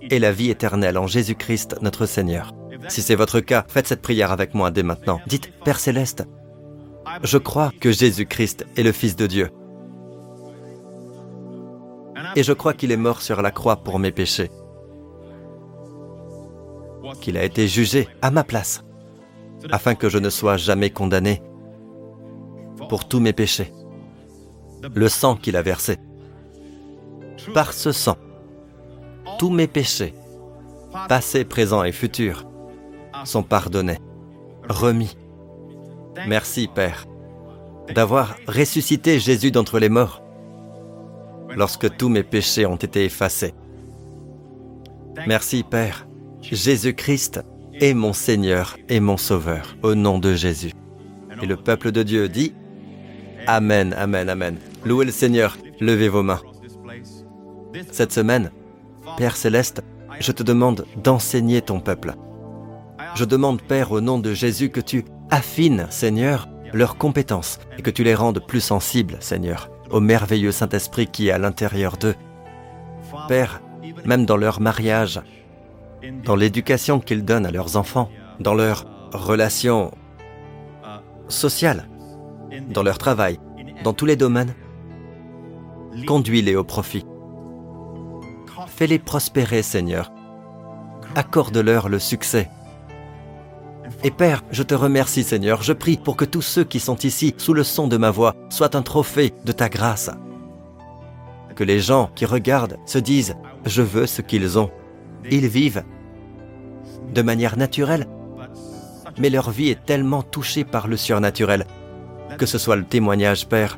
et 0.09 0.19
la 0.19 0.31
vie 0.31 0.49
éternelle 0.49 0.97
en 0.97 1.07
Jésus-Christ 1.07 1.77
notre 1.81 2.05
Seigneur. 2.05 2.53
Si 2.87 3.01
c'est 3.01 3.15
votre 3.15 3.39
cas, 3.39 3.65
faites 3.67 3.87
cette 3.87 4.01
prière 4.01 4.31
avec 4.31 4.53
moi 4.53 4.71
dès 4.71 4.83
maintenant. 4.83 5.19
Dites, 5.27 5.51
Père 5.63 5.79
céleste, 5.79 6.23
je 7.23 7.37
crois 7.37 7.71
que 7.79 7.91
Jésus-Christ 7.91 8.65
est 8.77 8.83
le 8.83 8.91
Fils 8.91 9.15
de 9.15 9.27
Dieu. 9.27 9.49
Et 12.35 12.43
je 12.43 12.53
crois 12.53 12.73
qu'il 12.73 12.91
est 12.91 12.97
mort 12.97 13.21
sur 13.21 13.41
la 13.41 13.51
croix 13.51 13.77
pour 13.77 13.99
mes 13.99 14.11
péchés. 14.11 14.51
Qu'il 17.19 17.37
a 17.37 17.43
été 17.43 17.67
jugé 17.67 18.07
à 18.21 18.31
ma 18.31 18.43
place, 18.43 18.83
afin 19.71 19.95
que 19.95 20.09
je 20.09 20.17
ne 20.17 20.29
sois 20.29 20.57
jamais 20.57 20.91
condamné 20.91 21.41
pour 22.89 23.07
tous 23.07 23.19
mes 23.19 23.33
péchés. 23.33 23.73
Le 24.93 25.09
sang 25.09 25.35
qu'il 25.35 25.57
a 25.57 25.61
versé. 25.61 25.97
Par 27.53 27.73
ce 27.73 27.91
sang, 27.91 28.17
tous 29.37 29.49
mes 29.49 29.67
péchés, 29.67 30.13
passés, 31.07 31.45
présents 31.45 31.83
et 31.83 31.91
futurs, 31.91 32.45
sont 33.25 33.43
pardonnés, 33.43 33.99
remis. 34.69 35.17
Merci, 36.27 36.67
Père, 36.73 37.05
d'avoir 37.93 38.35
ressuscité 38.47 39.19
Jésus 39.19 39.51
d'entre 39.51 39.79
les 39.79 39.89
morts 39.89 40.21
lorsque 41.55 41.95
tous 41.97 42.09
mes 42.09 42.23
péchés 42.23 42.65
ont 42.65 42.75
été 42.75 43.05
effacés. 43.05 43.53
Merci, 45.27 45.63
Père. 45.63 46.07
Jésus-Christ 46.41 47.41
est 47.73 47.93
mon 47.93 48.13
Seigneur 48.13 48.77
et 48.89 48.99
mon 48.99 49.17
Sauveur, 49.17 49.75
au 49.83 49.95
nom 49.95 50.19
de 50.19 50.33
Jésus. 50.33 50.71
Et 51.41 51.45
le 51.45 51.57
peuple 51.57 51.91
de 51.91 52.03
Dieu 52.03 52.29
dit 52.29 52.53
Amen, 53.47 53.93
Amen, 53.97 54.29
Amen. 54.29 54.57
Louez 54.85 55.05
le 55.05 55.11
Seigneur, 55.11 55.57
levez 55.79 56.09
vos 56.09 56.23
mains. 56.23 56.41
Cette 57.91 58.11
semaine, 58.11 58.51
Père 59.17 59.35
céleste, 59.35 59.83
je 60.19 60.31
te 60.31 60.43
demande 60.43 60.85
d'enseigner 61.03 61.61
ton 61.61 61.79
peuple. 61.79 62.13
Je 63.15 63.25
demande, 63.25 63.61
Père, 63.61 63.91
au 63.91 64.01
nom 64.01 64.19
de 64.19 64.33
Jésus, 64.33 64.69
que 64.69 64.79
tu 64.79 65.05
affines, 65.29 65.88
Seigneur, 65.89 66.47
leurs 66.73 66.97
compétences 66.97 67.59
et 67.77 67.81
que 67.81 67.89
tu 67.89 68.03
les 68.03 68.15
rendes 68.15 68.45
plus 68.45 68.61
sensibles, 68.61 69.17
Seigneur, 69.19 69.69
au 69.89 69.99
merveilleux 69.99 70.51
Saint-Esprit 70.51 71.07
qui 71.07 71.27
est 71.27 71.31
à 71.31 71.38
l'intérieur 71.38 71.97
d'eux. 71.97 72.15
Père, 73.27 73.61
même 74.05 74.25
dans 74.25 74.38
leur 74.38 74.61
mariage, 74.61 75.21
dans 76.23 76.35
l'éducation 76.35 76.99
qu'ils 76.99 77.25
donnent 77.25 77.45
à 77.45 77.51
leurs 77.51 77.75
enfants, 77.77 78.09
dans 78.39 78.53
leurs 78.53 78.85
relations 79.13 79.91
social, 81.27 81.88
dans 82.69 82.83
leur 82.83 82.97
travail, 82.97 83.39
dans 83.83 83.93
tous 83.93 84.05
les 84.05 84.15
domaines. 84.15 84.53
Conduis-les 86.07 86.55
au 86.55 86.63
profit. 86.63 87.05
Fais-les 88.81 88.97
prospérer, 88.97 89.61
Seigneur. 89.61 90.11
Accorde-leur 91.13 91.87
le 91.87 91.99
succès. 91.99 92.49
Et 94.03 94.09
Père, 94.09 94.43
je 94.49 94.63
te 94.63 94.73
remercie, 94.73 95.23
Seigneur. 95.23 95.61
Je 95.61 95.71
prie 95.71 95.97
pour 95.97 96.17
que 96.17 96.25
tous 96.25 96.41
ceux 96.41 96.63
qui 96.63 96.79
sont 96.79 96.95
ici, 96.95 97.35
sous 97.37 97.53
le 97.53 97.63
son 97.63 97.87
de 97.87 97.97
ma 97.97 98.09
voix, 98.09 98.33
soient 98.49 98.75
un 98.75 98.81
trophée 98.81 99.35
de 99.45 99.51
ta 99.51 99.69
grâce. 99.69 100.09
Que 101.55 101.63
les 101.63 101.79
gens 101.79 102.09
qui 102.15 102.25
regardent 102.25 102.79
se 102.87 102.97
disent, 102.97 103.35
je 103.67 103.83
veux 103.83 104.07
ce 104.07 104.23
qu'ils 104.23 104.57
ont. 104.57 104.71
Ils 105.29 105.47
vivent 105.47 105.83
de 107.13 107.21
manière 107.21 107.57
naturelle, 107.59 108.07
mais 109.19 109.29
leur 109.29 109.51
vie 109.51 109.69
est 109.69 109.85
tellement 109.85 110.23
touchée 110.23 110.63
par 110.63 110.87
le 110.87 110.97
surnaturel 110.97 111.67
que 112.39 112.47
ce 112.47 112.57
soit 112.57 112.77
le 112.77 112.85
témoignage, 112.85 113.47
Père, 113.47 113.77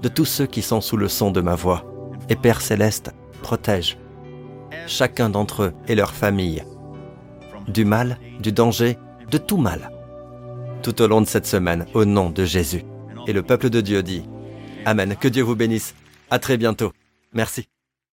de 0.00 0.08
tous 0.08 0.24
ceux 0.24 0.46
qui 0.46 0.62
sont 0.62 0.80
sous 0.80 0.96
le 0.96 1.08
son 1.08 1.32
de 1.32 1.42
ma 1.42 1.54
voix. 1.54 1.84
Et 2.30 2.36
Père 2.36 2.62
céleste, 2.62 3.12
protège 3.42 3.98
chacun 4.86 5.30
d'entre 5.30 5.62
eux 5.64 5.72
et 5.88 5.94
leur 5.94 6.12
famille 6.12 6.64
du 7.68 7.84
mal, 7.84 8.18
du 8.40 8.52
danger, 8.52 8.98
de 9.30 9.38
tout 9.38 9.56
mal. 9.56 9.90
Tout 10.82 11.00
au 11.00 11.06
long 11.06 11.20
de 11.20 11.26
cette 11.26 11.46
semaine, 11.46 11.86
au 11.94 12.04
nom 12.04 12.30
de 12.30 12.44
Jésus. 12.44 12.84
Et 13.26 13.32
le 13.32 13.42
peuple 13.42 13.70
de 13.70 13.80
Dieu 13.80 14.02
dit, 14.02 14.24
Amen. 14.84 15.14
Que 15.16 15.28
Dieu 15.28 15.42
vous 15.44 15.54
bénisse. 15.54 15.94
À 16.30 16.38
très 16.38 16.56
bientôt. 16.56 16.92
Merci. 17.32 17.68